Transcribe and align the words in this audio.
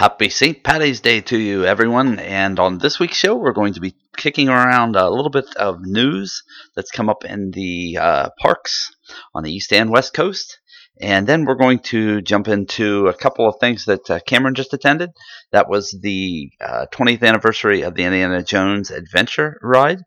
Happy 0.00 0.30
St. 0.30 0.64
Patty's 0.64 1.02
Day 1.02 1.20
to 1.20 1.38
you, 1.38 1.66
everyone. 1.66 2.18
And 2.20 2.58
on 2.58 2.78
this 2.78 2.98
week's 2.98 3.18
show, 3.18 3.36
we're 3.36 3.52
going 3.52 3.74
to 3.74 3.82
be 3.82 3.94
kicking 4.16 4.48
around 4.48 4.96
a 4.96 5.10
little 5.10 5.28
bit 5.28 5.54
of 5.56 5.82
news 5.82 6.42
that's 6.74 6.90
come 6.90 7.10
up 7.10 7.22
in 7.22 7.50
the 7.50 7.98
uh, 8.00 8.30
parks 8.40 8.96
on 9.34 9.42
the 9.42 9.52
East 9.52 9.74
and 9.74 9.90
West 9.90 10.14
Coast. 10.14 10.58
And 11.02 11.26
then 11.26 11.44
we're 11.44 11.54
going 11.54 11.80
to 11.90 12.22
jump 12.22 12.48
into 12.48 13.08
a 13.08 13.12
couple 13.12 13.46
of 13.46 13.56
things 13.60 13.84
that 13.84 14.10
uh, 14.10 14.20
Cameron 14.20 14.54
just 14.54 14.72
attended. 14.72 15.10
That 15.52 15.68
was 15.68 15.94
the 16.00 16.48
uh, 16.62 16.86
20th 16.94 17.22
anniversary 17.22 17.82
of 17.82 17.94
the 17.94 18.04
Indiana 18.04 18.42
Jones 18.42 18.90
Adventure 18.90 19.60
Ride 19.62 20.00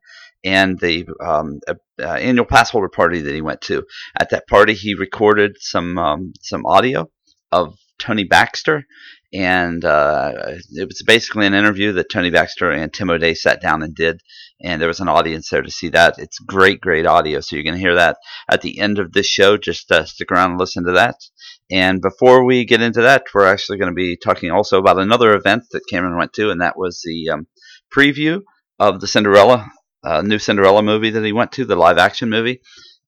and 0.43 0.79
the 0.79 1.05
um, 1.23 1.59
uh, 1.67 1.75
annual 2.03 2.45
pass 2.45 2.71
holder 2.71 2.89
party 2.89 3.21
that 3.21 3.35
he 3.35 3.41
went 3.41 3.61
to. 3.61 3.83
At 4.19 4.31
that 4.31 4.47
party, 4.47 4.73
he 4.73 4.95
recorded 4.95 5.57
some 5.59 5.99
um, 5.99 6.33
some 6.41 6.65
audio 6.65 7.11
of 7.51 7.77
Tony 7.99 8.23
Baxter, 8.23 8.85
and 9.33 9.83
uh, 9.83 10.31
it 10.71 10.87
was 10.87 11.01
basically 11.05 11.47
an 11.47 11.53
interview 11.53 11.93
that 11.93 12.11
Tony 12.11 12.29
Baxter 12.29 12.69
and 12.69 12.93
Tim 12.93 13.09
O'Day 13.09 13.33
sat 13.33 13.61
down 13.61 13.81
and 13.81 13.95
did, 13.95 14.21
and 14.61 14.79
there 14.79 14.87
was 14.87 14.99
an 14.99 15.09
audience 15.09 15.49
there 15.49 15.61
to 15.61 15.71
see 15.71 15.89
that. 15.89 16.19
It's 16.19 16.37
great, 16.39 16.81
great 16.81 17.05
audio, 17.05 17.41
so 17.41 17.55
you're 17.55 17.63
going 17.63 17.75
to 17.75 17.81
hear 17.81 17.95
that 17.95 18.17
at 18.49 18.61
the 18.61 18.79
end 18.79 18.99
of 18.99 19.11
this 19.11 19.27
show. 19.27 19.57
Just 19.57 19.91
uh, 19.91 20.05
stick 20.05 20.31
around 20.31 20.51
and 20.51 20.59
listen 20.59 20.85
to 20.85 20.91
that. 20.93 21.15
And 21.71 22.01
before 22.01 22.45
we 22.45 22.65
get 22.65 22.81
into 22.81 23.01
that, 23.01 23.23
we're 23.33 23.47
actually 23.47 23.79
going 23.79 23.91
to 23.91 23.95
be 23.95 24.15
talking 24.17 24.51
also 24.51 24.77
about 24.77 24.99
another 24.99 25.33
event 25.35 25.63
that 25.71 25.87
Cameron 25.89 26.17
went 26.17 26.33
to, 26.33 26.51
and 26.51 26.61
that 26.61 26.77
was 26.77 27.01
the 27.03 27.29
um, 27.29 27.47
preview 27.95 28.41
of 28.79 29.01
the 29.01 29.07
Cinderella 29.07 29.71
uh, 30.03 30.21
new 30.21 30.39
Cinderella 30.39 30.83
movie 30.83 31.11
that 31.11 31.23
he 31.23 31.31
went 31.31 31.51
to, 31.53 31.65
the 31.65 31.75
live 31.75 31.97
action 31.97 32.29
movie. 32.29 32.61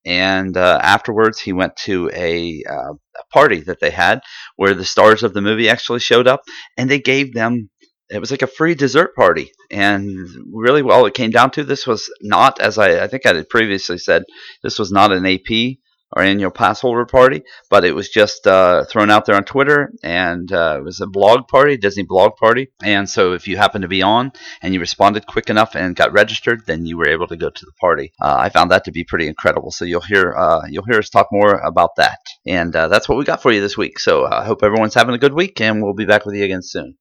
And 0.05 0.55
uh, 0.55 0.79
afterwards, 0.83 1.39
he 1.39 1.51
went 1.51 1.75
to 1.77 2.11
a, 2.13 2.63
uh, 2.69 2.93
a 2.93 3.33
party 3.33 3.61
that 3.61 3.79
they 3.79 3.89
had 3.89 4.21
where 4.55 4.73
the 4.73 4.85
stars 4.85 5.23
of 5.23 5.33
the 5.33 5.41
movie 5.41 5.69
actually 5.69 5.99
showed 5.99 6.27
up, 6.27 6.41
and 6.77 6.89
they 6.89 6.99
gave 6.99 7.33
them 7.33 7.69
it 8.09 8.19
was 8.19 8.31
like 8.31 8.41
a 8.41 8.47
free 8.47 8.75
dessert 8.75 9.15
party. 9.15 9.51
And 9.71 10.27
really, 10.53 10.81
all 10.83 11.05
it 11.05 11.13
came 11.13 11.31
down 11.31 11.51
to 11.51 11.63
this 11.63 11.87
was 11.87 12.09
not, 12.21 12.61
as 12.61 12.77
I, 12.77 13.03
I 13.03 13.07
think 13.07 13.25
I 13.25 13.33
had 13.33 13.49
previously 13.49 13.97
said, 13.97 14.23
this 14.61 14.77
was 14.77 14.91
not 14.91 15.11
an 15.11 15.25
AP 15.25 15.77
our 16.13 16.23
annual 16.23 16.51
pass 16.51 16.81
holder 16.81 17.05
party, 17.05 17.43
but 17.69 17.83
it 17.83 17.93
was 17.93 18.09
just 18.09 18.47
uh, 18.47 18.85
thrown 18.85 19.11
out 19.11 19.25
there 19.25 19.35
on 19.35 19.43
Twitter, 19.43 19.91
and 20.03 20.51
uh, 20.51 20.77
it 20.79 20.83
was 20.83 21.01
a 21.01 21.07
blog 21.07 21.47
party, 21.47 21.77
Disney 21.77 22.03
blog 22.03 22.35
party. 22.35 22.69
And 22.83 23.09
so, 23.09 23.33
if 23.33 23.47
you 23.47 23.57
happened 23.57 23.83
to 23.83 23.87
be 23.87 24.01
on 24.01 24.31
and 24.61 24.73
you 24.73 24.79
responded 24.79 25.27
quick 25.27 25.49
enough 25.49 25.75
and 25.75 25.95
got 25.95 26.13
registered, 26.13 26.65
then 26.65 26.85
you 26.85 26.97
were 26.97 27.09
able 27.09 27.27
to 27.27 27.35
go 27.35 27.49
to 27.49 27.65
the 27.65 27.73
party. 27.79 28.13
Uh, 28.21 28.35
I 28.37 28.49
found 28.49 28.71
that 28.71 28.85
to 28.85 28.91
be 28.91 29.03
pretty 29.03 29.27
incredible. 29.27 29.71
So 29.71 29.85
you'll 29.85 30.01
hear 30.01 30.33
uh, 30.35 30.61
you'll 30.69 30.85
hear 30.85 30.99
us 30.99 31.09
talk 31.09 31.27
more 31.31 31.59
about 31.59 31.95
that, 31.97 32.19
and 32.45 32.75
uh, 32.75 32.87
that's 32.87 33.09
what 33.09 33.17
we 33.17 33.25
got 33.25 33.41
for 33.41 33.51
you 33.51 33.61
this 33.61 33.77
week. 33.77 33.99
So 33.99 34.25
I 34.25 34.45
hope 34.45 34.63
everyone's 34.63 34.93
having 34.93 35.15
a 35.15 35.19
good 35.19 35.33
week, 35.33 35.59
and 35.61 35.81
we'll 35.81 35.93
be 35.93 36.05
back 36.05 36.25
with 36.25 36.35
you 36.35 36.43
again 36.43 36.63
soon 36.63 36.97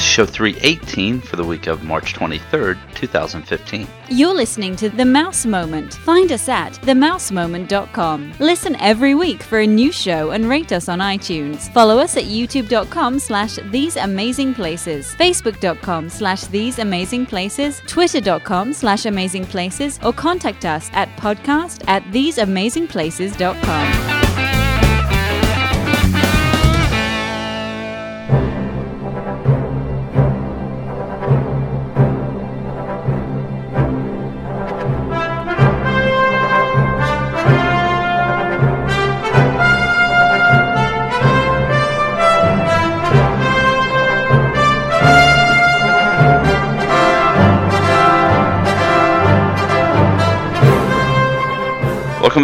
show 0.00 0.26
318 0.26 1.20
for 1.20 1.36
the 1.36 1.44
week 1.44 1.66
of 1.66 1.84
March 1.84 2.14
23rd, 2.14 2.78
2015. 2.94 3.86
You're 4.08 4.34
listening 4.34 4.76
to 4.76 4.88
The 4.88 5.04
Mouse 5.04 5.44
Moment. 5.44 5.94
Find 5.94 6.32
us 6.32 6.48
at 6.48 6.72
themousemoment.com. 6.82 8.34
Listen 8.38 8.76
every 8.76 9.14
week 9.14 9.42
for 9.42 9.58
a 9.60 9.66
new 9.66 9.92
show 9.92 10.30
and 10.30 10.48
rate 10.48 10.72
us 10.72 10.88
on 10.88 11.00
iTunes. 11.00 11.70
Follow 11.72 11.98
us 11.98 12.16
at 12.16 12.24
youtube.com 12.24 13.18
slash 13.18 13.56
these 13.70 13.96
amazing 13.96 14.54
places, 14.54 15.14
facebook.com 15.14 16.08
slash 16.08 16.44
these 16.44 16.78
amazing 16.78 17.26
places, 17.26 17.82
twitter.com 17.86 18.72
slash 18.72 19.06
amazing 19.06 19.44
places, 19.44 19.98
or 20.04 20.12
contact 20.12 20.64
us 20.64 20.88
at 20.92 21.08
podcast 21.16 21.82
at 21.88 22.02
theseamazingplaces.com. 22.04 24.15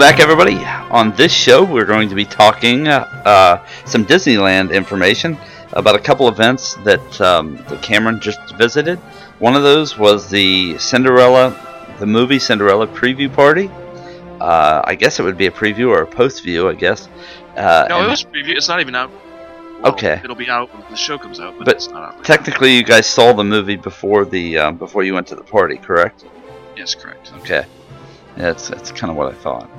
back, 0.02 0.18
everybody. 0.18 0.56
On 0.90 1.14
this 1.14 1.32
show, 1.32 1.64
we're 1.64 1.84
going 1.84 2.08
to 2.08 2.16
be 2.16 2.24
talking 2.24 2.88
uh, 2.88 3.04
uh, 3.24 3.64
some 3.84 4.04
Disneyland 4.04 4.74
information 4.74 5.38
about 5.74 5.94
a 5.94 5.98
couple 6.00 6.26
events 6.26 6.74
that, 6.82 7.20
um, 7.20 7.54
that 7.68 7.80
Cameron 7.84 8.18
just 8.18 8.40
visited. 8.56 8.98
One 9.38 9.54
of 9.54 9.62
those 9.62 9.96
was 9.96 10.28
the 10.28 10.76
Cinderella, 10.78 11.94
the 12.00 12.06
movie 12.06 12.40
Cinderella 12.40 12.88
preview 12.88 13.32
party. 13.32 13.68
Uh, 14.40 14.82
I 14.84 14.96
guess 14.96 15.20
it 15.20 15.22
would 15.22 15.38
be 15.38 15.46
a 15.46 15.52
preview 15.52 15.90
or 15.90 16.02
a 16.02 16.06
post 16.08 16.42
view, 16.42 16.68
I 16.68 16.74
guess. 16.74 17.08
Uh, 17.56 17.86
no, 17.88 18.04
it 18.04 18.08
was 18.08 18.24
preview. 18.24 18.56
It's 18.56 18.66
not 18.66 18.80
even 18.80 18.96
out. 18.96 19.12
Well, 19.82 19.92
okay. 19.92 20.20
It'll 20.24 20.34
be 20.34 20.50
out 20.50 20.74
when 20.74 20.82
the 20.90 20.96
show 20.96 21.16
comes 21.16 21.38
out, 21.38 21.56
but, 21.58 21.66
but 21.66 21.76
it's 21.76 21.86
not 21.86 22.16
out. 22.16 22.24
Technically, 22.24 22.74
you 22.74 22.82
guys 22.82 23.06
saw 23.06 23.32
the 23.34 23.44
movie 23.44 23.76
before 23.76 24.24
the 24.24 24.58
um, 24.58 24.78
before 24.78 25.04
you 25.04 25.14
went 25.14 25.28
to 25.28 25.36
the 25.36 25.44
party, 25.44 25.76
correct? 25.76 26.24
Yes, 26.76 26.96
correct. 26.96 27.32
Okay. 27.36 27.66
Yeah, 28.36 28.44
that's 28.44 28.68
that's 28.68 28.92
kind 28.92 29.10
of 29.10 29.16
what 29.16 29.32
I 29.32 29.36
thought. 29.36 29.70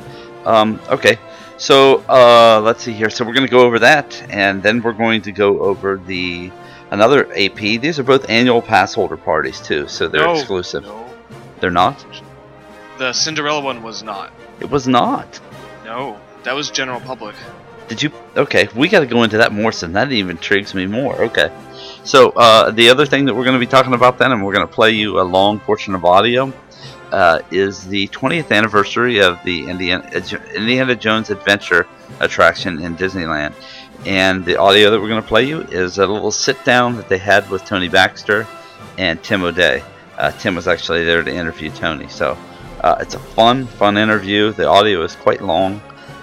Um, 0.45 0.79
okay, 0.89 1.17
so 1.57 2.03
uh, 2.09 2.61
let's 2.63 2.83
see 2.83 2.93
here. 2.93 3.09
So 3.09 3.25
we're 3.25 3.33
going 3.33 3.47
to 3.47 3.51
go 3.51 3.61
over 3.61 3.79
that, 3.79 4.21
and 4.29 4.61
then 4.61 4.81
we're 4.81 4.93
going 4.93 5.21
to 5.23 5.31
go 5.31 5.59
over 5.59 5.97
the 5.97 6.51
another 6.91 7.31
AP. 7.33 7.57
These 7.57 7.99
are 7.99 8.03
both 8.03 8.29
annual 8.29 8.61
pass 8.61 8.93
holder 8.93 9.17
parties 9.17 9.61
too, 9.61 9.87
so 9.87 10.07
they're 10.07 10.25
no, 10.25 10.33
exclusive. 10.33 10.83
No. 10.83 11.09
They're 11.59 11.71
not. 11.71 12.05
The 12.97 13.13
Cinderella 13.13 13.61
one 13.61 13.81
was 13.81 14.03
not. 14.03 14.31
It 14.59 14.69
was 14.69 14.87
not. 14.87 15.39
No, 15.85 16.19
that 16.43 16.53
was 16.53 16.69
general 16.69 16.99
public. 16.99 17.35
Did 17.87 18.03
you? 18.03 18.11
Okay, 18.35 18.67
we 18.75 18.87
got 18.87 18.99
to 18.99 19.05
go 19.05 19.23
into 19.23 19.37
that 19.37 19.51
more. 19.51 19.71
So 19.71 19.87
that 19.87 20.11
even 20.11 20.37
intrigues 20.37 20.75
me 20.75 20.85
more. 20.85 21.23
Okay, 21.23 21.51
so 22.03 22.29
uh, 22.31 22.71
the 22.71 22.89
other 22.89 23.05
thing 23.05 23.25
that 23.25 23.33
we're 23.33 23.45
going 23.45 23.59
to 23.59 23.65
be 23.65 23.67
talking 23.67 23.93
about 23.93 24.17
then, 24.17 24.31
and 24.31 24.45
we're 24.45 24.53
going 24.53 24.67
to 24.67 24.73
play 24.73 24.91
you 24.91 25.19
a 25.19 25.23
long 25.23 25.59
portion 25.59 25.95
of 25.95 26.05
audio 26.05 26.53
uh, 27.13 27.39
is 27.51 27.87
the 27.87 28.07
20th 28.07 28.51
anniversary 28.51 29.19
of 29.19 29.41
the 29.43 29.69
Indiana, 29.69 30.09
Indiana 30.55 30.95
Jones 30.95 31.29
Adventure 31.29 31.87
attraction 32.19 32.81
in 32.81 32.97
Disneyland. 32.97 33.53
And 34.05 34.43
the 34.43 34.57
audio 34.57 34.91
that 34.91 34.99
we're 34.99 35.07
going 35.07 35.21
to 35.21 35.27
play 35.27 35.45
you 35.45 35.61
is 35.61 35.99
a 35.99 36.05
little 36.05 36.31
sit 36.31 36.61
down 36.65 36.97
that 36.97 37.07
they 37.07 37.19
had 37.19 37.49
with 37.49 37.63
Tony 37.63 37.87
Baxter 37.87 38.47
and 38.97 39.23
Tim 39.23 39.43
O'Day. 39.43 39.83
Uh, 40.17 40.31
Tim 40.31 40.55
was 40.55 40.67
actually 40.67 41.05
there 41.05 41.23
to 41.23 41.33
interview 41.33 41.69
Tony. 41.69 42.09
So 42.09 42.37
uh, 42.81 42.97
it's 42.99 43.13
a 43.13 43.19
fun, 43.19 43.67
fun 43.67 43.97
interview. 43.97 44.51
The 44.51 44.67
audio 44.67 45.03
is 45.03 45.15
quite 45.15 45.41
long, 45.41 45.81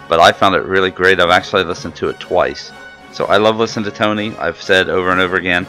but 0.09 0.21
I 0.21 0.33
found 0.33 0.57
it 0.57 0.65
really 0.65 0.91
great. 0.91 1.21
I've 1.21 1.31
actually 1.31 1.65
listened 1.65 1.97
to 1.97 2.09
it 2.09 2.21
twice. 2.21 2.73
So 3.13 3.27
I 3.27 3.39
love 3.39 3.57
listening 3.57 3.85
to 3.87 3.91
Tony. 3.93 4.37
I've 4.37 4.61
said 4.61 4.89
over 4.89 5.11
and 5.11 5.21
over 5.21 5.37
again 5.37 5.67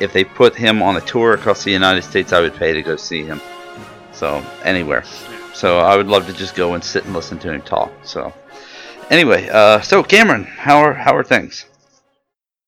if 0.00 0.12
they 0.12 0.24
put 0.24 0.56
him 0.56 0.82
on 0.82 0.96
a 0.96 1.00
tour 1.02 1.34
across 1.34 1.62
the 1.62 1.70
United 1.70 2.02
States, 2.02 2.32
I 2.32 2.40
would 2.40 2.54
pay 2.54 2.72
to 2.72 2.82
go 2.82 2.96
see 2.96 3.22
him. 3.22 3.40
So 4.12 4.44
anywhere. 4.64 5.04
So 5.54 5.78
I 5.78 5.96
would 5.96 6.06
love 6.06 6.26
to 6.26 6.32
just 6.32 6.54
go 6.54 6.74
and 6.74 6.82
sit 6.82 7.04
and 7.04 7.14
listen 7.14 7.38
to 7.40 7.52
him 7.52 7.62
talk. 7.62 7.92
So 8.04 8.32
anyway, 9.10 9.48
uh, 9.48 9.80
so 9.80 10.02
Cameron, 10.02 10.44
how 10.44 10.78
are 10.78 10.94
how 10.94 11.16
are 11.16 11.24
things? 11.24 11.66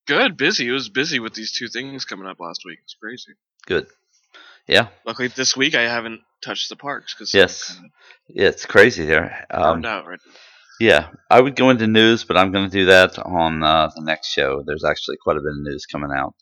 Good, 0.07 0.37
busy. 0.37 0.69
It 0.69 0.73
was 0.73 0.89
busy 0.89 1.19
with 1.19 1.35
these 1.35 1.53
two 1.53 1.69
things 1.69 2.05
coming 2.05 2.27
up 2.27 2.39
last 2.39 2.63
week. 2.65 2.79
It's 2.83 2.95
crazy. 2.95 3.33
Good. 3.67 3.87
Yeah. 4.67 4.89
Luckily, 5.07 5.29
this 5.29 5.57
week 5.57 5.75
I 5.75 5.83
haven't 5.83 6.21
touched 6.43 6.69
the 6.69 6.77
parks 6.77 7.15
because 7.15 7.33
yes, 7.33 7.79
yeah, 8.29 8.49
it's 8.49 8.67
crazy 8.67 9.05
there. 9.07 9.47
Um, 9.51 9.85
out 9.85 10.07
right 10.07 10.21
Yeah, 10.81 11.09
I 11.31 11.41
would 11.41 11.57
go 11.57 11.71
into 11.71 11.87
news, 11.87 12.25
but 12.25 12.37
I'm 12.37 12.53
going 12.53 12.69
to 12.69 12.71
do 12.71 12.87
that 12.87 13.19
on 13.19 13.63
uh, 13.63 13.91
the 13.95 14.03
next 14.03 14.29
show. 14.33 14.63
There's 14.67 14.85
actually 14.85 15.17
quite 15.17 15.37
a 15.37 15.41
bit 15.41 15.53
of 15.53 15.61
news 15.61 15.87
coming 15.87 16.11
out. 16.15 16.35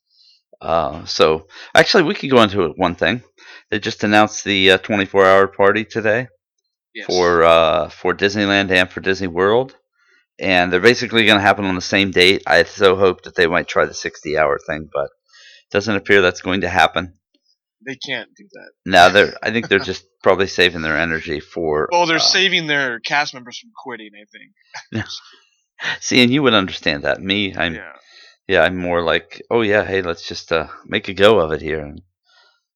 Uh, 0.60 1.04
so 1.04 1.46
actually, 1.74 2.04
we 2.04 2.14
could 2.14 2.30
go 2.30 2.42
into 2.42 2.68
one 2.76 2.94
thing. 2.94 3.22
They 3.72 3.78
just 3.78 4.04
announced 4.04 4.44
the 4.44 4.72
uh, 4.72 4.78
24 4.78 5.24
hour 5.24 5.48
party 5.48 5.86
today 5.86 6.28
yes. 6.94 7.06
for 7.06 7.42
uh, 7.42 7.88
for 7.88 8.12
Disneyland 8.12 8.70
and 8.70 8.90
for 8.90 9.00
Disney 9.00 9.28
World, 9.28 9.74
and 10.38 10.70
they're 10.70 10.78
basically 10.78 11.24
going 11.24 11.38
to 11.38 11.42
happen 11.42 11.64
on 11.64 11.74
the 11.74 11.80
same 11.80 12.10
date. 12.10 12.42
I 12.46 12.64
so 12.64 12.96
hope 12.96 13.22
that 13.22 13.34
they 13.34 13.46
might 13.46 13.68
try 13.68 13.86
the 13.86 13.94
60 13.94 14.36
hour 14.36 14.58
thing, 14.66 14.90
but 14.92 15.06
it 15.06 15.70
doesn't 15.70 15.96
appear 15.96 16.20
that's 16.20 16.42
going 16.42 16.60
to 16.60 16.68
happen. 16.68 17.14
They 17.86 17.96
can't 17.96 18.28
do 18.36 18.44
that. 18.52 18.72
No, 18.84 19.08
they're. 19.08 19.34
I 19.42 19.50
think 19.52 19.68
they're 19.68 19.78
just 19.78 20.04
probably 20.22 20.48
saving 20.48 20.82
their 20.82 20.98
energy 20.98 21.40
for. 21.40 21.88
Well, 21.90 22.04
they're 22.04 22.16
uh, 22.16 22.20
saving 22.20 22.66
their 22.66 23.00
cast 23.00 23.32
members 23.32 23.58
from 23.58 23.70
quitting. 23.82 24.10
I 24.14 25.00
think. 25.00 25.06
See, 26.00 26.22
and 26.22 26.30
you 26.30 26.42
would 26.42 26.52
understand 26.52 27.04
that. 27.04 27.22
Me, 27.22 27.56
I'm. 27.56 27.76
Yeah. 27.76 27.92
Yeah, 28.48 28.62
I'm 28.64 28.76
more 28.76 29.02
like, 29.02 29.40
oh 29.50 29.62
yeah, 29.62 29.84
hey, 29.84 30.02
let's 30.02 30.26
just 30.26 30.52
uh, 30.52 30.66
make 30.84 31.08
a 31.08 31.14
go 31.14 31.38
of 31.38 31.52
it 31.52 31.62
here. 31.62 31.78
And 31.78 32.02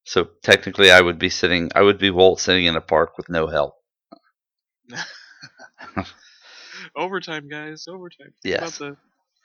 so 0.07 0.25
technically, 0.43 0.91
I 0.91 1.01
would 1.01 1.19
be 1.19 1.29
sitting, 1.29 1.71
I 1.75 1.83
would 1.83 1.99
be 1.99 2.09
Walt 2.11 2.41
sitting 2.41 2.65
in 2.65 2.75
a 2.75 2.81
park 2.81 3.17
with 3.17 3.29
no 3.29 3.47
help. 3.47 3.75
overtime, 6.95 7.47
guys, 7.47 7.85
overtime. 7.87 8.33
Think 8.43 8.61
Yes. 8.61 8.61
About 8.61 8.73
the, 8.79 8.97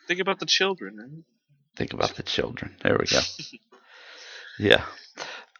think 0.08 0.20
about 0.20 0.40
the 0.40 0.46
children. 0.46 0.96
Right? 0.96 1.24
Think 1.76 1.92
about 1.94 2.14
the 2.16 2.22
children. 2.22 2.76
There 2.82 2.96
we 2.98 3.06
go. 3.06 3.20
yeah. 4.58 4.84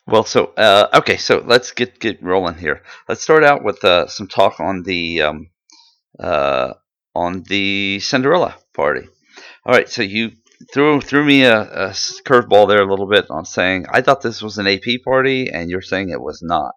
Well, 0.06 0.25
so 0.25 0.46
uh, 0.56 0.88
okay, 0.94 1.16
so 1.16 1.43
let's 1.46 1.72
get 1.72 2.00
get 2.00 2.22
rolling 2.22 2.56
here. 2.56 2.82
Let's 3.08 3.22
start 3.22 3.44
out 3.44 3.64
with 3.64 3.84
uh, 3.84 4.08
some 4.08 4.28
talk 4.28 4.60
on 4.60 4.82
the 4.82 5.22
um, 5.22 5.50
uh, 6.19 6.75
on 7.14 7.43
the 7.44 8.00
Cinderella 8.00 8.56
party. 8.75 9.08
All 9.64 9.75
right, 9.75 9.88
so 9.88 10.02
you 10.02 10.32
threw 10.73 11.00
threw 11.00 11.25
me 11.25 11.44
a, 11.44 11.61
a 11.61 11.88
curveball 11.91 12.69
there 12.69 12.82
a 12.82 12.88
little 12.88 13.06
bit 13.06 13.31
on 13.31 13.44
saying 13.44 13.87
I 13.91 14.03
thought 14.03 14.23
this 14.23 14.43
was 14.43 14.59
an 14.59 14.67
AP 14.67 15.03
party, 15.05 15.50
and 15.50 15.70
you're 15.70 15.82
saying 15.82 16.11
it 16.11 16.20
was 16.20 16.43
not. 16.43 16.75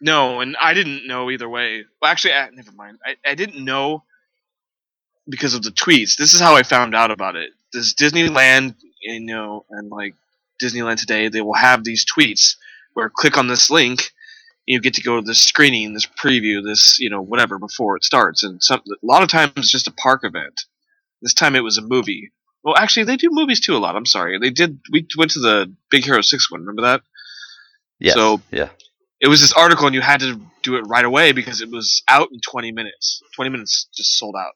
No, 0.00 0.40
and 0.40 0.56
I 0.60 0.72
didn't 0.72 1.06
know 1.06 1.30
either 1.30 1.48
way. 1.48 1.84
Well, 2.00 2.10
actually, 2.10 2.32
I, 2.32 2.48
never 2.50 2.72
mind. 2.72 2.98
I, 3.04 3.16
I 3.24 3.34
didn't 3.34 3.62
know 3.62 4.04
because 5.28 5.54
of 5.54 5.62
the 5.62 5.70
tweets. 5.70 6.16
This 6.16 6.32
is 6.32 6.40
how 6.40 6.56
I 6.56 6.62
found 6.62 6.94
out 6.94 7.10
about 7.10 7.36
it. 7.36 7.50
This 7.72 7.94
Disneyland, 7.94 8.76
you 9.02 9.20
know, 9.20 9.66
and 9.70 9.90
like 9.90 10.14
Disneyland 10.62 10.98
today, 10.98 11.28
they 11.28 11.42
will 11.42 11.54
have 11.54 11.84
these 11.84 12.04
tweets 12.04 12.56
where 12.94 13.10
click 13.10 13.36
on 13.36 13.46
this 13.46 13.70
link, 13.70 14.10
you 14.66 14.80
get 14.80 14.94
to 14.94 15.02
go 15.02 15.16
to 15.20 15.26
this 15.26 15.42
screening, 15.42 15.92
this 15.92 16.06
preview, 16.06 16.62
this 16.64 16.98
you 16.98 17.10
know 17.10 17.20
whatever 17.20 17.58
before 17.58 17.96
it 17.96 18.04
starts. 18.04 18.42
And 18.42 18.62
some 18.62 18.80
a 18.88 19.06
lot 19.06 19.22
of 19.22 19.28
times 19.28 19.52
it's 19.56 19.70
just 19.70 19.88
a 19.88 19.92
park 19.92 20.22
event. 20.24 20.64
This 21.22 21.34
time 21.34 21.56
it 21.56 21.64
was 21.64 21.78
a 21.78 21.82
movie. 21.82 22.32
Well, 22.62 22.76
actually, 22.76 23.04
they 23.04 23.16
do 23.16 23.28
movies 23.30 23.60
too 23.60 23.76
a 23.76 23.78
lot. 23.78 23.96
I'm 23.96 24.06
sorry, 24.06 24.38
they 24.38 24.50
did. 24.50 24.80
We 24.92 25.06
went 25.16 25.30
to 25.32 25.40
the 25.40 25.74
Big 25.90 26.04
Hero 26.04 26.20
Six 26.20 26.50
one. 26.50 26.60
Remember 26.60 26.82
that? 26.82 27.02
Yeah. 27.98 28.14
So- 28.14 28.40
yeah. 28.50 28.68
it 29.20 29.28
was 29.28 29.40
this 29.40 29.52
article 29.52 29.86
and 29.86 29.94
you 29.94 30.00
had 30.00 30.20
to 30.20 30.40
do 30.62 30.76
it 30.76 30.82
right 30.82 31.04
away 31.04 31.32
because 31.32 31.60
it 31.60 31.70
was 31.70 32.02
out 32.08 32.28
in 32.32 32.40
20 32.40 32.72
minutes 32.72 33.22
20 33.36 33.50
minutes 33.50 33.88
just 33.94 34.18
sold 34.18 34.34
out 34.38 34.52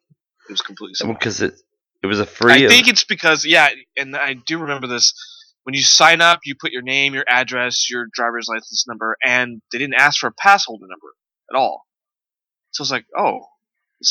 it 0.49 0.53
was 0.53 0.61
completely 0.62 0.95
sold 0.95 1.11
out. 1.11 1.19
Because 1.19 1.41
it 1.43 1.55
it 2.03 2.06
was 2.06 2.21
a 2.21 2.27
free. 2.27 2.53
i 2.67 2.69
think 2.69 2.89
it's 2.89 3.05
because 3.05 3.45
yeah 3.45 3.69
and 3.99 4.17
i 4.17 4.33
do 4.35 4.59
remember 4.59 4.87
this 4.87 5.12
when 5.65 5.75
you 5.75 5.83
sign 5.83 6.21
up 6.23 6.41
you 6.47 6.55
put 6.59 6.73
your 6.73 6.83
name 6.83 7.12
your 7.15 7.25
address 7.29 7.91
your 7.91 8.06
driver's 8.15 8.47
license 8.49 8.87
number 8.89 9.17
and 9.25 9.61
they 9.73 9.79
didn't 9.79 9.95
ask 9.95 10.21
for 10.21 10.29
a 10.29 10.33
pass 10.33 10.65
holder 10.65 10.87
number 10.89 11.09
at 11.51 11.56
all 11.56 11.85
so 12.73 12.81
i 12.81 12.85
was 12.85 12.91
like 12.91 13.05
oh 13.19 13.41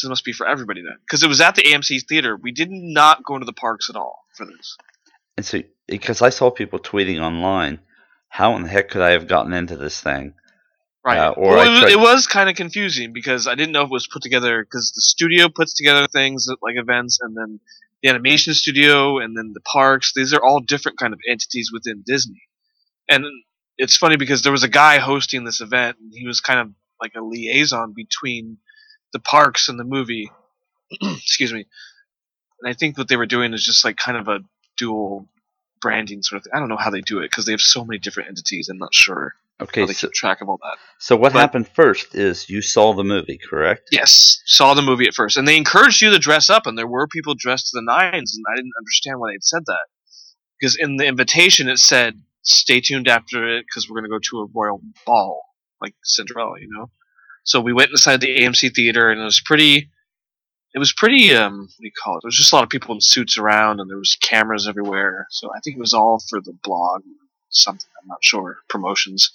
this 0.01 0.09
must 0.09 0.25
be 0.25 0.33
for 0.33 0.47
everybody 0.47 0.81
then 0.81 0.97
because 1.01 1.23
it 1.23 1.27
was 1.27 1.41
at 1.41 1.55
the 1.55 1.63
amc 1.63 2.07
theater 2.07 2.35
we 2.35 2.51
did 2.51 2.69
not 2.71 3.23
go 3.23 3.35
into 3.35 3.45
the 3.45 3.53
parks 3.53 3.89
at 3.89 3.95
all 3.95 4.25
for 4.35 4.45
this 4.45 4.77
and 5.37 5.45
so 5.45 5.61
because 5.87 6.21
I 6.21 6.29
saw 6.29 6.49
people 6.49 6.79
tweeting 6.79 7.19
online, 7.19 7.79
how 8.29 8.55
in 8.55 8.63
the 8.63 8.69
heck 8.69 8.89
could 8.89 9.01
I 9.01 9.11
have 9.11 9.27
gotten 9.27 9.53
into 9.53 9.77
this 9.77 9.99
thing? 9.99 10.33
Right. 11.05 11.17
Uh, 11.17 11.31
or 11.31 11.55
well, 11.55 11.67
it, 11.67 11.69
was, 11.69 11.79
tried- 11.81 11.91
it 11.91 11.99
was 11.99 12.27
kind 12.27 12.49
of 12.49 12.55
confusing 12.55 13.11
because 13.11 13.47
I 13.47 13.55
didn't 13.55 13.73
know 13.73 13.81
if 13.81 13.87
it 13.87 13.91
was 13.91 14.07
put 14.07 14.21
together 14.21 14.63
because 14.63 14.93
the 14.95 15.01
studio 15.01 15.49
puts 15.49 15.73
together 15.73 16.07
things 16.07 16.47
like 16.61 16.75
events, 16.77 17.19
and 17.21 17.35
then 17.35 17.59
the 18.01 18.09
animation 18.09 18.53
studio, 18.53 19.19
and 19.19 19.35
then 19.35 19.51
the 19.53 19.61
parks. 19.61 20.13
These 20.15 20.33
are 20.33 20.41
all 20.41 20.61
different 20.61 20.97
kind 20.97 21.13
of 21.13 21.19
entities 21.29 21.71
within 21.73 22.03
Disney. 22.05 22.43
And 23.09 23.25
it's 23.77 23.97
funny 23.97 24.15
because 24.15 24.43
there 24.43 24.51
was 24.51 24.63
a 24.63 24.69
guy 24.69 24.99
hosting 24.99 25.43
this 25.43 25.59
event, 25.59 25.97
and 25.99 26.13
he 26.13 26.25
was 26.25 26.39
kind 26.39 26.59
of 26.59 26.69
like 27.01 27.13
a 27.17 27.21
liaison 27.21 27.93
between 27.93 28.59
the 29.13 29.19
parks 29.19 29.69
and 29.69 29.79
the 29.79 29.83
movie. 29.83 30.29
Excuse 31.01 31.53
me. 31.53 31.65
And 32.61 32.69
I 32.69 32.73
think 32.73 32.97
what 32.97 33.07
they 33.07 33.17
were 33.17 33.25
doing 33.25 33.53
is 33.53 33.63
just 33.63 33.85
like 33.85 33.97
kind 33.97 34.17
of 34.17 34.27
a 34.27 34.39
dual 34.77 35.27
branding 35.81 36.21
sort 36.23 36.37
of 36.37 36.43
thing. 36.43 36.51
I 36.55 36.59
don't 36.59 36.69
know 36.69 36.77
how 36.77 36.89
they 36.89 37.01
do 37.01 37.19
it 37.19 37.29
because 37.29 37.45
they 37.45 37.51
have 37.51 37.61
so 37.61 37.83
many 37.85 37.99
different 37.99 38.29
entities. 38.29 38.69
I'm 38.69 38.77
not 38.77 38.93
sure 38.93 39.33
Okay, 39.61 39.81
how 39.81 39.87
they 39.87 39.93
so, 39.93 40.07
keep 40.07 40.13
track 40.13 40.41
of 40.41 40.49
all 40.49 40.57
that. 40.63 40.77
so 40.99 41.15
what 41.15 41.33
but- 41.33 41.39
happened 41.39 41.67
first 41.67 42.15
is 42.15 42.49
you 42.49 42.61
saw 42.61 42.93
the 42.93 43.03
movie, 43.03 43.37
correct? 43.37 43.89
Yes, 43.91 44.41
saw 44.45 44.73
the 44.73 44.81
movie 44.81 45.07
at 45.07 45.13
first, 45.13 45.35
and 45.37 45.47
they 45.47 45.57
encouraged 45.57 46.01
you 46.01 46.09
to 46.11 46.19
dress 46.19 46.49
up, 46.49 46.65
and 46.65 46.77
there 46.77 46.87
were 46.87 47.07
people 47.07 47.35
dressed 47.37 47.67
to 47.67 47.71
the 47.75 47.83
nines, 47.85 48.35
and 48.35 48.45
I 48.51 48.55
didn't 48.55 48.71
understand 48.79 49.19
why 49.19 49.31
they'd 49.31 49.43
said 49.43 49.63
that 49.67 49.85
because 50.59 50.75
in 50.77 50.95
the 50.97 51.05
invitation 51.05 51.67
it 51.69 51.77
said, 51.79 52.21
"Stay 52.43 52.79
tuned 52.79 53.07
after 53.09 53.57
it 53.57 53.65
because 53.67 53.87
we're 53.89 53.99
going 53.99 54.09
to 54.09 54.15
go 54.15 54.19
to 54.31 54.39
a 54.39 54.47
royal 54.53 54.81
ball 55.05 55.43
like 55.81 55.93
Cinderella," 56.03 56.59
you 56.61 56.69
know. 56.71 56.89
So 57.43 57.61
we 57.61 57.73
went 57.73 57.91
inside 57.91 58.21
the 58.21 58.35
AMC 58.39 58.73
theater, 58.75 59.09
and 59.09 59.19
it 59.19 59.25
was 59.25 59.41
pretty. 59.41 59.89
It 60.75 60.79
was 60.79 60.93
pretty. 60.93 61.33
Um, 61.35 61.59
what 61.59 61.67
do 61.79 61.85
you 61.85 61.91
call 61.91 62.17
it? 62.17 62.21
There 62.23 62.27
was 62.27 62.37
just 62.37 62.51
a 62.51 62.55
lot 62.55 62.63
of 62.63 62.69
people 62.69 62.95
in 62.95 63.01
suits 63.01 63.37
around, 63.37 63.79
and 63.79 63.89
there 63.89 63.97
was 63.97 64.17
cameras 64.21 64.67
everywhere. 64.67 65.27
So 65.29 65.51
I 65.55 65.59
think 65.59 65.77
it 65.77 65.79
was 65.79 65.93
all 65.93 66.19
for 66.29 66.41
the 66.41 66.53
blog, 66.63 67.03
something. 67.49 67.89
I'm 68.01 68.07
not 68.07 68.23
sure. 68.23 68.57
Promotions. 68.69 69.31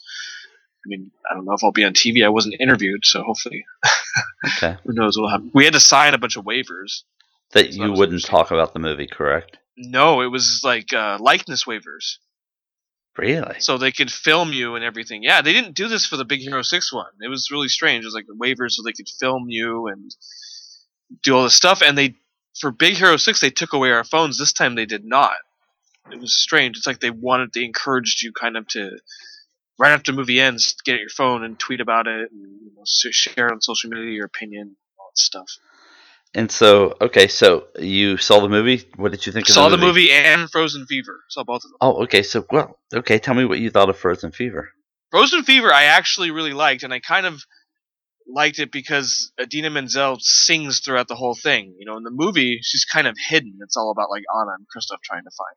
I 0.85 0.89
mean, 0.89 1.11
I 1.31 1.35
don't 1.35 1.45
know 1.45 1.53
if 1.53 1.63
I'll 1.63 1.73
be 1.73 1.85
on 1.85 1.93
TV. 1.93 2.25
I 2.25 2.29
wasn't 2.29 2.61
interviewed, 2.61 3.05
so 3.05 3.23
hopefully 3.23 3.65
Okay, 4.47 4.77
who 4.85 4.93
knows 4.93 5.17
what'll 5.17 5.31
happen. 5.31 5.51
We 5.55 5.65
had 5.65 5.75
to 5.75 5.81
sign 5.81 6.15
a 6.15 6.19
bunch 6.19 6.37
of 6.37 6.45
waivers. 6.45 7.03
that 7.53 7.73
So 7.75 7.85
you 7.85 7.93
wouldn't 7.93 8.25
talk 8.25 8.51
about 8.51 8.73
the 8.73 8.79
movie, 8.79 9.07
correct? 9.07 9.59
No, 9.77 10.23
it 10.23 10.29
was 10.29 10.63
like 10.65 10.93
uh, 10.93 11.19
likeness 11.21 11.65
waivers, 11.65 12.17
Really? 13.19 13.59
so 13.59 13.79
they 13.79 13.91
could 13.91 14.13
film 14.13 14.53
you 14.53 14.77
and 14.77 14.85
everything. 14.85 15.25
Yeah, 15.25 15.43
they 15.43 15.53
didn't 15.53 15.75
do 15.75 15.89
this 15.89 16.07
for 16.07 16.17
the 16.17 16.25
Big 16.25 16.41
Hero 16.41 16.63
Six 16.63 16.93
one. 16.93 17.11
It 17.21 17.29
was 17.29 17.51
really 17.51 17.69
strange. 17.69 18.05
It 18.05 18.07
was 18.07 18.15
like 18.15 18.27
waivers 18.27 18.73
so 18.73 18.83
they 18.85 18.93
could 18.93 19.09
film 19.09 19.47
you 19.49 19.89
and 19.89 20.15
do 21.23 21.37
all 21.37 21.43
this 21.43 21.55
stuff. 21.55 21.83
And 21.83 21.99
they 21.99 22.15
for 22.61 22.71
Big 22.71 22.95
Hero 22.95 23.17
Six 23.17 23.41
they 23.41 23.51
took 23.51 23.73
away 23.73 23.91
our 23.91 24.05
phones. 24.05 24.39
This 24.39 24.53
time 24.53 24.77
they 24.77 24.87
did 24.87 25.05
not. 25.05 25.37
It 26.13 26.21
was 26.21 26.33
strange. 26.33 26.77
It's 26.77 26.87
like 26.87 27.01
they 27.01 27.11
wanted, 27.11 27.53
they 27.53 27.65
encouraged 27.65 28.23
you 28.23 28.33
kind 28.33 28.57
of 28.57 28.67
to 28.69 28.99
right 29.79 29.93
after 29.93 30.13
the 30.13 30.17
movie 30.17 30.41
ends, 30.41 30.75
get 30.85 31.01
your 31.01 31.09
phone 31.09 31.45
and 31.45 31.59
tweet 31.59 31.81
about 31.81 32.07
it 32.07 32.31
and 32.31 32.61
you 32.63 32.73
know, 32.77 32.83
share 32.85 33.53
on 33.53 33.61
social 33.61 33.91
media 33.91 34.13
your 34.13 34.27
opinion, 34.27 34.77
all 34.99 35.11
that 35.11 35.19
stuff. 35.19 35.51
And 36.35 36.51
so, 36.53 36.97
okay, 37.01 37.27
so 37.27 37.69
you 37.79 38.17
saw 38.19 38.41
the 38.41 38.49
movie. 38.51 38.85
What 38.97 39.13
did 39.13 39.25
you 39.27 39.33
think 39.33 39.49
of 39.49 39.55
Saw 39.55 39.69
the 39.69 39.77
the 39.77 39.81
movie? 39.87 40.03
movie 40.09 40.13
and 40.13 40.51
Frozen 40.51 40.87
Fever. 40.87 41.21
Saw 41.31 41.43
both 41.43 41.65
of 41.65 41.71
them. 41.71 41.79
Oh, 41.81 42.03
okay. 42.05 42.23
So, 42.23 42.45
well, 42.51 42.79
okay. 42.95 43.19
Tell 43.19 43.35
me 43.35 43.45
what 43.47 43.59
you 43.61 43.71
thought 43.71 43.89
of 43.89 43.97
Frozen 43.97 44.33
Fever. 44.33 44.71
Frozen 45.11 45.45
Fever, 45.45 45.73
I 45.73 45.85
actually 45.85 46.31
really 46.31 46.53
liked, 46.53 46.83
and 46.83 46.93
I 46.93 47.01
kind 47.01 47.25
of 47.25 47.41
liked 48.31 48.59
it 48.59 48.71
because 48.71 49.33
Idina 49.41 49.71
Menzel 49.71 50.19
sings 50.21 50.81
throughout 50.81 51.09
the 51.09 51.15
whole 51.15 51.35
thing. 51.35 51.75
You 51.79 51.87
know, 51.87 51.97
in 51.97 52.03
the 52.03 52.11
movie, 52.11 52.59
she's 52.63 52.85
kind 52.85 53.07
of 53.07 53.17
hidden. 53.29 53.59
It's 53.63 53.77
all 53.79 53.91
about 53.91 54.11
like 54.11 54.25
Anna 54.39 54.51
and 54.59 54.67
Kristoff 54.67 55.01
trying 55.03 55.25
to 55.25 55.31
find 55.31 55.57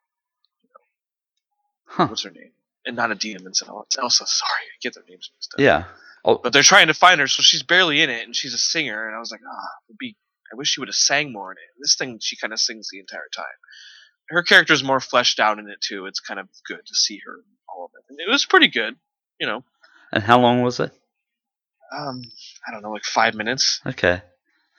Huh? 1.85 2.07
what's 2.07 2.23
her 2.23 2.31
name, 2.31 2.51
and 2.85 2.95
not 2.95 3.11
Idina 3.11 3.39
Menzel. 3.43 3.83
It's 3.87 3.97
Elsa. 3.97 4.25
Sorry, 4.25 4.49
I 4.51 4.77
get 4.81 4.93
their 4.93 5.03
names 5.09 5.29
mixed 5.35 5.53
up. 5.55 5.59
Yeah. 5.59 5.83
Oh, 6.23 6.37
But 6.41 6.53
they're 6.53 6.63
trying 6.63 6.87
to 6.87 6.93
find 6.93 7.19
her, 7.19 7.27
so 7.27 7.41
she's 7.41 7.63
barely 7.63 8.01
in 8.01 8.09
it, 8.09 8.23
and 8.25 8.33
she's 8.33 8.53
a 8.53 8.57
singer. 8.57 9.07
And 9.07 9.15
I 9.15 9.19
was 9.19 9.31
like, 9.31 9.41
ah, 9.45 9.67
it'd 9.89 9.97
be. 9.97 10.15
I 10.51 10.55
wish 10.55 10.69
she 10.69 10.79
would 10.81 10.89
have 10.89 10.95
sang 10.95 11.31
more 11.31 11.51
in 11.51 11.57
it. 11.57 11.79
This 11.79 11.95
thing, 11.95 12.19
she 12.21 12.35
kind 12.37 12.51
of 12.53 12.59
sings 12.59 12.89
the 12.91 12.99
entire 12.99 13.29
time. 13.35 13.45
Her 14.29 14.43
character 14.43 14.73
is 14.73 14.83
more 14.83 14.99
fleshed 14.99 15.39
out 15.39 15.59
in 15.59 15.69
it 15.69 15.79
too. 15.81 16.05
It's 16.05 16.19
kind 16.19 16.39
of 16.39 16.47
good 16.67 16.79
to 16.85 16.95
see 16.95 17.19
her 17.25 17.35
all 17.69 17.85
of 17.85 17.91
it. 17.97 18.05
And 18.09 18.19
it 18.19 18.29
was 18.31 18.45
pretty 18.45 18.69
good, 18.69 18.95
you 19.39 19.47
know. 19.47 19.63
and 20.11 20.23
how 20.23 20.39
long 20.39 20.61
was 20.61 20.79
it? 20.79 20.91
Um, 21.97 22.21
I 22.67 22.71
don't 22.71 22.81
know, 22.81 22.91
like 22.91 23.03
five 23.03 23.33
minutes. 23.33 23.81
Okay. 23.85 24.21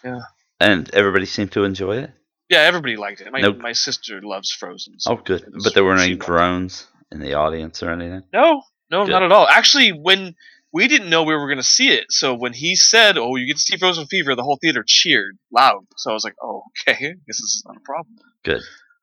Yeah. 0.04 0.20
And 0.58 0.88
everybody 0.94 1.26
seemed 1.26 1.52
to 1.52 1.64
enjoy 1.64 1.98
it. 1.98 2.10
Yeah, 2.48 2.60
everybody 2.60 2.96
liked 2.96 3.20
it. 3.20 3.30
My 3.32 3.40
my 3.52 3.72
sister 3.72 4.20
loves 4.22 4.50
Frozen. 4.50 4.94
so 5.00 5.12
Oh, 5.12 5.16
good. 5.16 5.44
But 5.62 5.74
there 5.74 5.84
weren't 5.84 6.00
any 6.00 6.16
groans 6.16 6.86
in 7.10 7.20
the 7.20 7.34
audience 7.34 7.82
or 7.82 7.90
anything. 7.90 8.22
No, 8.32 8.62
no, 8.90 9.04
Good. 9.04 9.10
not 9.12 9.22
at 9.22 9.32
all. 9.32 9.46
Actually, 9.48 9.90
when 9.90 10.34
we 10.72 10.88
didn't 10.88 11.10
know 11.10 11.22
we 11.22 11.34
were 11.34 11.48
going 11.48 11.58
to 11.58 11.62
see 11.62 11.90
it, 11.90 12.06
so 12.10 12.34
when 12.34 12.52
he 12.52 12.76
said, 12.76 13.18
"Oh, 13.18 13.36
you 13.36 13.46
get 13.46 13.56
to 13.56 13.62
see 13.62 13.76
Frozen 13.76 14.06
Fever," 14.06 14.34
the 14.34 14.42
whole 14.42 14.58
theater 14.60 14.84
cheered 14.86 15.38
loud. 15.52 15.86
So 15.96 16.10
I 16.10 16.14
was 16.14 16.24
like, 16.24 16.36
"Oh, 16.42 16.64
okay, 16.88 16.92
I 16.92 16.98
guess 16.98 17.18
this 17.26 17.40
is 17.40 17.62
not 17.66 17.76
a 17.76 17.80
problem." 17.80 18.16
Good. 18.44 18.62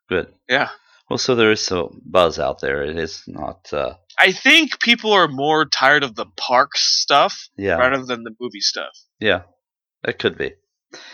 Good. 0.09 0.33
Yeah, 0.49 0.69
Well, 1.07 1.19
so 1.19 1.35
there 1.35 1.51
is 1.51 1.61
some 1.63 2.01
buzz 2.03 2.39
out 2.39 2.61
there. 2.61 2.83
It 2.83 2.97
is 2.97 3.23
not. 3.27 3.71
Uh, 3.71 3.93
I 4.17 4.31
think 4.31 4.79
people 4.79 5.13
are 5.13 5.27
more 5.27 5.65
tired 5.65 6.03
of 6.03 6.15
the 6.15 6.25
parks 6.35 6.81
stuff 6.81 7.47
yeah. 7.55 7.75
rather 7.75 8.03
than 8.03 8.23
the 8.23 8.35
movie 8.39 8.59
stuff. 8.59 8.97
Yeah. 9.19 9.43
It 10.03 10.17
could 10.17 10.37
be. 10.37 10.53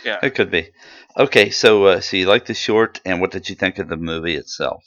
Yeah. 0.05 0.19
It 0.23 0.35
could 0.35 0.49
be. 0.49 0.71
Okay, 1.17 1.49
so 1.49 1.85
uh, 1.85 1.99
so 1.99 2.17
you 2.17 2.27
liked 2.27 2.47
the 2.47 2.53
short, 2.53 3.01
and 3.05 3.19
what 3.19 3.31
did 3.31 3.49
you 3.49 3.55
think 3.55 3.79
of 3.79 3.89
the 3.89 3.97
movie 3.97 4.35
itself? 4.35 4.83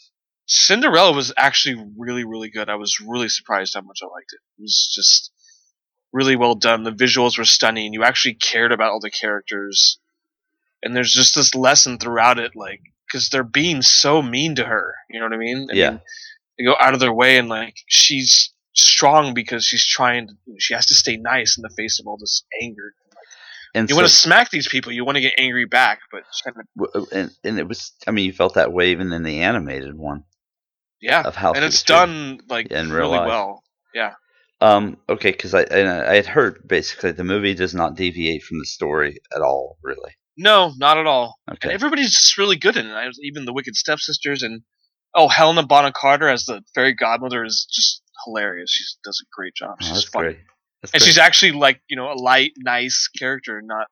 Cinderella 0.46 1.12
was 1.12 1.32
actually 1.36 1.84
really, 1.98 2.24
really 2.24 2.48
good. 2.48 2.70
I 2.70 2.76
was 2.76 3.00
really 3.00 3.28
surprised 3.28 3.74
how 3.74 3.82
much 3.82 3.98
I 4.02 4.06
liked 4.06 4.32
it. 4.32 4.40
It 4.58 4.62
was 4.62 4.90
just 4.94 5.30
really 6.12 6.36
well 6.36 6.54
done. 6.54 6.82
The 6.84 6.90
visuals 6.92 7.38
were 7.38 7.44
stunning. 7.44 7.92
You 7.92 8.04
actually 8.04 8.34
cared 8.34 8.72
about 8.72 8.90
all 8.90 9.00
the 9.00 9.10
characters, 9.10 9.98
and 10.82 10.94
there's 10.94 11.12
just 11.12 11.34
this 11.34 11.54
lesson 11.54 11.98
throughout 11.98 12.38
it, 12.38 12.52
like 12.56 12.80
because 13.06 13.28
they're 13.30 13.42
being 13.44 13.82
so 13.82 14.20
mean 14.22 14.54
to 14.56 14.64
her. 14.64 14.94
You 15.10 15.20
know 15.20 15.26
what 15.26 15.34
I 15.34 15.38
mean? 15.38 15.68
I 15.70 15.74
Yeah. 15.74 15.90
mean, 15.90 16.00
they 16.58 16.64
go 16.64 16.76
out 16.80 16.94
of 16.94 17.00
their 17.00 17.12
way, 17.12 17.38
and 17.38 17.48
like 17.48 17.76
she's 17.86 18.52
strong 18.74 19.34
because 19.34 19.64
she's 19.64 19.86
trying. 19.86 20.28
To, 20.28 20.34
she 20.58 20.74
has 20.74 20.86
to 20.86 20.94
stay 20.94 21.16
nice 21.16 21.56
in 21.56 21.62
the 21.62 21.70
face 21.76 22.00
of 22.00 22.06
all 22.06 22.16
this 22.18 22.44
anger. 22.62 22.94
And 23.74 23.88
You 23.88 23.94
so, 23.94 24.00
want 24.00 24.08
to 24.08 24.14
smack 24.14 24.50
these 24.50 24.66
people. 24.66 24.92
You 24.92 25.04
want 25.04 25.16
to 25.16 25.20
get 25.20 25.34
angry 25.36 25.66
back, 25.66 26.00
but 26.10 26.22
kind 26.42 26.56
of 26.56 27.02
uh, 27.02 27.04
and, 27.12 27.30
and 27.44 27.58
it 27.58 27.68
was. 27.68 27.92
I 28.06 28.10
mean, 28.12 28.24
you 28.24 28.32
felt 28.32 28.54
that 28.54 28.72
way 28.72 28.90
even 28.92 29.12
in 29.12 29.22
the 29.22 29.40
animated 29.42 29.94
one 29.94 30.24
yeah. 31.00 31.22
of 31.22 31.36
how 31.36 31.52
and 31.52 31.64
it's 31.64 31.82
done 31.82 32.40
like 32.48 32.68
in 32.68 32.90
really 32.90 33.18
life. 33.18 33.26
well. 33.28 33.62
Um, 34.60 34.96
okay, 35.08 35.30
because 35.30 35.54
I 35.54 35.62
I 35.62 36.14
had 36.16 36.26
heard 36.26 36.66
basically 36.66 37.12
the 37.12 37.24
movie 37.24 37.54
does 37.54 37.74
not 37.74 37.94
deviate 37.94 38.42
from 38.42 38.58
the 38.58 38.66
story 38.66 39.18
at 39.34 39.40
all, 39.40 39.78
really. 39.82 40.12
No, 40.36 40.72
not 40.78 40.98
at 40.98 41.06
all. 41.06 41.36
Okay. 41.50 41.68
And 41.68 41.72
everybody's 41.72 42.14
just 42.14 42.38
really 42.38 42.56
good 42.56 42.76
in 42.76 42.86
it. 42.86 43.06
Was, 43.06 43.20
even 43.22 43.44
the 43.44 43.52
Wicked 43.52 43.76
Stepsisters 43.76 44.42
and 44.42 44.62
oh, 45.14 45.28
Helena 45.28 45.66
Bonham 45.66 45.92
Carter 45.94 46.28
as 46.28 46.44
the 46.46 46.62
fairy 46.74 46.94
godmother 46.94 47.44
is 47.44 47.66
just 47.72 48.02
hilarious. 48.24 48.70
She 48.70 48.84
does 49.04 49.20
a 49.22 49.28
great 49.34 49.54
job. 49.54 49.76
Oh, 49.80 49.84
She's 49.84 49.94
that's 49.94 50.08
funny. 50.08 50.28
and 50.28 50.90
great. 50.92 51.02
she's 51.02 51.18
actually 51.18 51.52
like 51.52 51.80
you 51.88 51.96
know 51.96 52.12
a 52.12 52.14
light, 52.14 52.52
nice 52.56 53.08
character, 53.16 53.60
not 53.62 53.86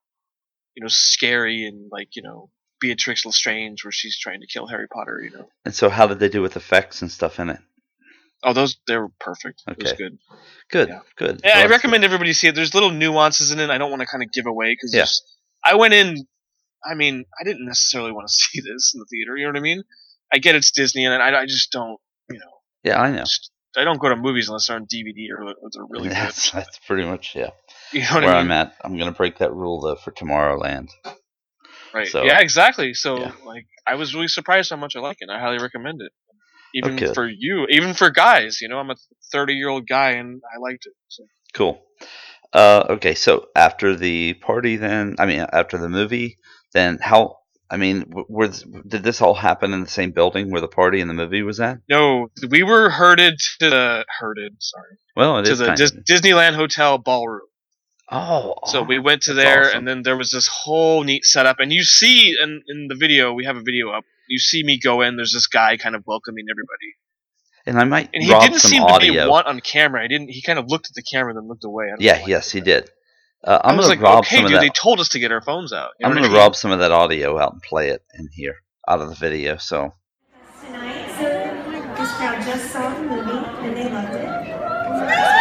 you 0.75 0.83
know 0.83 0.89
scary 0.89 1.65
and 1.67 1.89
like 1.93 2.11
you 2.15 2.23
know 2.23 2.51
Beatrix 2.81 3.25
Lestrange, 3.25 3.85
where 3.85 3.93
she's 3.93 4.19
trying 4.19 4.41
to 4.41 4.47
kill 4.47 4.67
Harry 4.67 4.87
Potter. 4.93 5.21
You 5.23 5.31
know, 5.31 5.49
and 5.65 5.75
so, 5.75 5.89
how 5.91 6.07
did 6.07 6.19
they 6.19 6.29
do 6.29 6.43
with 6.43 6.57
effects 6.57 7.03
and 7.03 7.11
stuff 7.11 7.39
in 7.39 7.51
it? 7.51 7.61
Oh 8.47 8.55
those 8.55 8.79
they 8.87 8.97
were 8.97 9.11
perfect. 9.21 9.63
It 9.69 9.77
was 9.83 9.93
Okay. 9.93 10.03
good. 10.05 10.19
Good, 10.71 10.89
Yeah. 10.89 11.01
good. 11.17 11.41
Yeah, 11.45 11.55
So 11.55 11.61
I 11.61 11.67
recommend 11.67 12.05
everybody 12.05 12.33
see 12.33 12.49
it. 12.49 12.55
There's 12.55 12.73
little 12.73 12.91
nuances 12.91 13.51
in 13.51 13.61
it. 13.61 13.69
I 13.69 13.77
don't 13.77 13.91
want 13.91 14.01
to 14.01 14.07
kind 14.07 14.23
of 14.23 14.33
give 14.33 14.47
away 14.47 14.73
because 14.73 14.95
Yeah. 14.95 15.07
I 15.63 15.75
went 15.75 15.93
in. 15.93 16.27
I 16.85 16.95
mean, 16.95 17.25
I 17.39 17.45
didn't 17.45 17.67
necessarily 17.67 18.13
want 18.13 18.27
to 18.29 18.33
see 18.35 18.61
this 18.61 18.93
in 18.95 19.01
the 19.01 19.07
theater. 19.11 19.37
You 19.37 19.45
know 19.45 19.51
what 19.51 19.59
I 19.59 19.61
mean? 19.61 19.83
I 20.33 20.39
get 20.39 20.55
it's 20.55 20.71
Disney, 20.71 21.05
and 21.05 21.15
I, 21.23 21.43
I 21.43 21.47
just 21.47 21.71
don't. 21.73 21.99
You 22.31 22.39
know. 22.39 22.53
Yeah, 22.83 23.01
I 23.01 23.11
know. 23.11 23.19
just, 23.19 23.51
I 23.77 23.85
don't 23.85 23.99
go 24.01 24.09
to 24.09 24.17
movies 24.17 24.49
unless 24.49 24.69
they're 24.69 24.77
on 24.77 24.87
DVD 24.87 25.29
or 25.37 25.45
they're 25.73 25.85
really 25.89 26.09
that's 26.09 26.51
good. 26.51 26.59
that's 26.63 26.79
pretty 26.87 27.05
much 27.07 27.35
yeah. 27.37 27.51
You 27.93 28.01
know 28.01 28.07
what 28.15 28.25
Where 28.25 28.35
I 28.35 28.39
I'm 28.41 28.49
mean? 28.49 28.57
at, 28.57 28.75
I'm 28.83 28.97
gonna 28.99 29.13
break 29.13 29.39
that 29.39 29.53
rule 29.53 29.81
though 29.81 29.97
for 29.97 30.11
Tomorrowland. 30.13 30.89
Right. 31.95 32.09
so- 32.09 32.25
yeah, 32.25 32.41
exactly. 32.41 32.95
So 32.95 33.21
Yeah. 33.21 33.33
like, 33.45 33.67
I 33.87 33.95
was 33.95 34.15
really 34.15 34.29
surprised 34.29 34.71
how 34.71 34.77
much 34.77 34.97
I 34.97 35.01
like 35.01 35.19
it. 35.21 35.29
I 35.31 35.39
highly 35.41 35.59
recommend 35.59 36.01
it. 36.03 36.13
Even 36.75 36.95
Okay. 36.95 37.15
for 37.15 37.27
you, 37.29 37.67
even 37.71 37.95
for 37.95 38.11
guys. 38.11 38.61
You 38.61 38.69
know, 38.69 38.79
I'm 38.79 38.91
a 38.91 38.97
30 39.33 39.55
year 39.55 39.69
old 39.69 39.87
guy 39.89 40.11
and 40.13 40.41
I 40.55 40.59
liked 40.61 40.87
it. 40.87 40.93
So. 41.09 41.25
Cool. 41.55 41.83
Uh, 42.53 42.85
okay, 42.91 43.15
so 43.15 43.47
after 43.57 43.97
the 43.97 44.35
party, 44.35 44.77
then 44.77 45.17
I 45.19 45.27
mean, 45.27 45.41
after 45.53 45.79
the 45.79 45.89
movie, 45.89 46.39
then 46.73 46.99
how? 47.01 47.39
I 47.69 47.77
mean, 47.79 48.05
were 48.29 48.47
did 48.87 49.03
this 49.03 49.21
all 49.21 49.35
happen 49.35 49.73
in 49.73 49.81
the 49.81 49.89
same 49.91 50.13
building 50.13 50.51
where 50.53 50.61
the 50.61 50.69
party 50.69 51.01
and 51.01 51.11
the 51.11 51.15
movie 51.15 51.43
was 51.43 51.59
at? 51.59 51.79
No, 51.89 52.29
we 52.49 52.63
were 52.63 52.89
herded 52.91 53.41
to 53.61 53.71
the 53.71 54.05
herded. 54.21 54.55
Sorry. 54.61 54.99
Well, 55.17 55.39
it 55.39 55.47
to 55.47 55.57
the 55.57 55.75
Dis-. 55.75 55.93
Disneyland 56.09 56.55
Hotel 56.55 56.99
ballroom. 56.99 57.49
Oh, 58.09 58.55
So 58.67 58.81
oh, 58.81 58.83
we 58.85 59.01
went 59.01 59.23
to 59.23 59.35
there, 59.35 59.65
awesome. 59.65 59.79
and 59.79 59.89
then 59.89 60.03
there 60.03 60.17
was 60.17 60.31
this 60.31 60.47
whole 60.47 61.03
neat 61.03 61.25
setup. 61.25 61.59
And 61.59 61.73
you 61.73 61.83
see, 61.83 62.37
in, 62.41 62.63
in 62.69 62.87
the 62.87 62.95
video, 62.95 63.33
we 63.33 63.45
have 63.47 63.57
a 63.57 63.63
video 63.63 63.91
up. 63.91 64.05
You 64.29 64.39
see 64.39 64.63
me 64.63 64.79
go 64.79 65.03
in. 65.03 65.17
There's 65.17 65.33
this 65.33 65.47
guy 65.47 65.77
kind 65.77 65.95
of 65.95 66.03
welcoming 66.07 66.47
everybody, 66.51 66.95
and 67.67 67.79
I 67.79 67.85
might 67.85 68.11
and 68.13 68.23
he 68.23 68.31
didn't 68.31 68.59
some 68.59 68.71
seem 68.71 68.83
audio. 68.83 69.13
to 69.13 69.25
be 69.25 69.31
want 69.31 69.47
on 69.47 69.61
camera. 69.61 70.03
He 70.03 70.09
didn't. 70.09 70.29
He 70.29 70.43
kind 70.43 70.59
of 70.59 70.67
looked 70.69 70.87
at 70.89 70.95
the 70.95 71.03
camera, 71.03 71.35
then 71.35 71.47
looked 71.49 71.65
away. 71.65 71.87
I 71.87 71.91
don't 71.91 72.01
yeah, 72.01 72.19
know. 72.19 72.27
yes, 72.27 72.51
he 72.51 72.61
did. 72.61 72.91
Uh, 73.45 73.61
I 73.63 73.71
I'm 73.71 73.77
was 73.77 73.87
gonna 73.87 74.01
like, 74.01 74.05
rob 74.05 74.19
okay, 74.25 74.37
some 74.37 74.45
of 74.47 74.51
dude. 74.51 74.57
that. 74.57 74.63
They 74.63 74.71
told 74.71 74.99
us 75.01 75.09
to 75.11 75.19
get 75.19 75.31
our 75.31 75.41
phones 75.43 75.73
out. 75.73 75.91
You 76.01 76.05
know 76.05 76.11
I'm 76.11 76.17
gonna 76.17 76.29
mean? 76.29 76.37
rob 76.37 76.57
some 76.57 76.71
of 76.73 76.79
that 76.81 76.91
audio 76.91 77.39
out 77.39 77.53
and 77.53 77.63
play 77.63 77.91
it 77.91 78.03
in 78.19 78.29
here 78.33 78.57
out 78.89 79.01
of 79.01 79.09
the 79.09 79.15
video. 79.15 79.57
So 79.57 79.93
tonight. 80.65 81.09
So 81.19 81.25
this 82.03 82.13
crowd 82.15 82.43
just 82.45 82.71
saw 82.73 82.93
the 82.95 83.03
movie 83.03 83.31
and 83.31 83.77
they 83.77 83.91
loved 83.91 84.15
it. 84.15 85.37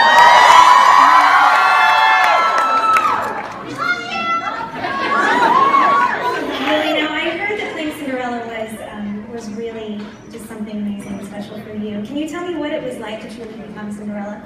Really, 6.65 6.93
now 7.01 7.13
I 7.13 7.29
heard 7.37 7.59
that 7.59 7.73
playing 7.73 7.91
Cinderella 7.99 8.39
was 8.47 8.79
um, 8.91 9.31
was 9.31 9.49
really 9.51 10.01
just 10.31 10.45
something 10.47 10.75
amazing 10.77 11.19
and 11.19 11.27
special 11.27 11.59
for 11.61 11.73
you. 11.73 12.01
Can 12.03 12.17
you 12.17 12.27
tell 12.27 12.47
me 12.47 12.55
what 12.55 12.71
it 12.71 12.83
was 12.83 12.97
like 12.97 13.21
to 13.21 13.33
truly 13.35 13.53
become 13.53 13.91
Cinderella? 13.91 14.43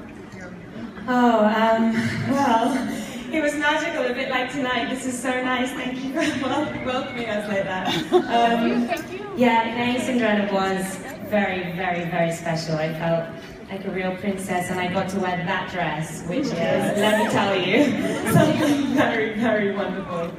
Oh, 1.12 1.44
um, 1.44 1.94
well, 2.32 3.34
it 3.34 3.42
was 3.42 3.56
magical, 3.56 4.06
a 4.06 4.14
bit 4.14 4.30
like 4.30 4.52
tonight. 4.52 4.92
This 4.92 5.08
is 5.08 5.20
so 5.20 5.32
nice. 5.44 5.72
Thank 5.72 6.04
you 6.04 6.14
for 6.14 6.46
welcoming 6.86 7.28
us 7.28 7.48
like 7.50 7.64
that. 7.64 8.14
Um, 8.14 8.88
yeah, 9.36 9.74
playing 9.74 10.02
Cinderella 10.02 10.54
was 10.54 10.98
very, 11.30 11.72
very, 11.72 12.06
very 12.12 12.32
special. 12.32 12.76
I 12.76 12.94
felt 12.94 13.28
like 13.72 13.86
a 13.86 13.90
real 13.90 14.16
princess, 14.18 14.70
and 14.70 14.80
I 14.80 14.94
got 14.94 15.10
to 15.10 15.20
wear 15.20 15.38
that 15.38 15.72
dress, 15.72 16.22
which 16.28 16.46
is, 16.46 16.54
let 16.54 17.26
me 17.26 17.32
tell 17.32 17.56
you, 17.56 17.86
something 18.32 18.94
very, 18.94 19.34
very 19.40 19.76
wonderful. 19.76 20.32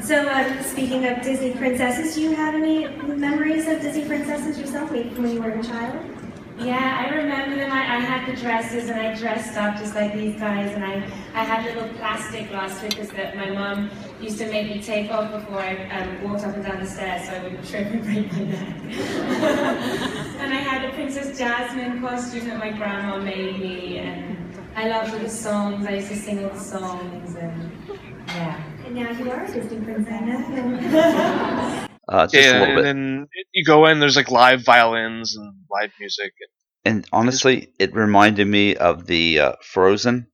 So, 0.00 0.26
um, 0.30 0.62
speaking 0.62 1.04
of 1.06 1.20
Disney 1.20 1.52
princesses, 1.52 2.14
do 2.14 2.22
you 2.22 2.34
have 2.34 2.54
any 2.54 2.88
memories 3.04 3.68
of 3.68 3.82
Disney 3.82 4.06
princesses 4.06 4.58
yourself 4.58 4.90
when 4.90 5.28
you 5.28 5.42
were 5.42 5.50
a 5.50 5.62
child? 5.62 6.15
Yeah, 6.58 7.04
I 7.06 7.14
remember 7.14 7.56
them. 7.56 7.70
I, 7.70 7.96
I 7.96 8.00
had 8.00 8.26
the 8.26 8.34
dresses 8.40 8.88
and 8.88 8.98
I 8.98 9.14
dressed 9.14 9.56
up 9.58 9.76
just 9.76 9.94
like 9.94 10.14
these 10.14 10.40
guys 10.40 10.72
and 10.74 10.82
I, 10.84 10.94
I 11.34 11.44
had 11.44 11.64
little 11.66 11.86
plastic 11.98 12.48
glass 12.48 12.80
slippers 12.80 13.10
that 13.10 13.36
my 13.36 13.50
mum 13.50 13.90
used 14.20 14.38
to 14.38 14.46
make 14.46 14.68
me 14.68 14.80
take 14.82 15.10
off 15.10 15.30
before 15.32 15.60
I 15.60 15.86
um, 15.90 16.22
walked 16.22 16.44
up 16.44 16.54
and 16.54 16.64
down 16.64 16.80
the 16.80 16.86
stairs 16.86 17.28
so 17.28 17.34
I 17.34 17.42
wouldn't 17.42 17.68
trip 17.68 17.88
and 17.88 18.02
break 18.02 18.32
my 18.32 18.44
neck. 18.44 18.76
and 20.40 20.54
I 20.54 20.56
had 20.56 20.84
a 20.86 20.94
Princess 20.94 21.36
Jasmine 21.38 22.00
costume 22.00 22.48
that 22.48 22.58
my 22.58 22.70
grandma 22.70 23.18
made 23.18 23.60
me 23.60 23.98
and 23.98 24.38
I 24.74 24.88
loved 24.88 25.12
all 25.12 25.20
the 25.20 25.28
songs. 25.28 25.86
I 25.86 25.96
used 25.96 26.08
to 26.08 26.16
sing 26.16 26.42
all 26.42 26.50
the 26.50 26.58
songs 26.60 27.34
and 27.34 27.70
yeah. 28.28 28.62
And 28.86 28.94
now 28.94 29.10
you 29.10 29.30
are 29.30 29.44
a 29.44 29.52
Disney 29.52 29.80
princess. 29.80 31.80
uh, 32.08 32.26
just 32.26 32.34
yeah, 32.34 32.58
a 32.58 32.60
little 32.60 32.76
and 32.76 32.76
bit. 32.76 32.84
then 32.84 33.26
you 33.52 33.64
go 33.64 33.86
in. 33.86 34.00
There's 34.00 34.16
like 34.16 34.30
live 34.30 34.64
violins 34.64 35.36
and 35.36 35.54
live 35.70 35.90
music. 35.98 36.32
And 36.84 37.06
honestly, 37.12 37.72
it 37.78 37.94
reminded 37.94 38.46
me 38.46 38.76
of 38.76 39.06
the 39.06 39.40
uh, 39.40 39.52
Frozen 39.62 40.28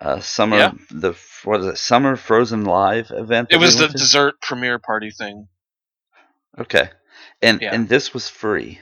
uh, 0.00 0.20
summer, 0.20 0.56
Yeah. 0.56 0.72
the 0.90 1.14
what 1.44 1.60
is 1.60 1.66
it, 1.66 1.78
summer 1.78 2.16
Frozen 2.16 2.64
live 2.64 3.10
event. 3.10 3.48
It 3.50 3.54
that 3.54 3.58
we 3.60 3.66
was 3.66 3.76
the 3.76 3.88
to? 3.88 3.92
dessert 3.92 4.34
premiere 4.42 4.78
party 4.78 5.10
thing. 5.10 5.48
okay, 6.58 6.90
and 7.42 7.60
Yeah. 7.60 7.74
and 7.74 7.88
this 7.88 8.14
was 8.14 8.28
free, 8.28 8.80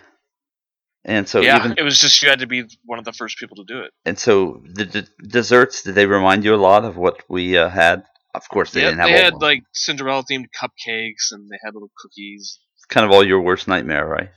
and 1.05 1.29
so 1.29 1.41
yeah, 1.41 1.57
even 1.59 1.75
it 1.79 1.83
was 1.83 1.99
just 1.99 2.23
you 2.23 2.29
had 2.29 2.41
to 2.41 2.47
be 2.47 2.65
one 2.85 2.99
of 2.99 3.05
the 3.05 3.13
first 3.13 3.39
people 3.39 3.57
to 3.57 3.65
do 3.65 3.81
it. 3.81 3.93
and 4.05 4.19
so 4.19 4.63
the 4.75 4.85
d- 4.87 5.07
desserts 5.27 5.83
did 5.83 5.95
they 5.95 6.07
remind 6.07 6.45
you 6.45 6.55
a 6.55 6.57
lot 6.71 6.85
of 6.85 6.97
what 6.97 7.23
we 7.29 7.57
uh, 7.59 7.69
had? 7.69 8.05
Of 8.35 8.49
course, 8.49 8.71
they 8.73 8.81
didn't 8.81 8.99
have 8.99 9.09
they 9.09 9.21
had 9.23 9.33
them. 9.35 9.41
like 9.41 9.63
Cinderella 9.73 10.23
themed 10.31 10.47
cupcakes 10.61 11.33
and 11.33 11.49
they 11.51 11.59
had 11.65 11.75
little 11.75 11.91
cookies. 11.97 12.59
It's 12.77 12.85
kind 12.87 13.05
of 13.05 13.11
all 13.13 13.25
your 13.27 13.41
worst 13.41 13.67
nightmare, 13.69 14.07
right? 14.07 14.31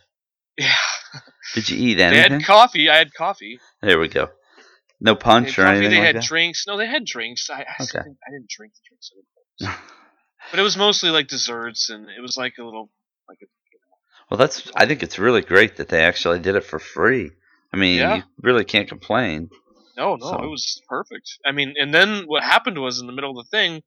Yeah, 0.58 0.74
Did 1.54 1.70
you 1.70 1.78
eat 1.78 2.00
anything? 2.00 2.30
they 2.30 2.36
had 2.38 2.46
coffee. 2.46 2.90
I 2.90 2.98
had 2.98 3.14
coffee. 3.14 3.60
there 3.82 4.00
we 4.00 4.08
go. 4.08 4.30
No 5.00 5.16
punch 5.16 5.58
or 5.60 5.64
coffee. 5.64 5.78
anything 5.78 5.92
They 5.92 5.98
like 5.98 6.06
had 6.08 6.16
that. 6.18 6.24
drinks. 6.24 6.66
No, 6.68 6.78
they 6.78 6.88
had 6.88 7.06
drinks. 7.06 7.50
I, 7.50 7.62
I, 7.62 7.84
Okay. 7.84 8.00
didn't, 8.00 8.18
I 8.28 8.32
didn't 8.32 8.50
drink 8.50 8.74
the 8.74 8.82
drinks. 8.90 9.78
But 10.52 10.60
it 10.60 10.64
was 10.64 10.76
mostly 10.76 11.10
like 11.10 11.28
desserts, 11.30 11.90
and 11.90 12.10
it 12.10 12.22
was 12.22 12.36
like 12.36 12.56
a 12.60 12.64
little 12.66 12.92
like 13.30 13.38
a, 13.42 13.46
Well, 14.30 14.38
that's. 14.38 14.70
I 14.76 14.86
think 14.86 15.02
it's 15.02 15.18
really 15.18 15.42
great 15.42 15.78
that 15.78 15.88
they 15.88 16.04
actually 16.04 16.40
did 16.40 16.56
it 16.56 16.66
for 16.66 16.80
free. 16.80 17.32
I 17.74 17.78
mean, 17.78 17.98
Yeah. 18.00 18.16
you 18.18 18.24
really 18.42 18.66
can't 18.66 18.90
complain. 18.90 19.50
No, 19.96 20.16
no, 20.16 20.26
So- 20.28 20.44
it 20.44 20.48
was 20.48 20.82
perfect. 20.88 21.38
I 21.46 21.52
mean, 21.52 21.74
and 21.80 21.94
then 21.94 22.24
what 22.26 22.44
happened 22.44 22.80
was 22.80 23.00
in 23.00 23.08
the 23.08 23.14
middle 23.14 23.38
of 23.38 23.46
the 23.46 23.50
thing, 23.50 23.84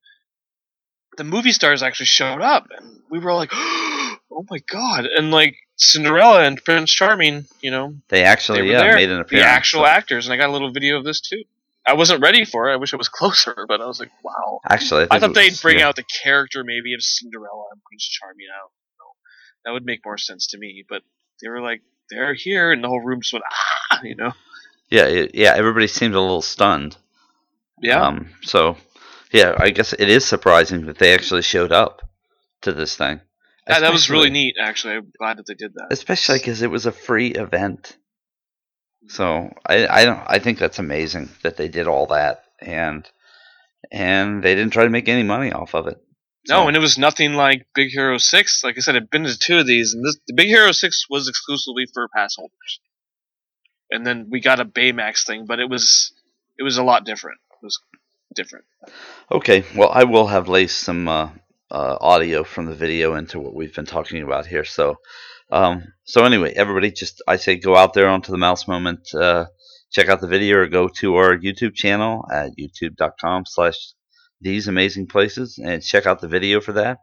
the 1.16 1.24
movie 1.24 1.52
stars 1.52 1.82
actually 1.82 2.06
showed 2.06 2.42
up, 2.42 2.66
and 2.76 3.00
we 3.10 3.18
were 3.18 3.30
all 3.30 3.38
like, 3.38 3.50
"Oh 3.54 4.44
my 4.50 4.58
god!" 4.70 5.06
And 5.06 5.30
like 5.30 5.56
Cinderella 5.76 6.42
and 6.42 6.62
Prince 6.62 6.92
Charming, 6.92 7.46
you 7.60 7.70
know, 7.70 7.94
They 8.08 8.18
they 8.18 8.24
actually, 8.24 8.62
were 8.62 8.68
yeah, 8.68 8.78
there, 8.80 8.94
made 8.94 9.10
an 9.10 9.20
appearance. 9.20 9.44
the 9.44 9.48
actual 9.48 9.80
so- 9.82 9.86
actors, 9.86 10.26
and 10.26 10.32
I 10.34 10.36
got 10.36 10.48
a 10.50 10.52
little 10.52 10.72
video 10.72 10.98
of 10.98 11.04
this 11.04 11.20
too. 11.20 11.42
I 11.88 11.92
wasn't 11.94 12.20
ready 12.20 12.44
for 12.44 12.68
it. 12.68 12.72
I 12.72 12.76
wish 12.76 12.92
it 12.92 12.96
was 12.96 13.08
closer, 13.20 13.64
but 13.68 13.80
I 13.80 13.86
was 13.86 13.98
like, 14.00 14.10
"Wow." 14.22 14.60
Actually, 14.68 15.06
I, 15.10 15.16
I 15.16 15.18
thought 15.20 15.34
they'd 15.34 15.58
bring 15.60 15.78
yeah. 15.78 15.88
out 15.88 15.96
the 15.96 16.04
character 16.22 16.62
maybe 16.64 16.94
of 16.94 17.02
Cinderella 17.02 17.64
and 17.72 17.80
Prince 17.84 18.04
Charming 18.08 18.46
know, 18.48 19.12
that 19.64 19.72
would 19.72 19.84
make 19.84 20.00
more 20.04 20.18
sense 20.18 20.48
to 20.48 20.58
me. 20.58 20.84
But 20.88 21.02
they 21.42 21.48
were 21.48 21.60
like, 21.62 21.82
"They're 22.10 22.34
here," 22.34 22.72
and 22.72 22.82
the 22.84 22.88
whole 22.88 23.00
room 23.00 23.20
just 23.22 23.32
went, 23.32 23.44
"Ah!" 23.50 24.00
You 24.02 24.16
know. 24.16 24.32
Yeah, 24.88 25.06
it, 25.06 25.34
yeah. 25.34 25.54
Everybody 25.56 25.86
seemed 25.86 26.14
a 26.14 26.20
little 26.20 26.42
stunned. 26.42 26.96
Yeah. 27.80 28.02
Um. 28.02 28.30
So, 28.42 28.76
yeah, 29.32 29.56
I 29.58 29.70
guess 29.70 29.92
it 29.92 30.08
is 30.08 30.24
surprising 30.24 30.86
that 30.86 30.98
they 30.98 31.14
actually 31.14 31.42
showed 31.42 31.72
up 31.72 32.02
to 32.62 32.72
this 32.72 32.96
thing. 32.96 33.20
Yeah, 33.68 33.80
that 33.80 33.92
was 33.92 34.08
really 34.08 34.30
neat. 34.30 34.56
Actually, 34.60 34.94
I'm 34.94 35.12
glad 35.18 35.38
that 35.38 35.46
they 35.46 35.54
did 35.54 35.74
that. 35.74 35.88
Especially 35.90 36.38
because 36.38 36.62
it 36.62 36.70
was 36.70 36.86
a 36.86 36.92
free 36.92 37.28
event. 37.28 37.96
So 39.08 39.52
I, 39.66 39.86
I 39.86 40.04
don't. 40.04 40.22
I 40.26 40.38
think 40.38 40.58
that's 40.58 40.78
amazing 40.78 41.30
that 41.42 41.56
they 41.56 41.68
did 41.68 41.86
all 41.86 42.06
that 42.06 42.44
and 42.60 43.08
and 43.90 44.42
they 44.42 44.54
didn't 44.54 44.72
try 44.72 44.84
to 44.84 44.90
make 44.90 45.08
any 45.08 45.22
money 45.22 45.52
off 45.52 45.74
of 45.74 45.86
it. 45.86 45.98
No, 46.48 46.68
and 46.68 46.76
it 46.76 46.80
was 46.80 46.96
nothing 46.96 47.34
like 47.34 47.66
Big 47.74 47.90
Hero 47.90 48.18
Six. 48.18 48.62
Like 48.62 48.76
I 48.76 48.80
said, 48.80 48.94
I've 48.94 49.10
been 49.10 49.24
to 49.24 49.36
two 49.36 49.58
of 49.58 49.66
these, 49.66 49.94
and 49.94 50.04
this 50.04 50.16
the 50.28 50.34
Big 50.34 50.46
Hero 50.46 50.70
Six 50.72 51.06
was 51.10 51.28
exclusively 51.28 51.86
for 51.92 52.08
pass 52.14 52.36
holders. 52.36 52.80
And 53.90 54.06
then 54.06 54.28
we 54.30 54.40
got 54.40 54.60
a 54.60 54.64
Baymax 54.64 55.26
thing, 55.26 55.46
but 55.46 55.60
it 55.60 55.68
was 55.68 56.12
it 56.58 56.62
was 56.62 56.78
a 56.78 56.82
lot 56.82 57.04
different. 57.04 57.38
It 57.52 57.64
was 57.64 57.78
different. 58.34 58.64
Okay, 59.30 59.64
well, 59.74 59.90
I 59.92 60.04
will 60.04 60.26
have 60.26 60.48
laced 60.48 60.78
some 60.78 61.08
uh, 61.08 61.30
uh, 61.70 61.96
audio 62.00 62.44
from 62.44 62.66
the 62.66 62.74
video 62.74 63.14
into 63.14 63.40
what 63.40 63.54
we've 63.54 63.74
been 63.74 63.86
talking 63.86 64.22
about 64.22 64.46
here. 64.46 64.64
So, 64.64 64.96
um, 65.50 65.84
so 66.04 66.24
anyway, 66.24 66.52
everybody, 66.54 66.90
just 66.90 67.22
I 67.26 67.36
say 67.36 67.56
go 67.56 67.76
out 67.76 67.94
there 67.94 68.08
onto 68.08 68.32
the 68.32 68.38
Mouse 68.38 68.68
Moment, 68.68 69.08
uh, 69.14 69.46
check 69.90 70.08
out 70.08 70.20
the 70.20 70.28
video, 70.28 70.58
or 70.58 70.66
go 70.66 70.88
to 71.00 71.16
our 71.16 71.36
YouTube 71.36 71.74
channel 71.74 72.24
at 72.32 72.52
youtube.com/slash 72.58 73.94
these 74.40 74.68
amazing 74.68 75.06
places, 75.06 75.58
and 75.62 75.82
check 75.82 76.06
out 76.06 76.20
the 76.20 76.28
video 76.28 76.60
for 76.60 76.72
that. 76.72 76.98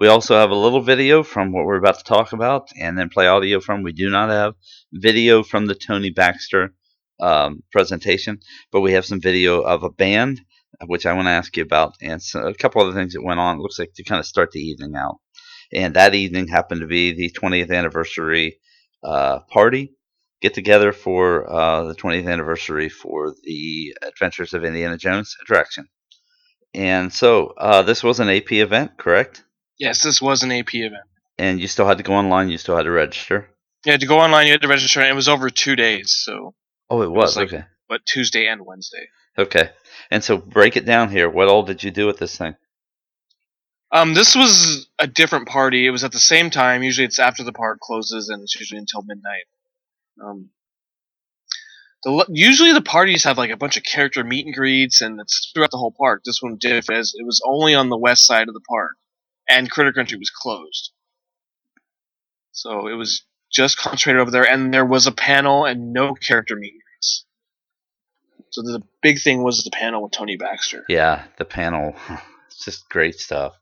We 0.00 0.08
also 0.08 0.36
have 0.36 0.50
a 0.50 0.56
little 0.56 0.80
video 0.80 1.22
from 1.22 1.52
what 1.52 1.64
we're 1.64 1.76
about 1.76 1.98
to 1.98 2.04
talk 2.04 2.32
about, 2.32 2.68
and 2.78 2.98
then 2.98 3.08
play 3.08 3.26
audio 3.26 3.60
from. 3.60 3.82
We 3.82 3.92
do 3.92 4.10
not 4.10 4.30
have 4.30 4.54
video 4.92 5.42
from 5.42 5.66
the 5.66 5.74
Tony 5.74 6.10
Baxter 6.10 6.74
um, 7.20 7.62
presentation, 7.72 8.40
but 8.72 8.80
we 8.80 8.92
have 8.92 9.04
some 9.04 9.20
video 9.20 9.60
of 9.60 9.82
a 9.82 9.90
band, 9.90 10.40
which 10.86 11.06
I 11.06 11.12
want 11.12 11.26
to 11.26 11.32
ask 11.32 11.56
you 11.56 11.62
about, 11.62 11.94
and 12.00 12.22
so 12.22 12.46
a 12.46 12.54
couple 12.54 12.82
other 12.82 12.94
things 12.94 13.14
that 13.14 13.24
went 13.24 13.40
on. 13.40 13.56
It 13.56 13.62
looks 13.62 13.78
like 13.78 13.92
to 13.94 14.04
kind 14.04 14.20
of 14.20 14.26
start 14.26 14.52
the 14.52 14.60
evening 14.60 14.94
out. 14.96 15.18
And 15.72 15.94
that 15.94 16.14
evening 16.14 16.48
happened 16.48 16.80
to 16.80 16.86
be 16.86 17.12
the 17.12 17.30
20th 17.30 17.70
anniversary 17.70 18.58
uh, 19.04 19.40
party 19.50 19.92
get 20.40 20.54
together 20.54 20.92
for 20.92 21.50
uh, 21.50 21.84
the 21.84 21.94
20th 21.94 22.30
anniversary 22.30 22.88
for 22.88 23.34
the 23.42 23.96
Adventures 24.02 24.54
of 24.54 24.64
Indiana 24.64 24.96
Jones 24.96 25.36
attraction. 25.42 25.88
And 26.74 27.12
so 27.12 27.54
uh, 27.56 27.82
this 27.82 28.02
was 28.02 28.20
an 28.20 28.28
AP 28.28 28.52
event, 28.52 28.96
correct? 28.98 29.44
Yes, 29.78 30.02
this 30.02 30.20
was 30.20 30.42
an 30.42 30.52
AP 30.52 30.74
event. 30.74 31.04
And 31.38 31.60
you 31.60 31.68
still 31.68 31.86
had 31.86 31.98
to 31.98 32.04
go 32.04 32.14
online. 32.14 32.48
You 32.50 32.58
still 32.58 32.76
had 32.76 32.82
to 32.84 32.90
register. 32.90 33.48
You 33.84 33.92
had 33.92 34.00
to 34.00 34.06
go 34.06 34.18
online. 34.18 34.46
You 34.46 34.52
had 34.52 34.62
to 34.62 34.68
register, 34.68 35.00
and 35.00 35.08
it 35.08 35.14
was 35.14 35.28
over 35.28 35.50
two 35.50 35.76
days. 35.76 36.12
So, 36.24 36.54
Oh, 36.90 37.02
it 37.02 37.10
was, 37.10 37.36
like- 37.36 37.48
okay. 37.52 37.64
but 37.88 38.04
Tuesday 38.06 38.46
and 38.46 38.64
Wednesday. 38.66 39.08
Okay. 39.38 39.70
And 40.10 40.22
so 40.24 40.36
break 40.36 40.76
it 40.76 40.84
down 40.84 41.10
here. 41.10 41.30
What 41.30 41.48
all 41.48 41.62
did 41.62 41.84
you 41.84 41.90
do 41.90 42.06
with 42.06 42.18
this 42.18 42.36
thing? 42.36 42.56
Um, 43.92 44.12
this 44.14 44.34
was 44.36 44.88
a 44.98 45.06
different 45.06 45.48
party. 45.48 45.86
It 45.86 45.90
was 45.90 46.04
at 46.04 46.12
the 46.12 46.18
same 46.18 46.50
time. 46.50 46.82
Usually, 46.82 47.06
it's 47.06 47.18
after 47.18 47.42
the 47.44 47.52
park 47.52 47.78
closes, 47.80 48.28
and 48.28 48.42
it's 48.42 48.58
usually 48.58 48.78
until 48.80 49.02
midnight. 49.02 49.44
Um, 50.22 50.50
the 52.04 52.26
usually 52.28 52.72
the 52.72 52.80
parties 52.80 53.24
have 53.24 53.38
like 53.38 53.50
a 53.50 53.56
bunch 53.56 53.76
of 53.76 53.82
character 53.82 54.22
meet 54.22 54.46
and 54.46 54.54
greets, 54.54 55.00
and 55.00 55.20
it's 55.20 55.50
throughout 55.52 55.70
the 55.70 55.78
whole 55.78 55.94
park. 55.96 56.22
This 56.24 56.40
one 56.40 56.56
did 56.58 56.88
as 56.90 57.14
it 57.16 57.24
was 57.24 57.42
only 57.44 57.74
on 57.74 57.88
the 57.88 57.98
west 57.98 58.24
side 58.24 58.48
of 58.48 58.54
the 58.54 58.60
park, 58.68 58.92
and 59.48 59.70
Critter 59.70 59.92
Country 59.92 60.18
was 60.18 60.30
closed. 60.30 60.92
So 62.52 62.86
it 62.88 62.94
was 62.94 63.24
just 63.50 63.78
concentrated 63.78 64.20
over 64.20 64.30
there, 64.30 64.48
and 64.48 64.72
there 64.72 64.84
was 64.84 65.06
a 65.06 65.12
panel 65.12 65.64
and 65.64 65.92
no 65.92 66.14
character 66.14 66.54
meet 66.56 66.72
and 66.72 66.82
greets. 66.82 67.24
So 68.50 68.62
the 68.62 68.82
big 69.02 69.20
thing 69.20 69.42
was 69.42 69.64
the 69.64 69.70
panel 69.70 70.02
with 70.02 70.12
Tony 70.12 70.36
Baxter. 70.36 70.84
Yeah, 70.88 71.24
the 71.38 71.44
panel. 71.44 71.94
It's 72.50 72.64
just 72.64 72.88
great 72.88 73.14
stuff. 73.20 73.52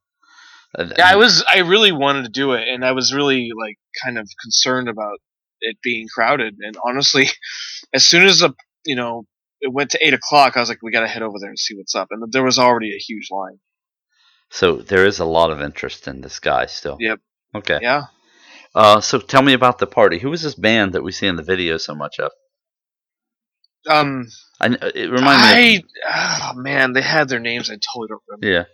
Yeah, 0.78 1.11
I 1.11 1.16
was. 1.16 1.45
I 1.47 1.59
really 1.59 1.93
wanted 1.93 2.23
to 2.23 2.31
do 2.31 2.52
it, 2.52 2.66
and 2.66 2.83
I 2.85 2.93
was 2.93 3.12
really 3.12 3.50
like 3.55 3.78
kind 4.02 4.16
of 4.16 4.26
concerned 4.43 4.88
about 4.88 5.19
it 5.68 5.76
being 5.82 6.06
crowded. 6.14 6.54
And 6.61 6.76
honestly, 6.87 7.26
as 7.92 8.04
soon 8.06 8.25
as 8.25 8.38
the 8.40 8.52
you 8.85 8.96
know 8.96 9.25
it 9.61 9.73
went 9.73 9.90
to 9.92 10.06
eight 10.06 10.14
o'clock, 10.14 10.56
I 10.56 10.61
was 10.61 10.68
like, 10.68 10.78
we 10.82 10.90
got 10.92 11.00
to 11.00 11.08
head 11.08 11.23
over 11.23 11.37
there 11.40 11.49
and 11.50 11.58
see 11.58 11.75
what's 11.76 11.94
up. 11.94 12.08
And 12.11 12.32
there 12.32 12.44
was 12.44 12.58
already 12.58 12.94
a 12.94 12.99
huge 12.99 13.28
line. 13.30 13.58
So 14.50 14.76
there 14.76 15.06
is 15.06 15.18
a 15.18 15.25
lot 15.25 15.50
of 15.50 15.61
interest 15.61 16.06
in 16.06 16.20
this 16.20 16.38
guy 16.38 16.66
still. 16.66 16.96
Yep. 17.00 17.18
Okay. 17.54 17.78
Yeah. 17.82 18.04
Uh, 18.75 19.00
so 19.00 19.18
tell 19.18 19.42
me 19.42 19.54
about 19.54 19.78
the 19.78 19.87
party. 19.87 20.18
Who 20.18 20.30
was 20.30 20.42
this 20.42 20.54
band 20.54 20.92
that 20.92 21.02
we 21.02 21.11
see 21.11 21.26
in 21.26 21.37
the 21.37 21.42
video 21.42 21.78
so 21.78 21.94
much 21.94 22.18
of? 22.20 22.30
Um. 23.88 24.26
I, 24.61 24.68
kn- 24.68 24.92
it 24.94 25.11
reminded 25.11 25.56
me. 25.56 25.85
I. 26.08 26.52
Oh 26.52 26.58
man, 26.61 26.92
they 26.92 27.02
had 27.02 27.28
their 27.28 27.40
names. 27.40 27.70
I 27.70 27.75
totally 27.75 28.08
don't 28.08 28.23
remember. 28.28 28.46
Yeah. 28.49 28.64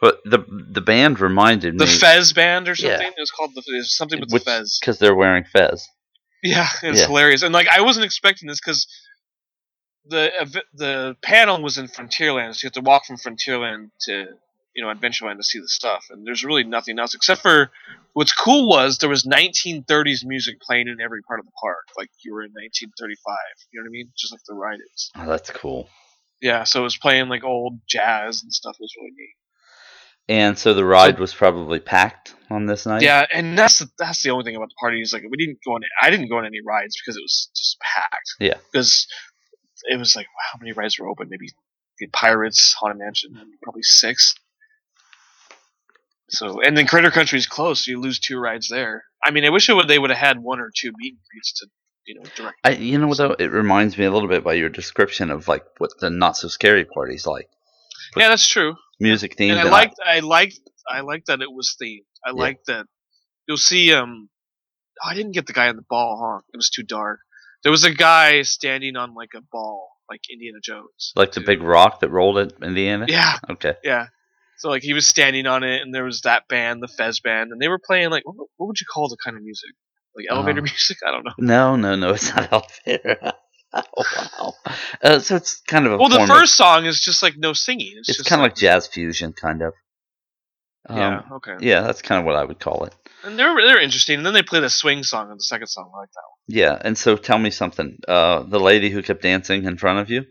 But 0.00 0.20
the 0.24 0.38
the 0.70 0.80
band 0.80 1.20
reminded 1.20 1.74
The 1.78 1.84
me 1.86 1.90
The 1.92 1.98
Fez 1.98 2.32
band 2.32 2.68
or 2.68 2.74
something. 2.74 3.00
Yeah. 3.00 3.08
It 3.08 3.14
was 3.18 3.30
called 3.30 3.52
the. 3.54 3.62
Something 3.84 4.20
with 4.20 4.30
which- 4.32 4.44
the 4.44 4.50
Fez. 4.50 4.78
because 4.80 4.98
they're 4.98 5.14
wearing 5.14 5.44
fez. 5.44 5.86
Yeah, 6.42 6.68
it's 6.82 7.00
Yeah. 7.00 7.06
hilarious, 7.06 7.42
and 7.42 7.52
like 7.52 7.68
I 7.68 7.82
wasn't 7.82 8.04
expecting 8.04 8.48
this 8.48 8.60
because 8.60 8.86
the 10.06 10.62
the 10.74 11.16
panel 11.22 11.62
was 11.62 11.78
in 11.78 11.86
Frontierland, 11.86 12.54
so 12.56 12.64
you 12.64 12.66
have 12.68 12.72
to 12.72 12.80
walk 12.80 13.04
from 13.06 13.16
Frontierland 13.16 13.90
to 14.02 14.26
you 14.74 14.82
know 14.84 14.92
Adventureland 14.92 15.36
to 15.36 15.42
see 15.44 15.58
the 15.58 15.68
stuff, 15.68 16.06
and 16.10 16.26
there's 16.26 16.44
really 16.44 16.64
nothing 16.64 16.98
else 16.98 17.14
except 17.14 17.42
for 17.42 17.70
what's 18.14 18.32
cool 18.32 18.68
was 18.68 18.98
there 18.98 19.08
was 19.08 19.24
1930s 19.24 20.24
music 20.24 20.60
playing 20.60 20.88
in 20.88 21.00
every 21.00 21.22
part 21.22 21.38
of 21.40 21.46
the 21.46 21.52
park, 21.60 21.84
like 21.98 22.08
you 22.24 22.32
were 22.32 22.42
in 22.42 22.50
1935. 22.52 23.36
You 23.72 23.80
know 23.80 23.84
what 23.84 23.88
I 23.88 23.92
mean? 23.92 24.12
Just 24.16 24.32
like 24.32 24.40
the 24.48 24.54
ride 24.54 24.78
is. 24.94 25.10
Oh, 25.16 25.26
that's 25.26 25.50
cool. 25.50 25.88
Yeah, 26.40 26.64
so 26.64 26.80
it 26.80 26.84
was 26.84 26.96
playing 26.96 27.28
like 27.28 27.44
old 27.44 27.80
jazz 27.86 28.42
and 28.42 28.52
stuff. 28.52 28.76
It 28.80 28.82
was 28.82 28.94
really 28.98 29.12
neat. 29.16 29.34
And 30.30 30.56
so 30.56 30.74
the 30.74 30.84
ride 30.84 31.18
was 31.18 31.34
probably 31.34 31.80
packed 31.80 32.36
on 32.50 32.66
this 32.66 32.86
night. 32.86 33.02
Yeah, 33.02 33.26
and 33.34 33.58
that's 33.58 33.80
the, 33.80 33.88
that's 33.98 34.22
the 34.22 34.30
only 34.30 34.44
thing 34.44 34.54
about 34.54 34.68
the 34.68 34.76
party 34.78 35.02
is 35.02 35.12
like 35.12 35.24
we 35.28 35.36
didn't 35.36 35.58
go 35.66 35.72
on. 35.72 35.80
I 36.00 36.08
didn't 36.08 36.28
go 36.28 36.38
on 36.38 36.46
any 36.46 36.60
rides 36.64 36.96
because 36.96 37.16
it 37.16 37.20
was 37.20 37.50
just 37.56 37.76
packed. 37.80 38.34
Yeah. 38.38 38.54
Because 38.72 39.08
it 39.88 39.98
was 39.98 40.14
like 40.14 40.26
how 40.52 40.60
many 40.60 40.70
rides 40.70 41.00
were 41.00 41.08
open? 41.08 41.26
Maybe 41.28 41.48
the 41.98 42.06
Pirates, 42.06 42.76
Haunted 42.78 42.98
Mansion, 42.98 43.36
and 43.36 43.50
probably 43.60 43.82
six. 43.82 44.32
So 46.28 46.62
and 46.62 46.76
then 46.76 46.86
Critter 46.86 47.10
Country 47.10 47.40
is 47.40 47.48
close, 47.48 47.84
so 47.84 47.90
you 47.90 48.00
lose 48.00 48.20
two 48.20 48.38
rides 48.38 48.68
there. 48.68 49.02
I 49.24 49.32
mean, 49.32 49.44
I 49.44 49.50
wish 49.50 49.68
it 49.68 49.74
would, 49.74 49.88
they 49.88 49.98
would 49.98 50.10
have 50.10 50.18
had 50.18 50.38
one 50.38 50.60
or 50.60 50.70
two 50.72 50.92
meet 50.96 51.14
and 51.14 51.20
greets 51.32 51.54
to 51.54 51.66
you 52.06 52.14
know 52.14 52.22
direct. 52.36 52.56
I, 52.62 52.70
you 52.70 52.98
know, 52.98 53.08
what 53.08 53.18
though, 53.18 53.34
it 53.36 53.50
reminds 53.50 53.98
me 53.98 54.04
a 54.04 54.12
little 54.12 54.28
bit 54.28 54.44
by 54.44 54.52
your 54.52 54.68
description 54.68 55.32
of 55.32 55.48
like 55.48 55.64
what 55.78 55.90
the 55.98 56.08
not 56.08 56.36
so 56.36 56.46
scary 56.46 56.84
parties 56.84 57.26
like. 57.26 57.48
Yeah, 58.16 58.28
that's 58.28 58.46
true. 58.46 58.76
Music 59.00 59.36
themed. 59.36 59.52
and 59.52 59.60
I 59.60 59.64
liked, 59.70 59.96
I 60.04 60.20
liked, 60.20 60.60
I 60.88 61.00
liked 61.00 61.26
that 61.26 61.40
it 61.40 61.50
was 61.50 61.74
themed. 61.82 62.04
I 62.24 62.30
Yeah. 62.30 62.34
liked 62.34 62.66
that. 62.66 62.86
You'll 63.48 63.56
see. 63.56 63.92
Um, 63.92 64.28
oh, 65.02 65.08
I 65.08 65.14
didn't 65.14 65.32
get 65.32 65.46
the 65.46 65.52
guy 65.52 65.68
on 65.68 65.76
the 65.76 65.84
ball, 65.88 66.20
huh? 66.22 66.42
It 66.52 66.56
was 66.56 66.70
too 66.70 66.82
dark. 66.82 67.20
There 67.62 67.72
was 67.72 67.84
a 67.84 67.92
guy 67.92 68.42
standing 68.42 68.96
on 68.96 69.14
like 69.14 69.30
a 69.36 69.40
ball, 69.52 69.90
like 70.10 70.20
Indiana 70.30 70.58
Jones. 70.62 71.12
like 71.16 71.32
the 71.32 71.40
too. 71.40 71.46
big 71.46 71.62
rock 71.62 72.00
that 72.00 72.10
rolled 72.10 72.38
at 72.38 72.52
Indiana. 72.62 73.06
Yeah, 73.08 73.38
Okay. 73.50 73.74
yeah. 73.84 74.06
So 74.58 74.68
like 74.68 74.82
he 74.82 74.92
was 74.92 75.06
standing 75.06 75.46
on 75.46 75.62
it, 75.64 75.80
and 75.82 75.94
there 75.94 76.04
was 76.04 76.20
that 76.22 76.46
band, 76.48 76.82
the 76.82 76.88
Fez 76.88 77.20
band, 77.20 77.50
and 77.52 77.60
they 77.60 77.68
were 77.68 77.78
playing 77.78 78.10
like 78.10 78.26
what, 78.26 78.36
what 78.56 78.66
would 78.66 78.80
you 78.80 78.86
call 78.92 79.08
the 79.08 79.16
kind 79.24 79.36
of 79.36 79.42
music? 79.42 79.70
Like 80.14 80.26
elevator 80.30 80.60
Uh, 80.60 80.62
music? 80.72 80.98
I 81.06 81.10
don't 81.10 81.24
know. 81.24 81.32
No, 81.38 81.76
no, 81.76 81.96
no. 81.96 82.10
It's 82.12 82.34
not 82.34 82.50
elevator. 82.86 83.32
Oh 83.72 83.82
wow. 84.36 84.52
Uh, 85.02 85.18
so 85.18 85.36
it's 85.36 85.60
kind 85.60 85.86
of 85.86 85.92
a. 85.92 85.96
Well, 85.98 86.08
the 86.08 86.16
form 86.16 86.30
of- 86.30 86.36
first 86.36 86.54
song 86.56 86.86
is 86.86 87.00
just 87.00 87.22
like 87.22 87.36
no 87.36 87.52
singing. 87.52 87.92
It's, 87.96 88.08
It's 88.08 88.28
kind 88.28 88.40
of 88.40 88.44
like 88.44 88.56
jazz 88.56 88.86
fusion, 88.86 89.32
kind 89.32 89.62
of. 89.62 89.74
Um, 90.88 90.96
yeah, 90.98 91.22
okay. 91.34 91.56
Yeah, 91.60 91.82
that's 91.82 92.02
kind 92.02 92.18
of 92.18 92.24
what 92.24 92.36
I 92.36 92.44
would 92.44 92.58
call 92.58 92.84
it. 92.84 92.94
And 93.24 93.38
they're 93.38 93.54
they're 93.54 93.80
interesting. 93.80 94.16
And 94.18 94.26
then 94.26 94.32
they 94.34 94.42
play 94.42 94.60
the 94.60 94.70
swing 94.70 95.02
song 95.02 95.30
on 95.30 95.36
the 95.36 95.42
second 95.44 95.66
song. 95.68 95.90
I 95.94 95.98
like 95.98 96.08
that 96.12 96.20
one. 96.20 96.56
Yeah, 96.58 96.78
and 96.82 96.96
so 96.96 97.16
tell 97.16 97.38
me 97.38 97.50
something. 97.50 97.98
Uh, 98.08 98.42
the 98.42 98.58
lady 98.60 98.90
who 98.90 99.02
kept 99.02 99.22
dancing 99.22 99.64
in 99.64 99.76
front 99.76 99.98
of 100.00 100.10
you, 100.10 100.24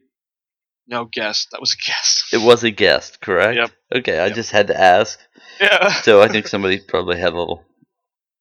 No 0.87 1.05
guest. 1.05 1.49
That 1.51 1.61
was 1.61 1.73
a 1.73 1.77
guest. 1.89 2.23
it 2.33 2.41
was 2.45 2.63
a 2.63 2.71
guest, 2.71 3.21
correct? 3.21 3.57
Yep. 3.57 3.71
Okay, 4.01 4.19
I 4.19 4.27
Yep. 4.27 4.35
just 4.35 4.51
had 4.51 4.67
to 4.67 4.79
ask. 4.79 5.19
Yeah. 5.61 5.91
So 6.01 6.21
I 6.21 6.27
think 6.29 6.47
somebody 6.47 6.79
probably 6.79 7.19
had 7.19 7.33
a 7.33 7.37
little 7.37 7.63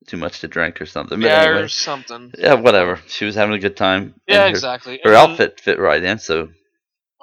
too 0.09 0.17
much 0.17 0.41
to 0.41 0.49
drink 0.49 0.81
or 0.81 0.87
something. 0.87 1.21
But 1.21 1.27
yeah, 1.27 1.43
anyway, 1.43 1.63
or 1.63 1.69
something. 1.69 2.33
yeah, 2.39 2.55
whatever. 2.55 3.01
She 3.07 3.25
was 3.25 3.35
having 3.37 3.55
a 3.55 3.59
good 3.59 3.77
time. 3.77 4.15
Yeah, 4.27 4.43
her, 4.43 4.49
exactly. 4.49 5.01
Her 5.05 5.11
And 5.13 5.15
then- 5.17 5.31
outfit 5.31 5.61
fit 5.61 5.79
right 5.79 6.03
in, 6.03 6.19
so 6.19 6.49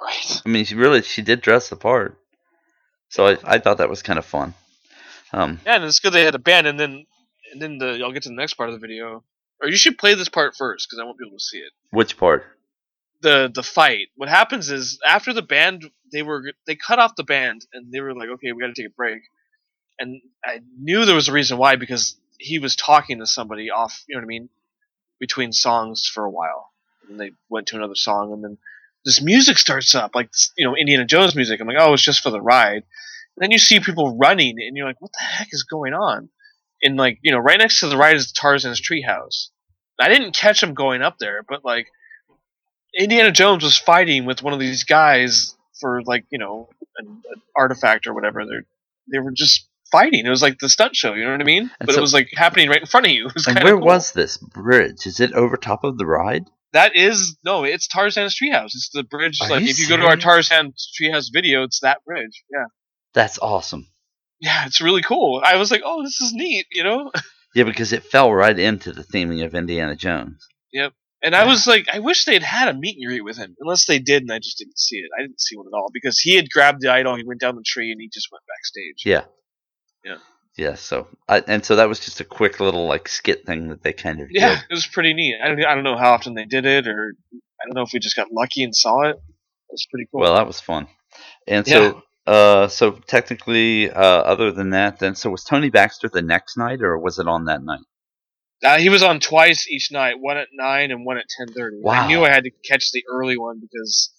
Right. 0.00 0.42
I 0.44 0.48
mean, 0.48 0.64
she 0.66 0.74
really 0.74 1.02
she 1.02 1.22
did 1.22 1.40
dress 1.40 1.68
the 1.68 1.76
part. 1.76 2.18
So 3.08 3.26
I 3.28 3.36
I 3.44 3.58
thought 3.58 3.78
that 3.78 3.88
was 3.88 4.02
kind 4.02 4.18
of 4.18 4.24
fun. 4.26 4.54
Um, 5.32 5.60
Yeah, 5.66 5.76
and 5.76 5.84
it's 5.84 6.00
good 6.00 6.12
they 6.12 6.24
had 6.24 6.34
a 6.34 6.38
band, 6.38 6.66
and 6.66 6.78
then 6.78 7.06
and 7.52 7.60
then 7.62 7.78
the 7.78 8.02
I'll 8.04 8.12
get 8.12 8.22
to 8.24 8.28
the 8.28 8.34
next 8.34 8.54
part 8.54 8.68
of 8.68 8.74
the 8.74 8.86
video. 8.86 9.24
Or 9.60 9.68
you 9.68 9.76
should 9.76 9.96
play 9.96 10.14
this 10.14 10.28
part 10.28 10.54
first 10.54 10.86
because 10.86 11.00
I 11.00 11.04
won't 11.04 11.18
be 11.18 11.24
able 11.26 11.38
to 11.38 11.42
see 11.44 11.58
it. 11.58 11.72
which 11.90 12.16
part? 12.18 12.44
The 13.22 13.50
the 13.52 13.62
fight. 13.62 14.08
What 14.16 14.28
happens 14.28 14.70
is 14.70 14.98
after 15.06 15.32
the 15.32 15.40
band, 15.42 15.90
they 16.12 16.22
were 16.22 16.52
they 16.66 16.76
cut 16.76 16.98
off 16.98 17.16
the 17.16 17.24
band, 17.24 17.64
and 17.72 17.90
they 17.90 18.00
were 18.00 18.14
like, 18.14 18.28
okay, 18.28 18.52
we 18.52 18.60
got 18.60 18.74
to 18.74 18.80
take 18.82 18.90
a 18.92 18.94
break. 18.94 19.22
And 19.98 20.20
I 20.44 20.60
knew 20.78 21.06
there 21.06 21.14
was 21.14 21.28
a 21.28 21.32
reason 21.32 21.56
why 21.56 21.76
because 21.76 22.16
he 22.38 22.58
was 22.58 22.76
talking 22.76 23.18
to 23.18 23.26
somebody 23.26 23.70
off. 23.70 24.04
You 24.08 24.14
know 24.14 24.20
what 24.20 24.26
I 24.26 24.28
mean? 24.28 24.48
Between 25.18 25.52
songs 25.52 26.06
for 26.06 26.24
a 26.24 26.30
while, 26.30 26.70
and 27.08 27.18
they 27.18 27.32
went 27.48 27.68
to 27.68 27.76
another 27.76 27.94
song, 27.94 28.32
and 28.32 28.44
then 28.44 28.58
this 29.04 29.22
music 29.22 29.58
starts 29.58 29.94
up, 29.94 30.14
like 30.14 30.30
you 30.56 30.66
know 30.66 30.76
Indiana 30.76 31.04
Jones 31.04 31.34
music. 31.34 31.60
I'm 31.60 31.66
like, 31.66 31.76
oh, 31.78 31.94
it's 31.94 32.02
just 32.02 32.22
for 32.22 32.30
the 32.30 32.40
ride. 32.40 32.82
And 33.36 33.42
then 33.42 33.50
you 33.50 33.58
see 33.58 33.80
people 33.80 34.16
running, 34.16 34.56
and 34.60 34.76
you're 34.76 34.86
like, 34.86 35.00
what 35.00 35.12
the 35.12 35.24
heck 35.24 35.48
is 35.52 35.62
going 35.62 35.94
on? 35.94 36.28
And 36.82 36.96
like, 36.96 37.18
you 37.22 37.32
know, 37.32 37.38
right 37.38 37.58
next 37.58 37.80
to 37.80 37.88
the 37.88 37.96
ride 37.96 38.16
is 38.16 38.32
Tarzan's 38.32 38.80
treehouse. 38.80 39.48
I 39.98 40.08
didn't 40.08 40.34
catch 40.34 40.62
him 40.62 40.74
going 40.74 41.02
up 41.02 41.18
there, 41.18 41.42
but 41.48 41.64
like, 41.64 41.88
Indiana 42.98 43.32
Jones 43.32 43.62
was 43.62 43.78
fighting 43.78 44.26
with 44.26 44.42
one 44.42 44.52
of 44.52 44.60
these 44.60 44.84
guys 44.84 45.54
for 45.80 46.02
like, 46.02 46.24
you 46.30 46.38
know, 46.38 46.68
an, 46.98 47.22
an 47.32 47.42
artifact 47.56 48.06
or 48.06 48.14
whatever. 48.14 48.44
They 48.44 48.60
they 49.10 49.18
were 49.18 49.32
just 49.32 49.66
fighting. 49.98 50.26
It 50.26 50.30
was 50.30 50.42
like 50.42 50.58
the 50.58 50.68
stunt 50.68 50.96
show. 50.96 51.14
You 51.14 51.24
know 51.24 51.32
what 51.32 51.40
I 51.40 51.44
mean? 51.44 51.70
And 51.80 51.86
but 51.86 51.92
so- 51.94 51.98
it 51.98 52.02
was 52.02 52.14
like 52.14 52.28
happening 52.34 52.68
right 52.68 52.80
in 52.80 52.86
front 52.86 53.06
of 53.06 53.12
you. 53.12 53.30
And 53.48 53.62
where 53.62 53.76
cool. 53.76 53.86
was 53.86 54.12
this 54.12 54.36
bridge? 54.38 55.06
Is 55.06 55.20
it 55.20 55.32
over 55.32 55.56
top 55.56 55.84
of 55.84 55.98
the 55.98 56.06
ride? 56.06 56.44
that? 56.72 56.94
Is 56.94 57.36
no, 57.44 57.64
it's 57.64 57.88
Tarzan's 57.88 58.36
treehouse. 58.36 58.66
It's 58.66 58.90
the 58.92 59.02
bridge. 59.02 59.38
Are 59.42 59.50
like 59.50 59.62
you 59.62 59.68
if 59.68 59.78
you 59.78 59.88
go 59.88 59.96
to 59.96 60.04
our 60.04 60.20
serious? 60.20 60.48
Tarzan 60.48 60.74
treehouse 61.00 61.26
video, 61.32 61.62
it's 61.62 61.80
that 61.80 62.04
bridge. 62.04 62.44
Yeah. 62.52 62.66
That's 63.14 63.38
awesome. 63.38 63.88
Yeah, 64.40 64.66
it's 64.66 64.82
really 64.82 65.02
cool. 65.02 65.40
I 65.42 65.56
was 65.56 65.70
like, 65.70 65.82
oh, 65.84 66.02
this 66.02 66.20
is 66.20 66.32
neat, 66.32 66.66
you 66.70 66.84
know? 66.84 67.10
Yeah, 67.54 67.64
because 67.64 67.94
it 67.94 68.04
fell 68.04 68.30
right 68.30 68.58
into 68.58 68.92
the 68.92 69.02
theming 69.02 69.42
of 69.42 69.54
Indiana 69.54 69.96
Jones. 69.96 70.46
Yep. 70.74 70.92
And 71.22 71.34
I 71.34 71.46
was 71.46 71.66
like, 71.66 71.86
I 71.90 72.00
wish 72.00 72.26
they'd 72.26 72.42
had 72.42 72.68
a 72.68 72.74
meet 72.74 72.98
and 72.98 73.06
greet 73.06 73.24
with 73.24 73.38
him. 73.38 73.56
Unless 73.58 73.86
they 73.86 73.98
did, 73.98 74.24
and 74.24 74.30
I 74.30 74.40
just 74.40 74.58
didn't 74.58 74.78
see 74.78 74.96
it. 74.96 75.08
I 75.18 75.22
didn't 75.22 75.40
see 75.40 75.56
one 75.56 75.66
at 75.66 75.74
all 75.74 75.88
because 75.90 76.18
he 76.18 76.36
had 76.36 76.50
grabbed 76.50 76.82
the 76.82 76.92
idol, 76.92 77.16
he 77.16 77.24
went 77.24 77.40
down 77.40 77.56
the 77.56 77.64
tree, 77.66 77.92
and 77.92 77.98
he 77.98 78.10
just 78.12 78.28
went 78.30 78.44
backstage. 78.46 79.06
Yeah. 79.06 79.24
Yeah. 80.06 80.16
Yeah. 80.56 80.74
So, 80.74 81.08
I, 81.28 81.42
and 81.46 81.64
so 81.64 81.76
that 81.76 81.88
was 81.88 82.00
just 82.00 82.20
a 82.20 82.24
quick 82.24 82.60
little 82.60 82.86
like 82.86 83.08
skit 83.08 83.44
thing 83.44 83.68
that 83.68 83.82
they 83.82 83.92
kind 83.92 84.20
of 84.20 84.28
Yeah, 84.30 84.54
did. 84.54 84.64
it 84.70 84.74
was 84.74 84.86
pretty 84.86 85.12
neat. 85.12 85.36
I 85.42 85.48
don't, 85.48 85.64
I 85.64 85.74
don't 85.74 85.84
know 85.84 85.96
how 85.98 86.12
often 86.12 86.34
they 86.34 86.44
did 86.46 86.64
it, 86.64 86.86
or 86.88 87.14
I 87.34 87.66
don't 87.66 87.74
know 87.74 87.82
if 87.82 87.92
we 87.92 87.98
just 87.98 88.16
got 88.16 88.32
lucky 88.32 88.62
and 88.62 88.74
saw 88.74 89.02
it. 89.02 89.16
It 89.16 89.72
was 89.72 89.86
pretty 89.90 90.06
cool. 90.10 90.20
Well, 90.20 90.34
that 90.36 90.46
was 90.46 90.60
fun. 90.60 90.86
And 91.46 91.66
so, 91.66 92.02
uh, 92.26 92.68
so 92.68 92.92
technically, 92.92 93.90
uh, 93.90 94.00
other 94.00 94.52
than 94.52 94.70
that, 94.70 94.98
then 94.98 95.14
so 95.14 95.30
was 95.30 95.44
Tony 95.44 95.70
Baxter 95.70 96.08
the 96.08 96.22
next 96.22 96.56
night, 96.56 96.80
or 96.82 96.98
was 96.98 97.18
it 97.18 97.26
on 97.28 97.46
that 97.46 97.62
night? 97.62 97.80
uh, 98.64 98.78
he 98.78 98.88
was 98.88 99.02
on 99.02 99.20
twice 99.20 99.68
each 99.68 99.92
night, 99.92 100.14
one 100.18 100.36
at 100.38 100.48
nine 100.52 100.90
and 100.90 101.04
one 101.04 101.18
at 101.18 101.26
ten 101.28 101.48
thirty. 101.52 101.76
Wow. 101.80 101.92
I 101.92 102.06
knew 102.06 102.24
I 102.24 102.30
had 102.30 102.44
to 102.44 102.50
catch 102.66 102.90
the 102.92 103.04
early 103.12 103.36
one 103.36 103.60
because 103.60 104.10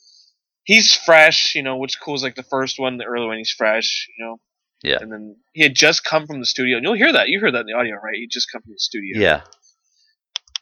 he's 0.63 0.93
fresh, 0.95 1.56
you 1.56 1.63
know, 1.63 1.78
which 1.78 2.00
cool 2.00 2.15
is 2.15 2.23
like 2.23 2.36
the 2.36 2.43
first 2.43 2.78
one, 2.80 2.97
the 2.97 3.06
early 3.06 3.26
one, 3.26 3.38
he's 3.38 3.52
fresh, 3.52 4.08
you 4.17 4.26
know. 4.26 4.38
Yeah. 4.84 4.98
And 5.02 5.12
then 5.12 5.36
he 5.54 5.63
had 5.63 5.76
just 5.76 6.04
come 6.04 6.28
from 6.28 6.40
the 6.40 6.46
studio. 6.46 6.78
And 6.78 6.84
you'll 6.84 6.94
hear 6.94 7.13
that. 7.13 7.30
You 7.30 7.40
heard 7.40 7.54
that 7.54 7.62
in 7.62 7.66
the 7.68 7.74
audio, 7.74 7.96
right? 7.96 8.16
He 8.16 8.28
just 8.28 8.52
come 8.52 8.62
from 8.62 8.74
the 8.74 8.80
studio. 8.80 9.20
Yeah. 9.20 9.42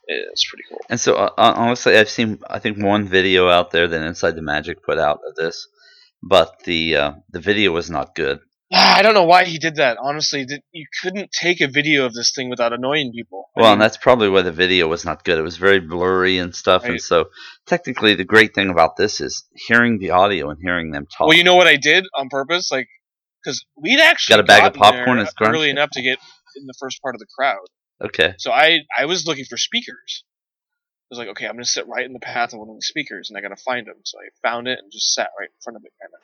It's 0.07 0.47
pretty 0.47 0.63
cool. 0.69 0.81
And 0.89 0.99
so, 0.99 1.15
uh, 1.15 1.31
honestly, 1.37 1.97
I've 1.97 2.09
seen 2.09 2.39
I 2.47 2.59
think 2.59 2.77
one 2.77 3.07
video 3.07 3.49
out 3.49 3.71
there 3.71 3.87
that 3.87 4.01
Inside 4.05 4.35
the 4.35 4.41
Magic 4.41 4.83
put 4.83 4.99
out 4.99 5.19
of 5.27 5.35
this, 5.35 5.67
but 6.21 6.59
the 6.63 6.95
uh, 6.95 7.11
the 7.31 7.39
video 7.39 7.71
was 7.71 7.89
not 7.89 8.13
good. 8.13 8.39
I 8.71 9.01
don't 9.01 9.15
know 9.15 9.23
why 9.23 9.45
he 9.45 9.57
did 9.57 9.77
that. 9.77 9.97
Honestly, 9.99 10.45
Did- 10.45 10.61
you 10.71 10.85
couldn't 11.01 11.31
take 11.31 11.59
a 11.59 11.67
video 11.67 12.05
of 12.05 12.13
this 12.13 12.31
thing 12.35 12.51
without 12.51 12.71
annoying 12.71 13.13
people. 13.15 13.49
I 13.57 13.61
Well, 13.61 13.69
mean, 13.69 13.73
and 13.73 13.81
that's 13.81 13.97
probably 13.97 14.29
why 14.29 14.43
the 14.43 14.51
video 14.51 14.87
was 14.87 15.05
not 15.05 15.23
good. 15.23 15.39
It 15.39 15.43
was 15.43 15.57
very 15.57 15.79
blurry 15.79 16.37
and 16.37 16.53
stuff. 16.55 16.83
And 16.85 17.01
so, 17.01 17.25
technically, 17.65 18.13
the 18.13 18.25
great 18.25 18.53
thing 18.53 18.69
about 18.69 18.97
this 18.97 19.19
is 19.21 19.43
hearing 19.55 19.97
the 19.97 20.11
audio 20.11 20.51
and 20.51 20.59
hearing 20.61 20.91
them 20.91 21.07
talk. 21.07 21.27
Well, 21.29 21.37
you 21.37 21.43
know 21.43 21.55
what 21.55 21.67
I 21.67 21.77
did 21.77 22.05
on 22.15 22.29
purpose, 22.29 22.71
like, 22.71 22.87
because 23.45 23.65
we'd 23.77 23.99
actually 23.99 24.33
Got 24.37 24.39
a 24.39 24.47
bag 24.47 24.63
of 24.65 24.73
popcorn 24.73 25.19
as 25.19 25.33
grunge? 25.39 25.49
early 25.53 25.69
enough 25.69 25.91
to 25.91 26.01
get 26.01 26.17
in 26.57 26.65
the 26.65 26.73
first 26.79 27.01
part 27.01 27.13
of 27.15 27.19
the 27.19 27.27
crowd. 27.37 27.65
okay. 28.01 28.33
So 28.39 28.51
I 28.51 28.79
I 28.97 29.05
was 29.05 29.27
looking 29.27 29.45
for 29.45 29.57
speakers. 29.57 30.23
I 30.25 31.07
was 31.11 31.19
like, 31.19 31.27
okay, 31.29 31.45
I'm 31.45 31.53
gonna 31.53 31.65
sit 31.65 31.87
right 31.87 32.05
in 32.05 32.13
the 32.13 32.19
path 32.19 32.53
of 32.53 32.59
one 32.59 32.69
of 32.69 32.75
the 32.75 32.81
speakers, 32.81 33.29
and 33.29 33.37
I 33.37 33.41
gotta 33.41 33.55
find 33.61 33.85
them. 33.85 33.97
So 34.03 34.17
I 34.17 34.27
found 34.47 34.67
it 34.67 34.79
and 34.81 34.91
just 34.91 35.13
sat 35.13 35.29
right 35.39 35.49
in 35.49 35.61
front 35.63 35.77
of 35.77 35.83
it, 35.85 35.91
kind 36.01 36.11
of. 36.13 36.19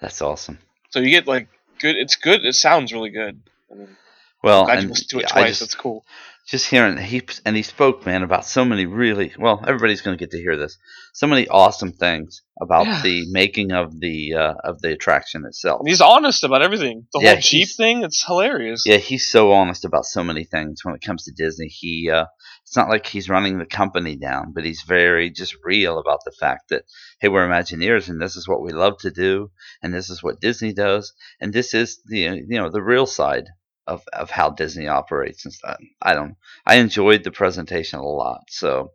That's 0.00 0.20
awesome. 0.20 0.58
So 0.90 1.00
you 1.00 1.10
get 1.10 1.26
like 1.26 1.48
good. 1.80 1.96
It's 1.96 2.16
good. 2.16 2.44
It 2.44 2.54
sounds 2.54 2.92
really 2.92 3.10
good. 3.10 3.40
I 3.70 3.74
mean, 3.74 3.96
Well, 4.42 4.64
glad 4.66 4.74
you 4.74 4.80
and 4.80 4.90
listened 4.90 5.10
to 5.10 5.18
it 5.18 5.22
yeah, 5.22 5.28
twice. 5.28 5.48
just- 5.48 5.60
That's 5.60 5.74
cool. 5.74 6.04
Just 6.48 6.66
hearing 6.70 6.96
he 6.96 7.20
and 7.44 7.54
he 7.54 7.62
spoke 7.62 8.06
man 8.06 8.22
about 8.22 8.44
so 8.46 8.64
many 8.64 8.86
really 8.86 9.32
well 9.38 9.62
everybody's 9.66 10.00
going 10.00 10.16
to 10.16 10.22
get 10.22 10.30
to 10.30 10.38
hear 10.40 10.56
this 10.56 10.78
so 11.12 11.26
many 11.26 11.46
awesome 11.48 11.92
things 11.92 12.42
about 12.60 12.86
Yeah. 12.86 13.02
the 13.02 13.26
making 13.30 13.70
of 13.72 14.00
the 14.00 14.34
uh, 14.34 14.54
of 14.64 14.80
the 14.80 14.92
attraction 14.92 15.44
itself 15.46 15.82
he's 15.86 16.00
honest 16.00 16.42
about 16.44 16.62
everything. 16.62 17.06
The 17.12 17.20
Yeah, 17.22 17.32
whole 17.34 17.40
Jeep 17.40 17.68
thing, 17.76 18.02
it's 18.02 18.24
hilarious. 18.26 18.82
yeah 18.86 18.96
he's 18.96 19.30
so 19.30 19.52
honest 19.52 19.84
about 19.84 20.06
so 20.06 20.24
many 20.24 20.44
things 20.44 20.80
when 20.84 20.94
it 20.94 21.02
comes 21.02 21.24
to 21.24 21.32
disney 21.44 21.68
he 21.68 22.10
uh, 22.10 22.24
it's 22.64 22.76
not 22.76 22.88
like 22.88 23.06
he's 23.06 23.28
running 23.28 23.58
the 23.58 23.66
company 23.66 24.16
down 24.16 24.52
but 24.54 24.64
he's 24.64 24.82
very 24.82 25.30
just 25.30 25.54
real 25.64 25.98
about 25.98 26.20
the 26.24 26.32
fact 26.32 26.68
that 26.70 26.84
hey 27.20 27.28
we're 27.28 27.46
imagineers 27.48 28.08
and 28.08 28.20
this 28.20 28.36
is 28.36 28.48
what 28.48 28.62
we 28.62 28.72
love 28.72 28.96
to 28.98 29.10
do 29.10 29.50
and 29.82 29.92
this 29.94 30.08
is 30.10 30.22
what 30.22 30.40
disney 30.40 30.72
does 30.72 31.12
and 31.40 31.52
this 31.52 31.74
is 31.74 32.00
the 32.06 32.20
you 32.20 32.58
know 32.58 32.70
the 32.70 32.82
real 32.82 33.06
side 33.06 33.44
of, 33.88 34.02
of 34.12 34.30
how 34.30 34.50
disney 34.50 34.86
operates 34.86 35.44
and 35.44 35.52
stuff 35.54 35.78
i 36.02 36.14
don't 36.14 36.36
i 36.66 36.76
enjoyed 36.76 37.24
the 37.24 37.30
presentation 37.30 37.98
a 37.98 38.02
lot 38.02 38.42
so 38.48 38.92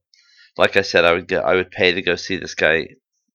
like 0.57 0.77
i 0.77 0.81
said 0.81 1.03
i 1.05 1.13
would 1.13 1.27
go 1.27 1.39
i 1.39 1.55
would 1.55 1.71
pay 1.71 1.91
to 1.91 2.01
go 2.01 2.15
see 2.15 2.37
this 2.37 2.55
guy 2.55 2.87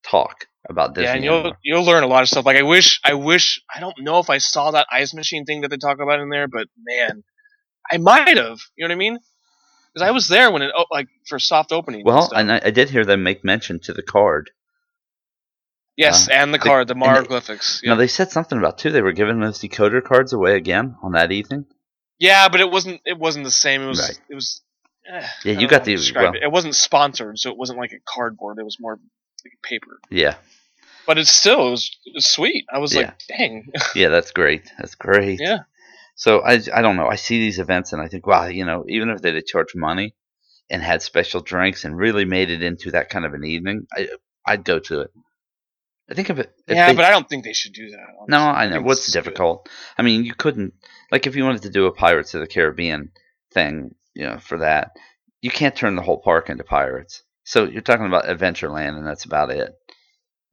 talk 0.03 0.47
about 0.69 0.95
disney 0.95 1.07
Yeah, 1.07 1.15
and 1.15 1.25
you'll 1.25 1.53
you'll 1.63 1.85
learn 1.85 2.03
a 2.03 2.07
lot 2.07 2.23
of 2.23 2.29
stuff. 2.29 2.47
Like 2.47 2.57
I 2.57 2.63
wish 2.63 3.01
I 3.05 3.15
wish 3.15 3.63
I 3.75 3.81
don't 3.81 4.01
know 4.01 4.19
if 4.19 4.31
I 4.31 4.39
saw 4.39 4.71
that 4.73 4.87
ice 4.91 5.15
machine 5.15 5.45
thing 5.45 5.63
that 5.63 5.69
they 5.69 5.77
talk 5.77 5.99
about 6.01 6.21
in 6.21 6.29
there, 6.29 6.49
but 6.49 6.69
man, 6.79 7.25
I 7.91 7.97
might 7.99 8.37
have. 8.37 8.59
You 8.77 8.85
know 8.85 8.89
what 8.89 8.93
I 8.93 8.99
mean? 8.99 9.19
Because 9.93 10.07
I 10.07 10.11
was 10.11 10.29
there 10.29 10.51
when 10.51 10.63
it 10.63 10.71
oh, 10.77 10.85
like 10.91 11.09
for 11.27 11.39
soft 11.39 11.73
opening. 11.73 12.05
well 12.05 12.23
stuff. 12.23 12.39
and 12.39 12.53
I, 12.53 12.61
I 12.65 12.71
did 12.71 12.91
hear 12.91 13.05
them 13.05 13.23
make 13.23 13.45
mention 13.45 13.81
to 13.81 13.93
the 13.93 14.03
card 14.03 14.51
yes, 15.99 16.29
uh, 16.29 16.33
and 16.33 16.55
the 16.55 16.59
the- 16.59 16.65
card, 16.65 16.89
the 16.89 16.95
they- 16.95 17.01
Maraglyphics. 17.01 17.81
Yeah. 17.83 17.95
they 17.97 18.07
said 18.09 18.31
something 18.31 18.57
about 18.59 18.79
too. 18.79 18.91
They 18.91 19.03
were 19.03 19.13
giving 19.13 19.41
those 19.41 19.59
decoder 19.59 20.03
cards 20.03 20.33
away 20.33 20.57
again 20.57 20.97
on 21.03 21.13
that 21.13 21.31
evening. 21.33 21.67
yeah, 22.19 22.49
but 22.49 22.61
it 22.61 22.71
wasn't 22.71 23.01
it 23.05 23.19
wasn't 23.19 23.45
the 23.45 23.51
same. 23.51 23.83
It 23.83 23.87
was 23.89 24.01
Right. 24.01 24.21
it 24.31 24.35
was. 24.35 24.63
eh, 25.07 25.27
Yeah, 25.45 25.59
you 25.61 25.69
got 25.69 25.85
the- 25.85 25.97
well- 26.15 26.35
it. 26.35 26.43
It 26.45 26.51
wasn't 26.53 26.75
sponsored, 26.77 27.39
so 27.39 27.51
it 27.51 27.57
wasn't 27.59 27.79
like 27.79 27.93
a 27.93 28.01
cardboard. 28.07 28.59
It 28.59 28.65
was 28.65 28.79
more 28.81 28.99
like 29.45 29.53
paper. 29.63 29.99
Yeah, 30.11 30.35
But 31.07 31.17
it's 31.19 31.31
still 31.31 31.69
it 31.69 31.71
was, 31.71 31.91
it 32.05 32.13
was 32.15 32.27
sweet. 32.27 32.65
I 32.73 32.79
was 32.79 32.93
Yeah. 32.95 33.01
like, 33.01 33.19
dang. 33.29 33.73
yeah, 33.95 34.09
that's 34.09 34.31
great. 34.33 34.71
That's 34.79 34.95
great. 34.95 35.39
yeah. 35.41 35.61
So 36.17 36.41
I, 36.41 36.55
I 36.75 36.83
don't 36.83 36.97
know. 36.97 37.07
I 37.07 37.15
see 37.15 37.39
these 37.39 37.59
events 37.61 37.93
and 37.93 38.03
I 38.03 38.09
think, 38.09 38.27
wow, 38.27 38.47
you 38.47 38.65
know, 38.65 38.85
even 38.89 39.09
if 39.11 39.23
they 39.23 39.31
did 39.31 39.47
charge 39.47 39.69
money 39.77 40.15
and 40.69 40.83
had 40.83 41.01
special 41.01 41.41
drinks 41.41 41.85
and 41.85 41.97
really 41.97 42.25
made 42.25 42.51
it 42.51 42.61
into 42.63 42.91
that 42.91 43.09
kind 43.09 43.25
of 43.25 43.33
an 43.35 43.45
evening, 43.45 43.87
I, 43.97 44.09
I'd 44.45 44.65
go 44.65 44.81
to 44.81 45.03
it. 45.03 45.11
I 46.11 46.15
think 46.15 46.31
of 46.31 46.39
it. 46.39 46.53
if 46.67 46.75
Yeah, 46.75 46.89
they- 46.89 46.97
but 46.97 47.05
I 47.05 47.11
don't 47.11 47.29
think 47.29 47.45
they 47.45 47.53
should 47.53 47.73
do 47.75 47.91
that. 47.91 48.07
no. 48.29 48.39
I 48.39 48.67
know 48.67 48.75
think 48.77 48.87
what's 48.87 49.07
good. 49.07 49.13
difficult. 49.13 49.69
I 49.99 50.03
mean, 50.03 50.25
you 50.25 50.35
couldn't 50.35 50.75
like 51.11 51.27
if 51.27 51.37
you 51.37 51.45
wanted 51.45 51.63
to 51.63 51.71
do 51.71 51.87
a 51.87 51.93
Pirates 51.93 52.35
of 52.35 52.41
the 52.41 52.47
Caribbean 52.47 53.11
thing, 53.53 53.95
you 54.15 54.27
know, 54.27 54.39
for 54.39 54.59
that, 54.59 54.93
you 55.43 55.51
can't 55.51 55.77
turn 55.77 55.97
the 55.97 56.03
whole 56.03 56.21
park 56.21 56.49
into 56.51 56.65
pirates. 56.65 57.23
So 57.45 57.65
you're 57.65 57.83
talking 57.83 58.07
about 58.07 58.25
Adventureland, 58.27 58.97
and 58.97 59.07
that's 59.07 59.25
about 59.25 59.51
it. 59.51 59.75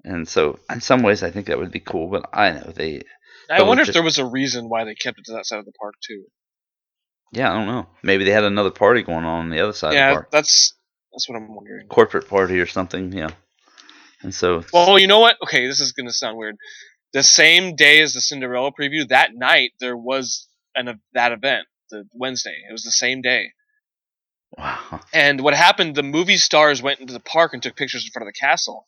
And 0.03 0.27
so, 0.27 0.59
in 0.69 0.81
some 0.81 1.01
ways, 1.01 1.23
I 1.23 1.31
think 1.31 1.47
that 1.47 1.57
would 1.57 1.71
be 1.71 1.79
cool. 1.79 2.09
But 2.09 2.29
I 2.31 2.51
know 2.51 2.71
they, 2.75 3.01
I 3.49 3.63
wonder 3.63 3.81
if 3.81 3.87
the- 3.87 3.93
there 3.93 4.03
was 4.03 4.17
a 4.19 4.25
reason 4.25 4.69
why 4.69 4.83
they 4.83 4.93
kept 4.95 5.17
it 5.19 5.25
to 5.25 5.33
that 5.33 5.45
side 5.45 5.59
of 5.59 5.65
the 5.65 5.71
park 5.73 5.95
too. 6.05 6.25
yeah, 7.31 7.51
I 7.51 7.55
don't 7.57 7.65
know. 7.67 7.87
Maybe 8.03 8.23
they 8.23 8.31
had 8.31 8.43
another 8.43 8.71
party 8.71 9.01
going 9.03 9.25
on 9.25 9.39
on 9.45 9.49
the 9.49 9.59
other 9.61 9.73
side 9.73 9.89
of 9.89 9.93
yeah, 9.95 10.09
the 10.09 10.15
park, 10.15 10.31
that's 10.31 10.73
that's 11.11 11.27
what 11.27 11.35
I'm 11.37 11.53
wondering. 11.55 11.87
corporate 11.87 12.27
party 12.29 12.59
or 12.59 12.65
something. 12.67 13.11
Yeah. 13.13 13.31
And 14.21 14.33
so, 14.33 14.63
Well, 14.73 14.97
you 14.99 15.07
know 15.07 15.19
what? 15.19 15.37
Okay, 15.43 15.67
this 15.67 15.79
is 15.79 15.91
gonna 15.91 16.11
sound 16.11 16.37
weird. 16.37 16.55
The 17.13 17.23
same 17.23 17.75
day 17.75 18.01
as 18.01 18.13
the 18.13 18.21
Cinderella 18.21 18.71
preview, 18.71 19.07
that 19.07 19.33
night 19.33 19.71
there 19.79 19.97
was 19.97 20.47
an 20.75 20.99
that 21.13 21.31
event, 21.31 21.67
the 21.89 22.05
Wednesday. 22.13 22.57
It 22.67 22.71
was 22.71 22.83
the 22.83 22.91
same 22.91 23.21
day. 23.21 23.51
wow. 24.57 25.01
And 25.13 25.41
what 25.41 25.53
happened? 25.53 25.95
The 25.95 26.03
movie 26.03 26.37
stars 26.37 26.81
went 26.81 26.99
into 26.99 27.13
the 27.13 27.19
park 27.19 27.53
and 27.53 27.63
took 27.63 27.75
pictures 27.75 28.05
in 28.05 28.11
front 28.11 28.27
of 28.27 28.33
the 28.33 28.39
castle 28.39 28.87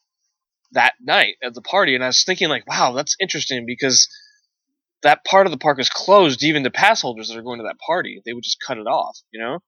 that 0.72 0.94
night 1.02 1.36
at 1.44 1.54
the 1.54 1.62
party. 1.62 1.96
And 1.96 2.04
I 2.04 2.08
was 2.08 2.24
thinking, 2.24 2.50
like, 2.50 2.68
wow, 2.68 2.94
that's 2.94 3.16
interesting 3.20 3.66
because 3.66 4.10
that 5.04 5.24
part 5.24 5.48
of 5.48 5.52
the 5.52 5.58
park 5.58 5.80
is 5.80 5.90
closed 5.90 6.44
even 6.44 6.64
to 6.64 6.72
pass 6.72 7.02
holders 7.02 7.30
that 7.30 7.38
are 7.38 7.44
going 7.44 7.60
to 7.60 7.64
that 7.64 7.80
party. 7.86 8.22
They 8.26 8.34
would 8.34 8.44
just 8.44 8.62
cut 8.66 8.78
it 8.78 8.88
off. 8.88 9.18
You 9.32 9.40
know, 9.40 9.60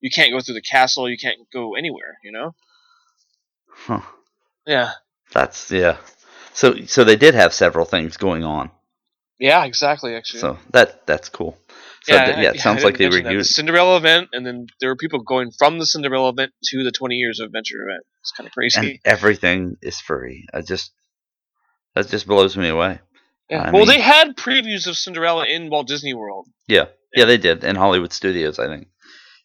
you 0.00 0.10
can't 0.10 0.32
go 0.32 0.40
through 0.40 0.54
the 0.54 0.62
castle. 0.62 1.08
You 1.08 1.18
can't 1.18 1.38
go 1.52 1.74
anywhere. 1.74 2.18
You 2.24 2.32
know. 2.32 2.54
Huh. 3.68 4.00
Yeah. 4.68 4.92
That's 5.32 5.70
yeah. 5.70 5.96
So 6.52 6.84
so 6.86 7.02
they 7.02 7.16
did 7.16 7.34
have 7.34 7.52
several 7.52 7.84
things 7.86 8.16
going 8.16 8.44
on. 8.44 8.70
Yeah. 9.40 9.64
Exactly. 9.64 10.14
Actually. 10.14 10.40
So 10.40 10.58
that 10.70 11.06
that's 11.06 11.28
cool. 11.28 11.58
So 12.04 12.14
yeah, 12.14 12.24
th- 12.26 12.38
yeah, 12.38 12.50
it 12.50 12.60
sounds 12.60 12.84
like 12.84 12.96
they 12.96 13.06
were 13.06 13.20
mention 13.20 13.38
the. 13.38 13.44
Cinderella 13.44 13.96
event, 13.96 14.28
and 14.32 14.46
then 14.46 14.66
there 14.80 14.88
were 14.88 14.96
people 14.96 15.20
going 15.20 15.50
from 15.58 15.78
the 15.78 15.84
Cinderella 15.84 16.30
event 16.30 16.52
to 16.70 16.84
the 16.84 16.92
20 16.92 17.16
Years 17.16 17.40
of 17.40 17.46
Adventure 17.46 17.82
event. 17.86 18.04
It's 18.22 18.32
kind 18.32 18.46
of 18.46 18.52
crazy. 18.52 18.78
and 18.80 18.98
everything 19.04 19.76
is 19.82 20.00
free. 20.00 20.46
I 20.54 20.62
just 20.62 20.92
that 21.94 22.08
just 22.08 22.26
blows 22.26 22.56
me 22.56 22.68
away. 22.68 23.00
Yeah. 23.50 23.62
I 23.62 23.70
well, 23.70 23.80
mean- 23.80 23.88
they 23.88 24.00
had 24.00 24.36
previews 24.36 24.86
of 24.86 24.96
Cinderella 24.96 25.44
in 25.46 25.70
Walt 25.70 25.88
Disney 25.88 26.14
World. 26.14 26.46
Yeah, 26.66 26.86
yeah, 27.14 27.24
they 27.24 27.38
did 27.38 27.64
in 27.64 27.76
Hollywood 27.76 28.12
Studios, 28.12 28.58
I 28.58 28.66
think, 28.66 28.88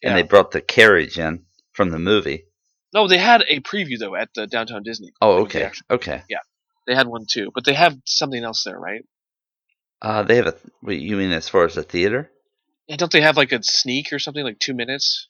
and 0.02 0.12
Yeah. 0.12 0.14
they 0.14 0.22
brought 0.22 0.50
the 0.52 0.60
carriage 0.60 1.18
in 1.18 1.44
from 1.72 1.90
the 1.90 1.98
movie. 1.98 2.44
No, 2.94 3.08
they 3.08 3.18
had 3.18 3.42
a 3.48 3.60
preview 3.60 3.98
though 3.98 4.14
at 4.14 4.30
the 4.34 4.46
Downtown 4.46 4.82
Disney. 4.84 5.10
Oh, 5.20 5.44
the 5.44 5.70
okay, 5.90 6.22
Yeah. 6.28 6.38
They 6.86 6.94
had 6.94 7.08
one 7.08 7.26
too, 7.28 7.50
but 7.54 7.64
they 7.64 7.74
have 7.74 7.96
something 8.06 8.42
else 8.42 8.62
there, 8.64 8.78
right? 8.78 9.02
Uh, 10.00 10.22
they 10.22 10.36
have 10.36 10.46
a. 10.46 10.54
Wait, 10.82 11.00
you 11.00 11.16
mean 11.16 11.32
as 11.32 11.48
far 11.48 11.64
as 11.64 11.74
the 11.74 11.82
theater? 11.82 12.30
Yeah, 12.86 12.96
don't 12.96 13.10
they 13.10 13.22
have 13.22 13.36
like 13.36 13.52
a 13.52 13.62
sneak 13.62 14.12
or 14.12 14.18
something 14.18 14.44
like 14.44 14.58
two 14.58 14.74
minutes? 14.74 15.28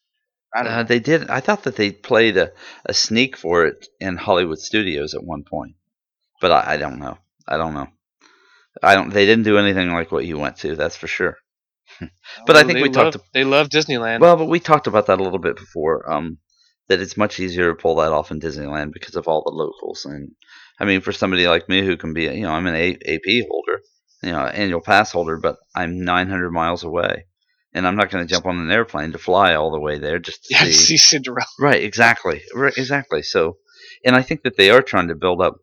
Uh, 0.57 0.83
they 0.85 1.01
did. 1.01 1.31
I 1.31 1.41
thought 1.41 1.65
that 1.65 1.77
they 1.77 1.91
played 1.91 2.37
a, 2.37 2.53
a 2.85 2.95
sneak 2.95 3.37
for 3.37 3.67
it 3.67 3.89
in 4.01 4.17
Hollywood 4.17 4.59
Studios 4.59 5.15
at 5.15 5.25
one 5.25 5.43
point, 5.45 5.75
but 6.41 6.51
I, 6.53 6.75
I 6.75 6.77
don't 6.77 6.99
know. 6.99 7.19
I 7.49 7.57
don't 7.57 7.75
know. 7.75 7.89
I 8.83 8.95
don't. 8.95 9.11
They 9.11 9.27
didn't 9.27 9.45
do 9.45 9.59
anything 9.59 9.91
like 9.93 10.13
what 10.13 10.25
you 10.27 10.39
went 10.39 10.57
to. 10.59 10.77
That's 10.77 10.97
for 10.97 11.07
sure. 11.07 11.37
but 12.47 12.57
I 12.57 12.63
Oh, 12.63 12.67
think 12.67 12.81
we 12.81 12.91
talked 12.91 13.17
love- 13.17 13.25
They 13.33 13.45
love 13.45 13.69
Disneyland. 13.69 14.21
Well, 14.21 14.37
but 14.37 14.47
we 14.47 14.61
talked 14.61 14.87
about 14.87 15.07
that 15.07 15.21
a 15.21 15.23
little 15.23 15.39
bit 15.39 15.57
before. 15.57 16.11
Um, 16.11 16.39
that 16.89 17.01
it's 17.01 17.17
much 17.17 17.41
easier 17.41 17.69
to 17.71 17.75
pull 17.75 17.97
that 17.97 18.13
off 18.13 18.31
in 18.31 18.41
Disneyland 18.41 18.93
because 18.93 19.17
of 19.17 19.27
all 19.29 19.43
the 19.43 19.51
locals, 19.51 20.05
and 20.05 20.33
I 20.79 20.85
mean, 20.85 21.01
for 21.01 21.13
somebody 21.13 21.47
like 21.47 21.69
me 21.69 21.83
who 21.83 21.97
can 21.97 22.13
be, 22.15 22.25
you 22.25 22.43
know, 22.43 22.51
I'm 22.51 22.67
an 22.67 22.75
A- 22.75 22.99
AP 23.15 23.47
holder, 23.49 23.81
you 24.23 24.33
know, 24.33 24.41
annual 24.47 24.81
pass 24.81 25.13
holder, 25.13 25.39
but 25.39 25.57
I'm 25.75 26.05
900 26.05 26.51
miles 26.51 26.83
away, 26.85 27.27
and 27.73 27.87
I'm 27.87 27.97
not 27.97 28.11
going 28.11 28.27
to 28.27 28.31
jump 28.33 28.47
on 28.47 28.59
an 28.59 28.71
airplane 28.71 29.13
to 29.13 29.19
fly 29.19 29.55
all 29.55 29.71
the 29.71 29.81
way 29.81 29.99
there 29.99 30.19
just 30.19 30.45
to 30.45 30.55
Yeah, 30.55 30.65
see. 30.65 30.73
see 30.73 30.97
Cinderella. 30.97 31.47
Right, 31.61 31.83
exactly, 31.83 32.43
right, 32.55 32.77
exactly. 32.77 33.23
So, 33.23 33.57
and 34.05 34.15
I 34.17 34.23
think 34.23 34.43
that 34.43 34.57
they 34.57 34.71
are 34.71 34.83
trying 34.83 35.09
to 35.09 35.15
build 35.15 35.41
up. 35.41 35.55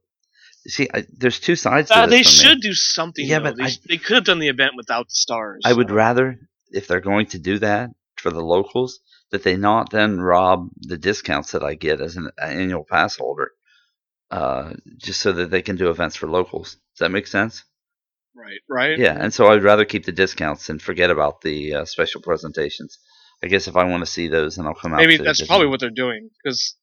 See, 0.67 0.88
I, 0.93 1.05
there's 1.17 1.39
two 1.39 1.55
sides 1.55 1.89
to 1.89 1.95
Uh, 1.95 2.05
this 2.05 2.12
they 2.12 2.23
for 2.23 2.29
me. 2.29 2.49
should 2.49 2.62
do 2.62 2.73
something. 2.73 3.25
Yeah, 3.27 3.39
though. 3.39 3.45
but 3.45 3.57
they, 3.57 3.63
I- 3.63 3.77
they 3.89 3.97
could 3.97 4.15
have 4.15 4.25
done 4.25 4.39
the 4.39 4.47
event 4.49 4.73
without 4.77 5.07
the 5.07 5.13
stars. 5.15 5.62
I 5.65 5.73
would 5.73 5.91
rather, 5.91 6.38
if 6.71 6.88
they're 6.88 6.99
going 7.01 7.25
to 7.27 7.39
do 7.39 7.60
that 7.60 7.89
for 8.17 8.29
the 8.31 8.41
locals, 8.43 8.99
that 9.32 9.44
they 9.44 9.56
not 9.58 9.89
then 9.91 10.20
rob 10.20 10.70
the 10.78 10.98
discounts 10.98 11.52
that 11.52 11.63
I 11.63 11.76
get 11.76 12.02
as 12.02 12.17
an 12.17 12.30
annual 12.41 12.84
pass 12.84 13.15
holder, 13.17 13.52
uh, 14.30 14.74
just 14.98 15.22
so 15.22 15.32
that 15.34 15.50
they 15.52 15.62
can 15.62 15.76
do 15.78 15.89
events 15.89 16.15
for 16.15 16.28
locals. 16.28 16.72
Does 16.74 17.00
that 17.00 17.12
make 17.12 17.28
sense? 17.28 17.63
Right, 18.36 18.60
right. 18.70 18.98
Yeah, 18.98 19.17
and 19.20 19.34
so 19.34 19.48
I'd 19.48 19.63
rather 19.63 19.86
keep 19.86 20.06
the 20.06 20.12
discounts 20.12 20.70
and 20.70 20.82
forget 20.82 21.10
about 21.12 21.41
the 21.41 21.76
uh, 21.76 21.86
special 21.86 22.22
presentations. 22.22 22.98
I 23.44 23.48
guess 23.48 23.67
if 23.67 23.76
I 23.76 23.84
want 23.86 24.02
to 24.06 24.12
see 24.12 24.28
those, 24.28 24.56
then 24.56 24.65
I'll 24.67 24.74
come 24.74 24.94
out. 24.94 24.98
Maybe 24.98 25.17
that's 25.17 25.39
Disney. 25.39 25.48
probably 25.48 25.67
what 25.67 25.80
they're 25.80 25.89
doing 25.89 26.30
because 26.44 26.76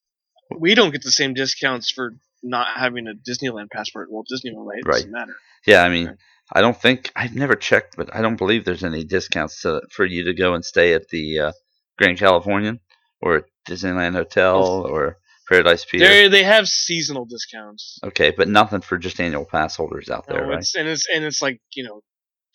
we 0.59 0.75
don't 0.75 0.91
get 0.91 1.03
the 1.03 1.11
same 1.11 1.35
discounts 1.35 1.91
for 1.91 2.15
not 2.43 2.67
having 2.77 3.07
a 3.07 3.13
Disneyland 3.15 3.71
passport. 3.71 4.09
Well, 4.11 4.25
Disneyland, 4.31 4.67
right? 4.67 4.79
It 4.79 4.87
Right. 4.87 4.93
doesn't 4.95 5.11
matter. 5.13 5.37
Yeah, 5.67 5.83
I 5.83 5.89
mean, 5.89 6.17
I 6.53 6.61
don't 6.61 6.81
think 6.81 7.13
I've 7.17 7.35
never 7.35 7.55
checked, 7.55 7.97
but 7.97 8.15
I 8.15 8.23
don't 8.23 8.37
believe 8.37 8.65
there's 8.65 8.85
any 8.85 9.05
discounts 9.05 9.63
to, 9.63 9.83
for 9.91 10.05
you 10.05 10.25
to 10.25 10.35
go 10.35 10.55
and 10.55 10.65
stay 10.65 10.95
at 10.95 11.09
the 11.09 11.39
uh, 11.41 11.53
Grand 11.99 12.19
Californian 12.19 12.81
or 13.21 13.47
Disneyland 13.69 14.15
Hotel 14.15 14.63
or 14.63 15.19
Paradise 15.49 15.85
Pier. 15.85 16.01
They 16.01 16.29
they 16.29 16.43
have 16.45 16.69
seasonal 16.69 17.25
discounts. 17.27 17.99
Okay, 18.05 18.33
but 18.37 18.49
nothing 18.49 18.81
for 18.81 18.99
just 18.99 19.21
annual 19.21 19.45
pass 19.45 19.77
holders 19.77 20.09
out 20.11 20.27
there, 20.27 20.43
No, 20.43 20.49
right? 20.51 20.59
it's, 20.59 20.75
and 20.75 20.89
it's 20.89 21.07
and 21.13 21.25
it's 21.25 21.43
like 21.43 21.61
you 21.75 21.85
know 21.85 22.03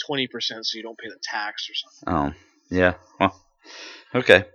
twenty 0.06 0.28
percent, 0.28 0.66
so 0.66 0.78
you 0.78 0.84
don't 0.84 0.98
pay 0.98 1.10
the 1.10 1.20
tax 1.24 1.68
or 1.70 1.74
something. 1.76 2.34
Oh, 2.36 2.76
yeah. 2.76 2.94
Well, 3.20 3.40
okay. 4.16 4.46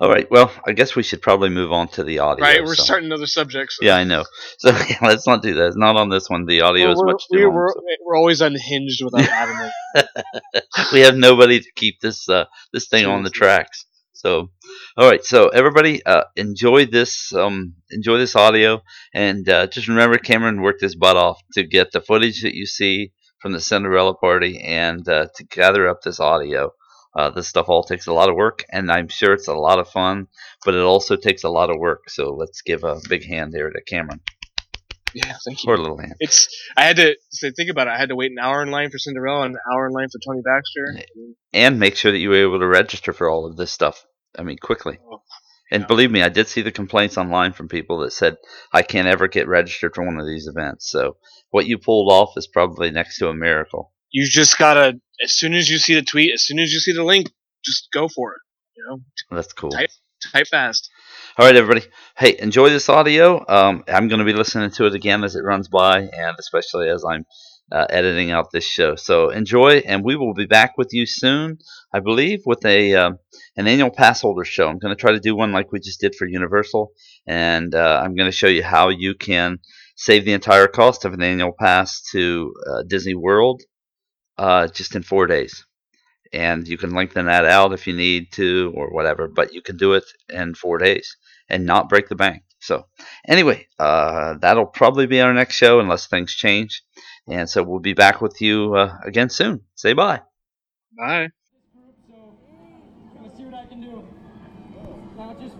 All 0.00 0.08
right. 0.08 0.28
Well, 0.28 0.50
I 0.66 0.72
guess 0.72 0.96
we 0.96 1.04
should 1.04 1.22
probably 1.22 1.48
move 1.50 1.70
on 1.70 1.86
to 1.88 2.02
the 2.02 2.18
audio. 2.18 2.44
right, 2.44 2.64
we're 2.64 2.74
so- 2.74 2.82
starting 2.82 3.06
another 3.06 3.26
subject. 3.26 3.70
So 3.72 3.86
Yeah, 3.86 3.94
I 3.94 4.02
know. 4.02 4.24
So 4.58 4.70
yeah, 4.90 4.96
let's 5.00 5.28
not 5.28 5.42
do 5.42 5.54
that. 5.54 5.66
It's 5.68 5.76
not 5.76 5.94
on 5.96 6.08
this 6.08 6.28
one. 6.28 6.44
The 6.46 6.62
audio 6.62 6.86
Well, 6.88 6.94
is 6.94 7.02
much 7.04 7.22
too 7.32 7.38
we're, 7.38 7.46
long, 7.46 7.54
we're, 7.54 7.68
so- 7.72 7.80
we're 8.04 8.16
always 8.16 8.40
unhinged 8.40 9.04
without 9.04 9.46
them. 9.94 10.04
we 10.92 11.00
have 11.00 11.14
nobody 11.14 11.60
to 11.60 11.72
keep 11.76 12.00
this 12.00 12.28
uh, 12.28 12.46
this 12.72 12.88
thing 12.88 13.06
on 13.06 13.22
the 13.22 13.30
tracks. 13.30 13.84
So, 14.22 14.50
all 14.96 15.10
right. 15.10 15.24
So 15.24 15.48
everybody, 15.48 16.04
uh, 16.06 16.24
enjoy 16.36 16.86
this 16.86 17.32
um, 17.34 17.74
enjoy 17.90 18.18
this 18.18 18.36
audio, 18.36 18.82
and 19.12 19.48
uh, 19.48 19.66
just 19.66 19.88
remember, 19.88 20.16
Cameron 20.18 20.62
worked 20.62 20.80
his 20.80 20.94
butt 20.94 21.16
off 21.16 21.40
to 21.54 21.64
get 21.64 21.90
the 21.90 22.00
footage 22.00 22.42
that 22.42 22.54
you 22.54 22.64
see 22.66 23.10
from 23.40 23.50
the 23.52 23.58
Cinderella 23.60 24.14
party, 24.14 24.60
and 24.62 25.06
uh, 25.08 25.26
to 25.34 25.44
gather 25.44 25.88
up 25.88 26.02
this 26.02 26.20
audio. 26.20 26.70
Uh, 27.16 27.30
this 27.30 27.48
stuff 27.48 27.68
all 27.68 27.82
takes 27.82 28.06
a 28.06 28.12
lot 28.12 28.30
of 28.30 28.36
work, 28.36 28.64
and 28.70 28.90
I'm 28.92 29.08
sure 29.08 29.32
it's 29.34 29.48
a 29.48 29.54
lot 29.54 29.80
of 29.80 29.88
fun, 29.90 30.28
but 30.64 30.74
it 30.74 30.82
also 30.82 31.16
takes 31.16 31.42
a 31.42 31.50
lot 31.50 31.68
of 31.68 31.76
work. 31.78 32.08
So 32.08 32.32
let's 32.32 32.62
give 32.62 32.84
a 32.84 33.00
big 33.08 33.26
hand 33.26 33.52
there 33.52 33.68
to 33.70 33.82
Cameron, 33.82 34.20
Yeah, 35.12 35.34
thank 35.44 35.62
you. 35.62 35.74
a 35.74 35.76
little 35.76 35.98
hand. 35.98 36.14
It's 36.20 36.48
I 36.76 36.84
had 36.84 36.96
to 36.96 37.16
so 37.30 37.50
think 37.54 37.70
about 37.70 37.88
it. 37.88 37.90
I 37.90 37.98
had 37.98 38.08
to 38.10 38.16
wait 38.16 38.30
an 38.30 38.38
hour 38.40 38.62
in 38.62 38.70
line 38.70 38.90
for 38.90 38.98
Cinderella 38.98 39.42
and 39.46 39.54
an 39.56 39.60
hour 39.74 39.88
in 39.88 39.92
line 39.92 40.08
for 40.10 40.20
Tony 40.24 40.42
Baxter. 40.42 41.04
and 41.52 41.78
make 41.80 41.96
sure 41.96 42.12
that 42.12 42.18
you 42.18 42.30
were 42.30 42.36
able 42.46 42.60
to 42.60 42.66
register 42.68 43.12
for 43.12 43.28
all 43.28 43.44
of 43.46 43.56
this 43.56 43.72
stuff. 43.72 44.06
I 44.38 44.42
mean, 44.42 44.58
quickly. 44.58 44.98
Oh, 45.10 45.22
And 45.70 45.86
believe 45.86 46.10
me, 46.10 46.22
I 46.22 46.28
did 46.28 46.48
see 46.48 46.62
the 46.62 46.72
complaints 46.72 47.18
online 47.18 47.52
from 47.52 47.68
people 47.68 47.98
that 48.00 48.12
said 48.12 48.36
I 48.72 48.82
can't 48.82 49.08
ever 49.08 49.28
get 49.28 49.48
registered 49.48 49.94
for 49.94 50.04
one 50.04 50.18
of 50.18 50.26
these 50.26 50.46
events. 50.46 50.90
So 50.90 51.16
what 51.50 51.66
you 51.66 51.78
pulled 51.78 52.12
off 52.12 52.36
is 52.36 52.46
probably 52.46 52.90
next 52.90 53.18
to 53.18 53.28
a 53.28 53.34
miracle. 53.34 53.92
You 54.10 54.26
just 54.28 54.58
gotta 54.58 55.00
as 55.22 55.32
soon 55.32 55.54
as 55.54 55.70
you 55.70 55.78
see 55.78 55.94
the 55.94 56.02
tweet, 56.02 56.32
as 56.34 56.42
soon 56.42 56.58
as 56.58 56.72
you 56.72 56.80
see 56.80 56.92
the 56.92 57.04
link, 57.04 57.28
just 57.64 57.88
go 57.92 58.08
for 58.08 58.32
it. 58.32 58.40
You 58.76 58.84
know, 58.88 59.36
That's 59.36 59.52
cool. 59.52 59.70
Type- 59.70 59.90
type 60.32 60.46
fast. 60.48 60.90
All 61.38 61.46
right, 61.46 61.56
everybody. 61.56 61.86
Hey, 62.16 62.36
enjoy 62.38 62.70
this 62.70 62.88
audio. 62.88 63.44
Um, 63.48 63.84
I'm 63.88 64.08
going 64.08 64.18
to 64.18 64.24
be 64.24 64.32
listening 64.34 64.70
to 64.72 64.86
it 64.86 64.94
again 64.94 65.24
as 65.24 65.34
it 65.34 65.42
runs 65.42 65.68
by, 65.68 66.00
and 66.00 66.36
especially 66.38 66.88
as 66.88 67.04
I'm 67.04 67.24
uh, 67.72 67.86
editing 67.90 68.30
out 68.30 68.50
this 68.52 68.64
show. 68.64 68.96
So 68.96 69.30
enjoy, 69.30 69.78
and 69.78 70.04
we 70.04 70.16
will 70.16 70.34
be 70.34 70.46
back 70.46 70.76
with 70.76 70.92
you 70.92 71.06
soon, 71.06 71.58
I 71.92 72.00
believe, 72.00 72.40
with 72.46 72.64
a 72.66 72.94
um 72.94 73.18
an 73.56 73.66
annual 73.66 73.90
pass 73.90 74.20
holder 74.20 74.44
show. 74.44 74.68
I'm 74.68 74.78
going 74.78 74.94
to 74.94 75.00
try 75.00 75.12
to 75.12 75.20
do 75.20 75.36
one 75.36 75.52
like 75.52 75.72
we 75.72 75.80
just 75.80 76.00
did 76.00 76.14
for 76.14 76.26
Universal, 76.26 76.92
and 77.26 77.74
uh, 77.74 78.00
I'm 78.02 78.14
going 78.14 78.30
to 78.30 78.36
show 78.36 78.48
you 78.48 78.62
how 78.62 78.88
you 78.88 79.14
can 79.14 79.58
save 79.96 80.24
the 80.24 80.32
entire 80.32 80.68
cost 80.68 81.04
of 81.04 81.12
an 81.12 81.22
annual 81.22 81.52
pass 81.58 82.02
to 82.12 82.54
uh, 82.70 82.82
Disney 82.86 83.14
World 83.14 83.62
uh, 84.38 84.68
just 84.68 84.96
in 84.96 85.02
four 85.02 85.26
days. 85.26 85.64
And 86.32 86.66
you 86.66 86.78
can 86.78 86.94
lengthen 86.94 87.26
that 87.26 87.44
out 87.44 87.74
if 87.74 87.86
you 87.86 87.92
need 87.94 88.32
to 88.32 88.72
or 88.74 88.90
whatever, 88.90 89.28
but 89.28 89.52
you 89.52 89.60
can 89.60 89.76
do 89.76 89.92
it 89.92 90.04
in 90.30 90.54
four 90.54 90.78
days 90.78 91.16
and 91.48 91.66
not 91.66 91.90
break 91.90 92.08
the 92.08 92.14
bank. 92.14 92.42
So, 92.58 92.86
anyway, 93.28 93.66
uh, 93.78 94.34
that'll 94.40 94.66
probably 94.66 95.06
be 95.06 95.20
our 95.20 95.34
next 95.34 95.56
show 95.56 95.80
unless 95.80 96.06
things 96.06 96.32
change. 96.32 96.82
And 97.28 97.48
so 97.48 97.62
we'll 97.62 97.78
be 97.80 97.94
back 97.94 98.20
with 98.20 98.40
you 98.40 98.74
uh, 98.74 98.98
again 99.04 99.30
soon. 99.30 99.60
Say 99.74 99.92
bye. 99.92 100.22
Bye. 100.96 101.28
So, 102.10 102.34
gonna 103.14 103.36
see 103.36 103.44
what 103.44 103.54
I 103.54 103.66
can 103.66 103.80
do. 103.80 104.04
Now, 105.16 105.34
just 105.40 105.54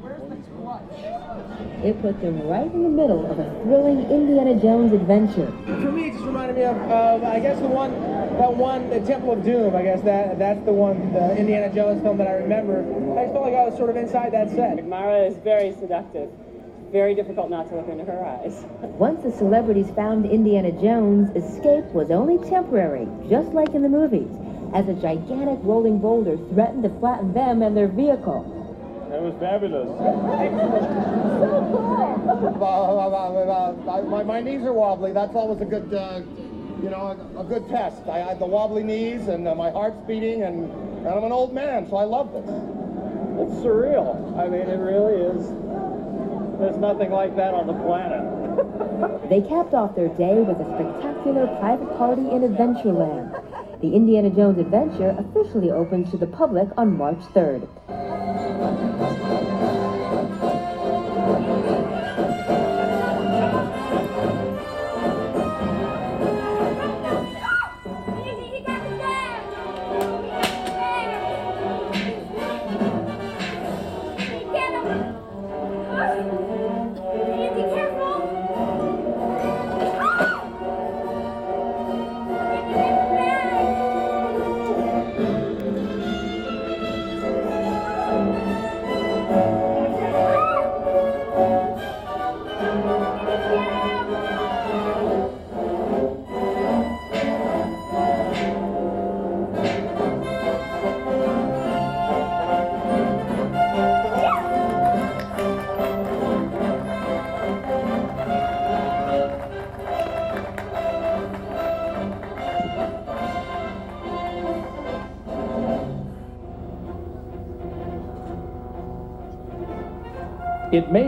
where's 0.00 0.20
the 0.28 0.36
clutch? 0.58 1.84
It 1.84 2.00
put 2.00 2.20
them 2.20 2.40
right 2.48 2.66
in 2.66 2.82
the 2.82 2.88
middle 2.88 3.30
of 3.30 3.38
a 3.38 3.44
thrilling 3.62 4.10
Indiana 4.10 4.58
Jones 4.60 4.92
adventure. 4.92 5.52
For 5.66 5.92
me, 5.92 6.08
it 6.08 6.12
just 6.14 6.24
reminded 6.24 6.56
me 6.56 6.64
of, 6.64 6.76
uh, 6.90 7.26
I 7.26 7.38
guess 7.40 7.60
the 7.60 7.68
one, 7.68 7.92
that 8.38 8.56
one, 8.56 8.90
the 8.90 9.00
Temple 9.00 9.32
of 9.32 9.44
Doom. 9.44 9.76
I 9.76 9.82
guess 9.82 10.00
that 10.02 10.38
that's 10.38 10.64
the 10.64 10.72
one, 10.72 11.12
the 11.12 11.36
Indiana 11.36 11.72
Jones 11.72 12.02
film 12.02 12.18
that 12.18 12.26
I 12.26 12.34
remember. 12.34 12.80
I 13.18 13.24
just 13.24 13.32
felt 13.34 13.44
like 13.44 13.54
I 13.54 13.64
was 13.68 13.76
sort 13.76 13.90
of 13.90 13.96
inside 13.96 14.32
that 14.32 14.50
set. 14.50 14.84
Mara 14.86 15.24
is 15.26 15.36
very 15.38 15.72
seductive. 15.74 16.30
Very 16.94 17.14
difficult 17.16 17.50
not 17.50 17.68
to 17.70 17.74
look 17.74 17.88
into 17.88 18.04
her 18.04 18.24
eyes. 18.24 18.64
Once 19.02 19.20
the 19.24 19.32
celebrities 19.32 19.90
found 19.96 20.26
Indiana 20.26 20.70
Jones, 20.70 21.28
escape 21.34 21.86
was 21.86 22.12
only 22.12 22.38
temporary, 22.48 23.08
just 23.28 23.50
like 23.50 23.74
in 23.74 23.82
the 23.82 23.88
movies, 23.88 24.30
as 24.72 24.86
a 24.86 24.94
gigantic 24.94 25.58
rolling 25.64 25.98
boulder 25.98 26.36
threatened 26.54 26.84
to 26.84 26.90
flatten 27.00 27.34
them 27.34 27.62
and 27.62 27.76
their 27.76 27.88
vehicle. 27.88 28.46
It 29.10 29.20
was 29.20 29.34
fabulous. 29.40 29.90
my, 34.06 34.22
my 34.22 34.40
knees 34.40 34.62
are 34.62 34.72
wobbly. 34.72 35.10
That's 35.10 35.34
always 35.34 35.60
a 35.62 35.64
good, 35.64 35.92
uh, 35.92 36.22
you 36.80 36.90
know, 36.90 37.18
a, 37.34 37.40
a 37.40 37.44
good 37.44 37.68
test. 37.70 38.06
I 38.06 38.18
had 38.18 38.38
the 38.38 38.46
wobbly 38.46 38.84
knees 38.84 39.26
and 39.26 39.48
uh, 39.48 39.56
my 39.56 39.72
heart's 39.72 39.98
beating, 40.06 40.44
and, 40.44 40.70
and 40.70 41.08
I'm 41.08 41.24
an 41.24 41.32
old 41.32 41.52
man, 41.52 41.90
so 41.90 41.96
I 41.96 42.04
love 42.04 42.32
this. 42.32 42.46
It's 42.46 43.66
surreal. 43.66 44.38
I 44.38 44.46
mean, 44.46 44.60
it 44.60 44.78
really 44.78 45.14
is. 45.14 45.83
There's 46.64 46.78
nothing 46.78 47.10
like 47.10 47.36
that 47.36 47.52
on 47.52 47.66
the 47.66 47.74
planet. 47.74 48.24
They 49.28 49.42
capped 49.42 49.74
off 49.74 49.94
their 49.94 50.08
day 50.08 50.40
with 50.40 50.56
a 50.60 50.64
spectacular 50.64 51.46
private 51.58 51.94
party 51.98 52.22
in 52.22 52.40
Adventureland. 52.40 53.80
The 53.80 53.94
Indiana 53.94 54.30
Jones 54.30 54.58
adventure 54.58 55.14
officially 55.18 55.70
opens 55.70 56.10
to 56.12 56.16
the 56.16 56.26
public 56.26 56.68
on 56.78 56.96
March 56.96 57.20
3rd. 57.34 57.68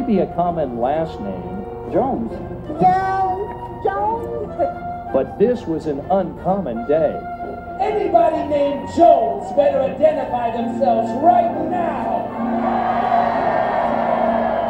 Be 0.06 0.20
a 0.20 0.34
common 0.34 0.78
last 0.78 1.20
name, 1.20 1.64
Jones, 1.92 2.30
Jones! 2.80 3.84
Jones! 3.84 4.36
but 5.12 5.38
this 5.38 5.66
was 5.66 5.86
an 5.86 5.98
uncommon 6.10 6.86
day. 6.86 7.18
Anybody 7.80 8.48
named 8.48 8.88
Jones 8.96 9.50
better 9.56 9.80
identify 9.80 10.50
themselves 10.56 11.10
right 11.22 11.52
now. 11.70 12.26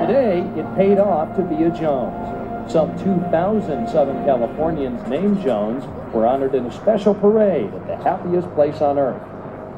Today, 0.06 0.40
it 0.58 0.76
paid 0.76 0.98
off 0.98 1.36
to 1.36 1.42
be 1.42 1.64
a 1.64 1.70
Jones. 1.70 2.72
Some 2.72 2.96
2,000 3.02 3.88
Southern 3.88 4.24
Californians 4.24 5.06
named 5.08 5.42
Jones 5.42 5.84
were 6.14 6.26
honored 6.26 6.54
in 6.54 6.66
a 6.66 6.72
special 6.72 7.14
parade 7.14 7.72
at 7.74 7.86
the 7.86 7.96
happiest 7.96 8.48
place 8.54 8.80
on 8.80 8.98
earth. 8.98 9.22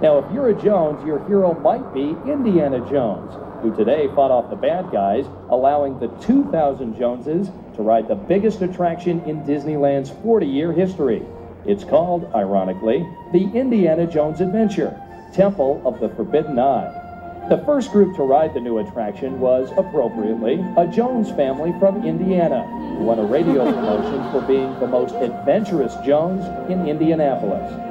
Now, 0.03 0.19
if 0.19 0.33
you're 0.33 0.51
a 0.51 0.63
Jones, 0.63 1.05
your 1.05 1.27
hero 1.27 1.55
might 1.55 1.93
be 1.93 2.17
Indiana 2.31 2.81
Jones, 2.91 3.35
who 3.63 3.75
today 3.77 4.07
fought 4.15 4.31
off 4.31 4.51
the 4.51 4.57
bad 4.57 4.91
guys, 4.91 5.27
allowing 5.51 5.99
the 5.99 6.09
2,000 6.27 6.97
Joneses 6.97 7.49
to 7.75 7.83
ride 7.83 8.09
the 8.09 8.15
biggest 8.15 8.63
attraction 8.63 9.21
in 9.25 9.43
Disneyland's 9.45 10.11
40 10.11 10.47
year 10.47 10.73
history. 10.73 11.23
It's 11.67 11.85
called, 11.85 12.31
ironically, 12.35 13.07
the 13.33 13.51
Indiana 13.55 14.07
Jones 14.07 14.41
Adventure 14.41 15.01
Temple 15.33 15.83
of 15.85 16.01
the 16.01 16.09
Forbidden 16.11 16.59
Eye. 16.59 17.47
The 17.49 17.59
first 17.65 17.93
group 17.93 18.15
to 18.17 18.23
ride 18.23 18.53
the 18.53 18.61
new 18.61 18.79
attraction 18.79 19.41
was, 19.41 19.71
appropriately, 19.77 20.63
a 20.77 20.87
Jones 20.87 21.31
family 21.31 21.73
from 21.79 22.07
Indiana, 22.07 22.67
who 22.99 23.05
won 23.05 23.19
a 23.19 23.25
radio 23.25 23.65
promotion 23.65 24.31
for 24.31 24.47
being 24.47 24.79
the 24.81 24.87
most 24.87 25.15
adventurous 25.15 25.95
Jones 26.05 26.45
in 26.71 26.87
Indianapolis. 26.87 27.88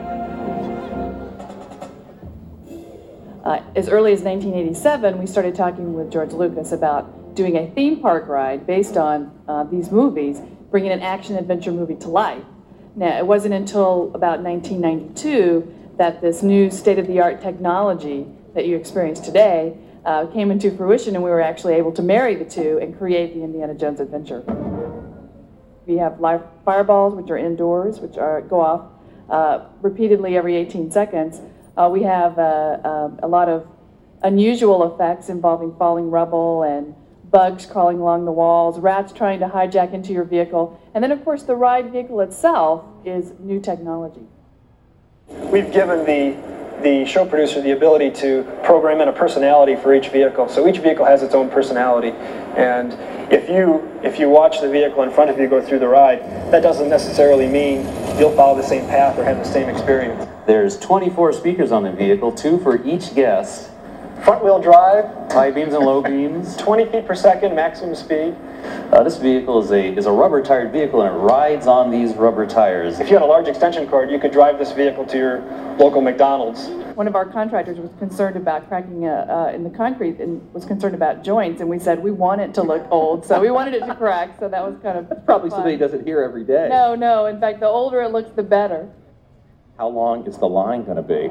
Uh, 3.47 3.63
as 3.77 3.87
early 3.87 4.11
as 4.11 4.23
1987, 4.23 5.17
we 5.17 5.25
started 5.25 5.55
talking 5.55 5.93
with 5.93 6.11
George 6.11 6.33
Lucas 6.33 6.73
about 6.73 7.33
doing 7.33 7.55
a 7.55 7.71
theme 7.71 8.01
park 8.01 8.27
ride 8.27 8.67
based 8.67 8.97
on 8.97 9.31
uh, 9.47 9.63
these 9.63 9.89
movies, 9.89 10.41
bringing 10.69 10.91
an 10.91 10.99
action 10.99 11.37
adventure 11.37 11.71
movie 11.71 11.95
to 11.95 12.09
life. 12.09 12.43
Now, 12.97 13.17
it 13.17 13.25
wasn't 13.25 13.53
until 13.53 14.11
about 14.13 14.41
1992 14.41 15.93
that 15.95 16.19
this 16.19 16.43
new 16.43 16.69
state 16.69 16.99
of 16.99 17.07
the 17.07 17.21
art 17.21 17.39
technology 17.39 18.27
that 18.53 18.65
you 18.65 18.75
experience 18.75 19.21
today 19.21 19.77
uh, 20.03 20.25
came 20.25 20.51
into 20.51 20.69
fruition, 20.75 21.15
and 21.15 21.23
we 21.23 21.29
were 21.29 21.39
actually 21.39 21.75
able 21.75 21.93
to 21.93 22.01
marry 22.01 22.35
the 22.35 22.43
two 22.43 22.79
and 22.81 22.97
create 22.97 23.33
the 23.33 23.43
Indiana 23.43 23.73
Jones 23.75 24.01
Adventure. 24.01 24.43
We 25.85 25.95
have 25.99 26.19
live 26.19 26.41
fireballs, 26.65 27.15
which 27.15 27.29
are 27.29 27.37
indoors, 27.37 28.01
which 28.01 28.17
are 28.17 28.41
go 28.41 28.59
off 28.59 28.91
uh, 29.29 29.67
repeatedly 29.81 30.35
every 30.35 30.57
18 30.57 30.91
seconds. 30.91 31.39
Uh, 31.77 31.87
we 31.87 32.01
have 32.01 32.39
uh, 32.39 32.79
um, 32.83 33.19
a 33.21 33.27
lot 33.27 33.47
of 33.47 33.67
unusual 34.23 34.91
effects 34.91 35.29
involving 35.29 35.75
falling 35.75 36.09
rubble 36.09 36.63
and 36.63 36.95
bugs 37.29 37.67
crawling 37.67 37.99
along 37.99 38.25
the 38.25 38.31
walls, 38.31 38.79
rats 38.79 39.13
trying 39.13 39.39
to 39.39 39.47
hijack 39.47 39.93
into 39.93 40.11
your 40.11 40.23
vehicle, 40.23 40.81
and 40.93 41.03
then, 41.03 41.11
of 41.11 41.23
course, 41.23 41.43
the 41.43 41.55
ride 41.55 41.91
vehicle 41.91 42.21
itself 42.21 42.83
is 43.05 43.33
new 43.39 43.59
technology. 43.59 44.25
We've 45.27 45.71
given 45.71 46.05
the 46.05 46.57
the 46.81 47.05
show 47.05 47.25
producer 47.25 47.59
the 47.59 47.71
ability 47.71 48.11
to 48.11 48.43
program 48.63 49.01
in 49.01 49.07
a 49.07 49.11
personality 49.11 49.75
for 49.75 49.95
each 49.95 50.09
vehicle. 50.09 50.47
So 50.47 50.67
each 50.67 50.77
vehicle 50.77 51.05
has 51.05 51.23
its 51.23 51.33
own 51.33 51.49
personality, 51.49 52.11
and 52.55 52.93
if 53.31 53.49
you 53.49 53.99
if 54.03 54.19
you 54.19 54.29
watch 54.29 54.61
the 54.61 54.69
vehicle 54.69 55.03
in 55.03 55.11
front 55.11 55.29
of 55.29 55.39
you 55.39 55.47
go 55.47 55.61
through 55.61 55.79
the 55.79 55.87
ride, 55.87 56.21
that 56.51 56.61
doesn't 56.61 56.89
necessarily 56.89 57.47
mean 57.47 57.81
you'll 58.17 58.35
follow 58.35 58.55
the 58.55 58.67
same 58.67 58.87
path 58.87 59.17
or 59.17 59.23
have 59.23 59.37
the 59.37 59.43
same 59.43 59.69
experience. 59.69 60.36
There's 60.47 60.79
24 60.79 61.33
speakers 61.33 61.73
on 61.73 61.83
the 61.83 61.91
vehicle, 61.91 62.31
two 62.31 62.57
for 62.59 62.81
each 62.85 63.13
guest. 63.13 63.69
Front 64.23 64.45
wheel 64.45 64.59
drive, 64.59 65.03
high 65.29 65.51
beams 65.51 65.73
and 65.73 65.85
low 65.85 66.01
beams, 66.01 66.55
20 66.55 66.85
feet 66.85 67.05
per 67.05 67.15
second 67.15 67.53
maximum 67.53 67.93
speed. 67.95 68.33
Uh, 68.93 69.03
this 69.03 69.17
vehicle 69.17 69.61
is 69.61 69.71
a 69.71 69.93
is 69.97 70.05
a 70.05 70.11
rubber 70.11 70.41
tired 70.41 70.71
vehicle 70.71 71.01
and 71.01 71.13
it 71.13 71.19
rides 71.19 71.67
on 71.67 71.91
these 71.91 72.13
rubber 72.13 72.47
tires. 72.47 73.01
If 73.01 73.09
you 73.09 73.15
had 73.17 73.23
a 73.23 73.25
large 73.27 73.49
extension 73.49 73.89
cord, 73.89 74.09
you 74.09 74.19
could 74.19 74.31
drive 74.31 74.57
this 74.57 74.71
vehicle 74.71 75.05
to 75.07 75.17
your 75.17 75.39
local 75.77 75.99
McDonald's. 75.99 76.69
One 76.95 77.09
of 77.09 77.15
our 77.17 77.25
contractors 77.25 77.77
was 77.77 77.91
concerned 77.99 78.37
about 78.37 78.69
cracking 78.69 79.05
a, 79.05 79.49
uh, 79.49 79.51
in 79.53 79.65
the 79.65 79.69
concrete 79.69 80.21
and 80.21 80.41
was 80.53 80.63
concerned 80.63 80.95
about 80.95 81.25
joints, 81.25 81.59
and 81.59 81.69
we 81.69 81.77
said 81.77 82.01
we 82.01 82.11
want 82.11 82.39
it 82.39 82.53
to 82.53 82.63
look 82.63 82.87
old, 82.89 83.25
so 83.25 83.41
we 83.41 83.51
wanted 83.51 83.73
it 83.73 83.85
to 83.85 83.95
crack. 83.95 84.39
So 84.39 84.47
that 84.47 84.65
was 84.65 84.79
kind 84.81 84.97
of 84.97 85.25
Probably 85.25 85.49
fun. 85.49 85.57
somebody 85.57 85.75
does 85.75 85.93
it 85.93 86.05
here 86.05 86.21
every 86.21 86.45
day. 86.45 86.69
No, 86.71 86.95
no. 86.95 87.25
In 87.25 87.37
fact, 87.41 87.59
the 87.59 87.67
older 87.67 88.01
it 88.01 88.13
looks, 88.13 88.31
the 88.31 88.43
better. 88.43 88.89
How 89.77 89.87
long 89.87 90.25
is 90.25 90.37
the 90.37 90.47
line 90.47 90.83
going 90.85 90.97
to 90.97 91.03
be? 91.03 91.29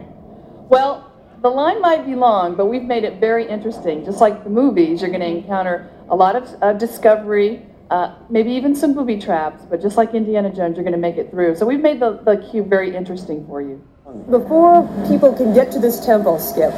Well, 0.69 1.13
the 1.43 1.49
line 1.49 1.81
might 1.81 2.07
be 2.07 2.15
long, 2.15 2.55
but 2.55 2.67
we've 2.67 2.85
made 2.85 3.03
it 3.03 3.19
very 3.19 3.49
interesting. 3.49 4.05
Just 4.05 4.21
like 4.21 4.45
the 4.45 4.51
movies, 4.51 5.01
you're 5.01 5.11
going 5.11 5.21
to 5.21 5.27
encounter 5.27 5.91
a 6.09 6.17
lot 6.17 6.37
of 6.37 6.79
discovery, 6.79 7.67
uh, 7.91 8.15
maybe 8.31 8.53
even 8.53 8.75
some 8.75 8.95
booby 8.95 9.19
traps, 9.19 9.65
but 9.69 9.83
just 9.83 9.97
like 9.97 10.15
Indiana 10.15 10.55
Jones, 10.55 10.77
you're 10.77 10.85
going 10.85 10.93
to 10.93 10.99
make 10.99 11.17
it 11.17 11.31
through. 11.31 11.57
So 11.57 11.67
we've 11.67 11.81
made 11.81 12.01
the, 12.01 12.21
the 12.25 12.37
cube 12.51 12.69
very 12.69 12.95
interesting 12.95 13.45
for 13.47 13.61
you. 13.61 13.83
Before 14.31 14.83
people 15.09 15.33
can 15.33 15.55
get 15.55 15.71
to 15.73 15.79
this 15.79 16.05
temple, 16.05 16.39
Skip, 16.39 16.73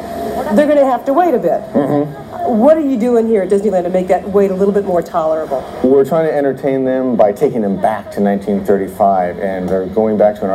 they're 0.55 0.67
going 0.67 0.77
to 0.79 0.85
have 0.85 1.05
to 1.07 1.15
wait 1.15 1.35
a 1.35 1.39
bit. 1.39 1.63
Mm-hmm. 1.73 2.29
What 2.49 2.79
are 2.79 2.81
you 2.81 2.99
doing 2.99 3.27
here 3.27 3.43
at 3.43 3.51
Disneyland 3.51 3.83
to 3.83 3.91
make 3.91 4.07
that 4.09 4.27
wait 4.31 4.51
a 4.51 4.55
little 4.55 4.73
bit 4.73 4.85
more 4.85 5.03
tolerable? 5.03 5.63
We're 5.85 6.05
trying 6.05 6.27
to 6.29 6.35
entertain 6.35 6.85
them 6.85 7.15
by 7.17 7.33
taking 7.33 7.61
them 7.61 7.79
back 7.81 8.11
to 8.13 8.21
1935, 8.23 9.39
and 9.39 9.69
they're 9.69 9.87
going 9.87 10.17
back 10.17 10.37
to 10.37 10.45
an 10.45 10.51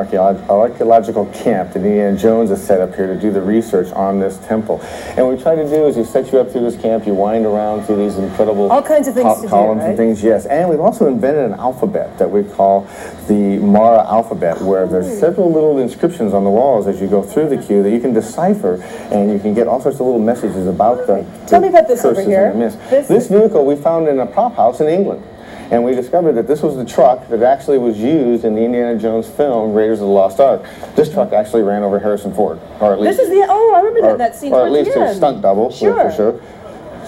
archaeological 0.50 1.28
camp 1.28 1.74
that 1.74 1.80
Indiana 1.84 2.18
Jones 2.18 2.50
has 2.50 2.66
set 2.66 2.82
up 2.82 2.96
here 2.96 3.06
to 3.08 3.20
do 3.20 3.32
the 3.32 3.42
research 3.42 3.92
on 3.94 4.20
this 4.20 4.38
temple. 4.48 4.82
And 4.82 5.26
what 5.28 5.38
we 5.38 5.42
try 5.44 5.56
to 5.56 5.68
do 5.70 5.86
is 5.86 5.96
we 5.96 6.04
set 6.04 6.32
you 6.32 6.40
up 6.40 6.52
through 6.52 6.62
this 6.62 6.82
camp, 6.82 7.06
you 7.06 7.14
wind 7.14 7.46
around 7.46 7.86
through 7.86 7.98
these 7.98 8.18
incredible 8.18 8.72
All 8.72 8.82
kinds 8.82 9.08
of 9.08 9.14
things 9.14 9.26
col- 9.26 9.36
to 9.36 9.42
do, 9.44 9.48
columns 9.50 9.82
right? 9.82 9.90
and 9.90 9.98
things. 9.98 10.24
Yes, 10.24 10.46
and 10.48 10.70
we've 10.70 10.80
also 10.80 11.08
invented 11.08 11.46
an 11.46 11.54
alphabet 11.60 12.18
that 12.18 12.30
we 12.32 12.44
call 12.44 12.88
the 13.28 13.60
Mara 13.60 14.04
alphabet, 14.08 14.60
where 14.62 14.88
there's 14.88 15.20
several 15.20 15.52
little 15.52 15.78
inscriptions 15.78 16.34
on 16.34 16.44
the 16.44 16.50
walls 16.74 16.88
as 16.88 17.00
you 17.00 17.08
go 17.08 17.22
through 17.22 17.50
the 17.50 17.58
queue 17.58 17.84
that 17.84 17.92
you 17.92 18.00
can 18.00 18.14
decipher, 18.14 18.82
and 19.12 19.32
you 19.32 19.40
can 19.40 19.54
get 19.54 19.68
all 19.68 19.80
sorts 19.80 20.00
of 20.00 20.06
little 20.06 20.20
messages 20.20 20.68
about 20.68 21.06
the. 21.08 21.26
Tell 21.48 21.62
the 21.62 21.68
me 21.68 21.68
about 21.70 21.88
this 21.88 22.04
over 22.04 22.22
here. 22.22 22.48
and 22.48 22.60
the 22.62 22.66
myths. 22.66 22.78
This- 22.90 23.08
This 23.08 23.28
vehicle 23.28 23.66
we 23.66 23.76
found 23.76 24.08
in 24.08 24.20
a 24.20 24.26
prop 24.26 24.56
house 24.56 24.82
in 24.82 24.88
England. 24.88 25.24
And 25.72 25.84
we 25.84 25.96
discovered 25.96 26.34
that 26.34 26.46
this 26.46 26.62
was 26.62 26.76
the 26.76 26.86
truck 26.86 27.28
that 27.30 27.42
actually 27.42 27.80
was 27.80 27.98
used 27.98 28.44
in 28.46 28.54
the 28.54 28.62
Indiana 28.62 29.00
Jones 29.00 29.28
film 29.28 29.74
Raiders 29.74 30.02
of 30.02 30.08
the 30.08 30.14
Lost 30.14 30.40
Ark. 30.40 30.62
This 30.96 31.12
truck 31.12 31.34
actually 31.34 31.64
ran 31.64 31.82
over 31.84 31.98
Harrison 32.00 32.34
Ford, 32.34 32.60
or 32.80 32.94
at 32.94 33.00
least 33.00 33.18
This 33.18 33.28
is 33.28 33.34
the 33.34 33.48
oh, 33.50 33.74
I 33.74 33.80
remember 33.80 34.00
or, 34.10 34.18
that, 34.18 34.18
that 34.34 34.36
scene 34.36 34.54
or 34.54 34.66
at 34.68 34.72
least 34.72 34.96
a 34.96 35.16
stunt 35.16 35.42
double 35.42 35.72
Sure. 35.72 35.96
for 36.10 36.12
sure. 36.12 36.42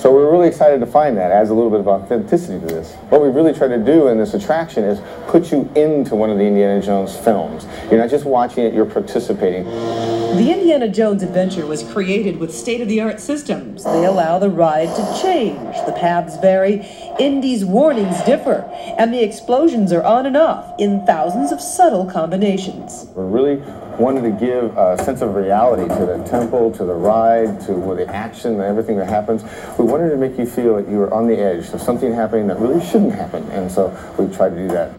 So 0.05 0.11
we're 0.11 0.31
really 0.31 0.47
excited 0.47 0.81
to 0.81 0.85
find 0.85 1.17
that 1.17 1.31
adds 1.31 1.49
a 1.49 1.55
little 1.55 1.71
bit 1.71 1.79
of 1.79 1.87
authenticity 1.87 2.59
to 2.59 2.65
this. 2.67 2.93
What 3.09 3.23
we 3.23 3.29
really 3.29 3.55
try 3.55 3.67
to 3.67 3.79
do 3.79 4.07
in 4.09 4.19
this 4.19 4.35
attraction 4.35 4.83
is 4.83 5.01
put 5.29 5.51
you 5.51 5.67
into 5.75 6.13
one 6.13 6.29
of 6.29 6.37
the 6.37 6.43
Indiana 6.43 6.79
Jones 6.79 7.17
films. 7.17 7.65
You're 7.89 7.99
not 7.99 8.11
just 8.11 8.23
watching 8.23 8.65
it; 8.65 8.75
you're 8.75 8.85
participating. 8.85 9.63
The 9.63 10.51
Indiana 10.53 10.89
Jones 10.89 11.23
Adventure 11.23 11.65
was 11.65 11.81
created 11.81 12.37
with 12.37 12.53
state-of-the-art 12.53 13.19
systems. 13.19 13.83
They 13.83 14.05
allow 14.05 14.37
the 14.37 14.51
ride 14.51 14.95
to 14.95 15.21
change. 15.23 15.75
The 15.87 15.95
paths 15.97 16.37
vary, 16.37 16.85
Indy's 17.19 17.65
warnings 17.65 18.21
differ, 18.25 18.69
and 18.99 19.11
the 19.11 19.23
explosions 19.23 19.91
are 19.91 20.03
on 20.03 20.27
and 20.27 20.37
off 20.37 20.71
in 20.77 21.03
thousands 21.07 21.51
of 21.51 21.59
subtle 21.59 22.05
combinations. 22.05 23.07
We're 23.15 23.25
really 23.25 23.55
wanted 23.99 24.21
to 24.21 24.31
give 24.31 24.77
a 24.77 25.01
sense 25.03 25.21
of 25.21 25.35
reality 25.35 25.87
to 25.87 26.05
the 26.05 26.23
temple, 26.23 26.71
to 26.71 26.85
the 26.85 26.93
ride, 26.93 27.59
to 27.61 27.73
the 27.95 28.07
action, 28.07 28.53
and 28.53 28.61
everything 28.61 28.97
that 28.97 29.07
happens. 29.07 29.43
We 29.77 29.85
wanted 29.85 30.09
to 30.09 30.17
make 30.17 30.37
you 30.37 30.45
feel 30.45 30.75
that 30.75 30.87
you 30.89 30.97
were 30.97 31.13
on 31.13 31.27
the 31.27 31.37
edge 31.37 31.69
of 31.69 31.81
something 31.81 32.13
happening 32.13 32.47
that 32.47 32.59
really 32.59 32.83
shouldn't 32.85 33.13
happen, 33.13 33.43
and 33.51 33.71
so 33.71 33.95
we 34.17 34.33
tried 34.33 34.49
to 34.49 34.55
do 34.55 34.67
that. 34.69 34.91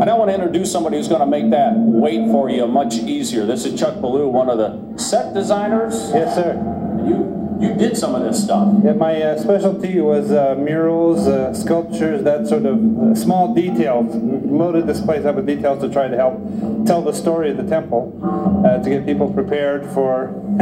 I 0.00 0.04
now 0.04 0.16
want 0.18 0.30
to 0.30 0.34
introduce 0.34 0.70
somebody 0.70 0.96
who's 0.96 1.08
going 1.08 1.20
to 1.20 1.26
make 1.26 1.50
that 1.50 1.72
wait 1.76 2.30
for 2.30 2.48
you 2.48 2.66
much 2.66 2.94
easier. 2.94 3.44
This 3.44 3.64
is 3.64 3.78
Chuck 3.78 3.94
Ballew, 3.94 4.30
one 4.30 4.48
of 4.48 4.58
the 4.58 4.98
set 4.98 5.34
designers. 5.34 6.10
Yes, 6.14 6.34
sir. 6.34 6.54
You 7.06 7.37
you 7.60 7.74
did 7.74 7.96
some 7.96 8.14
of 8.14 8.22
this 8.22 8.42
stuff. 8.42 8.72
Yeah, 8.84 8.92
my 8.92 9.20
uh, 9.20 9.38
specialty 9.38 10.00
was 10.00 10.30
uh, 10.30 10.54
murals, 10.56 11.26
uh, 11.26 11.52
sculptures, 11.52 12.22
that 12.22 12.46
sort 12.46 12.66
of 12.66 12.78
uh, 12.98 13.14
small 13.14 13.54
details. 13.54 14.14
Loaded 14.14 14.86
this 14.86 15.00
place 15.00 15.24
up 15.24 15.36
with 15.36 15.46
details 15.46 15.80
to 15.82 15.88
try 15.88 16.08
to 16.08 16.16
help 16.16 16.38
tell 16.86 17.02
the 17.02 17.12
story 17.12 17.50
of 17.50 17.56
the 17.56 17.64
temple, 17.64 18.18
uh, 18.64 18.82
to 18.82 18.88
get 18.88 19.04
people 19.04 19.32
prepared 19.32 19.84
for 19.86 20.34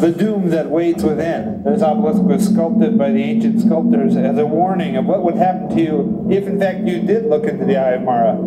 the 0.00 0.14
doom 0.16 0.50
that 0.50 0.68
waits 0.68 1.02
within. 1.02 1.62
This 1.64 1.82
obelisk 1.82 2.22
was 2.22 2.46
sculpted 2.46 2.98
by 2.98 3.10
the 3.10 3.22
ancient 3.22 3.60
sculptors 3.60 4.16
as 4.16 4.36
a 4.38 4.46
warning 4.46 4.96
of 4.96 5.06
what 5.06 5.22
would 5.22 5.36
happen 5.36 5.68
to 5.76 5.82
you 5.82 6.26
if, 6.30 6.46
in 6.46 6.58
fact, 6.58 6.80
you 6.80 7.00
did 7.00 7.26
look 7.26 7.44
into 7.44 7.64
the 7.64 7.76
eye 7.76 7.92
of 7.92 8.02
Mara. 8.02 8.38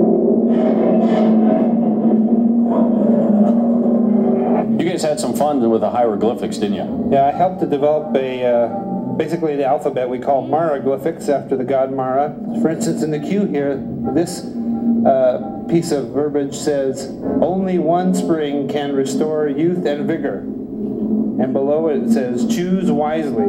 You 4.77 4.89
guys 4.89 5.03
had 5.03 5.21
some 5.21 5.33
fun 5.33 5.69
with 5.69 5.81
the 5.81 5.89
hieroglyphics, 5.89 6.57
didn't 6.57 6.75
you? 6.75 7.09
Yeah, 7.11 7.27
I 7.27 7.31
helped 7.31 7.61
to 7.61 7.65
develop 7.65 8.13
a 8.15 8.43
uh, 8.43 8.67
basically 9.15 9.55
the 9.55 9.65
alphabet 9.65 10.09
we 10.09 10.19
call 10.19 10.45
Maraglyphics 10.45 11.29
after 11.29 11.55
the 11.55 11.63
god 11.63 11.93
Mara. 11.93 12.35
For 12.61 12.69
instance, 12.69 13.01
in 13.01 13.11
the 13.11 13.19
queue 13.19 13.45
here, 13.45 13.81
this 14.13 14.43
uh, 14.43 15.63
piece 15.69 15.93
of 15.93 16.09
verbiage 16.09 16.55
says, 16.55 17.07
"Only 17.41 17.79
one 17.79 18.13
spring 18.13 18.67
can 18.67 18.93
restore 18.93 19.47
youth 19.47 19.85
and 19.85 20.05
vigor," 20.05 20.39
and 20.39 21.53
below 21.53 21.87
it 21.87 22.11
says, 22.11 22.45
"Choose 22.45 22.91
wisely." 22.91 23.47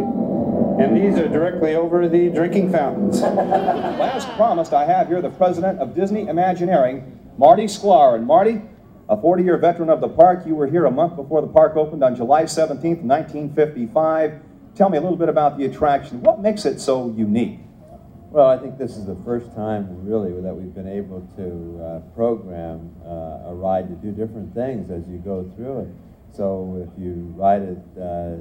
And 0.79 0.97
these 0.97 1.19
are 1.19 1.27
directly 1.27 1.75
over 1.75 2.07
the 2.07 2.29
drinking 2.29 2.71
fountains. 2.71 3.21
Last 3.23 4.29
promised, 4.37 4.75
I 4.75 4.85
have 4.85 5.09
here 5.09 5.23
the 5.23 5.31
president 5.31 5.81
of 5.81 5.95
Disney 5.95 6.29
Imagineering, 6.29 7.19
Marty 7.39 7.65
Sklar. 7.65 8.15
And 8.15 8.27
Marty, 8.27 8.61
A 9.09 9.17
40 9.17 9.45
year 9.45 9.57
veteran 9.57 9.89
of 9.89 10.01
the 10.01 10.09
park, 10.09 10.45
you 10.47 10.57
were 10.57 10.67
here 10.67 10.85
a 10.85 10.91
month 10.91 11.15
before 11.15 11.41
the 11.41 11.47
park 11.47 11.77
opened 11.77 12.03
on 12.03 12.17
July 12.17 12.43
17th, 12.43 13.03
1955. 13.03 14.41
Tell 14.75 14.89
me 14.89 14.99
a 14.99 15.01
little 15.01 15.17
bit 15.17 15.29
about 15.29 15.57
the 15.57 15.65
attraction. 15.65 16.23
What 16.23 16.41
makes 16.41 16.65
it 16.65 16.81
so 16.81 17.15
unique? 17.17 17.61
Well, 18.31 18.49
I 18.49 18.59
think 18.59 18.79
this 18.79 18.97
is 18.97 19.07
the 19.07 19.15
first 19.25 19.55
time, 19.55 20.05
really, 20.05 20.33
that 20.43 20.53
we've 20.53 20.75
been 20.75 20.89
able 20.89 21.21
to 21.37 21.85
uh, 21.85 22.01
program 22.17 22.91
uh, 23.05 23.51
a 23.51 23.55
ride 23.55 23.89
to 23.89 23.95
do 23.95 24.11
different 24.11 24.53
things 24.53 24.91
as 24.91 25.07
you 25.09 25.19
go 25.19 25.49
through 25.55 25.83
it. 25.83 25.89
So 26.33 26.85
if 26.85 27.01
you 27.01 27.33
ride 27.37 27.63
it 27.63 27.79
uh, 27.97 28.39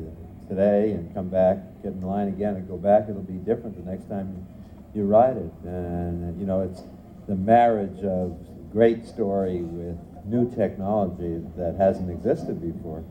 today 0.49 0.93
and 0.93 1.13
come 1.13 1.30
back, 1.30 1.59
get 1.84 1.93
in 1.93 2.01
line 2.01 2.28
again 2.28 2.55
and 2.55 2.68
go 2.68 2.78
back, 2.78 3.07
it'll 3.07 3.22
be 3.22 3.34
different 3.34 3.78
the 3.78 3.89
next 3.89 4.09
time 4.09 4.47
you 4.95 5.05
ride 5.05 5.38
it. 5.38 5.53
And, 5.63 6.39
you 6.39 6.47
know, 6.47 6.61
it's 6.61 6.82
the 7.28 7.36
marriage 7.36 8.03
of 8.03 8.36
great 8.72 9.05
story 9.05 9.61
with 9.61 9.97
new 10.26 10.54
technology 10.56 11.42
that 11.58 11.76
hasn't 11.78 12.10
existed 12.10 12.62
before. 12.62 13.04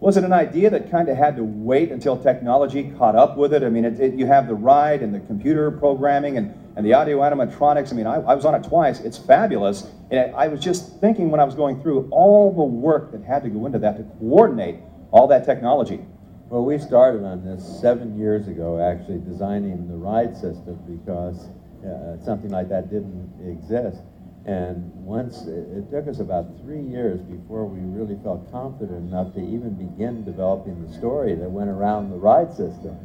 Was 0.00 0.16
it 0.16 0.22
an 0.22 0.32
idea 0.32 0.70
that 0.70 0.90
kind 0.92 1.08
of 1.08 1.16
had 1.16 1.36
to 1.36 1.42
wait 1.42 1.90
until 1.90 2.16
technology 2.16 2.92
caught 2.96 3.16
up 3.16 3.36
with 3.36 3.52
it? 3.52 3.64
I 3.64 3.68
mean, 3.68 3.84
it, 3.84 3.98
it, 3.98 4.14
you 4.14 4.26
have 4.26 4.46
the 4.46 4.54
ride 4.54 5.02
and 5.02 5.12
the 5.12 5.18
computer 5.20 5.72
programming 5.72 6.36
and, 6.36 6.54
and 6.76 6.86
the 6.86 6.92
audio 6.92 7.18
animatronics. 7.18 7.92
I 7.92 7.96
mean, 7.96 8.06
I, 8.06 8.16
I 8.16 8.34
was 8.36 8.44
on 8.44 8.54
it 8.54 8.62
twice. 8.62 9.00
It's 9.00 9.18
fabulous. 9.18 9.90
And 10.12 10.34
I 10.36 10.46
was 10.46 10.60
just 10.60 11.00
thinking 11.00 11.30
when 11.30 11.40
I 11.40 11.44
was 11.44 11.56
going 11.56 11.82
through 11.82 12.08
all 12.12 12.52
the 12.52 12.62
work 12.62 13.10
that 13.10 13.24
had 13.24 13.42
to 13.42 13.48
go 13.48 13.66
into 13.66 13.80
that 13.80 13.96
to 13.96 14.04
coordinate 14.20 14.76
all 15.10 15.26
that 15.28 15.44
technology. 15.44 16.00
Well, 16.48 16.64
we 16.64 16.78
started 16.78 17.24
on 17.24 17.44
this 17.44 17.80
seven 17.80 18.16
years 18.16 18.46
ago, 18.46 18.80
actually, 18.80 19.18
designing 19.18 19.88
the 19.88 19.96
ride 19.96 20.34
system 20.34 20.78
because 20.86 21.48
uh, 21.84 22.24
something 22.24 22.50
like 22.50 22.68
that 22.68 22.88
didn't 22.88 23.34
exist. 23.44 24.00
And 24.48 24.90
once, 25.04 25.42
it, 25.42 25.68
it, 25.76 25.90
took 25.90 26.08
us 26.08 26.20
about 26.20 26.46
three 26.62 26.80
years 26.80 27.20
before 27.20 27.66
we 27.66 27.80
really 27.80 28.16
felt 28.24 28.50
confident 28.50 29.12
enough 29.12 29.34
to 29.34 29.40
even 29.40 29.74
begin 29.76 30.24
developing 30.24 30.86
the 30.86 30.90
story 30.94 31.34
that 31.34 31.50
went 31.50 31.68
around 31.68 32.08
the 32.08 32.16
ride 32.16 32.48
system. 32.56 32.96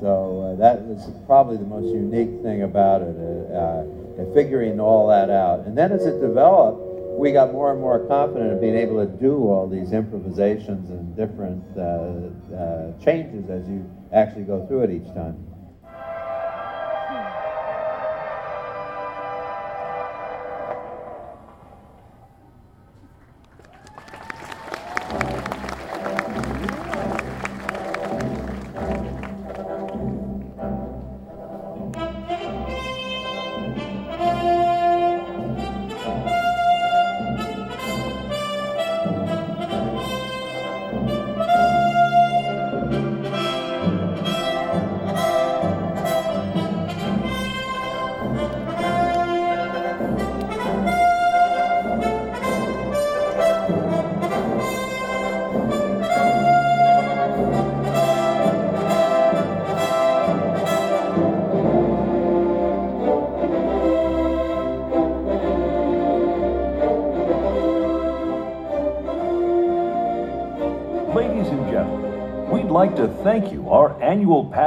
So 0.00 0.40
uh, 0.40 0.56
that 0.56 0.80
was 0.80 1.12
probably 1.26 1.58
the 1.58 1.66
most 1.66 1.92
unique 1.92 2.40
thing 2.40 2.62
about 2.62 3.02
it, 3.02 3.14
uh, 3.20 3.52
uh, 3.52 4.32
figuring 4.32 4.80
all 4.80 5.08
that 5.08 5.28
out. 5.28 5.66
And 5.66 5.76
then 5.76 5.92
as 5.92 6.06
it 6.06 6.22
developed, 6.22 6.80
we 7.18 7.32
got 7.32 7.52
more 7.52 7.70
and 7.70 7.82
more 7.82 8.06
confident 8.06 8.52
in 8.52 8.58
being 8.58 8.76
able 8.76 9.04
to 9.04 9.12
do 9.12 9.46
all 9.46 9.68
these 9.68 9.92
improvisations 9.92 10.88
and 10.88 11.14
different 11.14 11.64
uh, 11.76 12.56
uh, 12.56 12.98
changes 13.04 13.50
as 13.50 13.68
you 13.68 13.84
actually 14.14 14.44
go 14.44 14.66
through 14.66 14.84
it 14.84 14.90
each 14.90 15.12
time. 15.12 15.47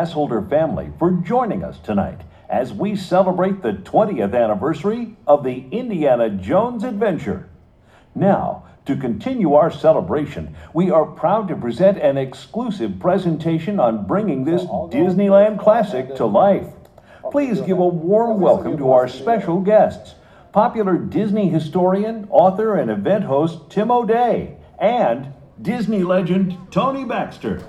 Holder 0.10 0.41
family, 0.41 0.91
for 0.97 1.12
joining 1.12 1.64
us 1.64 1.78
tonight 1.80 2.22
as 2.49 2.74
we 2.74 2.95
celebrate 2.95 3.62
the 3.62 3.74
20th 3.74 4.34
anniversary 4.34 5.16
of 5.28 5.43
the 5.43 5.66
Indiana 5.70 6.30
Jones 6.30 6.84
Adventure. 6.84 7.47
Now, 8.16 8.64
to 8.86 8.95
continue 8.95 9.54
our 9.54 9.70
celebration, 9.70 10.56
we 10.74 10.89
are 10.89 11.06
proud 11.06 11.47
to 11.49 11.56
present 11.56 11.99
an 11.99 12.18
exclusive 12.18 12.99
presentation 12.99 13.80
on 13.80 14.08
bringing 14.08 14.43
this 14.43 14.64
Disneyland 14.64 15.60
classic 15.60 16.16
to 16.16 16.26
life. 16.26 16.68
Please 17.32 17.62
give 17.62 17.78
a 17.78 17.88
warm 17.88 18.39
welcome 18.39 18.78
to 18.78 18.91
our 18.91 19.08
special 19.08 19.62
guests 19.62 20.16
popular 20.52 20.97
Disney 20.97 21.49
historian, 21.49 22.28
author, 22.30 22.76
and 22.76 22.91
event 22.91 23.24
host 23.24 23.70
Tim 23.70 23.91
O'Day, 23.91 24.58
and 24.80 25.34
Disney 25.62 26.04
legend 26.04 26.58
Tony 26.72 27.06
Baxter. 27.06 27.60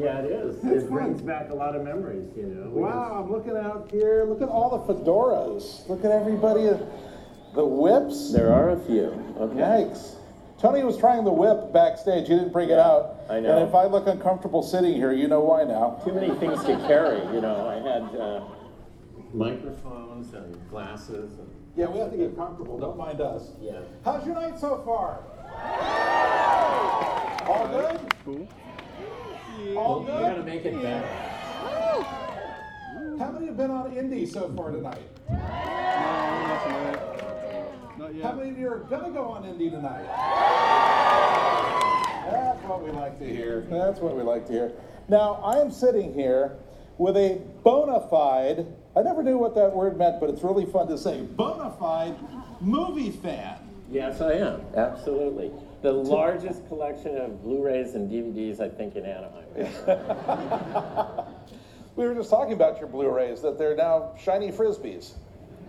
Yeah, 0.00 0.20
it 0.20 0.32
is. 0.32 0.56
It's 0.64 0.84
it 0.84 0.90
brings 0.90 1.20
back 1.20 1.50
a 1.50 1.54
lot 1.54 1.76
of 1.76 1.82
memories, 1.82 2.28
you 2.34 2.46
know. 2.46 2.70
wow, 2.70 3.22
I'm 3.22 3.30
looking 3.30 3.56
out 3.56 3.90
here. 3.90 4.24
Look 4.24 4.40
at 4.40 4.48
all 4.48 4.78
the 4.78 4.94
fedoras. 4.94 5.86
Look 5.88 6.04
at 6.04 6.10
everybody. 6.10 6.70
The 7.54 7.66
whips? 7.66 8.32
There 8.32 8.52
are 8.52 8.70
a 8.70 8.80
few. 8.80 9.08
Okay. 9.38 9.60
Yikes. 9.60 10.16
Tony 10.58 10.84
was 10.84 10.96
trying 10.96 11.24
the 11.24 11.32
whip 11.32 11.72
backstage. 11.72 12.28
He 12.28 12.34
didn't 12.34 12.52
bring 12.52 12.68
yeah, 12.68 12.76
it 12.76 12.80
out. 12.80 13.16
I 13.28 13.40
know. 13.40 13.58
And 13.58 13.68
if 13.68 13.74
I 13.74 13.86
look 13.86 14.06
uncomfortable 14.06 14.62
sitting 14.62 14.94
here, 14.94 15.12
you 15.12 15.26
know 15.28 15.40
why 15.40 15.64
now. 15.64 16.00
Too 16.04 16.12
many 16.12 16.34
things 16.38 16.62
to 16.64 16.76
carry. 16.86 17.20
You 17.34 17.40
know, 17.40 17.68
I 17.68 17.76
had 17.76 18.02
uh, 18.18 18.44
microphones 19.32 20.32
and 20.34 20.56
glasses. 20.70 21.38
And 21.38 21.48
yeah, 21.76 21.88
we 21.88 21.98
have 21.98 22.10
to 22.10 22.16
get 22.16 22.36
comfortable. 22.36 22.78
Don't 22.78 22.96
mind 22.96 23.20
us. 23.20 23.52
Yeah. 23.60 23.80
How's 24.04 24.24
your 24.26 24.34
night 24.34 24.58
so 24.58 24.82
far? 24.84 25.24
All 27.48 27.68
good? 27.68 28.00
Cool. 28.24 28.48
All 29.76 30.00
good? 30.00 30.14
You 30.14 30.20
gotta 30.20 30.42
make 30.42 30.64
it 30.64 30.82
better. 30.82 31.06
How 33.18 33.30
many 33.32 33.46
have 33.46 33.56
been 33.56 33.70
on 33.70 33.92
Indy 33.96 34.26
so 34.26 34.48
far 34.56 34.70
tonight? 34.70 35.02
Not 37.98 38.14
yet. 38.14 38.24
How 38.24 38.32
many 38.32 38.50
of 38.50 38.58
you 38.58 38.68
are 38.72 38.78
going 38.78 39.04
to 39.04 39.10
go 39.10 39.24
on 39.24 39.44
Indy 39.44 39.68
tonight? 39.68 40.06
That's 42.30 42.62
what 42.64 42.82
we 42.82 42.90
like 42.92 43.18
to 43.18 43.26
hear. 43.28 43.66
That's 43.68 44.00
what 44.00 44.16
we 44.16 44.22
like 44.22 44.46
to 44.46 44.52
hear. 44.52 44.72
Now, 45.08 45.34
I 45.44 45.58
am 45.60 45.70
sitting 45.70 46.14
here 46.14 46.56
with 46.96 47.16
a 47.16 47.40
bona 47.62 48.06
fide, 48.08 48.66
I 48.96 49.02
never 49.02 49.22
knew 49.22 49.36
what 49.38 49.54
that 49.54 49.74
word 49.74 49.98
meant, 49.98 50.18
but 50.20 50.30
it's 50.30 50.42
really 50.42 50.66
fun 50.66 50.88
to 50.88 50.96
say, 50.96 51.20
bona 51.20 51.74
fide 51.78 52.16
movie 52.60 53.10
fan. 53.10 53.58
Yes, 53.90 54.20
I 54.20 54.32
am. 54.32 54.62
Absolutely. 54.74 55.50
The 55.82 55.92
largest 55.92 56.66
collection 56.68 57.16
of 57.16 57.42
Blu-rays 57.42 57.94
and 57.94 58.10
DVDs, 58.10 58.60
I 58.60 58.68
think, 58.68 58.96
in 58.96 59.06
Anaheim. 59.06 59.46
we 61.96 62.06
were 62.06 62.14
just 62.14 62.28
talking 62.28 62.52
about 62.52 62.78
your 62.78 62.88
Blu-rays, 62.88 63.40
that 63.42 63.56
they're 63.56 63.76
now 63.76 64.12
shiny 64.22 64.52
Frisbees. 64.52 65.12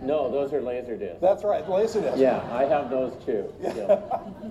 No, 0.02 0.30
those 0.30 0.52
are 0.52 0.60
laser 0.60 0.96
discs. 0.96 1.20
That's 1.20 1.44
right, 1.44 1.68
laser 1.68 2.00
discs. 2.00 2.18
Yeah, 2.18 2.42
I 2.52 2.64
have 2.64 2.90
those 2.90 3.12
too. 3.24 3.52
Yeah. 3.62 4.00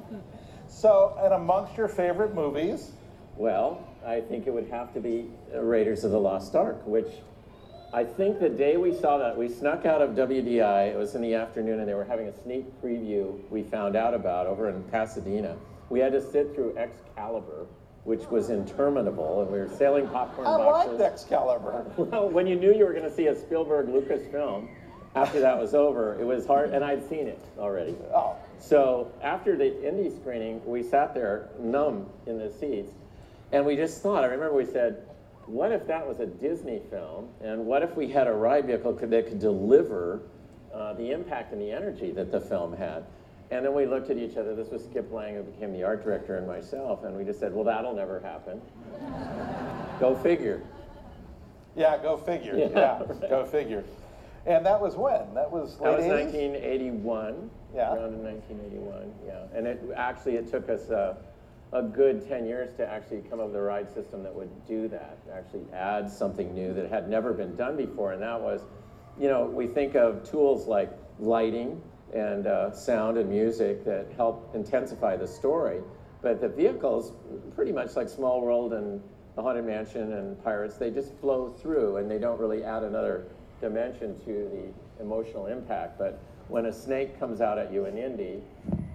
so, 0.68 1.18
and 1.22 1.34
amongst 1.34 1.78
your 1.78 1.90
favorite 1.90 2.34
movies? 2.34 2.92
Well, 3.36 3.86
I 4.06 4.22
think 4.22 4.48
it 4.48 4.54
would 4.54 4.70
have 4.70 4.94
to 4.94 5.00
be 5.00 5.30
Raiders 5.54 6.04
of 6.04 6.12
the 6.12 6.20
Lost 6.20 6.56
Ark, 6.56 6.82
which 6.86 7.08
I 7.94 8.06
think 8.06 8.40
the 8.40 8.50
day 8.50 8.78
we 8.78 8.94
saw 8.94 9.18
that, 9.18 9.38
we 9.38 9.50
snuck 9.50 9.86
out 9.86 10.02
of 10.02 10.12
WDI. 10.12 10.94
It 10.94 10.98
was 10.98 11.14
in 11.16 11.22
the 11.22 11.34
afternoon, 11.34 11.80
and 11.80 11.88
they 11.88 11.94
were 11.94 12.06
having 12.06 12.28
a 12.28 12.44
sneak 12.44 12.66
preview 12.82 13.38
we 13.50 13.64
found 13.64 13.98
out 13.98 14.14
about 14.14 14.48
over 14.48 14.70
in 14.70 14.82
Pasadena. 14.84 15.58
We 15.90 16.00
had 16.00 16.14
to 16.14 16.22
sit 16.22 16.56
through 16.56 16.78
Excalibur, 16.78 17.66
which 18.06 18.22
was 18.28 18.50
interminable, 18.50 19.42
and 19.42 19.52
we 19.52 19.60
were 19.60 19.70
sailing 19.78 20.08
popcorn 20.08 20.48
I 20.48 20.58
boxes. 20.58 20.90
I 20.90 21.04
liked 21.04 21.14
Excalibur. 21.14 21.86
well, 21.98 22.30
when 22.30 22.48
you 22.48 22.56
knew 22.56 22.74
you 22.74 22.86
were 22.86 22.94
going 22.94 23.04
to 23.04 23.14
see 23.14 23.28
a 23.28 23.36
Spielberg 23.36 23.90
Lucas 23.90 24.26
film, 24.32 24.70
after 25.16 25.42
that 25.42 25.60
was 25.60 25.76
over, 25.76 26.18
it 26.18 26.26
was 26.26 26.46
hard, 26.46 26.70
and 26.70 26.86
I'd 26.86 27.08
seen 27.10 27.28
it 27.28 27.42
already. 27.58 27.94
Oh. 28.16 28.38
So 28.58 29.12
after 29.22 29.58
the 29.58 29.86
Indy 29.86 30.16
screening, 30.16 30.66
we 30.66 30.82
sat 30.82 31.14
there 31.14 31.50
numb 31.60 32.10
in 32.26 32.38
the 32.38 32.50
seats, 32.50 32.94
and 33.52 33.66
we 33.66 33.76
just 33.76 34.02
thought. 34.02 34.24
I 34.24 34.28
remember 34.28 34.56
we 34.56 34.66
said, 34.66 35.04
"What 35.52 35.72
if 35.72 35.86
that 35.88 36.08
was 36.08 36.20
a 36.20 36.26
Disney 36.26 36.80
film? 36.90 37.30
And 37.42 37.66
what 37.66 37.84
if 37.84 37.96
we 37.96 38.08
had 38.08 38.28
a 38.28 38.34
ride 38.34 38.66
vehicle 38.66 38.94
that 38.94 39.28
could 39.28 39.40
deliver 39.40 40.22
uh, 40.74 40.94
the 40.94 41.12
impact 41.12 41.52
and 41.52 41.62
the 41.62 41.72
energy 41.72 42.12
that 42.12 42.32
the 42.32 42.40
film 42.40 42.76
had. 42.76 43.04
And 43.50 43.66
then 43.66 43.74
we 43.74 43.86
looked 43.86 44.10
at 44.10 44.18
each 44.18 44.38
other. 44.38 44.56
This 44.56 44.70
was 44.70 44.84
Skip 44.86 45.12
Lange, 45.12 45.36
who 45.36 45.44
became 45.44 45.74
the 45.74 45.84
art 45.84 46.04
director, 46.04 46.38
and 46.38 46.48
myself, 46.48 47.04
and 47.04 47.16
we 47.16 47.26
just 47.26 47.40
said, 47.40 47.54
well, 47.54 47.66
that'll 47.66 47.94
never 47.94 48.20
happen. 48.22 48.62
Go 50.00 50.16
figure. 50.16 50.62
Yeah, 51.76 51.98
go 52.02 52.18
figure. 52.18 52.56
Yeah, 52.58 52.68
Yeah, 52.76 53.00
right. 53.00 53.30
go 53.30 53.46
figure. 53.46 53.84
And 54.46 54.66
that 54.66 54.82
was 54.82 54.96
when? 54.96 55.34
That 55.34 55.50
was 55.50 55.78
That 55.78 55.96
was 55.98 56.06
80s? 56.06 56.34
1981. 56.34 57.50
Yeah. 57.74 57.94
Around 57.94 58.14
in 58.16 58.24
1981, 58.24 59.14
yeah. 59.26 59.58
And 59.58 59.68
it 59.68 59.82
actually 59.96 60.36
it 60.36 60.50
took 60.52 60.68
us 60.70 60.90
a, 60.90 61.16
a 61.74 61.82
good 61.82 62.28
10 62.28 62.46
years 62.46 62.74
to 62.76 62.88
actually 62.88 63.22
come 63.30 63.40
up 63.40 63.48
with 63.48 63.56
a 63.56 63.62
ride 63.62 63.92
system 63.94 64.24
that 64.24 64.34
would 64.34 64.50
do 64.68 64.88
that, 64.90 65.18
actually 65.34 65.64
add 65.74 66.12
something 66.12 66.54
new 66.54 66.74
that 66.74 66.90
had 66.90 67.10
never 67.10 67.32
been 67.34 67.56
done 67.56 67.78
before. 67.78 68.12
And 68.12 68.22
that 68.22 68.40
was, 68.40 68.62
you 69.20 69.30
know, 69.30 69.46
we 69.46 69.68
think 69.68 69.96
of 69.96 70.30
tools 70.30 70.68
like 70.68 70.92
lighting 71.20 71.82
and 72.14 72.46
uh, 72.46 72.72
sound 72.74 73.18
and 73.18 73.30
music 73.30 73.86
that 73.86 74.08
help 74.18 74.54
intensify 74.54 75.16
the 75.16 75.28
story. 75.28 75.80
But 76.22 76.42
the 76.42 76.50
vehicles, 76.50 77.14
pretty 77.56 77.72
much 77.72 77.96
like 77.96 78.10
Small 78.10 78.42
World 78.42 78.74
and 78.74 79.02
The 79.36 79.42
Haunted 79.42 79.66
Mansion 79.66 80.14
and 80.14 80.44
Pirates, 80.44 80.76
they 80.76 80.92
just 80.92 81.16
flow 81.20 81.50
through 81.50 81.98
and 81.98 82.12
they 82.12 82.20
don't 82.20 82.40
really 82.40 82.64
add 82.66 82.84
another 82.84 83.26
dimension 83.62 84.20
to 84.26 84.74
the 84.98 85.04
emotional 85.04 85.48
impact. 85.48 85.98
But 85.98 86.20
when 86.50 86.66
a 86.66 86.74
snake 86.74 87.18
comes 87.18 87.40
out 87.40 87.58
at 87.58 87.72
you 87.72 87.86
in 87.86 87.98
Indy, 87.98 88.42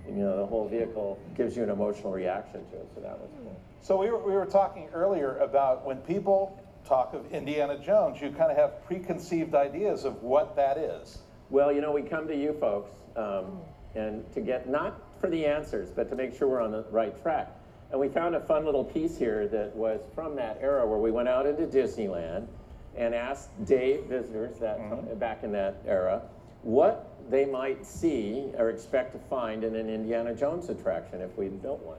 you 0.08 0.22
know, 0.22 0.36
the 0.36 0.46
whole 0.46 0.68
vehicle 0.68 1.18
gives 1.36 1.56
you 1.56 1.62
an 1.62 1.70
emotional 1.70 2.12
reaction 2.12 2.64
to 2.70 2.76
it. 2.76 2.88
So 2.94 3.00
that 3.00 3.18
was 3.18 3.30
cool. 3.42 3.60
So 3.82 3.96
we 3.96 4.10
were, 4.10 4.18
we 4.18 4.32
were 4.32 4.46
talking 4.46 4.88
earlier 4.92 5.38
about 5.38 5.84
when 5.84 5.98
people 5.98 6.60
talk 6.86 7.14
of 7.14 7.30
Indiana 7.32 7.78
Jones, 7.78 8.20
you 8.20 8.30
kind 8.30 8.50
of 8.50 8.56
have 8.56 8.84
preconceived 8.84 9.54
ideas 9.54 10.04
of 10.04 10.22
what 10.22 10.56
that 10.56 10.78
is. 10.78 11.18
Well, 11.50 11.72
you 11.72 11.80
know, 11.80 11.92
we 11.92 12.02
come 12.02 12.26
to 12.28 12.36
you 12.36 12.56
folks 12.60 12.90
um, 13.16 13.60
and 13.94 14.30
to 14.34 14.40
get 14.40 14.68
not 14.68 15.00
for 15.20 15.30
the 15.30 15.46
answers, 15.46 15.90
but 15.90 16.08
to 16.10 16.16
make 16.16 16.36
sure 16.36 16.48
we're 16.48 16.60
on 16.60 16.72
the 16.72 16.84
right 16.90 17.20
track. 17.22 17.52
And 17.90 18.00
we 18.00 18.08
found 18.08 18.34
a 18.34 18.40
fun 18.40 18.64
little 18.64 18.84
piece 18.84 19.16
here 19.16 19.46
that 19.48 19.74
was 19.74 20.00
from 20.14 20.34
that 20.36 20.58
era 20.60 20.86
where 20.86 20.98
we 20.98 21.10
went 21.10 21.28
out 21.28 21.46
into 21.46 21.62
Disneyland 21.66 22.46
and 22.96 23.14
asked 23.14 23.50
day 23.64 24.00
visitors 24.08 24.58
that 24.58 25.18
back 25.20 25.44
in 25.44 25.52
that 25.52 25.76
era 25.86 26.22
what 26.62 27.15
they 27.30 27.44
might 27.44 27.84
see 27.84 28.50
or 28.56 28.70
expect 28.70 29.12
to 29.12 29.18
find 29.28 29.64
in 29.64 29.74
an 29.74 29.88
Indiana 29.88 30.34
Jones 30.34 30.68
attraction 30.68 31.20
if 31.20 31.36
we 31.36 31.48
built 31.48 31.82
one. 31.82 31.98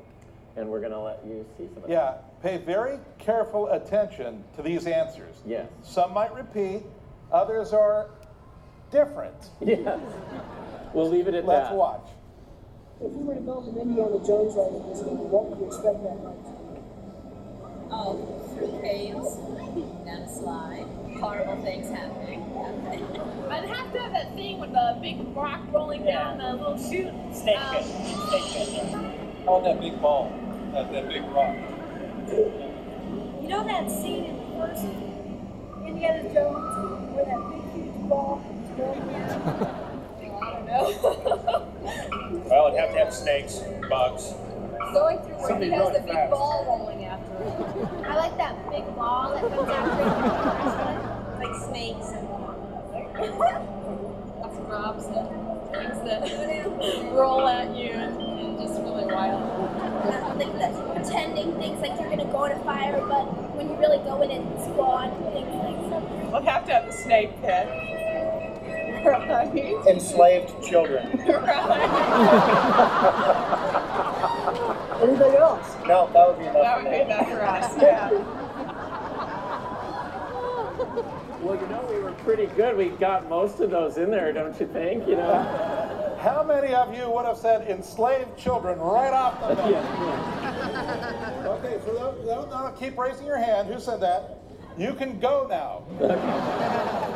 And 0.56 0.70
we're 0.70 0.80
going 0.80 0.92
to 0.92 1.00
let 1.00 1.20
you 1.26 1.46
see 1.58 1.68
some 1.74 1.84
of 1.84 1.90
that. 1.90 1.92
Yeah, 1.92 2.16
pay 2.42 2.58
very 2.58 2.98
careful 3.20 3.70
attention 3.70 4.44
to 4.56 4.62
these 4.62 4.88
answers. 4.88 5.36
Yes. 5.46 5.68
Some 5.84 6.14
might 6.14 6.34
repeat, 6.34 6.84
others 7.32 7.74
are 7.74 8.10
different. 8.92 9.36
Yes. 9.62 10.00
We'll 10.94 11.10
leave 11.10 11.28
it 11.28 11.36
at 11.36 11.46
that. 11.46 11.64
Let's 11.64 11.74
watch. 11.74 12.08
If 13.02 13.12
you 13.12 13.20
were 13.20 13.36
to 13.36 13.42
build 13.42 13.68
an 13.68 13.82
Indiana 13.82 14.18
Jones 14.26 14.56
ride 14.56 14.74
at 14.74 14.88
Disney, 14.90 15.14
what 15.30 15.46
would 15.46 15.60
you 15.60 15.68
expect 15.68 16.02
that 16.02 16.18
ride 16.24 16.57
to 17.90 17.94
Oh, 17.96 18.44
through 18.56 18.82
caves, 18.82 19.36
down 20.06 20.22
a 20.22 20.30
slide, 20.30 20.86
horrible 21.20 21.62
things 21.64 21.90
happening. 21.90 22.44
I'd 23.50 23.66
have 23.70 23.94
to 23.94 24.00
have 24.00 24.12
that 24.14 24.36
thing 24.36 24.60
with 24.60 24.72
the 24.72 24.98
big 25.02 25.18
rock 25.36 25.62
rolling 25.72 26.04
down 26.04 26.38
the 26.38 26.52
little 26.54 26.78
chute. 26.78 27.14
Snake 27.34 27.58
Um, 27.60 27.76
pit. 27.76 27.86
Snake 27.86 28.68
pit. 28.72 28.94
How 29.46 29.56
about 29.56 29.64
that 29.64 29.80
big 29.82 30.02
ball? 30.02 30.32
That, 30.74 30.92
that 30.92 31.08
big 31.08 31.24
rock? 31.32 31.56
You 33.42 33.48
know 33.48 33.64
that 33.64 33.90
scene 33.90 34.26
in 34.26 34.38
the 34.38 34.44
first 34.58 34.84
Indiana 35.86 36.24
Jones 36.34 36.76
where 37.16 37.26
that 37.26 37.42
big 37.50 37.64
huge 37.74 38.10
ball 38.10 38.44
is 38.52 38.80
rolling 38.80 39.08
down? 39.08 39.84
I 40.40 40.52
don't 40.54 40.68
know. 40.68 40.84
Well, 42.50 42.68
it'd 42.68 42.80
have 42.80 42.92
to 42.94 43.00
have 43.00 43.14
snakes, 43.14 43.62
bugs. 43.90 44.34
Going 44.94 45.20
through 45.20 45.36
where 45.36 45.48
Something 45.48 45.70
he 45.72 45.76
has 45.78 45.94
the 45.94 46.00
big 46.02 46.14
fast. 46.14 46.32
ball 46.32 46.66
rolling 46.68 47.06
after 47.06 47.06
him. 47.06 47.07
I 47.48 48.16
like 48.16 48.38
that 48.38 48.70
big 48.70 48.86
ball 48.96 49.34
that 49.34 49.42
comes 49.50 49.70
after 49.70 50.04
you. 50.04 51.48
Like 51.48 51.56
snakes 51.70 52.10
and 52.14 52.28
Lots 54.40 54.58
of 54.58 54.66
drops 54.68 55.06
and 55.06 55.28
things 55.72 56.00
that 56.06 56.22
roll 57.14 57.48
at 57.48 57.76
you 57.76 57.90
and, 57.92 58.22
and 58.22 58.60
just 58.60 58.80
really 58.82 59.06
wild. 59.06 59.42
like 60.38 60.54
the 60.54 60.94
pretending 60.94 61.56
things 61.58 61.82
like 61.82 62.00
you're 62.00 62.10
gonna 62.10 62.26
go 62.26 62.46
in 62.46 62.52
a 62.52 62.60
fire, 62.64 63.00
but 63.08 63.26
when 63.56 63.70
you 63.70 63.76
really 63.78 63.98
go 64.00 64.22
in 64.22 64.32
and 64.32 64.62
spawn 64.62 65.10
things 65.34 65.54
like 65.56 65.80
something. 65.90 66.34
I'd 66.34 66.44
have 66.44 66.66
to 66.68 66.74
have 66.74 66.86
the 66.88 66.94
snake 66.94 67.32
pit. 67.42 67.68
Right? 69.06 69.88
Enslaved 69.88 70.50
children. 70.68 71.08
Anything 75.02 75.36
else? 75.36 75.77
No, 75.88 76.10
that 76.14 76.28
would 76.28 76.40
be 76.40 76.46
enough. 76.46 76.62
That 76.64 76.84
would 76.84 76.92
be 76.92 77.00
enough 77.00 77.30
for 77.30 77.42
us, 77.42 77.78
yeah. 77.82 78.12
Well, 81.42 81.56
you 81.56 81.68
know, 81.68 81.88
we 81.90 82.00
were 82.00 82.12
pretty 82.12 82.48
good. 82.48 82.76
We 82.76 82.90
got 82.90 83.30
most 83.30 83.60
of 83.60 83.70
those 83.70 83.98
in 83.98 84.12
there, 84.12 84.34
don't 84.34 84.60
you 84.60 84.68
think? 84.68 85.08
You 85.08 85.16
know? 85.16 86.18
How 86.20 86.44
many 86.44 86.74
of 86.74 86.94
you 86.96 87.10
would 87.10 87.26
have 87.26 87.38
said 87.38 87.70
enslaved 87.70 88.38
children 88.38 88.80
right 88.80 89.14
off 89.14 89.40
the 89.48 89.56
bat? 89.56 91.24
Okay, 91.48 91.80
so 91.86 91.94
no, 91.94 92.16
no, 92.26 92.46
no, 92.50 92.72
keep 92.78 92.98
raising 92.98 93.26
your 93.26 93.38
hand. 93.38 93.68
Who 93.68 93.80
said 93.80 94.02
that? 94.02 94.40
You 94.78 94.94
can 94.94 95.20
go 95.20 95.48
now. 95.50 95.84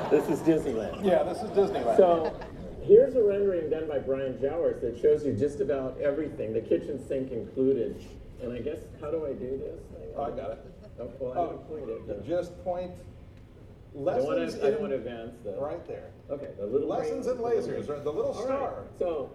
This 0.10 0.28
is 0.30 0.40
Disneyland. 0.40 1.04
Yeah, 1.04 1.24
this 1.24 1.42
is 1.44 1.50
Disneyland. 1.52 1.98
So 1.98 2.34
here's 2.82 3.16
a 3.16 3.24
rendering 3.24 3.70
done 3.70 3.88
by 3.88 4.00
Brian 4.00 4.40
Jowers 4.42 4.82
that 4.82 5.00
shows 5.02 5.26
you 5.26 5.34
just 5.34 5.60
about 5.60 6.00
everything, 6.02 6.54
the 6.54 6.62
kitchen 6.62 7.06
sink 7.08 7.32
included. 7.32 8.04
And 8.42 8.54
I 8.54 8.60
guess, 8.60 8.80
how 9.00 9.12
do 9.12 9.26
I 9.26 9.34
do 9.34 9.58
this? 9.58 9.80
Oh, 10.18 10.24
I 10.24 10.30
got 10.32 10.52
it. 10.52 10.66
Oh, 11.00 11.12
well, 11.20 11.34
I 11.34 11.42
haven't 11.42 11.68
pointed. 11.68 12.08
though. 12.08 12.24
Just 12.28 12.64
point 12.64 12.92
I 12.92 13.94
don't 13.94 14.06
wanna- 14.26 14.42
lessons 14.42 14.64
I 14.64 14.72
don't 14.72 14.82
want 14.82 14.92
to 14.94 14.98
advance 14.98 15.36
the. 15.44 15.52
Right 15.54 15.86
there. 15.88 16.10
Okay, 16.30 16.50
the 16.58 16.66
little 16.66 16.88
Lessons 16.88 17.28
in 17.28 17.38
lasers, 17.38 17.90
right, 17.90 18.04
the 18.04 18.12
little 18.12 18.32
All 18.32 18.40
right, 18.40 18.46
star. 18.46 18.84
So 18.98 19.30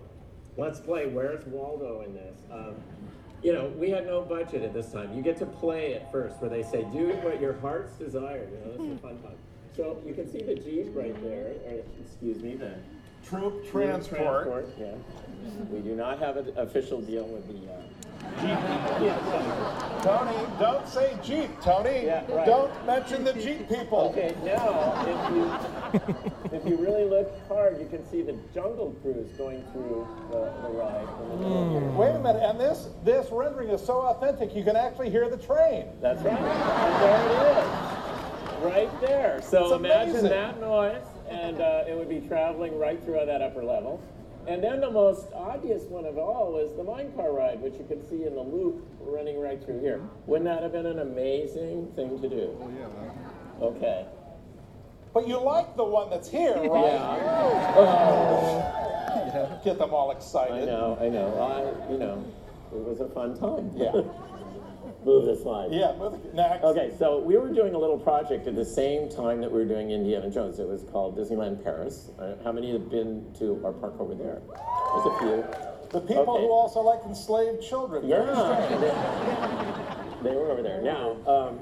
let's 0.56 0.80
play 0.80 1.06
Where's 1.06 1.44
Waldo 1.46 2.02
in 2.02 2.14
this? 2.14 2.36
Um, 2.50 2.74
you 3.42 3.52
know, 3.52 3.66
we 3.78 3.90
had 3.90 4.06
no 4.06 4.22
budget 4.22 4.62
at 4.62 4.72
this 4.72 4.90
time. 4.90 5.14
You 5.14 5.22
get 5.22 5.36
to 5.38 5.46
play 5.46 5.94
at 5.94 6.10
first 6.10 6.40
where 6.40 6.48
they 6.50 6.62
say, 6.62 6.82
do 6.92 7.08
what 7.22 7.40
your 7.40 7.52
heart's 7.60 7.92
desire. 7.92 8.48
You 8.50 8.58
know, 8.64 8.72
this 8.76 8.86
is 8.92 8.98
a 8.98 9.02
fun 9.02 9.18
time. 9.22 9.36
So 9.76 9.98
you 10.06 10.14
can 10.14 10.30
see 10.30 10.42
the 10.42 10.54
Jeep 10.54 10.88
right 10.94 11.14
there, 11.22 11.52
or 11.68 11.82
excuse 12.02 12.42
me, 12.42 12.54
the 12.56 12.72
Troop 13.28 13.70
transport. 13.70 14.68
Yeah. 14.78 14.94
We 15.70 15.80
do 15.80 15.94
not 15.96 16.18
have 16.18 16.36
an 16.36 16.52
official 16.56 17.00
deal 17.00 17.24
with 17.24 17.46
the 17.48 17.72
uh, 17.72 17.82
Tony, 20.02 20.36
don't 20.58 20.86
say 20.88 21.16
Jeep, 21.22 21.50
Tony. 21.62 22.06
Yeah, 22.06 22.24
right. 22.32 22.46
Don't 22.46 22.86
mention 22.86 23.24
the 23.24 23.32
Jeep 23.32 23.68
people. 23.68 24.10
Okay, 24.10 24.34
now 24.44 24.94
if 25.06 25.30
you 25.34 26.56
if 26.56 26.66
you 26.66 26.76
really 26.76 27.04
look 27.04 27.30
hard, 27.48 27.78
you 27.80 27.86
can 27.88 28.04
see 28.10 28.22
the 28.22 28.36
Jungle 28.54 28.94
Cruise 29.02 29.30
going 29.38 29.62
through 29.72 30.06
the, 30.30 30.52
the 30.62 30.68
ride. 30.74 31.06
in 31.22 31.28
the 31.30 31.36
middle 31.36 31.80
here. 31.80 31.90
Wait 31.92 32.14
a 32.14 32.18
minute, 32.18 32.42
and 32.42 32.58
this 32.60 32.88
this 33.04 33.30
rendering 33.30 33.70
is 33.70 33.84
so 33.84 34.00
authentic 34.02 34.54
you 34.54 34.64
can 34.64 34.76
actually 34.76 35.10
hear 35.10 35.28
the 35.28 35.38
train. 35.38 35.86
That's 36.00 36.22
right. 36.22 36.38
And 36.38 37.02
there 37.02 37.20
it 37.26 37.58
is. 37.58 37.66
Right 38.64 39.00
there. 39.00 39.40
So 39.42 39.64
It's 39.64 39.72
imagine 39.74 40.10
amazing. 40.10 40.30
that 40.30 40.60
noise, 40.60 41.02
and 41.28 41.60
uh, 41.60 41.84
it 41.88 41.96
would 41.96 42.08
be 42.08 42.20
traveling 42.20 42.78
right 42.78 43.02
through 43.02 43.24
that 43.26 43.42
upper 43.42 43.62
level. 43.64 44.00
And 44.46 44.62
then 44.62 44.80
the 44.80 44.90
most 44.90 45.26
obvious 45.34 45.82
one 45.84 46.04
of 46.04 46.18
all 46.18 46.52
was 46.52 46.70
the 46.76 46.84
mine 46.84 47.12
car 47.16 47.32
ride, 47.32 47.60
which 47.60 47.74
you 47.74 47.84
can 47.88 48.00
see 48.08 48.24
in 48.24 48.34
the 48.36 48.42
loop 48.42 48.86
running 49.00 49.40
right 49.40 49.62
through 49.64 49.80
here. 49.80 50.00
Wouldn't 50.26 50.48
that 50.48 50.62
have 50.62 50.70
been 50.72 50.86
an 50.86 51.00
amazing 51.00 51.90
thing 51.96 52.20
to 52.22 52.28
do? 52.28 52.56
Oh, 52.60 52.70
yeah. 52.78 53.66
Okay. 53.66 54.06
But 55.12 55.26
you 55.26 55.40
like 55.42 55.76
the 55.76 55.84
one 55.84 56.10
that's 56.10 56.28
here, 56.28 56.54
right? 56.54 56.92
Yeah. 59.34 59.58
Get 59.64 59.78
them 59.78 59.92
all 59.92 60.12
excited. 60.12 60.62
I 60.62 60.64
know, 60.64 60.96
I 61.00 61.08
know. 61.08 61.34
I, 61.40 61.90
you 61.90 61.98
know, 61.98 62.24
it 62.72 62.78
was 62.78 63.00
a 63.00 63.08
fun 63.08 63.36
time. 63.36 63.72
Yeah. 63.74 63.92
Move 65.06 65.24
the 65.26 65.36
slide. 65.36 65.68
Yeah, 65.70 65.94
move 65.96 66.14
it 66.14 66.34
next. 66.34 66.64
Okay, 66.64 66.92
so 66.98 67.20
we 67.20 67.36
were 67.36 67.48
doing 67.52 67.74
a 67.74 67.78
little 67.78 67.96
project 67.96 68.48
at 68.48 68.56
the 68.56 68.64
same 68.64 69.08
time 69.08 69.40
that 69.40 69.52
we 69.52 69.60
were 69.60 69.64
doing 69.64 69.92
Indiana 69.92 70.28
Jones. 70.28 70.58
It 70.58 70.66
was 70.66 70.82
called 70.82 71.16
Disneyland 71.16 71.62
Paris. 71.62 72.10
Uh, 72.18 72.34
how 72.42 72.50
many 72.50 72.72
have 72.72 72.90
been 72.90 73.24
to 73.38 73.62
our 73.64 73.72
park 73.72 74.00
over 74.00 74.16
there? 74.16 74.42
There's 74.42 75.06
a 75.06 75.18
few. 75.20 75.44
The 75.92 76.00
people 76.00 76.34
Okay. 76.34 76.42
who 76.42 76.50
also 76.50 76.80
like 76.80 77.04
enslaved 77.06 77.62
children. 77.62 78.04
Yeah, 78.08 78.24
they, 80.22 80.30
they 80.30 80.34
were 80.36 80.50
over 80.50 80.60
there. 80.60 80.82
Now, 80.82 81.16
um, 81.28 81.60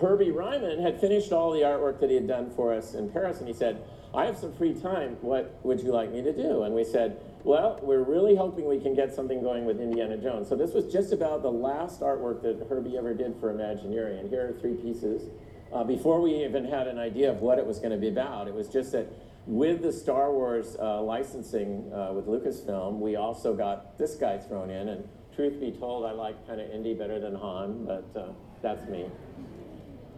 Herbie 0.00 0.32
Ryman 0.32 0.82
had 0.82 1.00
finished 1.00 1.30
all 1.30 1.52
the 1.52 1.60
artwork 1.60 2.00
that 2.00 2.08
he 2.10 2.16
had 2.16 2.26
done 2.26 2.50
for 2.56 2.74
us 2.74 2.94
in 2.94 3.08
Paris, 3.08 3.38
and 3.38 3.46
he 3.46 3.54
said, 3.54 3.84
I 4.12 4.26
have 4.26 4.36
some 4.36 4.52
free 4.52 4.74
time. 4.74 5.16
What 5.20 5.54
would 5.62 5.78
you 5.80 5.92
like 5.92 6.10
me 6.10 6.22
to 6.22 6.32
do? 6.32 6.64
And 6.64 6.74
we 6.74 6.82
said, 6.82 7.20
Well, 7.42 7.78
we're 7.82 8.02
really 8.02 8.36
hoping 8.36 8.68
we 8.68 8.80
can 8.80 8.94
get 8.94 9.14
something 9.14 9.40
going 9.40 9.64
with 9.64 9.80
Indiana 9.80 10.18
Jones. 10.18 10.48
So 10.48 10.56
this 10.56 10.74
was 10.74 10.92
just 10.92 11.12
about 11.12 11.42
the 11.42 11.50
last 11.50 12.00
artwork 12.00 12.42
that 12.42 12.66
Herbie 12.68 12.98
ever 12.98 13.14
did 13.14 13.34
for 13.40 13.50
Imagineering. 13.50 14.18
And 14.18 14.28
here 14.28 14.48
are 14.48 14.60
three 14.60 14.74
pieces. 14.74 15.30
Uh, 15.72 15.84
before 15.84 16.20
we 16.20 16.44
even 16.44 16.64
had 16.66 16.86
an 16.86 16.98
idea 16.98 17.30
of 17.30 17.40
what 17.40 17.58
it 17.58 17.64
was 17.64 17.78
going 17.78 17.92
to 17.92 17.96
be 17.96 18.08
about, 18.08 18.46
it 18.46 18.54
was 18.54 18.68
just 18.68 18.92
that 18.92 19.06
with 19.46 19.80
the 19.80 19.92
Star 19.92 20.32
Wars 20.32 20.76
uh, 20.78 21.00
licensing 21.00 21.90
uh, 21.94 22.12
with 22.12 22.26
Lucasfilm, 22.26 22.98
we 22.98 23.16
also 23.16 23.54
got 23.54 23.96
this 23.96 24.16
guy 24.16 24.36
thrown 24.36 24.68
in. 24.68 24.88
And 24.88 25.08
truth 25.34 25.58
be 25.58 25.72
told, 25.72 26.04
I 26.04 26.10
like 26.10 26.46
kind 26.46 26.60
of 26.60 26.70
Indy 26.70 26.92
better 26.92 27.18
than 27.18 27.34
Han, 27.36 27.86
but 27.86 28.20
uh, 28.20 28.32
that's 28.60 28.86
me. 28.90 29.06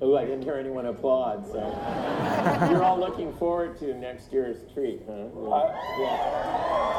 Oh, 0.03 0.17
I 0.17 0.25
didn't 0.25 0.43
hear 0.43 0.57
anyone 0.57 0.87
applaud. 0.87 1.47
So 1.47 1.59
you're 2.71 2.83
all 2.83 2.99
looking 2.99 3.33
forward 3.35 3.79
to 3.79 3.95
next 3.95 4.33
year's 4.33 4.57
treat, 4.75 5.01
huh? 5.07 5.29
Yeah. 6.01 6.99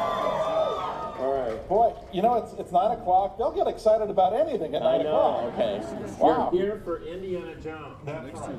All 1.18 1.32
right. 1.32 1.68
Boy, 1.68 1.94
you 2.14 2.22
know, 2.22 2.34
it's, 2.36 2.54
it's 2.58 2.72
9 2.72 2.92
o'clock. 2.98 3.36
They'll 3.36 3.52
get 3.52 3.66
excited 3.68 4.08
about 4.08 4.32
anything 4.34 4.74
at 4.74 4.82
9 4.82 5.00
I 5.00 5.02
know. 5.02 5.10
o'clock. 5.10 5.52
Okay. 5.54 5.82
Wow. 6.18 6.50
You're 6.52 6.62
here 6.62 6.80
for 6.82 7.02
Indiana 7.04 7.54
Jones. 7.56 7.98
That's 8.06 8.40
right. 8.40 8.56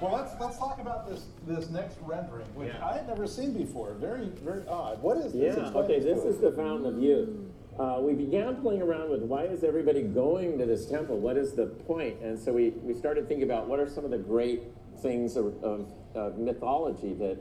Well, 0.00 0.12
let's 0.12 0.32
let's 0.40 0.58
talk 0.58 0.80
about 0.80 1.08
this 1.08 1.26
this 1.46 1.70
next 1.70 1.96
rendering, 2.02 2.46
which 2.56 2.72
Yeah. 2.74 2.84
I 2.86 2.94
had 2.94 3.06
never 3.06 3.26
seen 3.28 3.52
before. 3.52 3.94
Very 3.94 4.26
very 4.44 4.66
odd. 4.66 5.00
What 5.00 5.16
is 5.18 5.32
this? 5.32 5.56
Yeah, 5.56 5.70
okay, 5.80 6.00
this 6.00 6.18
us. 6.18 6.24
is 6.34 6.40
the 6.40 6.50
Fountain 6.52 6.86
of 6.86 7.00
Youth. 7.00 7.30
Uh, 7.78 7.98
we 8.00 8.14
began 8.14 8.56
playing 8.62 8.80
around 8.80 9.10
with 9.10 9.20
why 9.20 9.44
is 9.44 9.62
everybody 9.62 10.00
going 10.00 10.56
to 10.58 10.64
this 10.64 10.86
temple? 10.86 11.18
What 11.18 11.36
is 11.36 11.52
the 11.52 11.66
point? 11.66 12.20
And 12.22 12.38
so 12.38 12.52
we, 12.52 12.70
we 12.82 12.94
started 12.94 13.28
thinking 13.28 13.44
about 13.44 13.68
what 13.68 13.78
are 13.80 13.88
some 13.88 14.04
of 14.04 14.10
the 14.10 14.18
great 14.18 14.62
things 15.02 15.36
of, 15.36 15.62
of, 15.62 15.86
of 16.14 16.38
mythology 16.38 17.12
that 17.14 17.38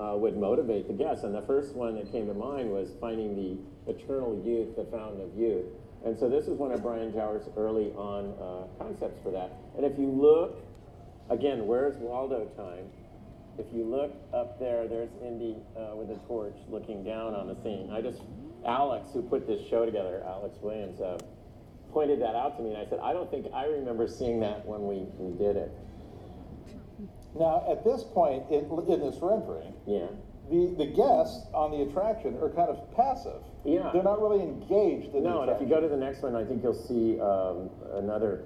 uh, 0.00 0.16
would 0.16 0.38
motivate 0.38 0.88
the 0.88 0.94
guests. 0.94 1.24
And 1.24 1.34
the 1.34 1.42
first 1.42 1.74
one 1.74 1.96
that 1.96 2.10
came 2.10 2.26
to 2.28 2.34
mind 2.34 2.70
was 2.70 2.92
finding 2.98 3.36
the 3.36 3.92
eternal 3.92 4.40
youth, 4.42 4.74
the 4.74 4.84
fountain 4.84 5.20
of 5.20 5.36
youth. 5.36 5.66
And 6.06 6.18
so 6.18 6.30
this 6.30 6.48
is 6.48 6.58
one 6.58 6.72
of 6.72 6.82
Brian 6.82 7.12
Jowers' 7.12 7.48
early 7.56 7.92
on 7.92 8.32
uh, 8.40 8.82
concepts 8.82 9.22
for 9.22 9.32
that. 9.32 9.52
And 9.76 9.84
if 9.84 9.98
you 9.98 10.08
look, 10.08 10.64
again, 11.28 11.66
where's 11.66 11.96
Waldo 11.96 12.46
time? 12.56 12.86
If 13.58 13.66
you 13.72 13.84
look 13.84 14.12
up 14.32 14.58
there, 14.58 14.88
there's 14.88 15.10
Indy 15.22 15.56
uh, 15.76 15.94
with 15.94 16.10
a 16.10 16.18
torch 16.26 16.56
looking 16.68 17.04
down 17.04 17.34
on 17.34 17.48
the 17.48 17.54
scene. 17.62 17.90
I 17.92 18.00
just, 18.00 18.20
Alex, 18.66 19.08
who 19.12 19.22
put 19.22 19.46
this 19.46 19.66
show 19.68 19.84
together, 19.84 20.22
Alex 20.26 20.56
Williams, 20.62 21.00
uh, 21.00 21.18
pointed 21.92 22.20
that 22.20 22.34
out 22.34 22.56
to 22.56 22.62
me, 22.62 22.70
and 22.70 22.78
I 22.78 22.86
said, 22.88 22.98
I 23.02 23.12
don't 23.12 23.30
think 23.30 23.46
I 23.54 23.66
remember 23.66 24.08
seeing 24.08 24.40
that 24.40 24.64
when 24.66 24.86
we, 24.86 25.06
we 25.18 25.36
did 25.38 25.56
it. 25.56 25.70
Now, 27.38 27.64
at 27.70 27.84
this 27.84 28.02
point 28.04 28.44
in, 28.50 28.64
in 28.88 29.00
this 29.00 29.16
rendering, 29.20 29.74
Yeah. 29.86 30.06
the, 30.50 30.74
the 30.78 30.86
guests 30.86 31.46
on 31.52 31.70
the 31.72 31.82
attraction 31.82 32.36
are 32.40 32.48
kind 32.50 32.68
of 32.70 32.78
passive. 32.96 33.42
Yeah. 33.64 33.90
They're 33.92 34.02
not 34.04 34.20
really 34.20 34.42
engaged 34.42 35.14
in 35.14 35.24
No, 35.24 35.42
and 35.42 35.50
if 35.50 35.60
you 35.60 35.66
go 35.66 35.80
to 35.80 35.88
the 35.88 35.96
next 35.96 36.22
one, 36.22 36.36
I 36.36 36.44
think 36.44 36.62
you'll 36.62 36.74
see 36.74 37.18
um, 37.20 37.70
another 37.98 38.44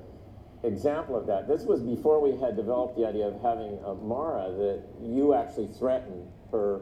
example 0.65 1.17
of 1.17 1.27
that. 1.27 1.47
This 1.49 1.63
was 1.65 1.83
before 1.83 2.21
we 2.21 2.39
had 2.41 2.57
developed 2.57 2.97
the 2.97 3.07
idea 3.07 3.27
of 3.29 3.41
having 3.43 3.79
a 3.85 3.95
Mara 3.95 4.51
that 4.53 4.83
you 5.03 5.35
actually 5.35 5.69
threaten 5.79 6.27
her 6.51 6.81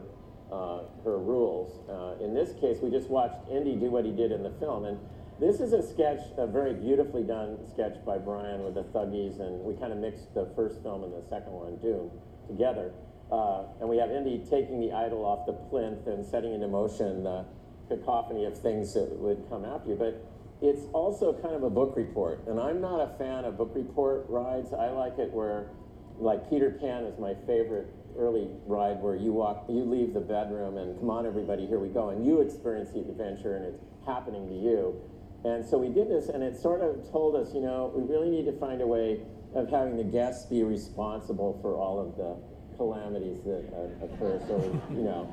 uh, 0.51 0.81
her 1.03 1.17
rules. 1.17 1.87
Uh, 1.89 2.23
in 2.23 2.33
this 2.33 2.53
case, 2.59 2.77
we 2.81 2.89
just 2.89 3.09
watched 3.09 3.49
Indy 3.51 3.75
do 3.75 3.91
what 3.91 4.05
he 4.05 4.11
did 4.11 4.31
in 4.31 4.43
the 4.43 4.51
film, 4.59 4.85
and 4.85 4.99
this 5.39 5.59
is 5.59 5.73
a 5.73 5.85
sketch, 5.85 6.21
a 6.37 6.47
very 6.47 6.73
beautifully 6.73 7.23
done 7.23 7.59
sketch 7.71 7.93
by 8.05 8.17
Brian 8.17 8.63
with 8.63 8.73
the 8.73 8.83
Thuggees, 8.85 9.39
and 9.39 9.63
we 9.63 9.75
kind 9.75 9.93
of 9.93 9.99
mixed 9.99 10.33
the 10.33 10.49
first 10.55 10.81
film 10.81 11.03
and 11.03 11.13
the 11.13 11.21
second 11.29 11.51
one, 11.51 11.77
Doom, 11.77 12.09
together. 12.47 12.91
Uh, 13.31 13.63
and 13.79 13.89
we 13.89 13.97
have 13.97 14.09
Indy 14.09 14.41
taking 14.49 14.79
the 14.79 14.93
idol 14.93 15.25
off 15.25 15.45
the 15.45 15.53
plinth 15.53 16.07
and 16.07 16.25
setting 16.25 16.53
into 16.53 16.67
motion 16.67 17.23
the 17.23 17.45
cacophony 17.89 18.45
of 18.45 18.57
things 18.57 18.93
that 18.93 19.11
would 19.19 19.47
come 19.49 19.65
after 19.65 19.89
you. 19.89 19.95
But 19.95 20.25
it's 20.61 20.85
also 20.93 21.33
kind 21.33 21.53
of 21.53 21.63
a 21.63 21.69
book 21.69 21.93
report, 21.95 22.47
and 22.47 22.59
I'm 22.59 22.81
not 22.81 22.99
a 22.99 23.17
fan 23.17 23.45
of 23.45 23.57
book 23.57 23.71
report 23.75 24.25
rides. 24.29 24.73
I 24.73 24.89
like 24.89 25.19
it 25.19 25.31
where, 25.31 25.69
like 26.17 26.49
Peter 26.49 26.71
Pan 26.71 27.03
is 27.03 27.19
my 27.19 27.35
favorite 27.45 27.93
early 28.17 28.47
ride, 28.65 29.01
where 29.01 29.15
you 29.15 29.31
walk, 29.33 29.65
you 29.69 29.83
leave 29.83 30.13
the 30.13 30.19
bedroom, 30.19 30.77
and 30.77 30.97
come 30.99 31.09
on, 31.09 31.25
everybody, 31.25 31.65
here 31.65 31.79
we 31.79 31.89
go, 31.89 32.09
and 32.09 32.25
you 32.25 32.41
experience 32.41 32.91
the 32.91 32.99
adventure, 32.99 33.55
and 33.55 33.65
it's 33.65 33.83
happening 34.05 34.47
to 34.47 34.55
you. 34.55 34.99
And 35.45 35.65
so 35.65 35.77
we 35.77 35.89
did 35.89 36.09
this, 36.09 36.29
and 36.29 36.41
it 36.43 36.57
sort 36.57 36.81
of 36.81 37.09
told 37.11 37.35
us, 37.35 37.53
you 37.53 37.61
know, 37.61 37.91
we 37.95 38.01
really 38.03 38.29
need 38.29 38.45
to 38.45 38.57
find 38.59 38.81
a 38.81 38.87
way 38.87 39.21
of 39.55 39.69
having 39.69 39.95
the 39.97 40.03
guests 40.03 40.45
be 40.47 40.63
responsible 40.63 41.57
for 41.61 41.77
all 41.77 41.99
of 41.99 42.17
the 42.17 42.35
calamities 42.75 43.41
that 43.43 43.63
uh, 43.73 44.05
occur. 44.05 44.39
So, 44.47 44.81
you 44.91 45.03
know. 45.03 45.31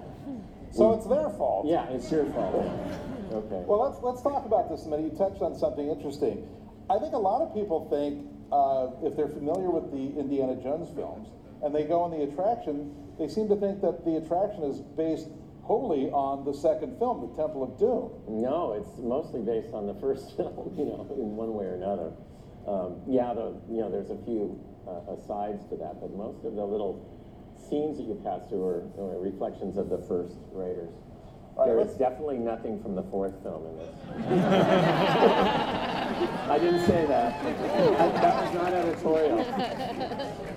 So 0.70 0.90
we- 0.90 0.96
it's 0.96 1.06
their 1.06 1.30
fault. 1.30 1.66
Yeah, 1.66 1.88
it's 1.90 2.10
your 2.10 2.26
fault. 2.26 2.54
Okay. 3.32 3.62
Well, 3.66 3.80
let's 3.82 4.00
let's 4.02 4.22
talk 4.22 4.46
about 4.46 4.70
this 4.70 4.86
a 4.86 4.88
minute. 4.88 5.10
You 5.12 5.18
touched 5.18 5.42
on 5.42 5.56
something 5.58 5.88
interesting. 5.88 6.46
I 6.88 6.98
think 6.98 7.14
a 7.14 7.18
lot 7.18 7.42
of 7.42 7.52
people 7.54 7.88
think 7.90 8.28
uh, 8.52 9.06
if 9.06 9.16
they're 9.16 9.28
familiar 9.28 9.70
with 9.70 9.90
the 9.90 10.20
Indiana 10.20 10.54
Jones 10.62 10.88
films 10.94 11.28
and 11.64 11.74
they 11.74 11.84
go 11.84 12.02
on 12.02 12.10
the 12.10 12.22
attraction, 12.22 12.94
they 13.18 13.26
seem 13.26 13.48
to 13.48 13.56
think 13.56 13.80
that 13.80 14.04
the 14.04 14.16
attraction 14.16 14.62
is 14.64 14.80
based 14.96 15.28
wholly 15.64 16.10
on 16.12 16.44
the 16.44 16.52
second 16.52 16.98
film, 16.98 17.24
the 17.24 17.32
Temple 17.40 17.64
of 17.64 17.78
Doom. 17.80 18.12
No, 18.28 18.74
it's 18.76 19.00
mostly 19.00 19.40
based 19.40 19.72
on 19.72 19.86
the 19.86 19.94
first 19.94 20.36
film, 20.36 20.74
you 20.76 20.84
know, 20.84 21.08
in 21.16 21.36
one 21.36 21.54
way 21.54 21.64
or 21.64 21.74
another. 21.74 22.12
Um, 22.68 23.00
yeah, 23.08 23.32
the, 23.32 23.56
you 23.72 23.80
know, 23.80 23.90
there's 23.90 24.10
a 24.10 24.20
few 24.28 24.60
uh, 24.84 25.16
asides 25.16 25.64
to 25.72 25.76
that, 25.80 26.00
but 26.00 26.12
most 26.12 26.44
of 26.44 26.54
the 26.54 26.64
little 26.64 27.00
scenes 27.56 27.96
that 27.96 28.04
you 28.04 28.20
pass 28.20 28.44
through 28.48 28.64
are, 28.64 28.84
are 29.00 29.18
reflections 29.20 29.78
of 29.78 29.88
the 29.88 29.98
first 30.04 30.36
Raiders. 30.52 30.92
there 31.64 31.80
is 31.80 31.96
definitely 31.96 32.36
nothing 32.36 32.82
from 32.82 32.94
the 32.94 33.02
fourth 33.08 33.40
film 33.42 33.64
in 33.72 33.76
this. 33.80 33.96
I 36.44 36.58
didn't 36.60 36.84
say 36.84 37.06
that. 37.06 37.42
That, 37.42 38.20
that 38.20 38.44
was 38.44 38.54
not 38.54 38.72
editorial. 38.74 39.40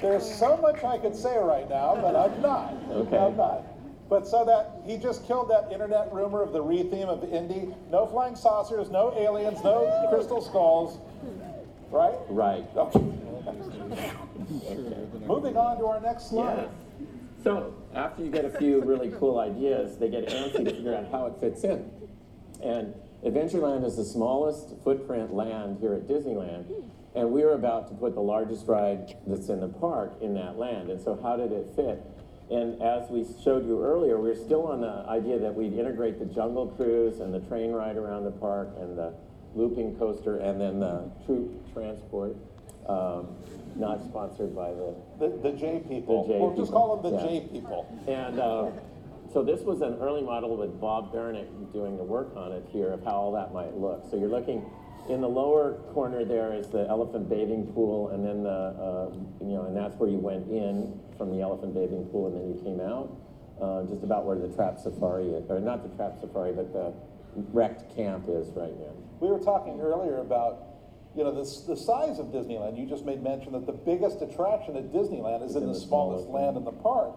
There's 0.00 0.28
so 0.38 0.56
much 0.56 0.82
I 0.84 0.98
could 0.98 1.14
say 1.14 1.38
right 1.38 1.68
now, 1.68 1.94
but 1.96 2.16
I'm 2.16 2.40
not. 2.42 2.74
Okay. 2.90 3.18
I'm 3.18 3.36
not. 3.36 3.64
But 4.08 4.26
so 4.26 4.44
that 4.44 4.82
he 4.84 4.98
just 4.98 5.26
killed 5.26 5.48
that 5.50 5.72
internet 5.72 6.12
rumor 6.12 6.42
of 6.42 6.52
the 6.52 6.60
re-theme 6.60 7.08
of 7.08 7.24
Indy. 7.24 7.74
No 7.90 8.06
flying 8.06 8.36
saucers, 8.36 8.90
no 8.90 9.12
aliens, 9.16 9.62
no 9.64 10.08
crystal 10.10 10.42
skulls. 10.42 10.98
Right? 11.90 12.18
Right. 12.28 12.64
Okay. 12.76 13.00
Moving 15.26 15.56
on 15.56 15.78
to 15.78 15.86
our 15.86 16.00
next 16.00 16.28
slide. 16.28 16.68
So 17.42 17.74
after 17.94 18.22
you 18.22 18.30
get 18.30 18.44
a 18.44 18.50
few 18.50 18.82
really 18.82 19.10
cool 19.18 19.38
ideas, 19.40 19.96
they 19.98 20.08
get 20.08 20.28
antsy 20.28 20.64
to 20.64 20.70
figure 20.70 20.94
out 20.94 21.10
how 21.10 21.26
it 21.26 21.40
fits 21.40 21.64
in. 21.64 21.90
And 22.62 22.94
Adventureland 23.24 23.84
is 23.84 23.96
the 23.96 24.04
smallest 24.04 24.74
footprint 24.82 25.32
land 25.32 25.78
here 25.80 25.94
at 25.94 26.08
Disneyland, 26.08 26.64
and 27.14 27.30
we 27.30 27.44
were 27.44 27.52
about 27.54 27.88
to 27.88 27.94
put 27.94 28.14
the 28.14 28.20
largest 28.20 28.66
ride 28.66 29.16
that's 29.26 29.48
in 29.48 29.60
the 29.60 29.68
park 29.68 30.12
in 30.20 30.34
that 30.34 30.58
land. 30.58 30.90
And 30.90 31.00
so 31.00 31.18
how 31.22 31.36
did 31.36 31.52
it 31.52 31.68
fit? 31.76 32.02
And 32.50 32.82
as 32.82 33.08
we 33.08 33.24
showed 33.44 33.64
you 33.64 33.82
earlier, 33.82 34.18
we're 34.20 34.34
still 34.34 34.66
on 34.66 34.80
the 34.80 35.04
idea 35.08 35.38
that 35.38 35.54
we'd 35.54 35.72
integrate 35.72 36.18
the 36.18 36.26
jungle 36.26 36.66
cruise 36.66 37.20
and 37.20 37.32
the 37.32 37.40
train 37.40 37.70
ride 37.72 37.96
around 37.96 38.24
the 38.24 38.32
park 38.32 38.68
and 38.78 38.98
the 38.98 39.14
looping 39.54 39.96
coaster 39.96 40.38
and 40.38 40.60
then 40.60 40.80
the 40.80 41.10
troop 41.24 41.72
transport. 41.72 42.36
Um, 42.88 43.28
not 43.76 44.02
sponsored 44.04 44.54
by 44.54 44.70
the 44.72 44.94
The, 45.18 45.28
the 45.40 45.52
J 45.52 45.82
people. 45.88 46.26
The 46.26 46.34
J 46.34 46.40
we'll 46.40 46.56
just 46.56 46.72
call 46.72 46.96
them 46.96 47.12
the 47.12 47.18
Yeah. 47.22 47.26
J 47.40 47.48
people. 47.52 48.04
And 48.08 48.40
uh, 48.40 48.70
so 49.32 49.42
this 49.42 49.60
was 49.60 49.80
an 49.80 49.94
early 50.00 50.22
model 50.22 50.56
with 50.56 50.80
Bob 50.80 51.12
Bernick 51.12 51.48
doing 51.72 51.96
the 51.96 52.04
work 52.04 52.36
on 52.36 52.52
it 52.52 52.64
here 52.70 52.92
of 52.92 53.02
how 53.04 53.12
all 53.12 53.32
that 53.32 53.52
might 53.52 53.74
look. 53.74 54.04
So 54.10 54.16
you're 54.18 54.28
looking 54.28 54.64
in 55.08 55.20
the 55.20 55.28
lower 55.28 55.74
corner 55.92 56.24
there 56.24 56.54
is 56.54 56.68
the 56.68 56.86
elephant 56.88 57.28
bathing 57.28 57.66
pool, 57.72 58.10
and 58.10 58.24
then 58.24 58.44
the 58.44 58.50
uh, 58.50 59.10
you 59.40 59.54
know, 59.54 59.64
and 59.64 59.76
that's 59.76 59.96
where 59.96 60.08
you 60.08 60.18
went 60.18 60.48
in 60.48 61.00
from 61.18 61.30
the 61.30 61.42
elephant 61.42 61.74
bathing 61.74 62.04
pool, 62.06 62.28
and 62.28 62.36
then 62.36 62.46
you 62.54 62.62
came 62.62 62.80
out 62.80 63.10
uh, 63.60 63.82
just 63.90 64.04
about 64.04 64.24
where 64.24 64.38
the 64.38 64.48
trap 64.54 64.78
safari 64.78 65.30
is, 65.30 65.50
or 65.50 65.60
not 65.60 65.82
the 65.82 65.96
trap 65.96 66.18
safari, 66.20 66.52
but 66.52 66.72
the 66.72 66.94
wrecked 67.52 67.94
camp 67.96 68.26
is 68.28 68.48
right 68.54 68.78
now. 68.78 68.92
We 69.20 69.28
were 69.28 69.38
talking 69.38 69.80
earlier 69.80 70.18
about, 70.18 70.62
you 71.16 71.24
know, 71.24 71.32
this, 71.34 71.62
the 71.62 71.76
size 71.76 72.18
of 72.18 72.26
Disneyland. 72.26 72.78
You 72.78 72.86
just 72.86 73.04
made 73.04 73.22
mention 73.22 73.52
that 73.52 73.66
the 73.66 73.72
biggest 73.72 74.20
attraction 74.20 74.76
at 74.76 74.92
Disneyland 74.92 75.42
is 75.42 75.56
in 75.56 75.66
the 75.66 75.74
smallest 75.74 76.28
land 76.28 76.56
in 76.56 76.64
the 76.64 76.72
park. 76.72 77.14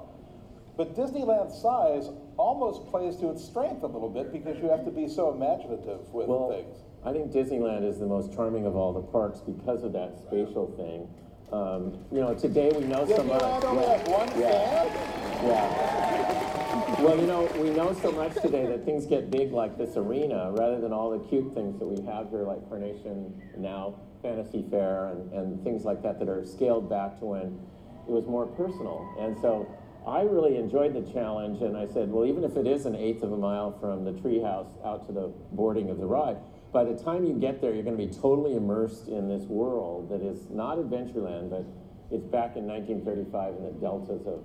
But 0.77 0.95
Disneyland's 0.95 1.59
size 1.61 2.09
almost 2.37 2.85
plays 2.87 3.15
to 3.17 3.29
its 3.31 3.43
strength 3.43 3.83
a 3.83 3.87
little 3.87 4.09
bit 4.09 4.31
because 4.33 4.57
you 4.61 4.69
have 4.69 4.83
to 4.85 4.91
be 4.91 5.07
so 5.07 5.33
imaginative 5.33 6.13
with 6.13 6.27
Well, 6.27 6.49
things. 6.49 6.77
I 7.05 7.13
think 7.13 7.31
Disneyland 7.31 7.87
is 7.87 7.99
the 7.99 8.07
most 8.07 8.33
charming 8.33 8.65
of 8.65 8.75
all 8.75 8.91
the 8.91 9.01
parks 9.01 9.39
because 9.39 9.83
of 9.83 9.93
that 9.93 10.17
spatial 10.19 10.73
thing. 10.75 11.07
Um, 11.51 12.03
you 12.11 12.19
know, 12.19 12.33
today 12.33 12.71
we 12.75 12.83
know 12.85 13.05
so 13.05 13.23
much. 13.23 13.41
Yeah. 13.41 14.29
Yeah. 14.37 14.83
fan? 14.83 15.47
Yeah. 15.47 17.01
Well, 17.01 17.17
you 17.17 17.27
know, 17.27 17.45
we 17.59 17.69
know 17.69 17.93
so 17.93 18.11
much 18.11 18.33
today 18.41 18.65
that 18.65 18.83
things 18.83 19.05
get 19.05 19.31
big 19.31 19.51
like 19.51 19.77
this 19.77 19.95
arena 19.95 20.51
rather 20.51 20.81
than 20.81 20.91
all 20.91 21.11
the 21.11 21.19
cute 21.27 21.53
things 21.53 21.77
that 21.79 21.85
we 21.85 22.03
have 22.05 22.29
here, 22.29 22.43
like 22.43 22.67
Carnation 22.69 23.33
now, 23.57 23.99
Fantasy 24.21 24.65
Faire, 24.69 25.07
and, 25.11 25.31
and 25.33 25.63
things 25.63 25.85
like 25.85 26.01
that 26.03 26.19
that 26.19 26.27
are 26.27 26.43
scaled 26.45 26.89
back 26.89 27.19
to 27.19 27.25
when 27.25 27.59
it 28.07 28.11
was 28.11 28.25
more 28.25 28.45
personal. 28.45 29.07
And 29.19 29.37
so 29.39 29.67
I 30.07 30.21
really 30.21 30.57
enjoyed 30.57 30.93
the 30.93 31.11
challenge, 31.11 31.61
and 31.61 31.75
I 31.75 31.87
said, 31.87 32.11
well, 32.11 32.25
even 32.25 32.43
if 32.43 32.55
it 32.57 32.67
is 32.67 32.85
an 32.85 32.95
eighth 32.95 33.23
of 33.23 33.31
a 33.31 33.37
mile 33.37 33.71
from 33.79 34.05
the 34.05 34.11
treehouse 34.11 34.69
out 34.85 35.07
to 35.07 35.11
the 35.11 35.33
boarding 35.51 35.89
of 35.89 35.97
the 35.97 36.05
ride, 36.05 36.37
by 36.71 36.83
the 36.83 36.93
time 36.93 37.25
you 37.25 37.33
get 37.33 37.59
there, 37.59 37.73
you're 37.73 37.83
going 37.83 37.97
to 37.97 38.05
be 38.05 38.13
totally 38.13 38.55
immersed 38.55 39.07
in 39.07 39.27
this 39.27 39.43
world 39.43 40.09
that 40.09 40.21
is 40.21 40.49
not 40.51 40.77
Adventureland, 40.77 41.49
but 41.49 41.65
it's 42.11 42.25
back 42.25 42.55
in 42.55 42.67
1935 42.67 43.55
in 43.55 43.63
the 43.63 43.71
deltas 43.79 44.27
of, 44.27 44.43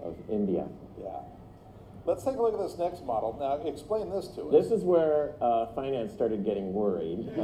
of 0.00 0.16
India. 0.30 0.66
Yeah. 0.98 1.20
Let's 2.06 2.22
take 2.22 2.36
a 2.36 2.42
look 2.42 2.52
at 2.52 2.60
this 2.60 2.76
next 2.76 3.02
model. 3.04 3.34
Now, 3.40 3.66
explain 3.66 4.10
this 4.10 4.28
to 4.36 4.42
us. 4.48 4.52
This 4.52 4.70
is 4.70 4.84
where 4.84 5.36
uh, 5.40 5.72
finance 5.74 6.12
started 6.12 6.44
getting 6.44 6.72
worried. 6.72 7.30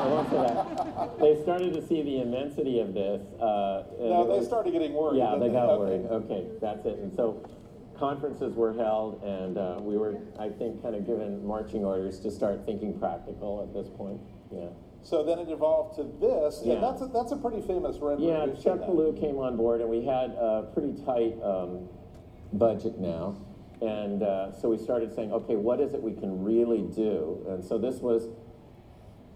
Uh, 0.00 0.06
I 0.06 0.06
won't 0.06 0.30
say 0.30 0.36
that. 0.36 1.18
They 1.20 1.42
started 1.42 1.74
to 1.74 1.86
see 1.86 2.02
the 2.02 2.22
immensity 2.22 2.80
of 2.80 2.94
this. 2.94 3.20
Uh, 3.40 3.84
and 3.98 4.08
No, 4.10 4.26
they 4.26 4.38
was- 4.38 4.46
started 4.46 4.72
getting 4.72 4.94
worried. 4.94 5.18
Yeah, 5.18 5.36
they 5.38 5.48
got 5.50 5.68
Okay. 5.68 5.78
worried. 5.78 6.06
Okay, 6.06 6.46
that's 6.60 6.86
it. 6.86 6.98
And 6.98 7.12
so 7.14 7.42
conferences 7.98 8.54
were 8.54 8.72
held, 8.72 9.22
and 9.22 9.58
uh, 9.58 9.78
we 9.82 9.98
were, 9.98 10.16
I 10.38 10.48
think, 10.48 10.80
kind 10.82 10.94
of 10.94 11.04
given 11.06 11.44
marching 11.46 11.84
orders 11.84 12.18
to 12.20 12.30
start 12.30 12.64
thinking 12.64 12.98
practical 12.98 13.62
at 13.62 13.74
this 13.74 13.90
point. 13.94 14.20
Yeah. 14.50 14.68
So 15.02 15.22
then 15.22 15.38
it 15.38 15.50
evolved 15.50 15.96
to 15.96 16.04
this, 16.04 16.62
Yeah. 16.64 16.74
and 16.74 16.82
that's 16.82 17.02
a, 17.02 17.06
that's 17.06 17.32
a 17.32 17.36
pretty 17.36 17.60
famous 17.66 17.98
rendering. 17.98 18.28
Yeah, 18.30 18.46
Chuck. 18.62 18.80
Ballew 18.80 19.18
came 19.20 19.36
on 19.38 19.56
board, 19.56 19.80
and 19.82 19.90
we 19.90 20.04
had 20.04 20.30
a 20.30 20.70
pretty 20.72 20.94
tight 21.04 21.36
um, 21.42 21.88
budget 22.52 22.98
now. 22.98 23.36
And 23.80 24.22
uh, 24.22 24.52
so 24.52 24.68
we 24.68 24.78
started 24.78 25.14
saying, 25.14 25.32
okay, 25.32 25.56
what 25.56 25.80
is 25.80 25.94
it 25.94 26.02
we 26.02 26.12
can 26.12 26.42
really 26.42 26.82
do? 26.82 27.46
And 27.48 27.64
so 27.64 27.78
this 27.78 27.96
was, 27.96 28.28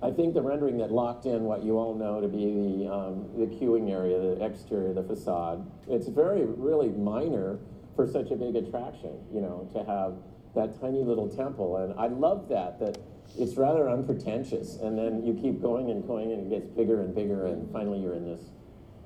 I 0.03 0.11
think, 0.11 0.35
the 0.35 0.43
rendering 0.43 0.77
that 0.79 0.93
locked 0.93 1.25
in 1.25 1.45
what 1.45 1.63
you 1.63 1.79
all 1.79 1.95
know 1.95 2.21
to 2.21 2.29
be 2.29 2.45
the, 2.53 2.93
um, 2.93 3.31
the 3.39 3.47
queuing 3.47 3.91
area, 3.91 4.19
the 4.19 4.45
exterior, 4.45 4.93
the 4.93 5.03
facade. 5.03 5.67
It's 5.89 6.09
very, 6.09 6.45
really 6.45 6.91
minor 6.91 7.59
for 7.97 8.07
such 8.07 8.31
a 8.31 8.37
big 8.37 8.57
attraction, 8.57 9.19
you 9.33 9.41
know, 9.41 9.69
to 9.73 9.85
have 9.85 10.19
that 10.55 10.79
tiny 10.81 11.03
little 11.03 11.29
temple. 11.29 11.79
And 11.79 11.99
I 11.99 12.09
love 12.09 12.49
that, 12.51 12.79
that 12.81 12.99
it's 13.39 13.57
rather 13.57 13.89
unpretentious. 13.89 14.77
And 14.77 14.99
then 14.99 15.25
you 15.25 15.33
keep 15.35 15.63
going 15.63 15.91
and 15.91 16.07
going, 16.07 16.33
and 16.33 16.53
it 16.53 16.61
gets 16.61 16.69
bigger 16.69 17.01
and 17.01 17.15
bigger, 17.15 17.47
and 17.47 17.71
finally 17.73 18.01
you're 18.01 18.15
in 18.15 18.25
this 18.25 18.43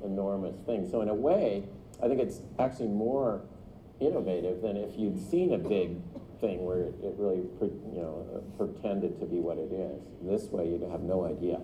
enormous 0.04 0.56
thing. 0.66 0.88
So 0.90 1.00
in 1.00 1.08
a 1.08 1.14
way, 1.14 1.64
I 2.02 2.08
think 2.08 2.20
it's 2.20 2.40
actually 2.58 2.88
more 2.88 3.42
innovative 4.00 4.62
than 4.62 4.76
if 4.76 4.98
you'd 4.98 5.18
seen 5.30 5.52
a 5.54 5.58
big 5.58 5.96
thing 6.40 6.64
where 6.64 6.80
it, 6.80 6.94
it 7.02 7.14
really, 7.18 7.42
pre- 7.58 7.68
you 7.92 8.00
know, 8.00 8.26
uh, 8.34 8.56
pretended 8.56 9.18
to 9.20 9.26
be 9.26 9.40
what 9.40 9.58
it 9.58 9.72
is. 9.72 10.02
This 10.22 10.50
way, 10.50 10.68
you'd 10.68 10.88
have 10.90 11.02
no 11.02 11.24
idea. 11.26 11.60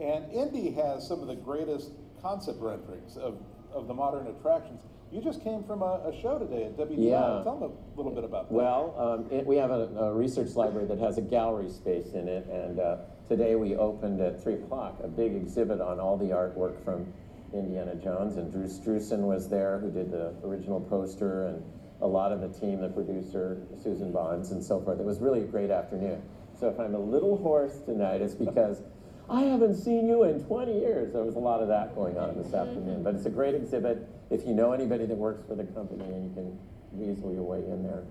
And 0.00 0.30
Indy 0.32 0.72
has 0.72 1.06
some 1.06 1.20
of 1.20 1.28
the 1.28 1.36
greatest 1.36 1.92
concept 2.20 2.60
renderings 2.60 3.16
of, 3.16 3.38
of 3.72 3.86
the 3.86 3.94
modern 3.94 4.26
attractions. 4.26 4.80
You 5.12 5.20
just 5.20 5.44
came 5.44 5.62
from 5.62 5.82
a, 5.82 6.00
a 6.08 6.22
show 6.22 6.38
today 6.38 6.64
at 6.64 6.76
WDI. 6.76 7.10
Yeah. 7.10 7.42
Tell 7.44 7.58
them 7.60 7.72
a 7.72 7.96
little 7.96 8.12
bit 8.12 8.24
about 8.24 8.48
that. 8.48 8.54
Well, 8.54 8.94
um, 8.98 9.30
it, 9.30 9.46
we 9.46 9.56
have 9.56 9.70
a, 9.70 9.88
a 9.98 10.14
research 10.14 10.56
library 10.56 10.86
that 10.88 10.98
has 10.98 11.18
a 11.18 11.20
gallery 11.20 11.68
space 11.68 12.14
in 12.14 12.28
it, 12.28 12.46
and 12.46 12.80
uh, 12.80 12.96
today 13.28 13.54
we 13.54 13.76
opened 13.76 14.20
at 14.22 14.42
three 14.42 14.54
o'clock 14.54 14.98
a 15.04 15.08
big 15.08 15.34
exhibit 15.34 15.82
on 15.82 16.00
all 16.00 16.16
the 16.16 16.30
artwork 16.30 16.82
from 16.82 17.12
Indiana 17.54 17.94
Jones, 17.94 18.36
and 18.36 18.50
Drew 18.50 18.64
Struzan 18.64 19.20
was 19.20 19.48
there, 19.48 19.78
who 19.78 19.90
did 19.90 20.10
the 20.10 20.34
original 20.44 20.80
poster, 20.80 21.48
and 21.48 21.62
a 22.00 22.06
lot 22.06 22.32
of 22.32 22.40
the 22.40 22.48
team, 22.48 22.80
the 22.80 22.88
producer 22.88 23.62
Susan 23.82 24.12
Bonds, 24.12 24.50
and 24.50 24.62
so 24.62 24.80
forth. 24.80 24.98
It 24.98 25.06
was 25.06 25.20
really 25.20 25.40
a 25.40 25.46
great 25.46 25.70
afternoon. 25.70 26.22
So 26.58 26.68
if 26.68 26.78
I'm 26.78 26.94
a 26.94 26.98
little 26.98 27.36
hoarse 27.36 27.80
tonight, 27.86 28.20
it's 28.20 28.34
because 28.34 28.82
I 29.30 29.42
haven't 29.42 29.76
seen 29.76 30.08
you 30.08 30.24
in 30.24 30.44
20 30.44 30.80
years. 30.80 31.12
There 31.12 31.22
was 31.22 31.36
a 31.36 31.40
lot 31.40 31.62
of 31.62 31.68
that 31.68 31.94
going 31.94 32.18
on 32.18 32.36
this 32.36 32.52
afternoon, 32.52 32.96
mm-hmm. 32.96 33.02
but 33.02 33.14
it's 33.14 33.26
a 33.26 33.30
great 33.30 33.54
exhibit. 33.54 34.06
If 34.30 34.46
you 34.46 34.54
know 34.54 34.72
anybody 34.72 35.06
that 35.06 35.16
works 35.16 35.42
for 35.46 35.54
the 35.54 35.64
company, 35.64 36.04
and 36.04 36.28
you 36.28 36.34
can 36.34 36.58
weasel 36.92 37.32
your 37.32 37.44
way 37.44 37.58
in 37.58 37.82
there, 37.82 38.04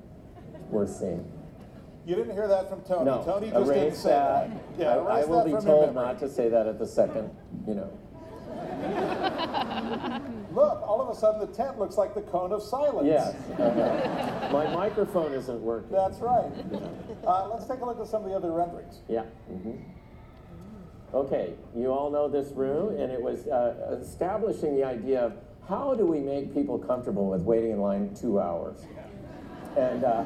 it's 0.55 0.71
worth 0.71 0.89
seeing. 0.89 1.29
You 2.05 2.15
didn't 2.15 2.33
hear 2.33 2.47
that 2.47 2.69
from 2.69 2.81
Tony. 2.81 3.05
No, 3.05 3.23
Tony 3.23 3.51
just 3.51 3.71
didn't 3.71 3.95
say 3.95 4.09
that. 4.09 4.49
that. 4.49 4.79
Yeah, 4.79 4.95
I, 4.95 5.21
I 5.21 5.25
will 5.25 5.43
that 5.43 5.59
be 5.59 5.65
told 5.65 5.93
not 5.93 6.19
to 6.19 6.29
say 6.29 6.49
that 6.49 6.65
at 6.65 6.79
the 6.79 6.87
second, 6.87 7.29
you 7.67 7.75
know. 7.75 7.91
Look, 10.53 10.81
all 10.81 11.01
of 11.01 11.15
a 11.15 11.19
sudden 11.19 11.39
the 11.39 11.47
tent 11.47 11.79
looks 11.79 11.97
like 11.97 12.13
the 12.13 12.21
cone 12.21 12.51
of 12.51 12.61
silence. 12.61 13.07
Yes. 13.07 13.35
uh, 13.59 14.49
my 14.53 14.67
microphone 14.73 15.33
isn't 15.33 15.61
working. 15.61 15.91
That's 15.91 16.19
right. 16.19 16.51
Uh, 17.25 17.49
let's 17.49 17.65
take 17.67 17.79
a 17.79 17.85
look 17.85 17.99
at 17.99 18.07
some 18.07 18.23
of 18.23 18.29
the 18.29 18.35
other 18.35 18.51
renderings. 18.51 19.01
Yeah. 19.07 19.23
hmm 19.47 19.71
Okay, 21.13 21.55
you 21.75 21.91
all 21.91 22.09
know 22.09 22.29
this 22.29 22.53
room, 22.53 22.97
and 22.97 23.11
it 23.11 23.21
was 23.21 23.45
uh, 23.47 23.97
establishing 24.01 24.77
the 24.77 24.85
idea 24.85 25.19
of 25.19 25.33
how 25.67 25.93
do 25.93 26.05
we 26.05 26.19
make 26.21 26.53
people 26.53 26.77
comfortable 26.79 27.27
with 27.29 27.41
waiting 27.41 27.71
in 27.71 27.81
line 27.81 28.13
two 28.15 28.39
hours? 28.39 28.85
And 29.77 30.03
uh, 30.03 30.25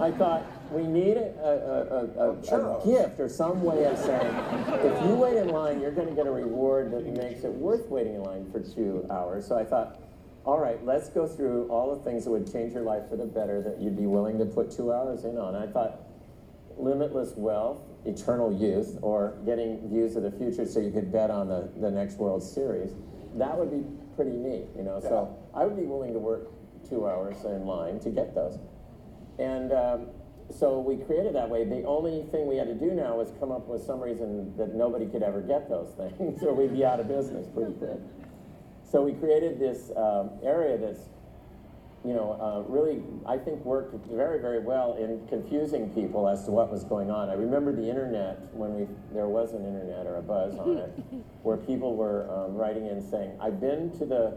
I 0.00 0.10
thought 0.10 0.44
we 0.72 0.82
need 0.82 1.16
a, 1.16 1.34
a, 1.38 2.24
a, 2.24 2.56
a, 2.56 2.80
a 2.80 2.84
gift 2.84 3.20
or 3.20 3.28
some 3.28 3.62
way 3.62 3.84
of 3.84 3.96
saying, 3.98 4.34
if 4.84 5.02
you 5.02 5.14
wait 5.14 5.36
in 5.36 5.48
line, 5.48 5.80
you're 5.80 5.92
going 5.92 6.08
to 6.08 6.14
get 6.14 6.26
a 6.26 6.30
reward 6.30 6.90
that 6.92 7.06
makes 7.06 7.44
it 7.44 7.52
worth 7.52 7.88
waiting 7.88 8.16
in 8.16 8.22
line 8.22 8.50
for 8.50 8.60
two 8.60 9.06
hours. 9.10 9.46
So 9.46 9.56
I 9.56 9.64
thought, 9.64 10.00
all 10.44 10.58
right, 10.58 10.84
let's 10.84 11.08
go 11.10 11.28
through 11.28 11.68
all 11.68 11.94
the 11.94 12.02
things 12.02 12.24
that 12.24 12.30
would 12.30 12.50
change 12.50 12.72
your 12.72 12.82
life 12.82 13.08
for 13.08 13.16
the 13.16 13.26
better 13.26 13.62
that 13.62 13.80
you'd 13.80 13.96
be 13.96 14.06
willing 14.06 14.38
to 14.38 14.44
put 14.44 14.72
two 14.72 14.92
hours 14.92 15.24
in 15.24 15.38
on. 15.38 15.54
I 15.54 15.66
thought, 15.66 16.00
limitless 16.76 17.34
wealth, 17.36 17.82
eternal 18.04 18.52
youth, 18.52 18.98
or 19.02 19.38
getting 19.44 19.88
views 19.88 20.16
of 20.16 20.24
the 20.24 20.32
future 20.32 20.66
so 20.66 20.80
you 20.80 20.90
could 20.90 21.12
bet 21.12 21.30
on 21.30 21.48
the, 21.48 21.70
the 21.78 21.90
next 21.90 22.16
World 22.16 22.42
Series, 22.42 22.90
that 23.36 23.56
would 23.56 23.70
be 23.70 23.84
pretty 24.16 24.36
neat, 24.36 24.66
you 24.76 24.82
know. 24.82 24.98
So 25.00 25.36
I 25.54 25.64
would 25.64 25.76
be 25.76 25.84
willing 25.84 26.12
to 26.14 26.18
work 26.18 26.48
two 26.88 27.06
hours 27.06 27.44
in 27.44 27.64
line 27.64 28.00
to 28.00 28.10
get 28.10 28.34
those. 28.34 28.58
And 29.42 29.72
um, 29.72 30.06
so 30.50 30.78
we 30.78 30.96
created 30.96 31.34
that 31.34 31.48
way. 31.50 31.64
The 31.64 31.82
only 31.84 32.22
thing 32.30 32.46
we 32.46 32.56
had 32.56 32.68
to 32.68 32.74
do 32.74 32.92
now 32.92 33.16
was 33.16 33.32
come 33.40 33.50
up 33.50 33.66
with 33.66 33.82
some 33.82 34.00
reason 34.00 34.56
that 34.56 34.74
nobody 34.74 35.06
could 35.06 35.22
ever 35.22 35.40
get 35.40 35.68
those 35.68 35.92
things, 35.96 36.42
or 36.42 36.54
we'd 36.54 36.72
be 36.72 36.84
out 36.84 37.00
of 37.00 37.08
business 37.08 37.48
pretty 37.52 37.72
quick. 37.72 37.98
So 38.88 39.02
we 39.02 39.14
created 39.14 39.58
this 39.58 39.90
um, 39.96 40.30
area 40.42 40.78
that's 40.78 41.00
you 42.04 42.14
know, 42.14 42.32
uh, 42.32 42.68
really, 42.68 43.00
I 43.26 43.38
think 43.38 43.64
worked 43.64 43.94
very, 44.10 44.40
very 44.40 44.58
well 44.58 44.96
in 44.96 45.24
confusing 45.28 45.88
people 45.90 46.28
as 46.28 46.44
to 46.46 46.50
what 46.50 46.70
was 46.70 46.82
going 46.82 47.12
on. 47.12 47.28
I 47.28 47.34
remember 47.34 47.72
the 47.72 47.88
internet 47.88 48.52
when 48.52 48.74
we 48.74 48.88
there 49.14 49.28
was 49.28 49.52
an 49.52 49.64
internet 49.64 50.06
or 50.06 50.16
a 50.16 50.22
buzz 50.22 50.56
on 50.56 50.78
it, 50.78 50.90
where 51.44 51.56
people 51.56 51.94
were 51.94 52.28
um, 52.28 52.56
writing 52.56 52.86
in 52.86 53.08
saying, 53.08 53.38
"I've 53.40 53.60
been 53.60 53.96
to 53.98 54.04
the, 54.04 54.36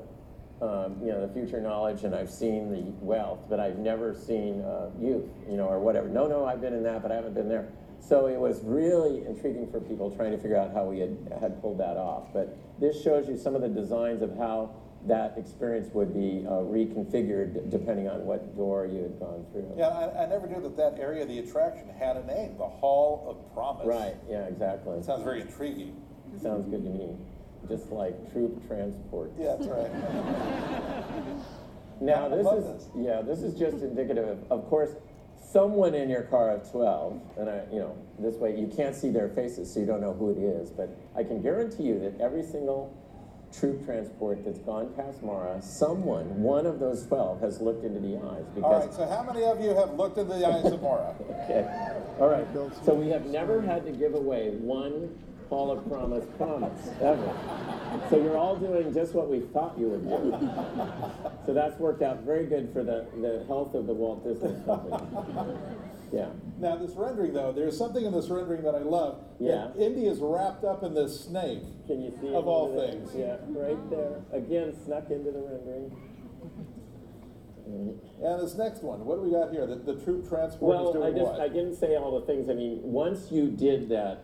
um, 0.61 0.97
you 1.01 1.11
know, 1.11 1.25
the 1.25 1.33
future 1.33 1.59
knowledge 1.59 2.03
and 2.03 2.15
I've 2.15 2.29
seen 2.29 2.71
the 2.71 2.83
wealth, 3.05 3.45
but 3.49 3.59
I've 3.59 3.77
never 3.77 4.13
seen 4.13 4.61
uh, 4.61 4.89
youth, 4.99 5.25
you 5.49 5.57
know, 5.57 5.67
or 5.67 5.79
whatever." 5.79 6.07
No, 6.07 6.27
no, 6.27 6.45
I've 6.45 6.61
been 6.61 6.73
in 6.73 6.83
that, 6.83 7.01
but 7.01 7.11
I 7.11 7.15
haven't 7.15 7.33
been 7.33 7.49
there. 7.49 7.69
So 7.99 8.27
it 8.27 8.39
was 8.39 8.61
really 8.63 9.25
intriguing 9.25 9.71
for 9.71 9.79
people 9.79 10.15
trying 10.15 10.31
to 10.31 10.37
figure 10.37 10.57
out 10.57 10.73
how 10.73 10.85
we 10.85 10.99
had, 10.99 11.17
had 11.39 11.61
pulled 11.61 11.79
that 11.79 11.97
off. 11.97 12.27
But 12.33 12.55
this 12.79 13.01
shows 13.01 13.27
you 13.27 13.37
some 13.37 13.55
of 13.55 13.61
the 13.61 13.69
designs 13.69 14.21
of 14.21 14.37
how 14.37 14.75
that 15.07 15.35
experience 15.37 15.89
would 15.93 16.13
be 16.13 16.45
uh, 16.47 16.65
reconfigured 16.65 17.69
depending 17.69 18.07
on 18.07 18.25
what 18.25 18.55
door 18.57 18.85
you 18.85 19.03
had 19.03 19.19
gone 19.19 19.45
through. 19.51 19.71
Yeah, 19.77 19.89
I, 19.89 20.23
I 20.23 20.25
never 20.27 20.47
knew 20.47 20.61
that 20.61 20.77
that 20.77 20.99
area 20.99 21.23
of 21.23 21.29
the 21.29 21.39
attraction 21.39 21.89
had 21.99 22.17
a 22.17 22.25
name, 22.25 22.57
the 22.57 22.67
Hall 22.67 23.25
of 23.27 23.53
Promise. 23.53 23.85
Right, 23.85 24.15
yeah, 24.29 24.45
exactly. 24.45 25.01
Sounds 25.03 25.23
very 25.23 25.41
intriguing. 25.41 26.01
Sounds 26.41 26.67
good 26.69 26.83
to 26.83 26.89
me. 26.89 27.15
Just 27.67 27.91
like 27.91 28.31
troop 28.31 28.67
transport. 28.67 29.31
Yeah, 29.39 29.55
that's 29.57 29.67
right. 29.67 29.91
Now, 32.01 32.25
I 32.25 32.29
this 32.35 32.45
love 32.45 32.75
is, 32.75 32.89
yeah, 32.97 33.21
this 33.21 33.39
is 33.39 33.57
just 33.57 33.77
indicative 33.77 34.27
of, 34.27 34.51
of 34.51 34.65
course, 34.65 34.91
someone 35.51 35.95
in 35.95 36.09
your 36.09 36.23
car 36.23 36.49
of 36.51 36.69
12, 36.69 37.21
and 37.37 37.49
I, 37.49 37.61
you 37.71 37.79
know, 37.79 37.97
this 38.19 38.35
way 38.35 38.59
you 38.59 38.67
can't 38.67 38.95
see 38.95 39.09
their 39.09 39.29
faces, 39.29 39.73
so 39.73 39.79
you 39.79 39.85
don't 39.85 40.01
know 40.01 40.13
who 40.13 40.31
it 40.31 40.37
is, 40.37 40.71
but 40.71 40.89
I 41.15 41.23
can 41.23 41.41
guarantee 41.41 41.83
you 41.83 41.99
that 41.99 42.19
every 42.19 42.43
single 42.43 42.93
troop 43.57 43.85
transport 43.85 44.43
that's 44.43 44.59
gone 44.59 44.93
past 44.95 45.23
Mara, 45.23 45.61
someone, 45.61 46.41
one 46.41 46.65
of 46.65 46.79
those 46.79 47.05
12, 47.05 47.39
has 47.39 47.61
looked 47.61 47.85
into 47.85 48.01
the 48.01 48.17
eyes 48.17 48.43
because 48.53 48.63
All 48.63 48.79
right, 48.79 48.93
so 48.93 49.07
how 49.07 49.23
many 49.23 49.45
of 49.45 49.61
you 49.61 49.73
have 49.73 49.93
looked 49.93 50.17
into 50.17 50.33
the 50.33 50.45
eyes 50.45 50.65
of 50.65 50.81
Mara? 50.81 51.15
Okay. 51.45 51.63
All 52.19 52.27
right. 52.27 52.47
So 52.83 52.95
we 52.95 53.09
have 53.09 53.27
never 53.27 53.61
had 53.61 53.85
to 53.85 53.91
give 53.91 54.15
away 54.15 54.49
one 54.49 55.15
Of 55.51 55.87
Promise 55.87 56.25
promise, 56.37 56.89
ever. 57.01 57.33
So 58.09 58.17
you're 58.17 58.37
all 58.37 58.55
doing 58.57 58.93
just 58.93 59.13
what 59.13 59.29
we 59.29 59.39
thought 59.39 59.77
you 59.77 59.87
would 59.89 60.03
do. 60.07 60.31
So 61.45 61.53
that's 61.53 61.79
worked 61.79 62.01
out 62.01 62.21
very 62.23 62.45
good 62.45 62.73
for 62.73 62.83
the, 62.83 63.05
the 63.21 63.45
health 63.47 63.73
of 63.75 63.85
the 63.87 63.93
Walt 63.93 64.23
Disney 64.23 64.55
Company. 64.65 65.55
Yeah. 66.11 66.29
Now, 66.59 66.75
this 66.77 66.91
rendering, 66.91 67.33
though, 67.33 67.51
there's 67.51 67.77
something 67.77 68.03
in 68.03 68.11
this 68.11 68.27
rendering 68.27 68.63
that 68.63 68.75
I 68.75 68.79
love. 68.79 69.23
Yeah. 69.39 69.71
Indy 69.77 70.07
is 70.07 70.19
wrapped 70.19 70.63
up 70.63 70.83
in 70.83 70.93
this 70.93 71.21
snake. 71.21 71.61
Can 71.87 72.01
you 72.01 72.11
see 72.19 72.33
Of 72.33 72.47
all 72.47 72.75
there? 72.75 72.91
things. 72.91 73.11
Yeah, 73.15 73.37
right 73.49 73.89
there. 73.89 74.21
Again, 74.33 74.73
snuck 74.83 75.09
into 75.09 75.31
the 75.31 75.39
rendering. 75.39 75.95
And 77.67 78.41
this 78.41 78.55
next 78.55 78.83
one, 78.83 79.05
what 79.05 79.15
do 79.15 79.21
we 79.21 79.31
got 79.31 79.51
here? 79.51 79.65
The, 79.65 79.75
the 79.75 80.03
troop 80.03 80.27
transport 80.29 80.79
is 80.81 80.91
doing 80.93 81.15
I 81.15 81.17
just 81.17 81.31
what? 81.31 81.41
I 81.41 81.47
didn't 81.47 81.75
say 81.75 81.95
all 81.95 82.19
the 82.19 82.25
things. 82.25 82.49
I 82.49 82.53
mean, 82.53 82.79
once 82.83 83.31
you 83.31 83.49
did 83.49 83.89
that 83.89 84.23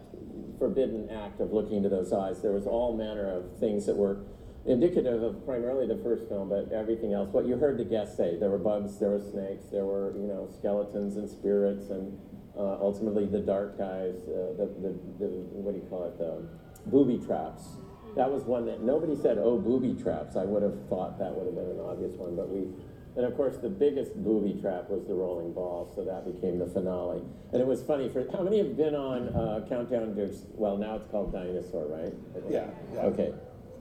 forbidden 0.61 1.09
act 1.09 1.41
of 1.41 1.51
looking 1.51 1.77
into 1.77 1.89
those 1.89 2.13
eyes, 2.13 2.39
there 2.41 2.51
was 2.53 2.67
all 2.67 2.95
manner 2.95 3.25
of 3.25 3.57
things 3.57 3.87
that 3.87 3.97
were 3.97 4.21
indicative 4.63 5.23
of 5.23 5.43
primarily 5.43 5.87
the 5.87 5.97
first 6.03 6.29
film, 6.29 6.49
but 6.49 6.71
everything 6.71 7.13
else. 7.13 7.29
What 7.33 7.47
you 7.47 7.57
heard 7.57 7.79
the 7.79 7.83
guests 7.83 8.15
say, 8.15 8.37
there 8.37 8.51
were 8.51 8.59
bugs, 8.61 8.99
there 8.99 9.09
were 9.09 9.19
snakes, 9.19 9.65
there 9.71 9.85
were 9.85 10.13
you 10.13 10.27
know 10.27 10.47
skeletons 10.53 11.17
and 11.17 11.27
spirits, 11.27 11.89
and 11.89 12.15
uh, 12.55 12.77
ultimately 12.77 13.25
the 13.25 13.39
dark 13.39 13.79
guys, 13.79 14.21
uh, 14.29 14.53
the, 14.61 14.69
the 14.85 14.91
the 15.17 15.29
what 15.65 15.73
do 15.73 15.81
you 15.81 15.87
call 15.89 16.05
it, 16.05 16.19
the 16.21 16.45
booby 16.85 17.17
traps. 17.17 17.77
that 18.15 18.29
was 18.29 18.43
one 18.43 18.65
that 18.65 18.81
nobody 18.81 19.15
said, 19.15 19.37
oh, 19.39 19.57
booby 19.57 19.99
traps. 20.01 20.35
I 20.35 20.45
would 20.45 20.61
have 20.61 20.77
thought 20.89 21.17
that 21.17 21.33
would 21.33 21.45
have 21.49 21.55
been 21.55 21.73
an 21.73 21.81
obvious 21.81 22.13
one, 22.13 22.35
but 22.35 22.49
we, 22.49 22.69
and 23.15 23.25
of 23.25 23.35
course, 23.35 23.57
the 23.57 23.69
biggest 23.69 24.15
booby 24.15 24.59
trap 24.61 24.89
was 24.89 25.05
the 25.05 25.13
rolling 25.13 25.51
ball, 25.51 25.91
so 25.95 26.05
that 26.05 26.25
became 26.25 26.59
the 26.59 26.67
finale. 26.67 27.21
And 27.51 27.61
it 27.61 27.67
was 27.67 27.83
funny 27.83 28.07
for 28.07 28.25
how 28.31 28.41
many 28.41 28.59
have 28.59 28.77
been 28.77 28.95
on 28.95 29.29
uh, 29.29 29.65
Countdown 29.67 30.15
to 30.15 30.33
well, 30.53 30.77
now 30.77 30.95
it's 30.95 31.11
called 31.11 31.33
Dinosaur, 31.33 31.87
right? 31.87 32.13
Yeah, 32.49 32.67
yeah. 32.93 33.01
Okay, 33.01 33.33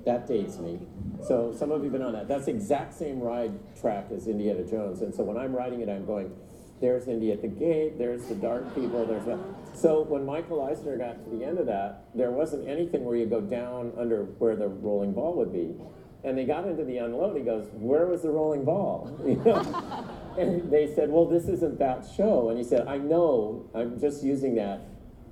that 0.04 0.26
dates 0.26 0.58
me. 0.58 0.80
So 1.22 1.54
some 1.56 1.70
of 1.70 1.84
you 1.84 1.90
have 1.90 1.92
been 1.92 2.02
on 2.02 2.12
that. 2.14 2.26
That's 2.26 2.46
the 2.46 2.50
exact 2.50 2.94
same 2.94 3.20
ride 3.20 3.52
track 3.80 4.06
as 4.10 4.26
Indiana 4.26 4.64
Jones, 4.64 5.00
and 5.02 5.14
so 5.14 5.22
when 5.22 5.36
I'm 5.36 5.54
riding 5.54 5.80
it, 5.80 5.88
I'm 5.88 6.06
going. 6.06 6.32
There's 6.80 7.08
Indy 7.08 7.30
at 7.30 7.42
the 7.42 7.48
gate. 7.48 7.98
There's 7.98 8.24
the 8.24 8.34
dark 8.34 8.74
people. 8.74 9.04
There's 9.04 9.26
that. 9.26 9.38
So 9.74 10.02
when 10.02 10.24
Michael 10.24 10.62
Eisner 10.62 10.96
got 10.96 11.22
to 11.22 11.30
the 11.30 11.44
end 11.44 11.58
of 11.58 11.66
that, 11.66 12.06
there 12.14 12.30
wasn't 12.30 12.66
anything 12.66 13.04
where 13.04 13.16
you 13.16 13.26
go 13.26 13.42
down 13.42 13.92
under 13.98 14.24
where 14.38 14.56
the 14.56 14.68
rolling 14.68 15.12
ball 15.12 15.36
would 15.36 15.52
be. 15.52 15.74
And 16.22 16.36
they 16.36 16.44
got 16.44 16.66
into 16.66 16.84
the 16.84 16.98
unload. 16.98 17.36
He 17.36 17.42
goes, 17.42 17.68
"Where 17.72 18.06
was 18.06 18.22
the 18.22 18.30
rolling 18.30 18.64
ball?" 18.64 19.16
You 19.26 19.36
know? 19.36 20.04
and 20.38 20.70
they 20.70 20.92
said, 20.94 21.10
"Well, 21.10 21.26
this 21.26 21.48
isn't 21.48 21.78
that 21.78 22.06
show." 22.16 22.50
And 22.50 22.58
he 22.58 22.64
said, 22.64 22.86
"I 22.86 22.98
know. 22.98 23.68
I'm 23.74 23.98
just 23.98 24.22
using 24.22 24.54
that 24.56 24.80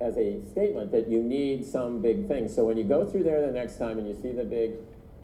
as 0.01 0.17
a 0.17 0.41
statement 0.51 0.93
that 0.93 1.09
you 1.09 1.23
need 1.23 1.67
some 1.67 2.01
big 2.01 2.29
thing. 2.29 2.49
So 2.49 2.65
when 2.65 2.77
you 2.77 2.85
go 2.85 3.05
through 3.05 3.25
there 3.25 3.45
the 3.45 3.53
next 3.53 3.77
time 3.77 3.99
and 3.99 4.09
you 4.09 4.15
see 4.15 4.33
the 4.33 4.45
big 4.45 4.73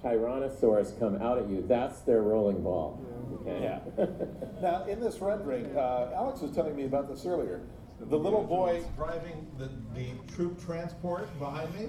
Tyrannosaurus 0.02 0.98
come 0.98 1.16
out 1.22 1.38
at 1.38 1.48
you, 1.48 1.64
that's 1.66 2.00
their 2.00 2.22
rolling 2.22 2.62
ball." 2.62 3.00
Okay? 3.40 3.62
Yeah. 3.62 4.06
now, 4.62 4.84
in 4.84 5.00
this 5.00 5.18
rendering, 5.20 5.76
uh, 5.76 6.12
Alex 6.14 6.40
was 6.40 6.50
telling 6.52 6.76
me 6.76 6.84
about 6.84 7.08
this 7.08 7.24
earlier. 7.24 7.62
The 8.00 8.18
little 8.18 8.42
boy 8.42 8.82
driving 8.96 9.46
the, 9.56 9.70
the 9.94 10.08
troop 10.34 10.62
transport 10.64 11.38
behind 11.38 11.72
me, 11.74 11.88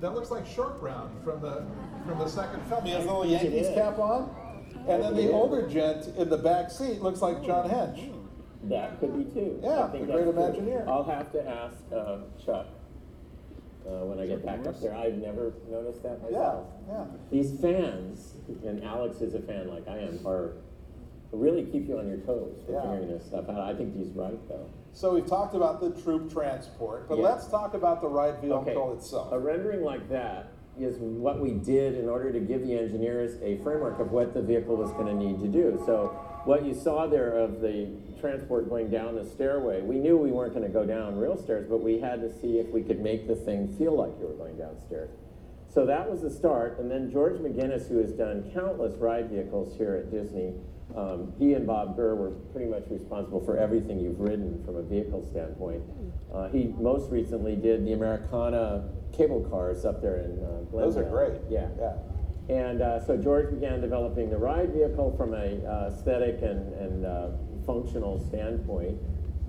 that 0.00 0.14
looks 0.14 0.30
like 0.30 0.46
Short 0.46 0.80
Round 0.80 1.10
from 1.24 1.40
the 1.40 1.64
from 2.06 2.18
the 2.18 2.28
second 2.28 2.62
film. 2.68 2.84
He 2.84 2.92
has 2.92 3.04
a 3.04 3.06
little 3.06 3.22
I 3.22 3.38
think 3.38 3.52
Yankees 3.54 3.74
cap 3.74 3.98
on, 3.98 4.30
and 4.88 5.02
then 5.02 5.16
the 5.16 5.30
older 5.32 5.66
gent 5.68 6.06
in 6.16 6.28
the 6.28 6.38
back 6.38 6.70
seat 6.70 7.00
looks 7.02 7.22
like 7.22 7.44
John 7.44 7.68
Hench. 7.68 8.12
That 8.64 8.98
could 9.00 9.16
be 9.16 9.24
too. 9.32 9.60
Yeah, 9.62 9.84
I 9.84 9.88
think 9.90 10.06
the 10.06 10.12
great 10.12 10.34
that's 10.34 10.56
true. 10.56 10.66
Imagineer. 10.66 10.88
I'll 10.88 11.04
have 11.04 11.30
to 11.32 11.48
ask 11.48 11.76
uh, 11.94 12.18
Chuck 12.44 12.66
uh, 13.86 14.04
when 14.04 14.18
I 14.18 14.26
get 14.26 14.44
back 14.44 14.66
up 14.66 14.80
there. 14.80 14.94
I've 14.94 15.14
never 15.14 15.52
noticed 15.70 16.02
that 16.02 16.22
myself. 16.22 16.66
Yeah, 16.88 17.04
These 17.30 17.60
fans, 17.60 18.34
and 18.64 18.82
Alex 18.82 19.20
is 19.20 19.34
a 19.34 19.40
fan 19.40 19.68
like 19.68 19.86
I 19.88 19.98
am, 19.98 20.18
are 20.26 20.54
really 21.32 21.64
keep 21.64 21.88
you 21.88 21.98
on 21.98 22.08
your 22.08 22.18
toes 22.18 22.62
for 22.66 22.72
Yeah. 22.72 22.80
figuring 22.82 23.08
this 23.08 23.26
stuff 23.26 23.48
out. 23.48 23.60
I 23.60 23.74
think 23.74 23.96
he's 23.96 24.10
right 24.12 24.38
though. 24.48 24.68
So 24.96 25.12
we've 25.12 25.26
talked 25.26 25.54
about 25.54 25.82
the 25.82 25.90
troop 26.00 26.32
transport, 26.32 27.06
but 27.06 27.18
Yeah. 27.18 27.24
let's 27.24 27.46
talk 27.48 27.74
about 27.74 28.00
the 28.00 28.08
ride 28.08 28.40
vehicle 28.40 28.60
Okay. 28.60 28.96
itself. 28.96 29.30
A 29.30 29.38
rendering 29.38 29.84
like 29.84 30.08
that 30.08 30.46
is 30.78 30.98
what 30.98 31.38
we 31.38 31.50
did 31.50 31.96
in 31.96 32.08
order 32.08 32.32
to 32.32 32.40
give 32.40 32.66
the 32.66 32.72
engineers 32.78 33.36
a 33.42 33.58
framework 33.58 34.00
of 34.00 34.10
what 34.10 34.32
the 34.32 34.40
vehicle 34.40 34.74
was 34.74 34.90
going 34.92 35.08
to 35.08 35.14
need 35.14 35.38
to 35.40 35.48
do. 35.48 35.78
So 35.84 36.12
what 36.46 36.64
you 36.64 36.72
saw 36.72 37.06
there 37.06 37.36
of 37.36 37.60
the 37.60 37.88
transport 38.18 38.70
going 38.70 38.88
down 38.88 39.16
the 39.16 39.24
stairway, 39.26 39.82
we 39.82 39.98
knew 39.98 40.16
we 40.16 40.32
weren't 40.32 40.54
going 40.54 40.64
to 40.66 40.72
go 40.72 40.86
down 40.86 41.18
real 41.18 41.36
stairs, 41.36 41.66
but 41.68 41.82
we 41.82 41.98
had 42.00 42.22
to 42.22 42.30
see 42.32 42.58
if 42.58 42.72
we 42.72 42.82
could 42.82 43.00
make 43.02 43.28
the 43.28 43.36
thing 43.36 43.68
feel 43.76 43.94
like 43.94 44.12
you 44.18 44.26
were 44.26 44.32
going 44.32 44.56
downstairs. 44.56 45.10
So 45.68 45.84
that 45.84 46.10
was 46.10 46.22
the 46.22 46.30
start, 46.30 46.78
and 46.78 46.90
then 46.90 47.10
George 47.10 47.36
McGinnis, 47.36 47.86
who 47.86 47.98
has 47.98 48.12
done 48.12 48.50
countless 48.54 48.94
ride 48.94 49.28
vehicles 49.28 49.76
here 49.76 49.94
at 49.94 50.10
Disney, 50.10 50.54
um, 50.96 51.32
he 51.38 51.52
and 51.54 51.66
Bob 51.66 51.96
Gurr 51.96 52.14
were 52.14 52.30
pretty 52.52 52.70
much 52.70 52.84
responsible 52.88 53.44
for 53.44 53.58
everything 53.58 54.00
you've 54.00 54.18
ridden 54.18 54.62
from 54.64 54.76
a 54.76 54.82
vehicle 54.82 55.22
standpoint. 55.22 55.82
Uh, 56.32 56.48
he 56.48 56.72
most 56.78 57.10
recently 57.10 57.54
did 57.54 57.84
the 57.86 57.92
Americana 57.92 58.88
cable 59.16 59.42
cars 59.50 59.84
up 59.84 60.00
there 60.00 60.16
in 60.16 60.32
uh, 60.42 60.64
Glendale. 60.70 60.90
Those 60.90 60.96
are 60.96 61.04
great. 61.04 61.40
Yeah. 61.50 61.68
Yeah. 61.78 61.96
And 62.48 62.80
uh, 62.80 63.04
so 63.04 63.16
George 63.16 63.50
began 63.50 63.80
developing 63.80 64.30
the 64.30 64.38
ride 64.38 64.72
vehicle 64.72 65.14
from 65.16 65.34
a 65.34 65.66
uh, 65.66 65.90
aesthetic 65.92 66.42
and, 66.42 66.72
and 66.74 67.04
uh, 67.04 67.28
functional 67.66 68.18
standpoint. 68.28 68.98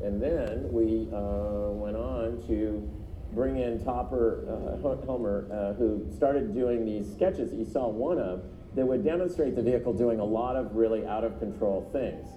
And 0.04 0.22
then 0.22 0.68
we 0.72 1.08
uh, 1.14 1.72
went 1.72 1.96
on 1.96 2.44
to 2.48 2.90
bring 3.34 3.58
in 3.58 3.84
Topper 3.84 4.46
uh, 4.50 5.06
Helmer, 5.06 5.48
uh, 5.52 5.74
who 5.74 6.08
started 6.16 6.54
doing 6.54 6.86
these 6.86 7.12
sketches 7.14 7.52
that 7.52 7.58
you 7.58 7.66
saw 7.66 7.88
one 7.88 8.18
of 8.20 8.44
that 8.78 8.86
would 8.86 9.04
demonstrate 9.04 9.56
the 9.56 9.62
vehicle 9.62 9.92
doing 9.92 10.20
a 10.20 10.24
lot 10.24 10.56
of 10.56 10.76
really 10.76 11.06
out 11.06 11.24
of 11.24 11.40
control 11.40 11.90
things. 11.92 12.28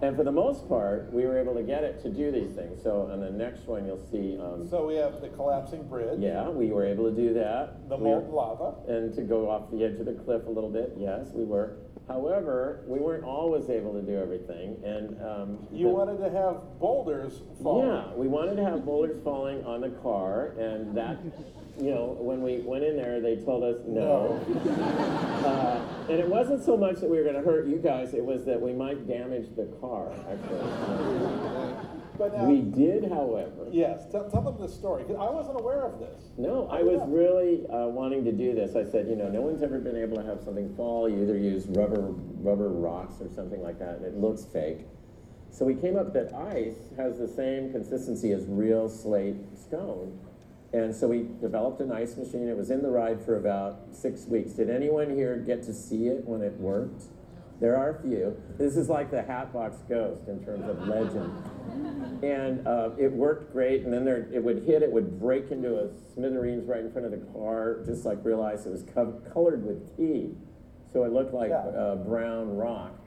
And 0.00 0.16
for 0.16 0.24
the 0.24 0.32
most 0.32 0.66
part, 0.68 1.12
we 1.12 1.26
were 1.26 1.38
able 1.38 1.54
to 1.54 1.62
get 1.62 1.84
it 1.84 2.02
to 2.02 2.08
do 2.10 2.32
these 2.32 2.50
things. 2.56 2.82
So 2.82 3.08
on 3.12 3.20
the 3.20 3.30
next 3.30 3.68
one, 3.68 3.86
you'll 3.86 4.04
see. 4.10 4.36
Um, 4.42 4.66
So 4.66 4.86
we 4.86 4.96
have 4.96 5.20
the 5.20 5.28
collapsing 5.28 5.86
bridge. 5.88 6.18
yeah, 6.18 6.48
we 6.48 6.70
were 6.70 6.84
able 6.84 7.04
to 7.10 7.14
do 7.14 7.34
that. 7.34 7.88
The 7.90 7.96
We 7.98 8.04
molten 8.04 8.32
lava. 8.32 8.74
and 8.88 9.14
to 9.14 9.22
go 9.22 9.48
off 9.50 9.70
the 9.70 9.84
edge 9.84 10.00
of 10.00 10.06
the 10.06 10.14
cliff 10.14 10.46
a 10.46 10.50
little 10.50 10.70
bit. 10.70 10.94
Yes, 10.96 11.26
we 11.34 11.44
were. 11.44 11.76
However, 12.08 12.80
we 12.88 12.98
weren't 12.98 13.22
always 13.22 13.70
able 13.70 13.92
to 13.92 14.02
do 14.02 14.16
everything, 14.18 14.76
and 14.84 15.22
um, 15.22 15.58
You 15.70 15.86
the- 15.88 15.94
wanted 15.94 16.18
to 16.18 16.30
have 16.30 16.80
boulders 16.80 17.42
fall. 17.62 17.84
yeah, 17.84 18.12
we 18.16 18.26
wanted 18.26 18.56
to 18.56 18.64
have 18.64 18.84
boulders 18.84 19.22
falling 19.22 19.62
on 19.64 19.82
the 19.82 19.90
car, 19.90 20.54
and 20.58 20.96
that, 20.96 21.18
you 21.80 21.90
know, 21.90 22.16
when 22.20 22.42
we 22.42 22.58
went 22.60 22.84
in 22.84 22.96
there, 22.96 23.20
they 23.20 23.36
told 23.36 23.64
us 23.64 23.82
no. 23.86 24.38
uh, 25.44 25.80
and 26.10 26.20
it 26.20 26.28
wasn't 26.28 26.62
so 26.64 26.76
much 26.76 26.96
that 27.00 27.08
we 27.08 27.16
were 27.16 27.22
going 27.24 27.34
to 27.36 27.42
hurt 27.42 27.66
you 27.66 27.76
guys; 27.78 28.14
it 28.14 28.24
was 28.24 28.44
that 28.44 28.60
we 28.60 28.72
might 28.72 29.06
damage 29.06 29.48
the 29.56 29.66
car. 29.80 30.12
Actually, 30.30 31.74
But 32.18 32.34
now, 32.36 32.44
we 32.44 32.60
did, 32.60 33.10
however. 33.10 33.66
yes, 33.70 34.04
tell, 34.12 34.28
tell 34.30 34.42
them 34.42 34.58
the 34.60 34.68
story. 34.68 35.04
'cause 35.04 35.16
I 35.18 35.30
wasn't 35.30 35.58
aware 35.60 35.82
of 35.86 35.98
this. 35.98 36.30
No, 36.36 36.68
I 36.68 36.82
was 36.82 37.00
really 37.08 37.66
uh, 37.68 37.88
wanting 37.88 38.24
to 38.24 38.32
do 38.32 38.54
this. 38.54 38.76
I 38.76 38.84
said, 38.84 39.08
you 39.08 39.16
know, 39.16 39.28
no 39.28 39.40
one's 39.40 39.62
ever 39.62 39.78
been 39.78 39.96
able 39.96 40.16
to 40.18 40.22
have 40.24 40.42
something 40.42 40.74
fall. 40.76 41.08
You 41.08 41.22
either 41.22 41.36
use 41.38 41.66
rubber 41.68 42.12
rubber 42.42 42.68
rocks 42.68 43.20
or 43.20 43.28
something 43.34 43.62
like 43.62 43.78
that, 43.78 43.96
and 43.96 44.04
it 44.04 44.16
looks 44.16 44.44
fake. 44.44 44.80
So 45.50 45.64
we 45.64 45.74
came 45.74 45.96
up 45.96 46.12
that 46.14 46.32
ice 46.34 46.76
has 46.96 47.18
the 47.18 47.28
same 47.28 47.72
consistency 47.72 48.32
as 48.32 48.44
real 48.46 48.88
slate 48.88 49.36
stone. 49.56 50.18
And 50.72 50.94
so 50.94 51.06
we 51.08 51.26
developed 51.40 51.80
an 51.80 51.92
ice 51.92 52.16
machine. 52.16 52.48
It 52.48 52.56
was 52.56 52.70
in 52.70 52.82
the 52.82 52.88
ride 52.90 53.22
for 53.24 53.36
about 53.36 53.80
six 53.92 54.24
weeks. 54.26 54.52
Did 54.52 54.70
anyone 54.70 55.10
here 55.10 55.36
get 55.36 55.62
to 55.64 55.74
see 55.74 56.06
it 56.06 56.24
when 56.24 56.40
it 56.40 56.54
worked? 56.54 57.04
There 57.60 57.76
are 57.76 57.90
a 57.90 58.02
few. 58.02 58.36
This 58.58 58.76
is 58.76 58.88
like 58.88 59.10
the 59.10 59.22
Hatbox 59.22 59.76
Ghost 59.88 60.26
in 60.26 60.44
terms 60.44 60.68
of 60.68 60.88
legend. 60.88 61.32
And 62.24 62.66
uh, 62.66 62.90
it 62.98 63.12
worked 63.12 63.52
great. 63.52 63.82
And 63.82 63.92
then 63.92 64.04
there, 64.04 64.28
it 64.32 64.42
would 64.42 64.64
hit, 64.64 64.82
it 64.82 64.90
would 64.90 65.20
break 65.20 65.50
into 65.50 65.78
a 65.78 65.90
smithereens 66.14 66.66
right 66.66 66.80
in 66.80 66.90
front 66.90 67.04
of 67.04 67.12
the 67.12 67.24
car, 67.32 67.82
just 67.84 68.04
like 68.04 68.18
real 68.24 68.42
ice. 68.42 68.66
It 68.66 68.70
was 68.70 68.82
co- 68.94 69.20
colored 69.32 69.64
with 69.64 69.96
tea. 69.96 70.34
So 70.92 71.04
it 71.04 71.12
looked 71.12 71.34
like 71.34 71.52
uh, 71.52 71.96
brown 71.96 72.56
rock. 72.56 72.98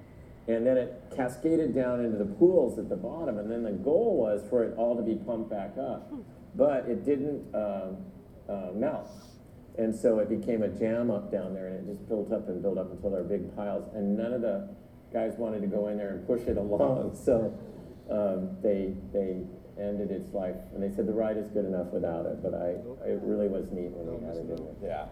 And 0.47 0.65
then 0.65 0.77
it 0.77 1.03
cascaded 1.15 1.73
down 1.73 2.05
into 2.05 2.17
the 2.17 2.25
pools 2.25 2.77
at 2.77 2.87
the 2.87 2.95
bottom. 2.95 3.39
And 3.39 3.51
then 3.51 3.63
the 3.63 3.71
goal 3.71 4.17
was 4.17 4.47
for 4.49 4.63
it 4.63 4.77
all 4.77 4.95
to 4.95 5.01
be 5.01 5.15
pumped 5.15 5.49
back 5.49 5.73
up. 5.77 6.13
But 6.55 6.87
it 6.87 7.05
didn't 7.05 7.43
um, 7.53 7.97
uh, 8.49 8.71
melt. 8.73 9.09
And 9.77 9.93
so 9.93 10.19
it 10.19 10.29
became 10.29 10.63
a 10.63 10.69
jam 10.69 11.11
up 11.11 11.31
down 11.31 11.53
there, 11.53 11.67
and 11.67 11.87
it 11.87 11.91
just 11.91 12.07
built 12.07 12.31
up 12.31 12.47
and 12.47 12.61
built 12.61 12.77
up 12.77 12.91
until 12.91 13.09
there 13.09 13.23
were 13.23 13.27
big 13.27 13.53
piles. 13.55 13.89
And 13.93 14.17
none 14.17 14.31
of 14.31 14.41
the 14.41 14.69
guys 15.11 15.33
wanted 15.37 15.61
to 15.61 15.67
go 15.67 15.89
in 15.89 15.97
there 15.97 16.11
and 16.11 16.25
push 16.25 16.41
it 16.43 16.57
along, 16.65 17.17
so 17.21 17.57
um, 18.09 18.57
they 18.63 18.93
they 19.11 19.41
ended 19.77 20.11
its 20.11 20.33
life. 20.33 20.55
And 20.73 20.81
they 20.81 20.95
said 20.95 21.07
the 21.07 21.13
ride 21.13 21.37
is 21.37 21.49
good 21.49 21.65
enough 21.65 21.87
without 21.87 22.25
it. 22.25 22.41
But 22.41 22.53
I, 22.53 22.79
it 23.09 23.19
really 23.21 23.49
was 23.49 23.71
neat 23.71 23.91
when 23.91 24.07
we 24.07 24.25
had 24.25 24.37
it 24.37 24.49
in 24.49 24.55
there. 24.55 24.75
Yeah. 24.81 25.05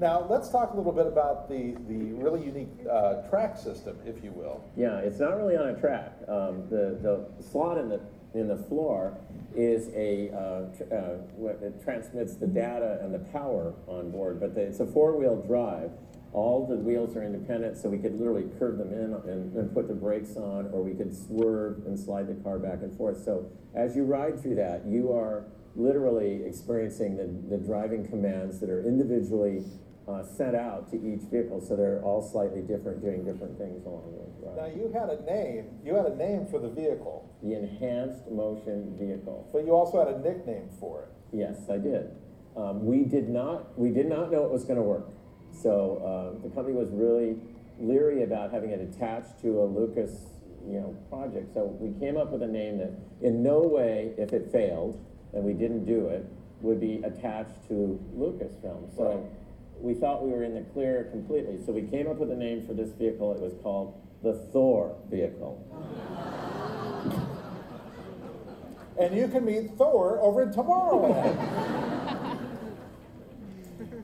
Now 0.00 0.26
let's 0.28 0.48
talk 0.48 0.72
a 0.72 0.76
little 0.76 0.92
bit 0.92 1.06
about 1.06 1.48
the 1.48 1.76
the 1.86 2.12
really 2.14 2.42
unique 2.44 2.72
uh, 2.90 3.28
track 3.28 3.58
system, 3.58 3.98
if 4.04 4.24
you 4.24 4.32
will. 4.32 4.64
Yeah, 4.76 4.98
it's 4.98 5.20
not 5.20 5.36
really 5.36 5.56
on 5.56 5.68
a 5.68 5.78
track. 5.78 6.12
Um, 6.26 6.66
the 6.70 6.98
the 7.02 7.42
slot 7.42 7.78
in 7.78 7.90
the 7.90 8.00
in 8.34 8.48
the 8.48 8.56
floor 8.56 9.18
is 9.54 9.88
a 9.94 10.30
uh, 10.30 10.94
uh, 10.94 11.48
it 11.62 11.82
transmits 11.82 12.36
the 12.36 12.46
data 12.46 12.98
and 13.02 13.12
the 13.12 13.18
power 13.18 13.74
on 13.86 14.10
board, 14.10 14.40
but 14.40 14.54
the, 14.54 14.62
it's 14.62 14.80
a 14.80 14.86
four 14.86 15.16
wheel 15.16 15.36
drive. 15.46 15.90
All 16.32 16.64
the 16.64 16.76
wheels 16.76 17.16
are 17.16 17.24
independent, 17.24 17.76
so 17.76 17.88
we 17.88 17.98
could 17.98 18.14
literally 18.16 18.46
curve 18.58 18.78
them 18.78 18.92
in 18.92 19.14
and, 19.28 19.52
and 19.52 19.74
put 19.74 19.88
the 19.88 19.94
brakes 19.94 20.36
on, 20.36 20.70
or 20.72 20.80
we 20.80 20.94
could 20.94 21.12
swerve 21.12 21.82
and 21.86 21.98
slide 21.98 22.28
the 22.28 22.40
car 22.44 22.60
back 22.60 22.82
and 22.82 22.96
forth. 22.96 23.24
So 23.24 23.50
as 23.74 23.96
you 23.96 24.04
ride 24.04 24.40
through 24.40 24.54
that, 24.54 24.86
you 24.86 25.12
are 25.12 25.46
literally 25.74 26.44
experiencing 26.44 27.16
the, 27.16 27.56
the 27.56 27.62
driving 27.62 28.06
commands 28.06 28.60
that 28.60 28.70
are 28.70 28.86
individually 28.86 29.64
uh, 30.10 30.24
sent 30.24 30.56
out 30.56 30.90
to 30.90 30.96
each 30.96 31.22
vehicle, 31.30 31.60
so 31.60 31.76
they're 31.76 32.02
all 32.02 32.22
slightly 32.22 32.62
different, 32.62 33.00
doing 33.02 33.24
different 33.24 33.56
things 33.58 33.84
along 33.86 34.12
the 34.40 34.46
ride. 34.46 34.56
Now 34.56 34.66
you 34.74 34.90
had 34.92 35.08
a 35.10 35.22
name. 35.24 35.66
You 35.84 35.94
had 35.94 36.06
a 36.06 36.16
name 36.16 36.46
for 36.50 36.58
the 36.58 36.68
vehicle, 36.68 37.30
The 37.42 37.54
enhanced 37.54 38.28
motion 38.30 38.96
vehicle. 38.98 39.48
but 39.52 39.64
you 39.64 39.72
also 39.72 39.98
had 40.04 40.08
a 40.14 40.18
nickname 40.18 40.68
for 40.80 41.02
it. 41.04 41.08
Yes, 41.36 41.56
I 41.70 41.78
did. 41.78 42.10
Um, 42.56 42.84
we 42.84 43.04
did 43.04 43.28
not. 43.28 43.78
We 43.78 43.90
did 43.90 44.06
not 44.08 44.32
know 44.32 44.44
it 44.44 44.50
was 44.50 44.64
going 44.64 44.76
to 44.76 44.82
work. 44.82 45.08
So 45.52 46.02
uh, 46.36 46.42
the 46.42 46.48
company 46.54 46.74
was 46.76 46.88
really 46.90 47.36
leery 47.78 48.22
about 48.24 48.52
having 48.52 48.70
it 48.70 48.80
attached 48.80 49.40
to 49.42 49.62
a 49.62 49.64
Lucas, 49.64 50.10
you 50.66 50.78
know, 50.80 50.96
project. 51.08 51.54
So 51.54 51.64
we 51.80 51.98
came 52.00 52.16
up 52.16 52.30
with 52.30 52.42
a 52.42 52.46
name 52.46 52.78
that, 52.78 52.92
in 53.22 53.42
no 53.42 53.60
way, 53.60 54.12
if 54.18 54.32
it 54.32 54.50
failed 54.50 54.98
and 55.32 55.44
we 55.44 55.52
didn't 55.52 55.84
do 55.84 56.08
it, 56.08 56.26
would 56.60 56.80
be 56.80 57.00
attached 57.04 57.66
to 57.68 57.98
Lucasfilm. 58.16 58.94
So 58.96 59.26
we 59.80 59.94
thought 59.94 60.22
we 60.22 60.30
were 60.30 60.44
in 60.44 60.54
the 60.54 60.62
clear 60.72 61.08
completely. 61.10 61.58
So 61.64 61.72
we 61.72 61.82
came 61.82 62.06
up 62.08 62.16
with 62.16 62.30
a 62.30 62.36
name 62.36 62.66
for 62.66 62.74
this 62.74 62.90
vehicle. 62.92 63.32
It 63.32 63.40
was 63.40 63.54
called 63.62 64.00
the 64.22 64.34
Thor 64.52 64.96
vehicle. 65.10 65.66
And 68.98 69.16
you 69.16 69.28
can 69.28 69.46
meet 69.46 69.78
Thor 69.78 70.20
over 70.20 70.42
in 70.42 70.50
Tomorrowland. 70.50 71.34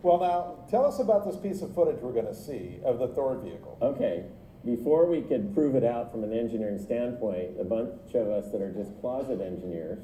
well, 0.02 0.18
now, 0.18 0.64
tell 0.70 0.86
us 0.86 1.00
about 1.00 1.26
this 1.26 1.36
piece 1.36 1.60
of 1.60 1.74
footage 1.74 2.00
we're 2.00 2.14
going 2.14 2.24
to 2.26 2.34
see 2.34 2.78
of 2.82 2.98
the 2.98 3.08
Thor 3.08 3.36
vehicle. 3.36 3.76
Okay, 3.82 4.24
before 4.64 5.04
we 5.04 5.20
could 5.20 5.52
prove 5.52 5.74
it 5.74 5.84
out 5.84 6.12
from 6.12 6.24
an 6.24 6.32
engineering 6.32 6.78
standpoint, 6.78 7.60
a 7.60 7.64
bunch 7.64 8.14
of 8.14 8.30
us 8.30 8.50
that 8.52 8.62
are 8.62 8.72
just 8.72 8.98
closet 9.02 9.42
engineers 9.42 9.98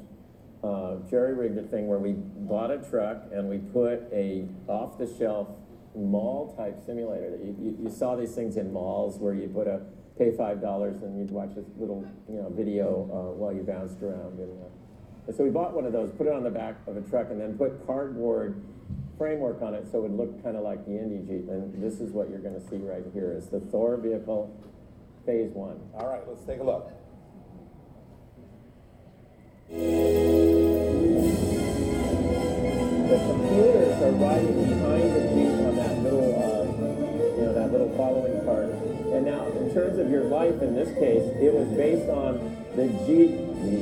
uh, 0.63 0.95
jerry 1.09 1.33
rigged 1.33 1.57
a 1.57 1.63
thing 1.63 1.87
where 1.87 1.99
we 1.99 2.13
bought 2.13 2.71
a 2.71 2.77
truck 2.89 3.23
and 3.33 3.49
we 3.49 3.57
put 3.57 4.07
a 4.13 4.47
off 4.67 4.97
the 4.97 5.13
shelf 5.17 5.49
mall 5.95 6.53
type 6.55 6.79
simulator. 6.85 7.31
That 7.31 7.43
you, 7.43 7.55
you, 7.59 7.77
you 7.83 7.89
saw 7.89 8.15
these 8.15 8.33
things 8.33 8.57
in 8.57 8.71
malls 8.71 9.17
where 9.19 9.33
you 9.33 9.47
put 9.47 9.67
a 9.67 9.81
pay 10.17 10.35
five 10.35 10.61
dollars 10.61 11.01
and 11.01 11.17
you'd 11.17 11.31
watch 11.31 11.55
this 11.55 11.65
little 11.77 12.05
you 12.29 12.35
know 12.35 12.49
video 12.49 13.09
uh, 13.11 13.33
while 13.33 13.53
you 13.53 13.63
bounced 13.63 14.01
around. 14.01 14.39
And, 14.39 14.63
uh, 14.63 14.69
and 15.27 15.35
so 15.35 15.43
we 15.43 15.49
bought 15.49 15.73
one 15.73 15.85
of 15.85 15.93
those, 15.93 16.11
put 16.17 16.27
it 16.27 16.33
on 16.33 16.43
the 16.43 16.51
back 16.51 16.75
of 16.85 16.97
a 16.97 17.01
truck, 17.01 17.31
and 17.31 17.39
then 17.39 17.57
put 17.57 17.85
cardboard 17.87 18.61
framework 19.17 19.61
on 19.61 19.73
it 19.73 19.87
so 19.89 19.99
it 19.99 20.09
would 20.09 20.17
look 20.17 20.43
kind 20.43 20.57
of 20.57 20.63
like 20.63 20.85
the 20.85 20.91
Indy 20.91 21.19
Jeep. 21.25 21.47
And 21.49 21.81
this 21.81 22.01
is 22.01 22.11
what 22.11 22.29
you're 22.29 22.39
going 22.39 22.59
to 22.59 22.67
see 22.69 22.77
right 22.77 23.03
here 23.13 23.31
is 23.31 23.47
the 23.47 23.59
Thor 23.59 23.97
vehicle 23.97 24.51
phase 25.25 25.51
one. 25.53 25.79
All 25.93 26.07
right, 26.07 26.27
let's 26.27 26.43
take 26.45 26.59
a 26.59 26.63
look. 26.63 26.91
The 33.13 33.19
computers 33.29 34.01
are 34.01 34.11
riding 34.11 34.63
behind 34.69 35.32
you 37.93 37.99
know, 37.99 38.05
that 38.05 38.33
little 38.33 38.33
following 38.33 38.45
part. 38.45 38.65
And 39.13 39.25
now, 39.25 39.45
in 39.59 39.73
terms 39.73 39.99
of 39.99 40.09
your 40.09 40.23
life, 40.23 40.61
in 40.61 40.75
this 40.75 40.89
case, 40.97 41.23
it 41.39 41.53
was 41.53 41.67
based 41.77 42.09
on 42.09 42.37
the 42.75 42.87
Jeep, 43.05 43.37
the, 43.61 43.81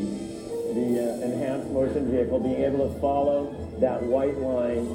the 0.73 0.99
uh, 0.99 1.25
enhanced 1.25 1.69
motion 1.71 2.11
vehicle, 2.11 2.39
being 2.39 2.63
able 2.63 2.93
to 2.93 2.99
follow 2.99 3.55
that 3.79 4.03
white 4.03 4.37
line 4.37 4.85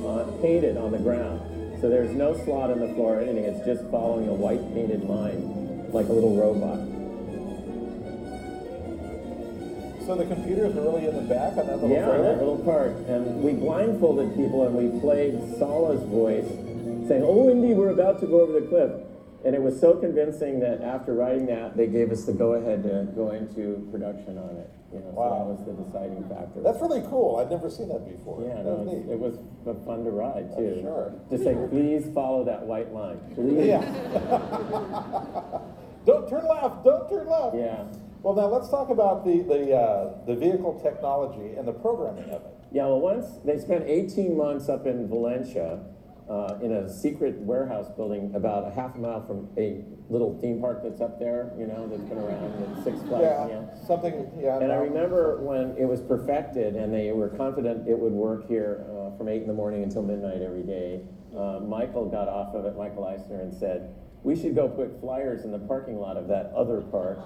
painted 0.42 0.76
on 0.76 0.92
the 0.92 0.98
ground. 0.98 1.40
So 1.80 1.88
there's 1.88 2.14
no 2.14 2.36
slot 2.44 2.70
in 2.70 2.80
the 2.80 2.94
floor 2.94 3.18
or 3.18 3.20
anything. 3.20 3.44
It's 3.44 3.64
just 3.66 3.82
following 3.90 4.28
a 4.28 4.34
white 4.34 4.62
painted 4.74 5.04
line, 5.04 5.90
like 5.92 6.08
a 6.08 6.12
little 6.12 6.36
robot. 6.36 6.78
So 10.06 10.14
the 10.14 10.24
computers 10.24 10.76
are 10.76 10.82
really 10.82 11.08
in 11.08 11.16
the 11.16 11.22
back 11.22 11.56
on 11.58 11.66
that 11.66 11.82
little 11.82 11.90
yeah, 11.90 12.06
that 12.06 12.38
little 12.38 12.58
part. 12.58 12.94
And 13.08 13.42
we 13.42 13.52
blindfolded 13.54 14.36
people 14.36 14.64
and 14.64 14.74
we 14.76 15.00
played 15.00 15.34
Sallah's 15.58 16.02
voice 16.04 16.46
saying, 17.08 17.22
Oh, 17.26 17.50
Indy, 17.50 17.74
we're 17.74 17.90
about 17.90 18.20
to 18.20 18.26
go 18.26 18.40
over 18.40 18.52
the 18.52 18.66
cliff. 18.66 18.92
And 19.44 19.54
it 19.54 19.62
was 19.62 19.78
so 19.80 19.94
convincing 19.94 20.58
that 20.60 20.80
after 20.82 21.14
writing 21.14 21.46
that, 21.46 21.76
they 21.76 21.86
gave 21.86 22.10
us 22.10 22.24
the 22.24 22.32
go 22.32 22.54
ahead 22.54 22.82
to 22.82 23.06
go 23.14 23.30
into 23.30 23.86
production 23.92 24.38
on 24.38 24.56
it. 24.56 24.68
You 24.92 24.98
know, 25.00 25.10
Wow. 25.14 25.28
So 25.28 25.38
that 25.38 25.46
was 25.46 25.64
the 25.76 25.82
deciding 25.84 26.24
factor. 26.28 26.60
That's 26.62 26.80
really 26.80 27.02
cool. 27.08 27.36
I've 27.36 27.50
never 27.50 27.70
seen 27.70 27.88
that 27.88 28.04
before. 28.08 28.42
yeah, 28.42 28.56
That 28.56 28.64
no, 28.64 28.74
was 28.82 28.92
neat. 28.92 29.08
it 29.12 29.18
was 29.18 29.38
fun 29.84 30.04
to 30.04 30.10
ride 30.10 30.50
too. 30.56 30.78
sure. 30.82 31.12
Just 31.30 31.44
say, 31.44 31.54
please 31.70 32.08
follow 32.14 32.44
that 32.44 32.62
white 32.62 32.92
line. 32.92 33.18
Please. 33.34 33.66
Yeah. 33.66 33.82
don't 36.06 36.28
turn 36.28 36.46
left. 36.48 36.84
Don't 36.84 37.08
turn 37.08 37.28
left. 37.28 37.56
Yeah. 37.56 37.84
Well, 38.22 38.34
now 38.34 38.46
let's 38.46 38.68
talk 38.68 38.88
about 38.90 39.24
the 39.24 39.42
the 39.42 39.74
uh, 39.76 40.24
the 40.26 40.34
vehicle 40.34 40.80
technology 40.82 41.54
and 41.56 41.66
the 41.68 41.72
programming 41.72 42.24
of 42.30 42.42
it. 42.42 42.54
Yeah, 42.72 42.86
well, 42.86 43.00
once 43.00 43.26
they 43.44 43.58
spent 43.58 43.84
18 43.86 44.36
months 44.36 44.68
up 44.68 44.86
in 44.86 45.06
Valencia 45.08 45.78
uh, 46.28 46.58
in 46.60 46.72
a 46.72 46.92
secret 46.92 47.36
warehouse 47.38 47.88
building 47.96 48.32
about 48.34 48.66
a 48.66 48.74
half 48.74 48.94
a 48.96 48.98
mile 48.98 49.24
from 49.26 49.48
a 49.56 49.84
little 50.08 50.38
theme 50.40 50.60
park 50.60 50.80
that's 50.82 51.00
up 51.00 51.18
there, 51.18 51.52
you 51.58 51.66
know, 51.66 51.86
that's 51.88 52.02
been 52.02 52.18
around, 52.18 52.74
it's 52.74 52.84
Six 52.84 52.98
Flags. 53.02 53.22
Yeah, 53.22 53.48
yeah. 53.48 53.86
something. 53.86 54.30
Yeah. 54.40 54.58
And 54.58 54.72
I 54.72 54.76
remember 54.76 55.40
when 55.40 55.76
it 55.78 55.84
was 55.84 56.00
perfected 56.00 56.74
and 56.74 56.92
they 56.92 57.12
were 57.12 57.28
confident 57.28 57.88
it 57.88 57.98
would 57.98 58.12
work 58.12 58.48
here 58.48 58.86
uh, 58.90 59.16
from 59.16 59.28
8 59.28 59.42
in 59.42 59.46
the 59.46 59.54
morning 59.54 59.84
until 59.84 60.02
midnight 60.02 60.42
every 60.42 60.62
day, 60.62 61.00
uh, 61.36 61.60
Michael 61.60 62.08
got 62.08 62.28
off 62.28 62.54
of 62.54 62.64
it, 62.64 62.76
Michael 62.76 63.06
Eisner, 63.06 63.40
and 63.40 63.54
said, 63.54 63.94
we 64.24 64.34
should 64.34 64.56
go 64.56 64.68
put 64.68 65.00
flyers 65.00 65.44
in 65.44 65.52
the 65.52 65.58
parking 65.58 66.00
lot 66.00 66.16
of 66.16 66.26
that 66.26 66.50
other 66.56 66.80
park 66.80 67.20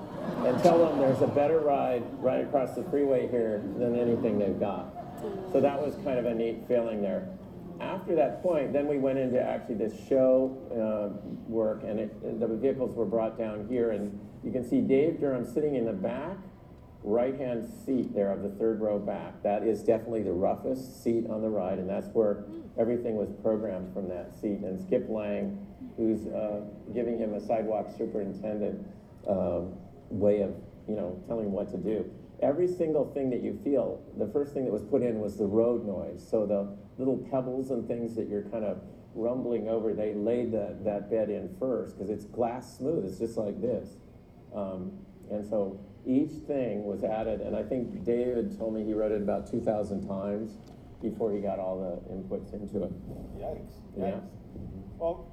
and 0.44 0.62
tell 0.62 0.78
them 0.78 0.98
there's 0.98 1.22
a 1.22 1.26
better 1.26 1.60
ride 1.60 2.02
right 2.18 2.44
across 2.44 2.74
the 2.74 2.82
freeway 2.84 3.26
here 3.28 3.62
than 3.78 3.98
anything 3.98 4.38
they've 4.38 4.60
got. 4.60 4.92
So 5.52 5.60
that 5.62 5.80
was 5.80 5.94
kind 6.04 6.18
of 6.18 6.26
a 6.26 6.34
neat 6.34 6.64
feeling 6.68 7.00
there. 7.00 7.28
After 7.80 8.14
that 8.14 8.42
point, 8.42 8.72
then 8.72 8.86
we 8.86 8.98
went 8.98 9.18
into 9.18 9.40
actually 9.40 9.76
this 9.76 9.94
show 10.08 10.56
uh, 10.70 11.18
work, 11.48 11.82
and 11.82 11.98
it, 11.98 12.40
the 12.40 12.46
vehicles 12.46 12.94
were 12.94 13.06
brought 13.06 13.38
down 13.38 13.66
here, 13.68 13.90
and 13.90 14.18
you 14.44 14.52
can 14.52 14.68
see 14.68 14.80
Dave 14.80 15.20
Durham 15.20 15.44
sitting 15.44 15.74
in 15.74 15.86
the 15.86 15.92
back 15.92 16.36
right-hand 17.02 17.66
seat 17.86 18.14
there 18.14 18.30
of 18.30 18.42
the 18.42 18.50
third 18.50 18.80
row 18.80 18.98
back. 18.98 19.42
That 19.42 19.62
is 19.62 19.82
definitely 19.82 20.22
the 20.22 20.32
roughest 20.32 21.02
seat 21.02 21.24
on 21.28 21.40
the 21.40 21.48
ride, 21.48 21.78
and 21.78 21.88
that's 21.88 22.08
where 22.08 22.44
everything 22.78 23.16
was 23.16 23.30
programmed 23.42 23.94
from 23.94 24.08
that 24.10 24.34
seat. 24.38 24.60
And 24.60 24.78
Skip 24.86 25.08
Lange, 25.08 25.58
who's 25.96 26.26
uh, 26.26 26.62
giving 26.94 27.18
him 27.18 27.34
a 27.34 27.40
sidewalk 27.40 27.88
superintendent 27.96 28.86
um, 29.26 29.72
way 30.10 30.42
of, 30.42 30.54
you 30.88 30.94
know, 30.94 31.22
telling 31.26 31.46
him 31.46 31.52
what 31.52 31.70
to 31.70 31.78
do. 31.78 32.10
Every 32.42 32.68
single 32.68 33.12
thing 33.12 33.30
that 33.30 33.42
you 33.42 33.58
feel, 33.62 34.02
the 34.16 34.26
first 34.26 34.54
thing 34.54 34.64
that 34.64 34.72
was 34.72 34.82
put 34.82 35.02
in 35.02 35.20
was 35.20 35.36
the 35.36 35.46
road 35.46 35.86
noise. 35.86 36.26
So 36.26 36.46
the 36.46 36.76
little 36.98 37.18
pebbles 37.30 37.70
and 37.70 37.86
things 37.86 38.14
that 38.16 38.28
you're 38.28 38.44
kind 38.44 38.64
of 38.64 38.80
rumbling 39.14 39.68
over, 39.68 39.92
they 39.92 40.14
laid 40.14 40.52
that, 40.52 40.84
that 40.84 41.10
bed 41.10 41.28
in 41.28 41.54
first 41.58 41.96
because 41.96 42.10
it's 42.10 42.24
glass 42.24 42.78
smooth. 42.78 43.04
It's 43.04 43.18
just 43.18 43.36
like 43.36 43.60
this. 43.60 43.88
Um, 44.54 44.92
and 45.30 45.44
so 45.46 45.80
each 46.06 46.30
thing 46.46 46.84
was 46.84 47.04
added, 47.04 47.40
and 47.40 47.54
I 47.54 47.62
think 47.62 48.04
David 48.04 48.56
told 48.56 48.74
me 48.74 48.84
he 48.84 48.94
wrote 48.94 49.12
it 49.12 49.22
about 49.22 49.50
2,000 49.50 50.06
times 50.06 50.56
before 51.02 51.32
he 51.32 51.40
got 51.40 51.58
all 51.58 51.78
the 51.78 52.14
inputs 52.14 52.52
into 52.52 52.84
it. 52.84 52.92
Yikes. 53.38 53.74
Yeah. 53.96 54.04
Yikes. 54.04 54.22
Well, 54.98 55.30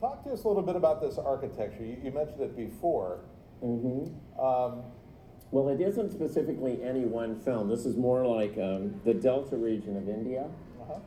talk 0.00 0.24
to 0.24 0.30
us 0.30 0.44
a 0.44 0.48
little 0.48 0.62
bit 0.62 0.76
about 0.76 1.00
this 1.00 1.18
architecture. 1.18 1.84
You, 1.84 1.98
you 2.02 2.10
mentioned 2.10 2.40
it 2.40 2.56
before. 2.56 3.20
Mm-hmm. 3.62 4.40
Um, 4.40 4.82
Well, 5.52 5.68
it 5.68 5.82
isn't 5.82 6.10
specifically 6.10 6.82
any 6.82 7.04
one 7.04 7.38
film. 7.38 7.68
This 7.68 7.84
is 7.84 7.94
more 7.94 8.26
like 8.26 8.56
um, 8.56 8.98
the 9.04 9.12
Delta 9.12 9.56
region 9.56 9.98
of 9.98 10.08
India. 10.08 10.46
Uh-huh. 10.80 10.98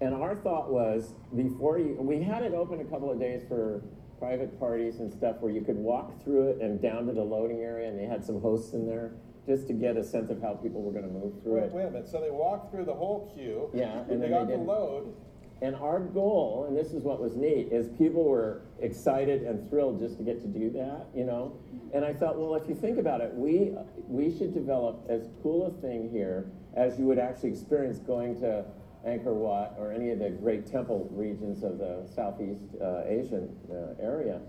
And 0.00 0.14
our 0.14 0.34
thought 0.34 0.72
was 0.72 1.12
before 1.36 1.78
you, 1.78 1.94
we 2.00 2.22
had 2.22 2.42
it 2.42 2.54
open 2.54 2.80
a 2.80 2.84
couple 2.84 3.12
of 3.12 3.20
days 3.20 3.42
for 3.46 3.82
private 4.18 4.58
parties 4.58 5.00
and 5.00 5.12
stuff 5.12 5.36
where 5.40 5.52
you 5.52 5.60
could 5.60 5.76
walk 5.76 6.24
through 6.24 6.48
it 6.48 6.62
and 6.62 6.80
down 6.80 7.06
to 7.06 7.12
the 7.12 7.22
loading 7.22 7.60
area, 7.60 7.88
and 7.88 7.98
they 7.98 8.06
had 8.06 8.24
some 8.24 8.40
hosts 8.40 8.72
in 8.72 8.86
there 8.86 9.12
just 9.46 9.66
to 9.66 9.74
get 9.74 9.96
a 9.96 10.04
sense 10.04 10.30
of 10.30 10.40
how 10.40 10.54
people 10.54 10.80
were 10.82 10.92
going 10.92 11.06
to 11.06 11.12
move 11.12 11.42
through 11.42 11.60
wait, 11.60 11.64
it. 11.64 11.72
wait 11.72 11.84
a 11.84 11.90
minute. 11.90 12.08
So 12.08 12.20
they 12.20 12.30
walked 12.30 12.72
through 12.72 12.86
the 12.86 12.94
whole 12.94 13.30
queue. 13.34 13.68
Yeah, 13.74 14.04
and 14.08 14.22
they 14.22 14.30
got 14.30 14.48
they 14.48 14.56
the 14.56 14.62
load. 14.62 15.14
And 15.62 15.76
our 15.76 16.00
goal, 16.00 16.64
and 16.66 16.74
this 16.74 16.92
is 16.92 17.02
what 17.02 17.20
was 17.20 17.36
neat, 17.36 17.68
is 17.70 17.88
people 17.98 18.24
were 18.24 18.62
excited 18.80 19.42
and 19.42 19.68
thrilled 19.68 19.98
just 19.98 20.16
to 20.16 20.22
get 20.22 20.40
to 20.40 20.46
do 20.46 20.70
that, 20.70 21.08
you 21.14 21.24
know. 21.24 21.58
And 21.92 22.04
I 22.04 22.12
thought, 22.12 22.38
well, 22.38 22.54
if 22.54 22.68
you 22.68 22.74
think 22.74 22.98
about 22.98 23.20
it, 23.20 23.32
we 23.34 23.72
we 24.06 24.36
should 24.36 24.54
develop 24.54 25.04
as 25.08 25.28
cool 25.42 25.66
a 25.66 25.70
thing 25.80 26.08
here 26.10 26.50
as 26.76 26.98
you 26.98 27.04
would 27.06 27.18
actually 27.18 27.50
experience 27.50 27.98
going 27.98 28.40
to 28.40 28.64
Angkor 29.06 29.34
Wat 29.34 29.74
or 29.78 29.92
any 29.92 30.10
of 30.10 30.18
the 30.18 30.30
great 30.30 30.66
temple 30.66 31.08
regions 31.10 31.62
of 31.62 31.78
the 31.78 32.06
Southeast 32.14 32.64
uh, 32.80 33.02
Asian 33.06 33.56
uh, 33.70 34.00
area. 34.02 34.40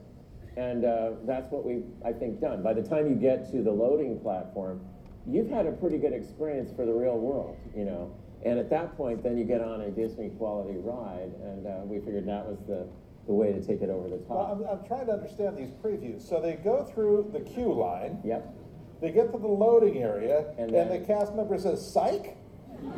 And 0.58 0.84
uh, 0.84 1.12
that's 1.26 1.50
what 1.50 1.66
we've, 1.66 1.86
I 2.06 2.12
think, 2.12 2.42
done. 2.42 2.62
By 2.62 2.74
the 2.74 2.84
time 2.84 3.08
you 3.08 3.16
get 3.16 3.50
to 3.52 3.64
the 3.64 3.72
loading 3.72 4.20
platform, 4.20 4.82
you've 5.26 5.50
had 5.50 5.66
a 5.66 5.72
pretty 5.72 5.98
good 5.98 6.14
experience 6.14 6.72
for 6.76 6.86
the 6.86 6.94
real 6.94 7.18
world, 7.18 7.58
you 7.76 7.86
know. 7.86 8.14
And 8.44 8.60
at 8.60 8.70
that 8.72 8.98
point, 8.98 9.24
then 9.24 9.38
you 9.38 9.46
get 9.46 9.62
on 9.62 9.82
a 9.82 9.92
Disney 9.92 10.30
quality 10.30 10.78
ride, 10.78 11.32
and 11.44 11.68
uh, 11.68 11.72
we 11.86 12.00
figured 12.00 12.28
that 12.28 12.46
was 12.46 12.58
the, 12.68 12.88
the 13.28 13.34
way 13.34 13.52
to 13.54 13.62
take 13.62 13.82
it 13.82 13.90
over 13.90 14.10
the 14.10 14.16
Well, 14.28 14.46
top. 14.46 14.52
I'm, 14.58 14.80
I'm 14.80 14.86
trying 14.88 15.06
to 15.08 15.14
understand 15.14 15.58
these 15.58 15.70
previews. 15.84 16.28
So 16.28 16.42
they 16.42 16.54
go 16.54 16.84
through 16.84 17.30
the 17.34 17.40
queue 17.42 17.72
line. 17.74 18.20
Yep. 18.24 18.54
They 19.02 19.12
get 19.12 19.32
to 19.32 19.38
the 19.38 19.48
loading 19.48 19.98
area, 19.98 20.46
And 20.58 20.70
and, 20.72 20.74
then- 20.74 20.90
the 20.90 21.06
cast 21.06 21.34
member 21.36 21.58
says, 21.58 21.92
"Psych." 21.94 22.38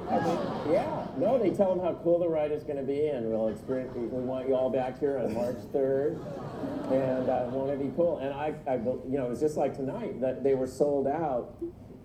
I 0.10 0.20
mean, 0.20 0.72
yeah. 0.74 1.08
No, 1.18 1.38
they 1.38 1.50
tell 1.50 1.76
them 1.76 1.84
how 1.84 2.00
cool 2.04 2.18
the 2.20 2.28
ride 2.28 2.54
is 2.54 2.64
going 2.64 2.78
to 2.78 2.84
be, 2.84 3.08
and 3.08 3.30
we'll 3.30 3.50
experience. 3.50 3.94
We 3.96 4.04
we 4.08 4.22
want 4.24 4.48
you 4.48 4.56
all 4.56 4.70
back 4.70 4.98
here 5.00 5.18
on 5.20 5.34
March 5.34 5.58
third, 5.74 6.18
and 6.90 7.30
uh, 7.30 7.48
won't 7.52 7.70
it 7.72 7.80
be 7.80 7.92
cool? 7.96 8.20
And 8.20 8.34
I, 8.34 8.54
I, 8.66 8.78
bel- 8.78 9.02
you 9.10 9.18
know, 9.18 9.26
it 9.26 9.30
was 9.30 9.42
just 9.42 9.58
like 9.58 9.76
tonight 9.76 10.22
that 10.22 10.42
they 10.44 10.56
were 10.56 10.68
sold 10.68 11.06
out 11.08 11.56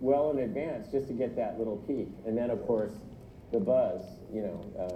well 0.00 0.30
in 0.32 0.38
advance 0.40 0.88
just 0.90 1.06
to 1.08 1.12
get 1.14 1.36
that 1.36 1.56
little 1.58 1.76
peek, 1.76 2.08
and 2.26 2.36
then 2.36 2.50
of 2.50 2.66
course, 2.66 2.92
the 3.52 3.60
buzz. 3.60 4.02
You 4.32 4.42
know, 4.42 4.64
uh, 4.78 4.94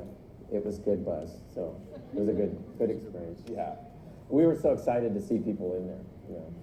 it 0.52 0.64
was 0.64 0.78
good 0.78 1.04
buzz, 1.04 1.30
so 1.54 1.80
it 2.14 2.18
was 2.18 2.28
a 2.28 2.32
good, 2.32 2.56
good 2.78 2.90
experience. 2.90 3.40
Yeah. 3.50 3.74
We 4.28 4.46
were 4.46 4.56
so 4.56 4.72
excited 4.72 5.14
to 5.14 5.20
see 5.20 5.38
people 5.38 5.74
in 5.76 5.86
there. 5.86 6.04
You 6.28 6.34
know. 6.36 6.54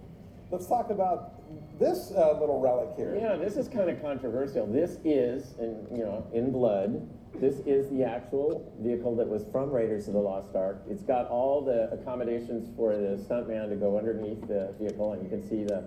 Let's 0.52 0.68
talk 0.68 0.90
about 0.90 1.36
this 1.80 2.12
uh, 2.12 2.40
little 2.40 2.60
relic 2.60 2.90
here. 2.96 3.16
Yeah, 3.16 3.36
this 3.36 3.58
is 3.58 3.68
kind 3.68 3.90
of 3.90 4.02
controversial. 4.02 4.66
This 4.66 4.98
is, 5.04 5.54
in, 5.60 5.86
you 5.92 6.04
know, 6.04 6.28
in 6.34 6.52
blood, 6.52 7.08
This 7.36 7.60
is 7.66 7.90
the 7.90 8.04
actual 8.04 8.74
vehicle 8.80 9.16
that 9.16 9.28
was 9.28 9.46
from 9.52 9.70
Raiders 9.72 10.08
of 10.08 10.14
the 10.14 10.20
Lost 10.20 10.56
Ark. 10.56 10.82
It's 10.90 11.04
got 11.04 11.28
all 11.30 11.62
the 11.62 11.90
accommodations 11.94 12.68
for 12.76 12.98
the 12.98 13.16
stuntman 13.16 13.70
to 13.70 13.76
go 13.76 13.98
underneath 13.98 14.42
the 14.48 14.74
vehicle, 14.78 15.14
and 15.14 15.24
you 15.24 15.30
can 15.30 15.48
see 15.48 15.64
the 15.64 15.86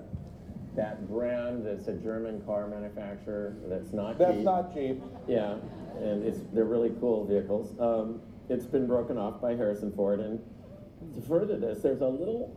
that 0.75 1.09
brand 1.09 1.67
that's 1.67 1.89
a 1.89 1.93
German 1.93 2.41
car 2.43 2.67
manufacturer 2.67 3.55
that's 3.67 3.93
not 3.93 4.13
cheap. 4.13 4.19
That's 4.19 4.37
Jeep. 4.37 4.45
not 4.45 4.75
Jeep. 4.75 5.03
Yeah, 5.29 5.57
and 5.99 6.25
it's 6.25 6.41
they're 6.53 6.65
really 6.65 6.93
cool 7.01 7.27
vehicles. 7.27 7.79
Um, 7.79 8.21
it's 8.49 8.67
been 8.67 8.87
broken 8.87 9.19
off 9.19 9.41
by 9.41 9.55
Harrison 9.55 9.93
Ford, 9.93 10.21
and 10.21 10.41
to 11.15 11.29
further 11.29 11.59
this, 11.59 11.83
there's 11.83 12.01
a 12.01 12.09
little 12.09 12.57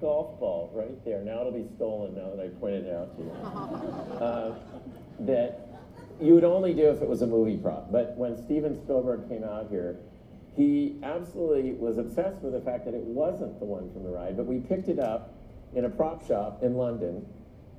golf 0.00 0.38
ball 0.38 0.70
right 0.74 1.02
there. 1.04 1.22
Now 1.22 1.40
it'll 1.40 1.52
be 1.52 1.66
stolen. 1.76 2.14
Now 2.14 2.30
that 2.34 2.44
I 2.44 2.48
pointed 2.60 2.86
it 2.86 2.94
out 2.94 3.16
to 3.16 3.22
you, 3.22 3.30
uh, 4.24 4.54
that 5.20 5.68
you 6.20 6.34
would 6.34 6.44
only 6.44 6.74
do 6.74 6.90
if 6.90 7.02
it 7.02 7.08
was 7.08 7.22
a 7.22 7.26
movie 7.26 7.56
prop. 7.56 7.90
But 7.90 8.16
when 8.16 8.36
Steven 8.36 8.76
Spielberg 8.76 9.28
came 9.28 9.44
out 9.44 9.68
here, 9.70 9.96
he 10.56 10.96
absolutely 11.02 11.72
was 11.72 11.98
obsessed 11.98 12.42
with 12.42 12.52
the 12.52 12.60
fact 12.60 12.84
that 12.84 12.94
it 12.94 13.02
wasn't 13.02 13.58
the 13.58 13.64
one 13.64 13.90
from 13.92 14.04
the 14.04 14.10
ride. 14.10 14.36
But 14.36 14.46
we 14.46 14.60
picked 14.60 14.88
it 14.88 14.98
up 14.98 15.33
in 15.74 15.84
a 15.84 15.88
prop 15.88 16.26
shop 16.26 16.62
in 16.62 16.74
London 16.74 17.24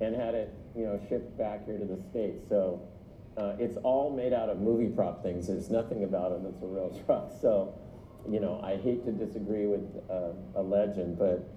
and 0.00 0.14
had 0.14 0.34
it, 0.34 0.52
you 0.76 0.84
know, 0.84 1.00
shipped 1.08 1.36
back 1.38 1.64
here 1.64 1.78
to 1.78 1.84
the 1.84 1.98
states. 2.10 2.44
So 2.48 2.86
uh, 3.36 3.54
it's 3.58 3.76
all 3.78 4.10
made 4.10 4.32
out 4.32 4.48
of 4.48 4.60
movie 4.60 4.88
prop 4.88 5.22
things. 5.22 5.46
There's 5.46 5.70
nothing 5.70 6.04
about 6.04 6.32
it 6.32 6.42
that's 6.44 6.62
a 6.62 6.66
real 6.66 6.90
truck. 7.06 7.32
So, 7.40 7.78
you 8.28 8.40
know, 8.40 8.60
I 8.62 8.76
hate 8.76 9.04
to 9.06 9.12
disagree 9.12 9.66
with 9.66 9.84
uh, 10.10 10.32
a 10.54 10.62
legend, 10.62 11.18
but 11.18 11.48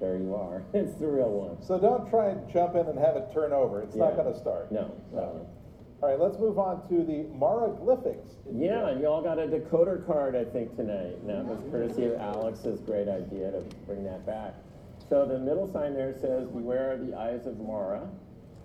there 0.00 0.16
you 0.16 0.34
are. 0.34 0.64
it's 0.74 0.94
the 0.98 1.06
real 1.06 1.30
one. 1.30 1.62
So 1.62 1.78
don't 1.78 2.08
try 2.10 2.30
and 2.30 2.50
jump 2.52 2.74
in 2.74 2.86
and 2.86 2.98
have 2.98 3.16
it 3.16 3.32
turn 3.32 3.52
over. 3.52 3.82
It's 3.82 3.96
not 3.96 4.16
going 4.16 4.32
to 4.32 4.38
start. 4.38 4.72
No, 4.72 4.94
no. 5.12 5.46
All 6.00 6.08
right, 6.08 6.20
let's 6.20 6.38
move 6.38 6.60
on 6.60 6.88
to 6.88 7.02
the 7.02 7.26
Maraglyphics. 7.36 8.36
Yeah, 8.54 8.86
and 8.86 9.00
you 9.00 9.08
all 9.08 9.20
got 9.20 9.40
a 9.40 9.48
decoder 9.48 10.06
card, 10.06 10.36
I 10.36 10.44
think, 10.44 10.76
tonight. 10.76 11.18
And 11.20 11.28
that 11.28 11.44
was 11.44 11.58
courtesy 11.72 12.04
of 12.04 12.14
Alex's 12.20 12.80
great 12.82 13.08
idea 13.08 13.50
to 13.50 13.64
bring 13.84 14.04
that 14.04 14.24
back. 14.24 14.54
So 15.08 15.24
the 15.24 15.38
middle 15.38 15.70
sign 15.72 15.94
there 15.94 16.12
says, 16.20 16.48
Beware 16.48 16.92
of 16.92 17.06
the 17.06 17.16
Eyes 17.16 17.46
of 17.46 17.58
Mara. 17.58 18.08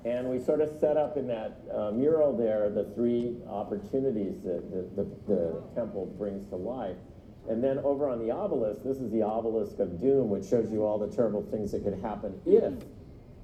And 0.06 0.30
we 0.30 0.40
sort 0.44 0.60
of 0.60 0.70
set 0.80 0.98
up 0.98 1.16
in 1.16 1.28
that 1.28 1.62
uh, 1.74 1.92
mural 1.92 2.36
there 2.36 2.70
the 2.70 2.84
three 2.94 3.38
opportunities 3.48 4.42
that 4.44 4.70
the, 4.70 5.04
the, 5.04 5.10
the 5.28 5.64
temple 5.74 6.14
brings 6.18 6.50
to 6.50 6.58
life. 6.58 6.98
And 7.50 7.64
then 7.64 7.80
over 7.80 8.10
on 8.10 8.20
the 8.20 8.32
obelisk, 8.32 8.84
this 8.84 8.98
is 8.98 9.12
the 9.12 9.22
obelisk 9.22 9.80
of 9.80 10.00
doom, 10.00 10.30
which 10.30 10.46
shows 10.46 10.70
you 10.72 10.86
all 10.86 10.98
the 10.98 11.14
terrible 11.14 11.44
things 11.44 11.72
that 11.72 11.84
could 11.84 12.00
happen 12.02 12.40
if 12.46 12.74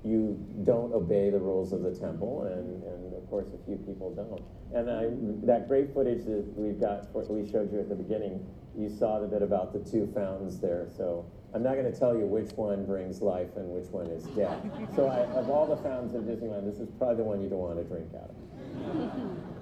you 0.04 0.40
don't 0.64 0.94
obey 0.94 1.30
the 1.30 1.40
rules 1.40 1.74
of 1.74 1.84
the 1.84 1.92
temple, 1.92 2.44
and, 2.44 2.84
and 2.84 3.14
of 3.14 3.30
course, 3.30 3.48
a 3.48 3.66
few 3.66 3.76
people 3.76 4.14
don't. 4.16 4.42
And 4.74 4.90
I, 4.90 5.10
that 5.46 5.68
great 5.68 5.94
footage 5.94 6.24
that 6.26 6.46
we've 6.56 6.80
got, 6.80 7.14
we 7.30 7.50
showed 7.50 7.72
you 7.72 7.80
at 7.80 7.90
the 7.90 7.96
beginning, 7.96 8.46
you 8.78 8.90
saw 8.90 9.20
the 9.20 9.28
bit 9.28 9.42
about 9.42 9.74
the 9.74 9.80
two 9.80 10.10
fountains 10.14 10.60
there. 10.60 10.88
So 10.96 11.26
I'm 11.54 11.64
not 11.64 11.74
going 11.74 11.92
to 11.92 11.98
tell 11.98 12.16
you 12.16 12.26
which 12.26 12.52
one 12.52 12.86
brings 12.86 13.22
life 13.22 13.56
and 13.56 13.70
which 13.70 13.90
one 13.92 14.08
is 14.08 14.24
death. 14.36 14.60
So 14.96 15.08
I, 15.08 15.22
of 15.38 15.50
all 15.50 15.66
the 15.66 15.78
fountains 15.78 16.14
in 16.14 16.24
Disneyland, 16.24 16.66
this 16.66 16.80
is 16.80 16.90
probably 16.98 17.18
the 17.18 17.24
one 17.24 17.42
you 17.42 17.50
don't 17.50 17.60
want 17.60 17.78
to 17.78 17.84
drink 17.84 18.10
out 18.16 18.30
of. 18.30 19.36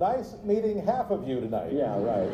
Nice 0.00 0.34
meeting 0.42 0.84
half 0.84 1.12
of 1.12 1.28
you 1.28 1.40
tonight. 1.40 1.72
Yeah, 1.72 1.96
right. 2.02 2.28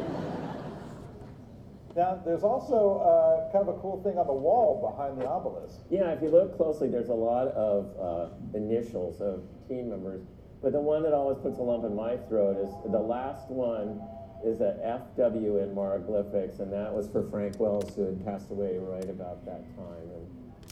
Now, 1.94 2.18
there's 2.24 2.44
also 2.44 2.98
uh, 3.02 3.52
kind 3.52 3.68
of 3.68 3.76
a 3.76 3.78
cool 3.80 4.00
thing 4.02 4.16
on 4.16 4.26
the 4.26 4.32
wall 4.32 4.80
behind 4.80 5.20
the 5.20 5.26
obelisk. 5.26 5.80
Yeah, 5.90 6.12
if 6.12 6.22
you 6.22 6.30
look 6.30 6.56
closely, 6.56 6.88
there's 6.88 7.10
a 7.10 7.14
lot 7.14 7.48
of 7.48 7.90
uh, 8.00 8.56
initials 8.56 9.20
of 9.20 9.42
team 9.68 9.90
members. 9.90 10.22
But 10.62 10.72
the 10.72 10.80
one 10.80 11.02
that 11.02 11.12
always 11.12 11.38
puts 11.38 11.58
a 11.58 11.62
lump 11.62 11.84
in 11.84 11.94
my 11.94 12.16
throat 12.28 12.56
is 12.56 12.70
the 12.90 12.98
last 12.98 13.50
one 13.50 14.00
is 14.44 14.60
a 14.60 15.00
FW 15.16 15.62
in 15.62 15.74
Maraglyphics, 15.74 16.60
and 16.60 16.72
that 16.72 16.92
was 16.92 17.08
for 17.08 17.28
Frank 17.30 17.58
Wells, 17.58 17.94
who 17.94 18.02
had 18.02 18.24
passed 18.24 18.50
away 18.50 18.78
right 18.78 19.08
about 19.08 19.44
that 19.44 19.64
time. 19.76 20.08
And 20.14 20.26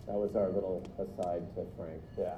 that 0.07 0.15
was 0.15 0.37
our 0.37 0.49
little 0.49 0.87
aside 0.99 1.43
to 1.57 1.67
Frank. 1.77 2.03
Yeah. 2.19 2.35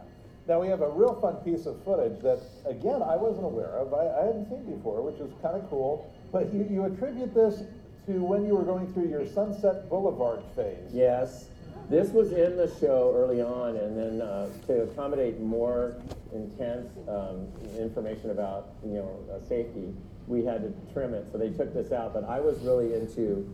Now, 0.47 0.61
we 0.61 0.69
have 0.69 0.81
a 0.81 0.89
real 0.89 1.15
fun 1.21 1.37
piece 1.37 1.67
of 1.67 1.83
footage 1.85 2.21
that, 2.23 2.41
again, 2.65 3.03
I 3.03 3.17
wasn't 3.17 3.45
aware 3.45 3.77
of. 3.77 3.93
I, 3.93 4.09
I 4.09 4.27
hadn't 4.27 4.49
seen 4.49 4.65
before, 4.65 5.03
which 5.03 5.21
is 5.21 5.31
kind 5.43 5.57
of 5.57 5.69
cool. 5.69 6.11
But 6.33 6.53
you, 6.55 6.67
you 6.71 6.85
attribute 6.85 7.35
this 7.35 7.63
to 8.07 8.13
when 8.25 8.47
you 8.47 8.55
were 8.55 8.65
going 8.65 8.91
through 8.95 9.09
your 9.09 9.27
Sunset 9.27 9.91
Boulevard 9.91 10.41
phase. 10.57 10.91
Yes, 10.93 11.51
this 11.91 12.09
was 12.11 12.33
in 12.33 12.57
the 12.57 12.73
show 12.81 13.15
early 13.17 13.43
on, 13.43 13.77
and 13.77 13.97
then 13.97 14.23
uh, 14.23 14.49
to 14.67 14.83
accommodate 14.83 15.41
more 15.41 15.97
intense 16.33 16.89
um, 17.09 17.49
information 17.79 18.31
about 18.31 18.71
you 18.85 18.95
know 18.95 19.19
uh, 19.33 19.41
safety, 19.49 19.95
we 20.29 20.45
had 20.45 20.63
to 20.63 20.93
trim 20.93 21.15
it. 21.15 21.27
So 21.33 21.39
they 21.39 21.51
took 21.51 21.73
this 21.75 21.93
out. 21.93 22.15
But 22.15 22.25
I 22.25 22.41
was 22.41 22.59
really 22.61 22.95
into 22.95 23.53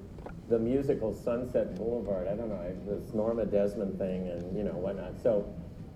the 0.49 0.59
musical 0.59 1.15
Sunset 1.15 1.77
Boulevard. 1.77 2.29
I 2.29 2.35
don't 2.35 2.49
know 2.49 2.75
this 2.87 3.15
Norma 3.15 3.47
Desmond 3.47 3.99
thing 3.99 4.29
and 4.29 4.57
you 4.57 4.65
know 4.65 4.73
whatnot. 4.73 5.19
So 5.23 5.47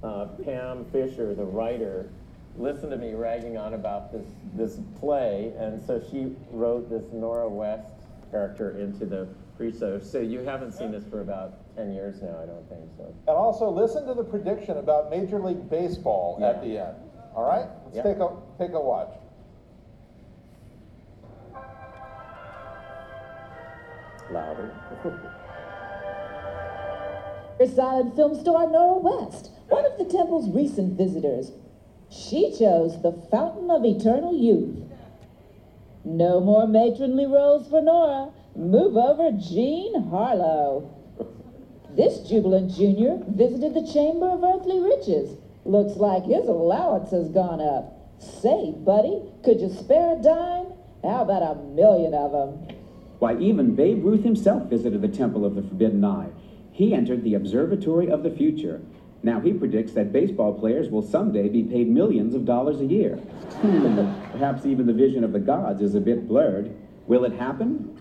uh, 0.03 0.27
Pam 0.45 0.85
Fisher, 0.87 1.35
the 1.35 1.45
writer, 1.45 2.11
listened 2.57 2.91
to 2.93 2.97
me 2.97 3.15
ragging 3.15 3.57
on 3.57 3.75
about 3.75 4.13
this 4.13 4.27
this 4.55 4.81
play, 4.99 5.53
and 5.59 5.83
so 5.85 6.01
she 6.11 6.35
wrote 6.51 6.89
this 6.89 7.05
Nora 7.13 7.49
West 7.49 7.89
character 8.31 8.79
into 8.79 9.05
the 9.07 9.29
pre-show. 9.57 9.99
So 10.01 10.21
you 10.21 10.41
haven't 10.41 10.73
seen 10.73 10.93
this 10.93 11.05
for 11.05 11.21
about 11.21 11.75
10 11.77 11.93
years 11.93 12.23
now, 12.23 12.39
I 12.41 12.47
don't 12.47 12.69
think 12.69 12.89
so. 12.97 13.05
And 13.27 13.37
also, 13.37 13.71
listen 13.71 14.07
to 14.07 14.15
the 14.15 14.23
prediction 14.23 14.77
about 14.79 15.11
Major 15.11 15.41
League 15.41 15.69
Baseball 15.69 16.39
at 16.43 16.63
the 16.63 16.79
end. 16.79 16.97
All 17.35 17.43
right? 17.49 17.67
Let's 17.85 17.97
Yeah. 17.97 18.03
take, 18.03 18.19
a, 18.19 18.37
take 18.59 18.73
a 18.73 18.81
watch. 18.81 19.13
Louder. 24.31 24.75
silent 27.67 28.15
film 28.15 28.39
star 28.41 28.71
Nora 28.71 28.99
West, 28.99 29.51
one 29.69 29.85
of 29.85 29.99
the 29.99 30.05
temple's 30.05 30.49
recent 30.51 30.97
visitors. 30.97 31.53
She 32.11 32.55
chose 32.57 33.03
the 33.03 33.13
Fountain 33.31 33.71
of 33.71 33.85
Eternal 33.85 34.35
Youth. 34.35 34.85
No 36.05 36.41
more 36.41 36.67
matronly 36.67 37.27
roles 37.27 37.69
for 37.69 37.83
Nora. 37.83 38.31
Move 38.57 38.97
over 38.97 39.31
Jean 39.33 40.09
Harlow. 40.09 40.95
This 41.91 42.29
jubilant 42.29 42.73
junior 42.73 43.19
visited 43.29 43.75
the 43.75 43.93
Chamber 43.93 44.31
of 44.31 44.43
Earthly 44.43 44.81
Riches. 44.81 45.37
Looks 45.65 45.97
like 45.97 46.25
his 46.25 46.49
allowance 46.49 47.11
has 47.11 47.29
gone 47.29 47.61
up. 47.61 47.93
Say, 48.19 48.73
buddy, 48.73 49.21
could 49.45 49.61
you 49.61 49.69
spare 49.69 50.17
a 50.17 50.23
dime? 50.23 50.73
How 51.03 51.23
about 51.23 51.43
a 51.43 51.55
million 51.63 52.15
of 52.15 52.33
them? 52.33 52.78
Why, 53.19 53.37
even 53.39 53.75
Babe 53.75 54.05
Ruth 54.05 54.23
himself 54.23 54.69
visited 54.71 55.03
the 55.03 55.09
Temple 55.09 55.45
of 55.45 55.55
the 55.57 55.63
Forbidden 55.63 56.05
Eye. 56.05 56.29
He 56.71 56.95
entered 56.95 57.25
the 57.25 57.35
Observatory 57.35 58.09
of 58.09 58.23
the 58.23 58.31
Future. 58.31 58.81
Now 59.25 59.41
he 59.41 59.53
predicts 59.53 59.93
that 59.95 60.13
baseball 60.13 60.55
players 60.55 60.89
will 60.91 61.03
someday 61.03 61.49
be 61.49 61.65
paid 61.65 61.89
millions 61.89 62.35
of 62.37 62.45
dollars 62.45 62.81
a 62.81 62.85
year. 62.85 63.17
Hmm, 63.17 64.13
perhaps 64.31 64.65
even 64.65 64.87
the 64.87 64.93
vision 64.93 65.25
of 65.25 65.33
the 65.33 65.41
gods 65.41 65.83
is 65.83 65.97
a 65.97 66.01
bit 66.01 66.29
blurred. 66.29 66.73
Will 67.09 67.25
it 67.25 67.33
happen? 67.33 67.99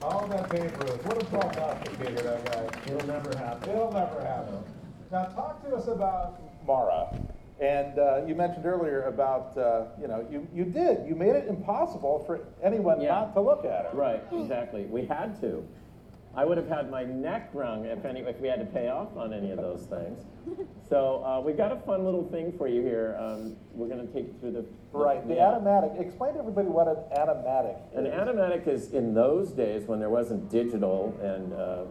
Oh, 0.00 0.26
that 0.28 0.48
Babe 0.48 0.72
Ruth. 0.80 1.04
What 1.04 1.22
a 1.22 1.26
prognosticator, 1.26 2.22
that 2.22 2.44
guy. 2.46 2.92
It'll 2.92 3.06
never 3.06 3.36
happen. 3.36 3.70
It'll 3.70 3.92
never 3.92 4.20
happen. 4.22 4.64
Now, 5.10 5.24
talk 5.26 5.62
to 5.68 5.76
us 5.76 5.88
about 5.88 6.40
Mara. 6.66 7.08
And 7.62 7.96
uh, 7.96 8.26
you 8.26 8.34
mentioned 8.34 8.66
earlier 8.66 9.04
about, 9.04 9.56
uh, 9.56 9.84
you 10.00 10.08
know, 10.08 10.26
you, 10.28 10.48
you 10.52 10.64
did. 10.64 11.06
You 11.06 11.14
made 11.14 11.36
it 11.36 11.46
impossible 11.48 12.24
for 12.26 12.40
anyone 12.60 13.00
not 13.04 13.34
to 13.34 13.40
look 13.40 13.64
at 13.64 13.84
it. 13.84 13.94
Right, 13.94 14.20
exactly. 14.32 14.82
We 14.86 15.06
had 15.06 15.40
to. 15.42 15.64
I 16.34 16.44
would 16.44 16.56
have 16.56 16.66
had 16.66 16.90
my 16.90 17.04
neck 17.04 17.50
wrung 17.52 17.84
if 17.84 18.04
any 18.04 18.20
if 18.20 18.40
we 18.40 18.48
had 18.48 18.58
to 18.58 18.64
pay 18.64 18.88
off 18.88 19.16
on 19.16 19.32
any 19.32 19.50
of 19.50 19.58
those 19.58 19.82
things. 19.82 20.24
So 20.88 21.22
uh, 21.24 21.40
we've 21.40 21.58
got 21.58 21.72
a 21.72 21.76
fun 21.76 22.04
little 22.04 22.26
thing 22.30 22.52
for 22.56 22.66
you 22.66 22.80
here. 22.82 23.16
Um, 23.20 23.54
we're 23.74 23.86
going 23.88 24.04
to 24.04 24.12
take 24.12 24.26
you 24.26 24.34
through 24.40 24.52
the 24.52 24.64
Right. 24.92 25.26
The 25.28 25.34
yeah. 25.34 25.58
animatic. 25.60 26.00
Explain 26.00 26.34
to 26.34 26.40
everybody 26.40 26.68
what 26.68 26.88
an 26.88 26.96
animatic 27.16 27.76
An 27.94 28.06
is. 28.06 28.14
animatic 28.14 28.66
is 28.66 28.92
in 28.92 29.14
those 29.14 29.52
days 29.52 29.86
when 29.86 30.00
there 30.00 30.10
wasn't 30.10 30.50
digital 30.50 31.14
and 31.22 31.52
uh. 31.52 31.84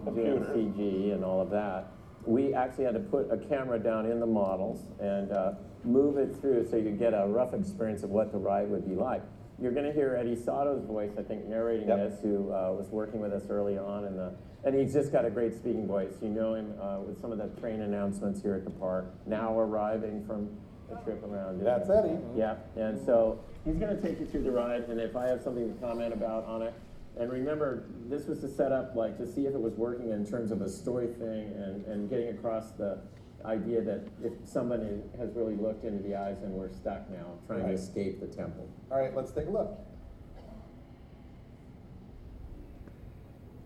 CG 0.52 1.14
and 1.14 1.24
all 1.24 1.40
of 1.40 1.50
that. 1.52 1.88
We 2.26 2.54
actually 2.54 2.86
had 2.86 2.94
to 2.94 3.00
put 3.00 3.32
a 3.32 3.38
camera 3.38 3.80
down 3.80 4.06
in 4.06 4.20
the 4.20 4.26
models 4.26 4.80
and 5.00 5.32
uh, 5.32 5.54
move 5.84 6.18
it 6.18 6.36
through 6.40 6.68
so 6.70 6.78
you 6.78 6.92
get 6.92 7.14
a 7.14 7.26
rough 7.28 7.54
experience 7.54 8.04
of 8.04 8.10
what 8.10 8.32
the 8.32 8.38
ride 8.38 8.70
would 8.70 8.88
be 8.88 8.96
like. 8.96 9.24
You're 9.60 9.72
going 9.72 9.86
to 9.86 9.94
hear 9.94 10.16
Eddie 10.16 10.36
Sato's 10.36 10.86
voice, 10.86 11.12
I 11.20 11.22
think, 11.22 11.46
narrating 11.46 11.88
this, 11.88 12.20
who 12.22 12.52
uh, 12.52 12.72
was 12.72 12.88
working 12.90 13.20
with 13.20 13.32
us 13.32 13.44
early 13.50 13.78
on, 13.78 14.06
in 14.06 14.18
the, 14.18 14.34
and 14.64 14.74
he's 14.74 14.92
just 14.92 15.12
got 15.12 15.24
a 15.24 15.30
great 15.30 15.56
speaking 15.56 15.88
voice. 15.88 16.14
You 16.22 16.30
know 16.30 16.56
him 16.56 16.74
uh, 16.82 17.00
with 17.00 17.22
some 17.22 17.32
of 17.32 17.38
the 17.38 17.48
train 17.62 17.82
announcements 17.82 18.42
here 18.42 18.56
at 18.56 18.64
the 18.64 18.72
park. 18.72 19.14
Now 19.28 19.60
arriving 19.60 20.26
from 20.26 20.50
a 20.92 21.04
trip 21.04 21.24
around. 21.24 21.64
That's 21.64 21.90
Eddie. 21.90 22.18
Yeah, 22.36 22.56
and 22.76 23.04
so 23.06 23.40
he's 23.64 23.76
going 23.76 23.96
to 23.96 24.02
take 24.02 24.20
you 24.20 24.26
through 24.26 24.44
the 24.44 24.52
ride, 24.52 24.82
and 24.90 25.00
if 25.00 25.16
I 25.16 25.28
have 25.28 25.42
something 25.44 25.72
to 25.72 25.80
comment 25.80 26.14
about 26.14 26.46
on 26.46 26.64
it, 26.64 26.74
and 27.22 27.32
remember, 27.32 27.84
this 28.10 28.26
was 28.26 28.40
to 28.40 28.50
set 28.50 28.72
up 28.72 28.96
like 28.96 29.16
to 29.20 29.32
see 29.32 29.46
if 29.46 29.54
it 29.54 29.62
was 29.62 29.74
working 29.76 30.10
in 30.10 30.26
terms 30.26 30.50
of 30.50 30.64
a 30.64 30.68
story 30.70 31.06
thing 31.06 31.54
and, 31.56 31.86
and 31.86 32.10
getting 32.10 32.30
across 32.30 32.72
the 32.72 33.00
idea 33.46 33.80
that 33.82 34.08
if 34.24 34.34
somebody 34.44 34.88
has 35.20 35.30
really 35.36 35.56
looked 35.56 35.86
into 35.86 36.02
the 36.02 36.16
eyes 36.16 36.38
and 36.42 36.52
we're 36.52 36.72
stuck 36.72 37.08
now, 37.12 37.28
trying 37.46 37.62
Right. 37.62 37.70
to 37.70 37.74
escape 37.76 38.20
the 38.20 38.26
temple. 38.26 38.68
All 38.92 39.00
right, 39.00 39.16
let's 39.16 39.32
take 39.32 39.46
a 39.46 39.52
look. 39.52 39.78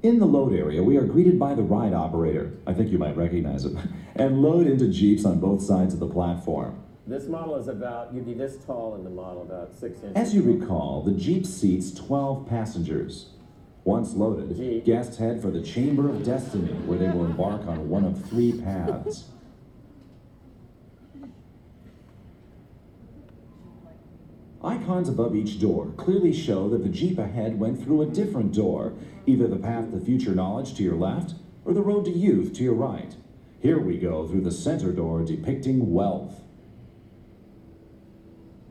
In 0.03 0.19
the 0.19 0.25
load 0.25 0.53
area, 0.53 0.83
we 0.83 0.97
are 0.97 1.05
greeted 1.05 1.39
by 1.39 1.55
the 1.55 1.63
ride 1.63 1.93
operator. 1.93 2.57
I 2.67 2.73
think 2.73 2.91
you 2.91 2.97
might 2.97 3.15
recognize 3.15 3.63
him. 3.65 3.79
And 4.17 4.41
load 4.41 4.65
into 4.65 4.87
Jeeps 4.87 5.25
on 5.25 5.41
both 5.41 5.61
sides 5.61 5.93
of 5.93 5.99
the 5.99 6.07
platform. 6.07 6.81
This 7.05 7.27
model 7.27 7.57
is 7.57 7.67
about, 7.67 8.13
you'd 8.13 8.25
be 8.25 8.33
this 8.33 8.55
tall 8.65 8.95
in 8.95 9.03
the 9.03 9.09
model, 9.09 9.41
about 9.41 9.73
six 9.73 9.97
inches. 10.03 10.15
As 10.15 10.33
you 10.33 10.41
recall, 10.41 11.01
the 11.03 11.11
Jeep 11.11 11.45
seats 11.45 11.91
12 11.91 12.47
passengers. 12.47 13.31
Once 13.85 14.15
loaded, 14.15 14.49
mm-hmm. 14.49 14.83
guests 14.83 15.17
head 15.17 15.39
for 15.39 15.51
the 15.51 15.61
Chamber 15.61 16.09
of 16.09 16.25
Destiny, 16.25 16.73
where 16.87 16.97
they 16.97 17.07
will 17.09 17.23
embark 17.23 17.67
on 17.67 17.87
one 17.87 18.03
of 18.03 18.25
three 18.25 18.51
paths. 18.51 19.25
Icons 24.63 25.07
above 25.07 25.35
each 25.35 25.59
door 25.59 25.93
clearly 25.97 26.33
show 26.33 26.67
that 26.69 26.81
the 26.81 26.89
Jeep 26.89 27.19
ahead 27.19 27.59
went 27.59 27.81
through 27.83 28.01
a 28.01 28.07
different 28.07 28.51
door, 28.55 28.93
either 29.27 29.47
the 29.47 29.55
path 29.55 29.91
to 29.91 29.99
future 29.99 30.33
knowledge 30.33 30.73
to 30.73 30.83
your 30.83 30.95
left 30.95 31.35
or 31.63 31.71
the 31.71 31.83
road 31.83 32.05
to 32.05 32.11
youth 32.11 32.53
to 32.55 32.63
your 32.63 32.73
right. 32.73 33.15
Here 33.59 33.79
we 33.79 33.97
go 33.99 34.27
through 34.27 34.41
the 34.41 34.51
center 34.51 34.91
door 34.91 35.23
depicting 35.23 35.93
wealth. 35.93 36.41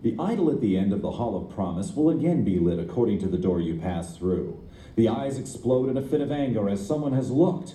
The 0.03 0.17
idol 0.19 0.51
at 0.51 0.61
the 0.61 0.77
end 0.77 0.93
of 0.93 1.03
the 1.03 1.13
Hall 1.13 1.37
of 1.37 1.55
Promise 1.55 1.93
will 1.95 2.11
again 2.11 2.43
be 2.43 2.59
lit 2.59 2.81
according 2.81 3.21
to 3.21 3.29
the 3.29 3.39
door 3.39 3.61
you 3.61 3.77
pass 3.77 4.17
through. 4.17 4.61
The 4.97 5.09
eyes 5.09 5.39
explode 5.39 5.89
in 5.89 5.97
a 5.97 6.03
fit 6.03 6.21
of 6.21 6.31
anger 6.31 6.69
as 6.69 6.87
someone 6.87 7.15
has 7.15 7.31
looked. 7.31 7.75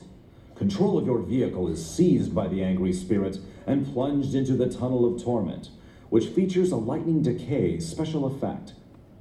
Control 0.55 0.97
of 0.97 1.05
your 1.05 1.19
vehicle 1.19 1.67
is 1.67 1.85
seized 1.85 2.33
by 2.33 2.47
the 2.47 2.63
angry 2.63 2.93
spirit 2.93 3.39
and 3.67 3.91
plunged 3.91 4.35
into 4.35 4.53
the 4.53 4.69
tunnel 4.69 5.05
of 5.05 5.21
torment, 5.21 5.69
which 6.09 6.27
features 6.27 6.71
a 6.71 6.77
lightning 6.77 7.21
decay 7.21 7.79
special 7.79 8.25
effect. 8.25 8.73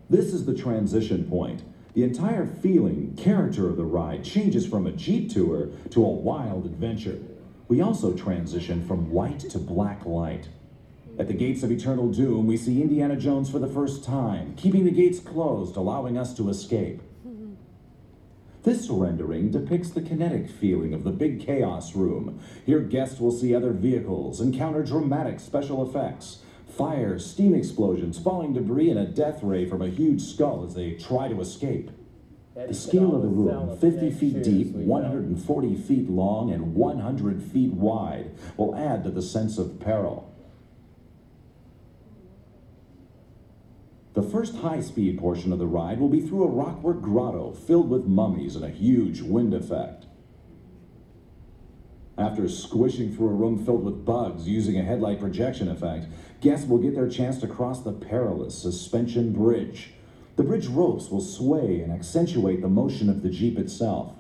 This 0.09 0.33
is 0.33 0.47
the 0.47 0.55
transition 0.55 1.25
point. 1.25 1.63
The 1.95 2.05
entire 2.05 2.47
feeling, 2.47 3.17
character 3.17 3.69
of 3.69 3.77
the 3.77 3.85
ride 3.85 4.23
changes 4.23 4.65
from 4.65 4.87
a 4.87 4.93
Jeep 4.93 5.33
tour 5.33 5.69
to 5.91 6.05
a 6.05 6.09
wild 6.09 6.67
adventure. 6.67 7.19
We 7.67 7.81
also 7.81 8.15
transition 8.15 8.87
from 8.87 9.11
white 9.11 9.41
to 9.41 9.59
black 9.59 10.07
light. 10.07 10.49
At 11.19 11.27
the 11.27 11.35
gates 11.35 11.65
of 11.65 11.73
eternal 11.73 12.13
doom, 12.13 12.47
we 12.47 12.57
see 12.57 12.81
Indiana 12.81 13.17
Jones 13.17 13.51
for 13.51 13.59
the 13.59 13.67
first 13.67 14.05
time, 14.05 14.55
keeping 14.57 14.85
the 14.85 14.93
gates 14.93 15.19
closed, 15.19 15.77
allowing 15.77 16.17
us 16.17 16.33
to 16.37 16.49
escape. 16.49 17.03
This 18.65 18.91
rendering 18.91 19.51
depicts 19.51 19.91
the 19.91 20.03
kinetic 20.03 20.51
feeling 20.51 20.93
of 20.93 21.05
the 21.05 21.11
big 21.11 21.41
chaos 21.45 21.95
room. 21.95 22.41
Here, 22.67 22.81
guests 22.81 23.21
will 23.21 23.31
see 23.31 23.55
other 23.55 23.73
vehicles, 23.73 24.41
encounter 24.41 24.83
dramatic 24.83 25.39
special 25.39 25.89
effects, 25.89 26.43
fire, 26.67 27.19
steam 27.19 27.55
explosions, 27.55 28.19
falling 28.19 28.55
debris, 28.55 28.91
and 28.91 28.99
a 28.99 29.07
death 29.07 29.43
ray 29.43 29.65
from 29.65 29.81
a 29.81 29.89
huge 29.89 30.23
skull 30.23 30.65
as 30.65 30.75
they 30.75 30.95
try 30.95 31.29
to 31.29 31.41
escape. 31.41 31.91
The 32.55 32.75
scale 32.75 33.15
of 33.15 33.23
the 33.23 33.29
room, 33.29 33.79
50 33.79 34.11
feet 34.11 34.43
deep, 34.43 34.75
140 34.75 35.75
feet 35.77 36.11
long, 36.11 36.51
and 36.51 36.75
100 36.75 37.41
feet 37.41 37.73
wide, 37.73 38.33
will 38.57 38.75
add 38.75 39.05
to 39.05 39.11
the 39.11 39.23
sense 39.23 39.59
of 39.59 39.79
peril. 39.79 40.28
The 44.15 44.23
first 44.23 44.57
high 44.57 44.81
speed 44.81 45.19
portion 45.19 45.53
of 45.53 45.59
the 45.59 45.67
ride 45.67 46.01
will 46.01 46.09
be 46.09 46.21
through 46.21 46.45
a 46.45 46.51
rockwork 46.51 47.03
grotto 47.03 47.53
filled 47.53 47.91
with 47.91 48.07
mummies 48.07 48.57
and 48.57 48.65
a 48.65 48.71
huge 48.71 49.21
wind 49.21 49.55
effect. 49.55 50.07
After 52.17 52.49
squishing 52.49 53.15
through 53.15 53.29
a 53.29 53.35
room 53.35 53.65
filled 53.65 53.85
with 53.85 54.05
bugs 54.05 54.49
using 54.49 54.79
a 54.79 54.83
headlight 54.83 55.21
projection 55.21 55.69
effect, 55.69 56.07
guests 56.41 56.67
will 56.67 56.79
get 56.79 56.97
their 56.97 57.09
chance 57.09 57.39
to 57.39 57.47
cross 57.47 57.83
the 57.83 57.93
perilous 57.93 58.59
suspension 58.59 59.33
bridge. 59.33 59.93
The 60.35 60.43
bridge 60.43 60.67
ropes 60.67 61.11
will 61.11 61.21
sway 61.21 61.81
and 61.81 61.93
accentuate 61.93 62.61
the 62.61 62.69
motion 62.69 63.09
of 63.09 63.23
the 63.23 63.31
Jeep 63.31 63.57
itself. 63.57 64.15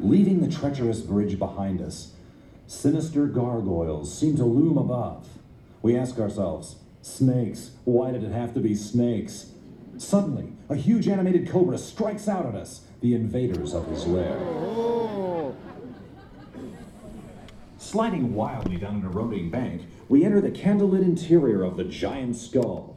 Leaving 0.00 0.40
the 0.40 0.54
treacherous 0.54 1.00
bridge 1.00 1.38
behind 1.38 1.82
us, 1.82 2.12
sinister 2.66 3.26
gargoyles 3.26 4.16
seem 4.16 4.36
to 4.36 4.44
loom 4.44 4.78
above. 4.78 5.28
We 5.84 5.98
ask 5.98 6.18
ourselves, 6.18 6.76
snakes, 7.02 7.72
why 7.84 8.10
did 8.10 8.24
it 8.24 8.32
have 8.32 8.54
to 8.54 8.60
be 8.60 8.74
snakes? 8.74 9.50
Suddenly, 9.98 10.54
a 10.70 10.76
huge 10.76 11.08
animated 11.08 11.46
cobra 11.46 11.76
strikes 11.76 12.26
out 12.26 12.46
at 12.46 12.54
us, 12.54 12.86
the 13.02 13.14
invaders 13.14 13.74
of 13.74 13.86
his 13.88 14.06
lair. 14.06 14.38
Sliding 17.76 18.34
wildly 18.34 18.78
down 18.78 18.94
an 18.94 19.04
eroding 19.04 19.50
bank, 19.50 19.82
we 20.08 20.24
enter 20.24 20.40
the 20.40 20.50
candlelit 20.50 21.02
interior 21.02 21.62
of 21.62 21.76
the 21.76 21.84
giant 21.84 22.36
skull. 22.36 22.96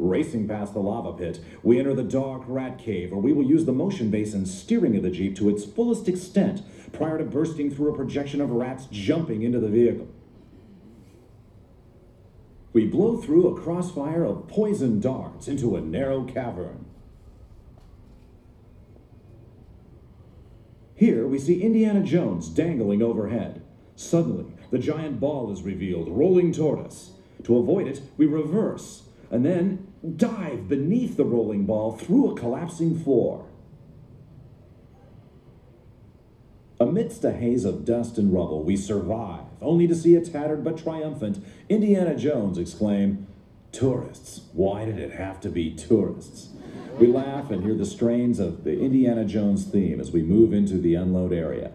Racing 0.00 0.48
past 0.48 0.74
the 0.74 0.80
lava 0.80 1.12
pit, 1.12 1.38
we 1.62 1.78
enter 1.78 1.94
the 1.94 2.02
dark 2.02 2.42
rat 2.48 2.78
cave 2.78 3.12
where 3.12 3.20
we 3.20 3.32
will 3.32 3.44
use 3.44 3.64
the 3.64 3.72
motion 3.72 4.10
base 4.10 4.34
and 4.34 4.48
steering 4.48 4.96
of 4.96 5.04
the 5.04 5.10
Jeep 5.10 5.36
to 5.36 5.48
its 5.48 5.64
fullest 5.64 6.08
extent 6.08 6.62
prior 6.92 7.18
to 7.18 7.24
bursting 7.24 7.70
through 7.70 7.92
a 7.92 7.96
projection 7.96 8.40
of 8.40 8.50
rats 8.50 8.86
jumping 8.90 9.42
into 9.42 9.58
the 9.58 9.68
vehicle. 9.68 10.08
We 12.72 12.86
blow 12.86 13.16
through 13.16 13.48
a 13.48 13.60
crossfire 13.60 14.24
of 14.24 14.46
poison 14.46 15.00
darts 15.00 15.48
into 15.48 15.74
a 15.74 15.80
narrow 15.80 16.24
cavern. 16.24 16.84
Here 20.94 21.26
we 21.26 21.38
see 21.38 21.62
Indiana 21.62 22.02
Jones 22.02 22.48
dangling 22.48 23.02
overhead. 23.02 23.62
Suddenly, 23.96 24.52
the 24.70 24.78
giant 24.78 25.18
ball 25.18 25.52
is 25.52 25.62
revealed, 25.62 26.08
rolling 26.08 26.52
toward 26.52 26.80
us. 26.80 27.12
To 27.44 27.56
avoid 27.56 27.86
it, 27.86 28.02
we 28.16 28.26
reverse 28.26 29.04
and 29.30 29.44
then 29.44 29.92
dive 30.16 30.68
beneath 30.68 31.16
the 31.16 31.24
rolling 31.24 31.66
ball 31.66 31.92
through 31.92 32.30
a 32.30 32.36
collapsing 32.36 32.98
floor. 32.98 33.47
Amidst 36.80 37.24
a 37.24 37.32
haze 37.32 37.64
of 37.64 37.84
dust 37.84 38.18
and 38.18 38.32
rubble, 38.32 38.62
we 38.62 38.76
survive, 38.76 39.44
only 39.60 39.88
to 39.88 39.96
see 39.96 40.14
a 40.14 40.20
tattered 40.20 40.62
but 40.62 40.78
triumphant 40.78 41.44
Indiana 41.68 42.14
Jones 42.14 42.56
exclaim, 42.56 43.26
Tourists, 43.72 44.42
why 44.52 44.84
did 44.84 44.98
it 44.98 45.12
have 45.12 45.40
to 45.40 45.50
be 45.50 45.74
tourists? 45.74 46.50
We 46.98 47.08
laugh 47.08 47.50
and 47.50 47.64
hear 47.64 47.74
the 47.74 47.84
strains 47.84 48.38
of 48.38 48.64
the 48.64 48.78
Indiana 48.78 49.24
Jones 49.24 49.64
theme 49.64 50.00
as 50.00 50.12
we 50.12 50.22
move 50.22 50.52
into 50.52 50.78
the 50.78 50.94
unload 50.94 51.32
area. 51.32 51.72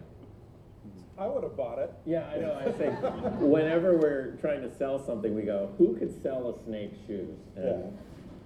I 1.16 1.26
would 1.28 1.44
have 1.44 1.56
bought 1.56 1.78
it. 1.78 1.92
Yeah, 2.04 2.26
I 2.26 2.38
know. 2.38 2.54
I 2.54 2.72
think 2.72 2.98
whenever 3.40 3.96
we're 3.96 4.36
trying 4.40 4.62
to 4.62 4.74
sell 4.76 4.98
something, 4.98 5.34
we 5.34 5.42
go, 5.42 5.70
"Who 5.78 5.94
could 5.96 6.20
sell 6.22 6.48
a 6.50 6.64
snake 6.64 6.92
shoes?" 7.06 7.38
And 7.54 7.96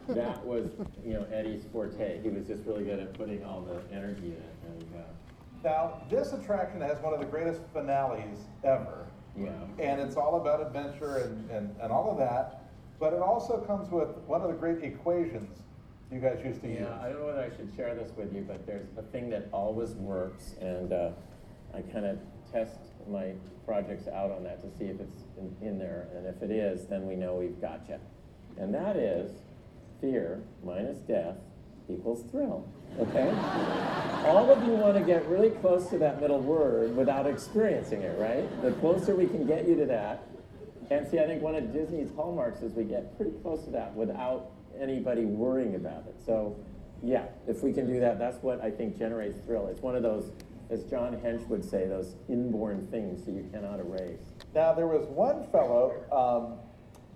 that 0.08 0.44
was, 0.44 0.68
you 1.04 1.14
know, 1.14 1.24
Eddie's 1.32 1.64
forte. 1.72 2.20
He 2.22 2.28
was 2.28 2.46
just 2.46 2.64
really 2.66 2.84
good 2.84 3.00
at 3.00 3.14
putting 3.14 3.42
all 3.42 3.62
the 3.62 3.96
energy 3.96 4.26
in 4.26 4.32
it. 4.32 4.57
Now, 5.64 6.02
this 6.08 6.32
attraction 6.32 6.80
has 6.80 6.98
one 7.00 7.12
of 7.12 7.20
the 7.20 7.26
greatest 7.26 7.60
finales 7.72 8.38
ever. 8.64 9.06
yeah, 9.36 9.50
And 9.78 10.00
it's 10.00 10.16
all 10.16 10.40
about 10.40 10.64
adventure 10.64 11.18
and, 11.18 11.50
and, 11.50 11.74
and 11.80 11.92
all 11.92 12.10
of 12.10 12.18
that. 12.18 12.64
But 13.00 13.12
it 13.12 13.20
also 13.20 13.60
comes 13.60 13.90
with 13.90 14.08
one 14.26 14.42
of 14.42 14.48
the 14.48 14.54
great 14.54 14.82
equations 14.82 15.62
you 16.10 16.20
guys 16.20 16.40
used 16.44 16.62
to 16.62 16.68
use. 16.68 16.80
yeah. 16.80 16.98
I 17.00 17.10
don't 17.10 17.20
know 17.20 17.26
whether 17.26 17.42
I 17.42 17.50
should 17.54 17.70
share 17.76 17.94
this 17.94 18.10
with 18.16 18.34
you, 18.34 18.42
but 18.42 18.66
there's 18.66 18.86
a 18.96 19.02
thing 19.02 19.28
that 19.30 19.48
always 19.52 19.90
works, 19.90 20.54
and 20.60 20.92
uh, 20.92 21.10
I 21.74 21.82
kind 21.82 22.06
of 22.06 22.18
test 22.50 22.78
my 23.06 23.32
projects 23.66 24.08
out 24.08 24.30
on 24.30 24.42
that 24.44 24.62
to 24.62 24.78
see 24.78 24.86
if 24.86 25.00
it's 25.00 25.24
in, 25.36 25.54
in 25.60 25.78
there, 25.78 26.08
and 26.16 26.26
if 26.26 26.42
it 26.42 26.50
is, 26.50 26.86
then 26.86 27.06
we 27.06 27.14
know 27.14 27.34
we've 27.34 27.60
got 27.60 27.86
you. 27.88 27.98
And 28.56 28.74
that 28.74 28.96
is 28.96 29.30
fear 30.00 30.40
minus 30.64 30.98
death 31.00 31.36
equals 31.90 32.24
thrill. 32.30 32.66
Okay? 32.98 33.28
All 34.26 34.50
of 34.50 34.62
you 34.64 34.72
want 34.72 34.96
to 34.96 35.02
get 35.02 35.26
really 35.26 35.50
close 35.50 35.88
to 35.90 35.98
that 35.98 36.20
middle 36.20 36.40
word 36.40 36.96
without 36.96 37.26
experiencing 37.26 38.02
it, 38.02 38.18
right? 38.18 38.44
The 38.62 38.72
closer 38.72 39.14
we 39.14 39.26
can 39.26 39.46
get 39.46 39.66
you 39.66 39.76
to 39.76 39.86
that. 39.86 40.24
And 40.90 41.06
see, 41.06 41.18
I 41.18 41.26
think 41.26 41.42
one 41.42 41.54
of 41.54 41.72
Disney's 41.72 42.08
hallmarks 42.16 42.62
is 42.62 42.72
we 42.74 42.84
get 42.84 43.16
pretty 43.16 43.32
close 43.42 43.64
to 43.64 43.70
that 43.70 43.94
without 43.94 44.50
anybody 44.80 45.24
worrying 45.24 45.74
about 45.74 46.04
it. 46.08 46.16
So, 46.24 46.56
yeah, 47.02 47.26
if 47.46 47.62
we 47.62 47.72
can 47.72 47.86
do 47.86 48.00
that, 48.00 48.18
that's 48.18 48.42
what 48.42 48.60
I 48.62 48.70
think 48.70 48.98
generates 48.98 49.38
thrill. 49.44 49.66
It's 49.68 49.80
one 49.82 49.94
of 49.94 50.02
those, 50.02 50.32
as 50.70 50.84
John 50.84 51.14
Hench 51.16 51.46
would 51.48 51.64
say, 51.64 51.86
those 51.86 52.16
inborn 52.28 52.86
things 52.90 53.24
that 53.24 53.32
you 53.32 53.48
cannot 53.52 53.80
erase. 53.80 54.18
Now, 54.54 54.72
there 54.72 54.86
was 54.86 55.06
one 55.08 55.46
fellow 55.52 55.94
um, 56.10 56.58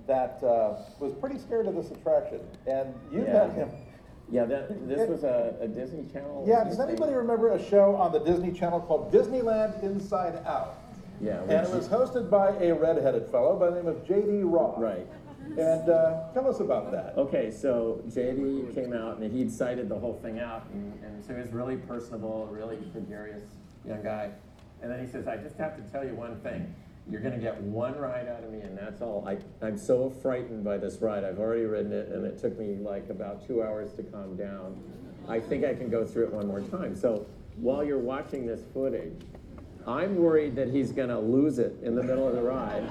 that 0.07 0.43
uh, 0.45 0.77
was 1.01 1.15
pretty 1.15 1.39
scared 1.39 1.67
of 1.67 1.75
this 1.75 1.91
attraction, 1.91 2.41
and 2.67 2.95
you 3.11 3.25
Yeah. 3.25 3.33
met 3.33 3.53
him. 3.55 3.71
Yeah, 4.31 4.45
that, 4.47 4.89
this 4.89 5.09
was 5.09 5.25
a, 5.25 5.57
a 5.61 5.69
Disney 5.69 6.07
Channel. 6.13 6.45
Yeah, 6.49 6.65
does 6.65 6.81
anybody 6.81 7.13
remember 7.13 7.53
a 7.53 7.63
show 7.63 7.97
on 7.97 8.13
the 8.13 8.21
Disney 8.21 8.53
Channel 8.53 8.81
called 8.81 9.13
Disneyland 9.13 9.83
Inside 9.83 10.37
Out? 10.47 10.79
Yeah. 11.21 11.43
And 11.43 11.67
it 11.67 11.71
was 11.71 11.89
hosted 11.89 12.31
by 12.31 12.51
a 12.57 12.75
redheaded 12.75 13.29
fellow 13.29 13.59
by 13.59 13.71
the 13.71 13.77
name 13.77 13.87
of 13.87 14.07
J.D. 14.07 14.43
Roth. 14.43 14.79
Right. 14.79 15.07
And 15.59 15.91
uh, 15.91 16.33
tell 16.33 16.49
us 16.49 16.61
about 16.61 16.91
that. 16.93 17.15
Okay, 17.17 17.51
so 17.51 18.03
JD 18.09 18.75
came 18.75 18.93
out 18.93 19.19
and 19.19 19.31
he'd 19.33 19.53
cited 19.53 19.89
the 19.89 19.99
whole 19.99 20.19
thing 20.23 20.41
out, 20.41 20.67
and, 20.73 20.99
and 21.05 21.25
so 21.25 21.35
he 21.35 21.41
was 21.41 21.51
really 21.51 21.77
personable, 21.77 22.49
really 22.51 22.79
gregarious 22.93 23.43
young 23.87 24.03
guy. 24.03 24.31
And 24.81 24.91
then 24.91 25.05
he 25.05 25.11
says, 25.11 25.29
I 25.29 25.37
just 25.37 25.57
have 25.59 25.77
to 25.77 25.93
tell 25.93 26.05
you 26.05 26.15
one 26.15 26.41
thing. 26.41 26.75
You're 27.11 27.21
going 27.21 27.35
to 27.35 27.41
get 27.41 27.61
one 27.61 27.97
ride 27.99 28.29
out 28.29 28.45
of 28.45 28.51
me, 28.53 28.61
and 28.61 28.79
that's 28.79 29.03
all. 29.03 29.25
I, 29.27 29.37
I'm 29.65 29.77
so 29.77 30.09
frightened 30.09 30.63
by 30.65 30.79
this 30.79 30.99
ride. 31.01 31.25
I've 31.25 31.39
already 31.41 31.65
ridden 31.65 31.93
it, 31.93 32.09
and 32.09 32.25
it 32.25 32.39
took 32.39 32.59
me 32.59 32.77
like 32.81 33.11
about 33.11 33.47
two 33.47 33.63
hours 33.63 33.93
to 33.95 34.03
calm 34.05 34.37
down. 34.37 34.81
I 35.29 35.41
think 35.41 35.65
I 35.65 35.75
can 35.75 35.89
go 35.91 36.05
through 36.05 36.25
it 36.27 36.33
one 36.33 36.47
more 36.47 36.61
time. 36.61 36.95
So 36.97 37.27
while 37.57 37.85
you're 37.85 37.99
watching 37.99 38.47
this 38.47 38.61
footage, 38.73 39.13
I'm 39.87 40.17
worried 40.17 40.55
that 40.57 40.69
he's 40.69 40.93
going 40.93 41.09
to 41.09 41.19
lose 41.19 41.59
it 41.59 41.75
in 41.83 41.97
the 41.97 42.03
middle 42.05 42.29
of 42.29 42.37
the 42.37 42.43
ride, 42.43 42.89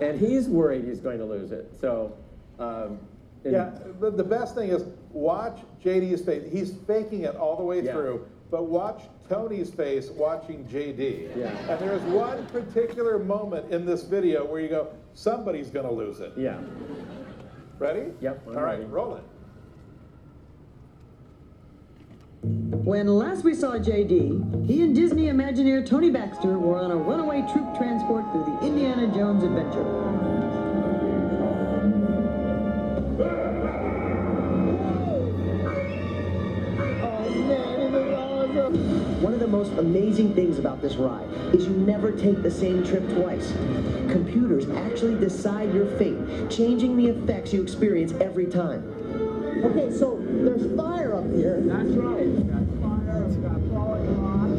and 0.00 0.18
he's 0.18 0.48
worried 0.48 0.84
he's 0.84 1.00
going 1.00 1.18
to 1.18 1.24
lose 1.24 1.52
it. 1.52 1.70
So, 1.80 2.16
um, 2.58 2.98
Yeah, 3.44 3.70
the, 4.00 4.10
the 4.10 4.24
best 4.24 4.56
thing 4.56 4.70
is 4.70 4.84
watch 5.12 5.60
JD's 5.84 6.24
face. 6.24 6.50
He's 6.50 6.72
faking 6.86 7.22
it 7.22 7.36
all 7.36 7.56
the 7.56 7.62
way 7.62 7.80
Yeah. 7.80 7.92
through, 7.92 8.26
but 8.52 8.66
watch 8.66 9.04
Tony's 9.30 9.70
face 9.70 10.10
watching 10.10 10.64
JD. 10.66 11.34
Yeah. 11.34 11.48
And 11.70 11.80
there's 11.80 12.02
one 12.02 12.44
particular 12.46 13.18
moment 13.18 13.72
in 13.72 13.86
this 13.86 14.02
video 14.04 14.44
where 14.44 14.60
you 14.60 14.68
go, 14.68 14.88
somebody's 15.14 15.70
going 15.70 15.86
to 15.86 15.92
lose 15.92 16.20
it. 16.20 16.34
Yeah. 16.36 16.60
Ready? 17.78 18.12
Yep. 18.20 18.42
I'm 18.46 18.56
All 18.56 18.62
right, 18.62 18.78
ready. 18.78 18.84
roll 18.84 19.16
it. 19.16 19.24
When 22.44 23.06
last 23.06 23.42
we 23.42 23.54
saw 23.54 23.78
JD, 23.78 24.66
he 24.66 24.82
and 24.82 24.94
Disney 24.94 25.28
Imagineer 25.28 25.86
Tony 25.86 26.10
Baxter 26.10 26.58
were 26.58 26.76
on 26.78 26.90
a 26.90 26.96
runaway 26.96 27.40
troop 27.52 27.74
transport 27.74 28.30
through 28.32 28.44
the 28.44 28.66
Indiana 28.66 29.06
Jones 29.14 29.44
adventure. 29.44 30.41
Most 39.52 39.72
amazing 39.72 40.34
things 40.34 40.58
about 40.58 40.80
this 40.80 40.96
ride 40.96 41.28
is 41.54 41.66
you 41.66 41.74
never 41.74 42.10
take 42.10 42.42
the 42.42 42.50
same 42.50 42.82
trip 42.82 43.06
twice. 43.10 43.52
Computers 44.10 44.66
actually 44.70 45.14
decide 45.20 45.74
your 45.74 45.86
fate, 45.98 46.16
changing 46.48 46.96
the 46.96 47.06
effects 47.08 47.52
you 47.52 47.62
experience 47.62 48.14
every 48.14 48.46
time. 48.46 48.82
Okay, 49.62 49.92
so 49.94 50.18
there's 50.26 50.74
fire 50.74 51.14
up 51.14 51.30
here. 51.34 51.60
That's 51.60 51.90
right. 51.90 52.26
It's 52.26 52.42
got 52.48 52.64
fire, 52.80 53.24
it's 53.28 53.36
got 53.36 53.60
falling 53.70 54.22
rocks. 54.24 54.52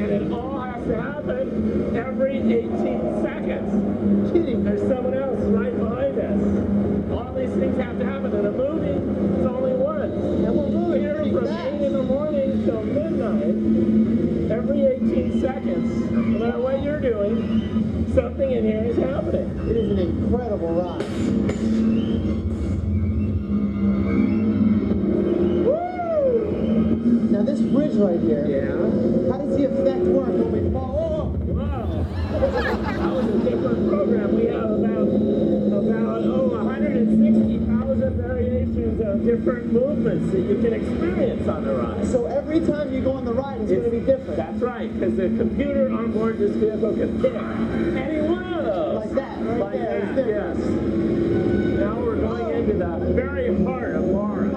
And 0.00 0.10
it 0.10 0.32
all 0.32 0.58
has 0.58 0.84
to 0.86 1.02
happen 1.02 1.94
every 1.94 2.38
18 2.38 3.22
seconds. 3.22 4.32
Kidding. 4.32 4.64
There's 4.64 4.88
someone 4.88 5.14
else 5.14 5.38
right 5.52 5.78
behind 5.78 6.18
us. 6.18 7.12
All 7.12 7.32
these 7.34 7.52
things 7.60 7.76
have 7.78 7.98
to 7.98 8.04
happen 8.06 8.34
in 8.34 8.46
a 8.46 8.50
movie. 8.50 8.88
It's 9.36 9.46
only 9.46 9.74
one. 9.74 10.10
And 10.10 10.56
we're 10.56 10.68
moving 10.68 11.02
here 11.02 11.16
from 11.16 11.46
8 11.46 11.82
in 11.82 11.92
the 11.92 12.02
morning 12.02 12.64
till 12.64 12.82
midnight. 12.82 14.14
Every 14.50 14.84
18 14.84 15.33
seconds, 15.44 16.10
no 16.10 16.38
matter 16.38 16.58
what 16.58 16.82
you're 16.82 17.00
doing, 17.00 18.10
something 18.14 18.50
in 18.50 18.64
here 18.64 18.82
is 18.82 18.96
happening. 18.96 19.44
It 19.68 19.76
is 19.76 19.90
an 19.90 19.98
incredible 19.98 20.72
ride. 20.72 21.04
Now 27.30 27.42
this 27.42 27.60
bridge 27.60 27.94
right 27.96 28.20
here. 28.20 28.46
Yeah. 28.48 28.72
How 29.30 29.36
does 29.36 29.54
the 29.54 29.64
effect 29.68 30.04
work 30.06 30.28
when 30.28 30.50
we 30.50 30.72
fall 30.72 30.96
off? 31.12 31.36
Wow. 31.44 32.06
That 33.04 33.12
was 33.12 33.26
a 33.28 33.38
different 33.44 33.88
program. 33.90 34.36
We 34.36 34.46
have 34.46 34.70
about 34.70 35.08
about 35.12 36.24
oh 36.24 36.48
160,000 36.56 38.16
variations 38.16 39.03
of 39.14 39.24
different 39.24 39.72
movements 39.72 40.32
that 40.32 40.40
you 40.40 40.56
can 40.60 40.72
experience 40.72 41.46
on 41.46 41.64
the 41.64 41.74
ride. 41.74 42.06
So 42.06 42.26
every 42.26 42.60
time 42.60 42.92
you 42.92 43.00
go 43.00 43.12
on 43.12 43.24
the 43.24 43.32
ride, 43.32 43.60
it's, 43.60 43.70
going 43.70 43.84
to 43.84 43.90
be 43.90 44.00
different. 44.00 44.36
That's 44.36 44.60
right, 44.60 44.92
because 44.92 45.16
the 45.16 45.28
computer 45.28 45.90
on 45.92 46.12
board 46.12 46.38
this 46.38 46.56
vehicle 46.56 46.94
can 46.96 47.22
pick 47.22 47.34
any 47.34 48.20
one 48.28 48.52
of 48.52 48.64
those. 48.64 49.04
Like 49.04 49.14
that, 49.14 49.38
right 49.38 49.58
like 49.58 49.72
there, 49.72 50.12
that, 50.14 50.26
yes. 50.26 50.56
Now 50.58 52.00
we're 52.00 52.16
going 52.16 52.56
into 52.56 52.74
the 52.74 53.12
very 53.12 53.54
heart 53.64 53.94
of 53.94 54.04
Laura. 54.04 54.50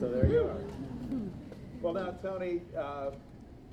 So 0.00 0.08
there 0.08 0.26
you 0.26 0.40
are. 0.40 0.56
Well, 1.82 1.94
now, 1.94 2.10
Tony, 2.22 2.62
uh, 2.78 3.10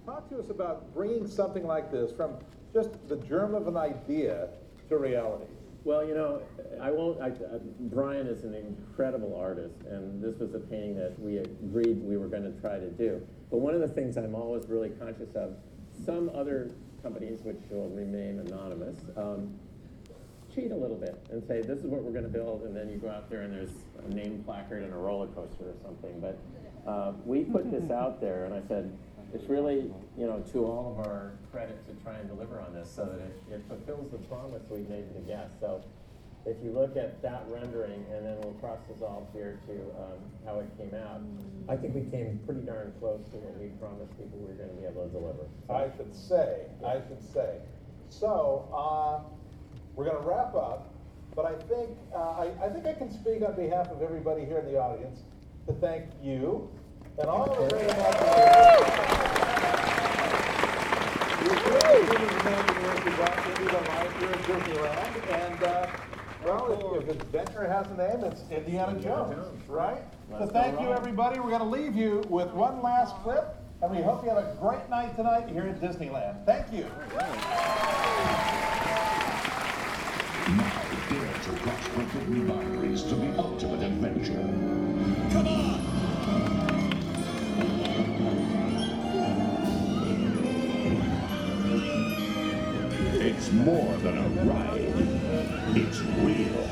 talk 0.05 0.27
to 0.27 0.31
about 0.49 0.93
bringing 0.93 1.27
something 1.27 1.65
like 1.65 1.91
this 1.91 2.11
from 2.11 2.37
just 2.73 2.89
the 3.07 3.17
germ 3.17 3.55
of 3.55 3.67
an 3.67 3.77
idea 3.77 4.49
to 4.89 4.97
reality. 4.97 5.45
Well, 5.83 6.05
you 6.07 6.15
know, 6.15 6.41
I 6.81 6.91
won't. 6.91 7.21
I, 7.21 7.27
I, 7.27 7.59
Brian 7.79 8.27
is 8.27 8.45
an 8.45 8.55
incredible 8.55 9.35
artist, 9.35 9.75
and 9.89 10.23
this 10.23 10.39
was 10.39 10.53
a 10.55 10.59
painting 10.59 10.95
that 10.95 11.19
we 11.19 11.37
agreed 11.37 12.01
we 12.01 12.15
were 12.15 12.27
going 12.27 12.43
to 12.43 12.61
try 12.61 12.79
to 12.79 12.89
do. 12.89 13.21
But 13.51 13.57
one 13.57 13.73
of 13.73 13.81
the 13.81 13.89
things 13.89 14.15
I'm 14.15 14.33
always 14.33 14.69
really 14.69 14.91
conscious 14.91 15.35
of, 15.35 15.55
some 16.05 16.31
other 16.33 16.71
companies, 17.01 17.41
which 17.43 17.59
will 17.69 17.89
remain 17.89 18.39
anonymous, 18.39 18.95
um, 19.17 19.53
cheat 20.55 20.71
a 20.71 20.75
little 20.75 20.95
bit 20.95 21.21
and 21.31 21.45
say 21.47 21.61
this 21.61 21.79
is 21.79 21.85
what 21.85 22.01
we're 22.01 22.11
going 22.11 22.23
to 22.23 22.29
build, 22.29 22.63
and 22.63 22.75
then 22.75 22.89
you 22.89 22.97
go 22.97 23.09
out 23.09 23.29
there 23.29 23.41
and 23.41 23.53
there's 23.53 23.83
a 24.05 24.13
name 24.13 24.41
placard 24.45 24.83
and 24.83 24.93
a 24.93 24.97
roller 24.97 25.27
coaster 25.27 25.65
or 25.65 25.75
something. 25.83 26.19
But 26.19 26.39
uh, 26.89 27.13
we 27.25 27.43
put 27.43 27.71
this 27.71 27.91
out 27.91 28.21
there, 28.21 28.45
and 28.45 28.53
I 28.53 28.61
said 28.67 28.95
it's 29.33 29.49
really, 29.49 29.91
you 30.17 30.27
know, 30.27 30.43
to 30.53 30.65
all 30.65 30.95
of 30.97 31.07
our 31.07 31.33
credit 31.51 31.85
to 31.87 32.03
try 32.03 32.15
and 32.15 32.29
deliver 32.29 32.59
on 32.59 32.73
this 32.73 32.89
so 32.89 33.05
that 33.05 33.19
it, 33.19 33.55
it 33.55 33.61
fulfills 33.67 34.11
the 34.11 34.19
promise 34.29 34.61
we've 34.69 34.87
made 34.89 35.07
to 35.07 35.13
the 35.19 35.25
guests. 35.25 35.59
So 35.59 35.83
if 36.45 36.57
you 36.63 36.71
look 36.71 36.95
at 36.97 37.21
that 37.21 37.45
rendering, 37.47 38.05
and 38.11 38.25
then 38.25 38.37
we'll 38.41 38.53
cross 38.53 38.79
dissolve 38.91 39.27
here 39.33 39.59
to 39.65 39.73
um, 39.73 40.19
how 40.45 40.59
it 40.59 40.69
came 40.77 40.93
out, 40.93 41.21
I 41.69 41.75
think 41.75 41.95
we 41.95 42.01
came 42.11 42.39
pretty 42.45 42.61
darn 42.61 42.93
close 42.99 43.21
to 43.31 43.37
what 43.37 43.57
we 43.57 43.69
promised 43.79 44.11
people 44.17 44.37
we 44.39 44.47
were 44.47 44.53
going 44.53 44.69
to 44.69 44.75
be 44.75 44.85
able 44.85 45.07
to 45.07 45.09
deliver. 45.09 45.47
I 45.69 45.89
should 45.95 46.13
say, 46.13 46.67
I 46.85 46.95
should 47.07 47.23
say. 47.33 47.57
So, 48.09 48.69
uh, 48.73 49.23
we're 49.95 50.05
going 50.05 50.21
to 50.21 50.27
wrap 50.27 50.53
up, 50.53 50.93
but 51.35 51.45
I 51.45 51.53
think, 51.53 51.97
uh, 52.13 52.17
I, 52.17 52.51
I 52.61 52.69
think 52.69 52.85
I 52.85 52.93
can 52.93 53.11
speak 53.11 53.41
on 53.41 53.55
behalf 53.55 53.87
of 53.87 54.01
everybody 54.01 54.45
here 54.45 54.59
in 54.59 54.65
the 54.65 54.77
audience 54.77 55.21
to 55.67 55.73
thank 55.73 56.05
you 56.21 56.69
and 57.19 57.29
all 57.29 57.45
the 57.45 57.53
here 64.19 64.31
in 64.31 64.39
Disneyland. 64.39 65.31
And, 65.31 65.63
uh, 65.63 65.87
well, 66.43 66.97
if, 66.97 67.09
if 67.09 67.21
adventure 67.21 67.67
has 67.67 67.87
a 67.87 67.97
name, 67.97 68.23
it's 68.23 68.41
Indiana 68.51 68.99
Jones, 68.99 69.47
right? 69.67 70.01
So 70.37 70.47
thank 70.47 70.79
you, 70.79 70.91
everybody. 70.91 71.39
We're 71.39 71.49
going 71.49 71.59
to 71.59 71.65
leave 71.65 71.95
you 71.95 72.23
with 72.29 72.49
one 72.51 72.81
last 72.81 73.15
clip, 73.23 73.55
and 73.81 73.91
we 73.91 74.01
hope 74.01 74.23
you 74.23 74.29
have 74.29 74.39
a 74.39 74.55
great 74.59 74.89
night 74.89 75.15
tonight 75.15 75.47
here 75.49 75.63
at 75.63 75.79
Disneyland. 75.79 76.45
Thank 76.45 76.71
you. 76.73 76.85
Now 80.49 80.83
dare 81.09 81.33
to 81.33 81.49
cross 81.61 81.87
forbidden 81.87 82.47
boundaries 82.47 83.03
to 83.03 83.15
the 83.15 83.37
ultimate 83.37 83.83
adventure. 83.83 84.62
More 93.63 93.95
than 93.99 94.17
a 94.17 94.27
ride. 94.43 94.93
It's 95.73 95.99
real. 96.19 96.67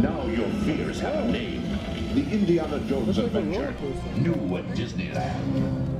Now 0.00 0.26
your 0.26 0.48
fears 0.64 1.00
have 1.00 1.14
a 1.16 1.32
name. 1.32 1.76
The 2.14 2.22
Indiana 2.30 2.78
Jones 2.86 3.18
Adventure. 3.18 3.74
New 4.16 4.56
at 4.56 4.64
Disneyland. 4.76 5.98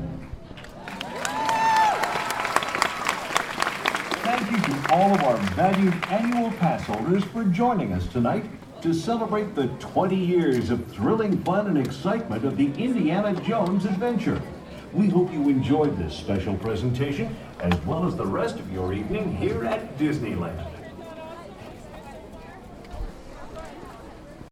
Thank 4.22 4.50
you 4.52 4.58
to 4.58 4.94
all 4.94 5.14
of 5.14 5.22
our 5.24 5.36
valued 5.56 5.94
annual 6.08 6.52
pass 6.52 6.84
holders 6.84 7.24
for 7.24 7.42
joining 7.42 7.92
us 7.92 8.06
tonight 8.06 8.44
to 8.82 8.94
celebrate 8.94 9.54
the 9.54 9.66
20 9.78 10.16
years 10.16 10.70
of 10.70 10.86
thrilling 10.86 11.42
fun 11.42 11.66
and 11.66 11.76
excitement 11.76 12.44
of 12.44 12.56
the 12.56 12.72
Indiana 12.82 13.38
Jones 13.42 13.84
adventure. 13.84 14.40
We 14.94 15.08
hope 15.08 15.30
you 15.32 15.48
enjoyed 15.50 15.98
this 15.98 16.14
special 16.14 16.56
presentation 16.56 17.36
as 17.60 17.78
well 17.84 18.06
as 18.06 18.16
the 18.16 18.26
rest 18.26 18.58
of 18.58 18.72
your 18.72 18.94
evening 18.94 19.36
here 19.36 19.64
at 19.64 19.98
Disneyland. 19.98 20.69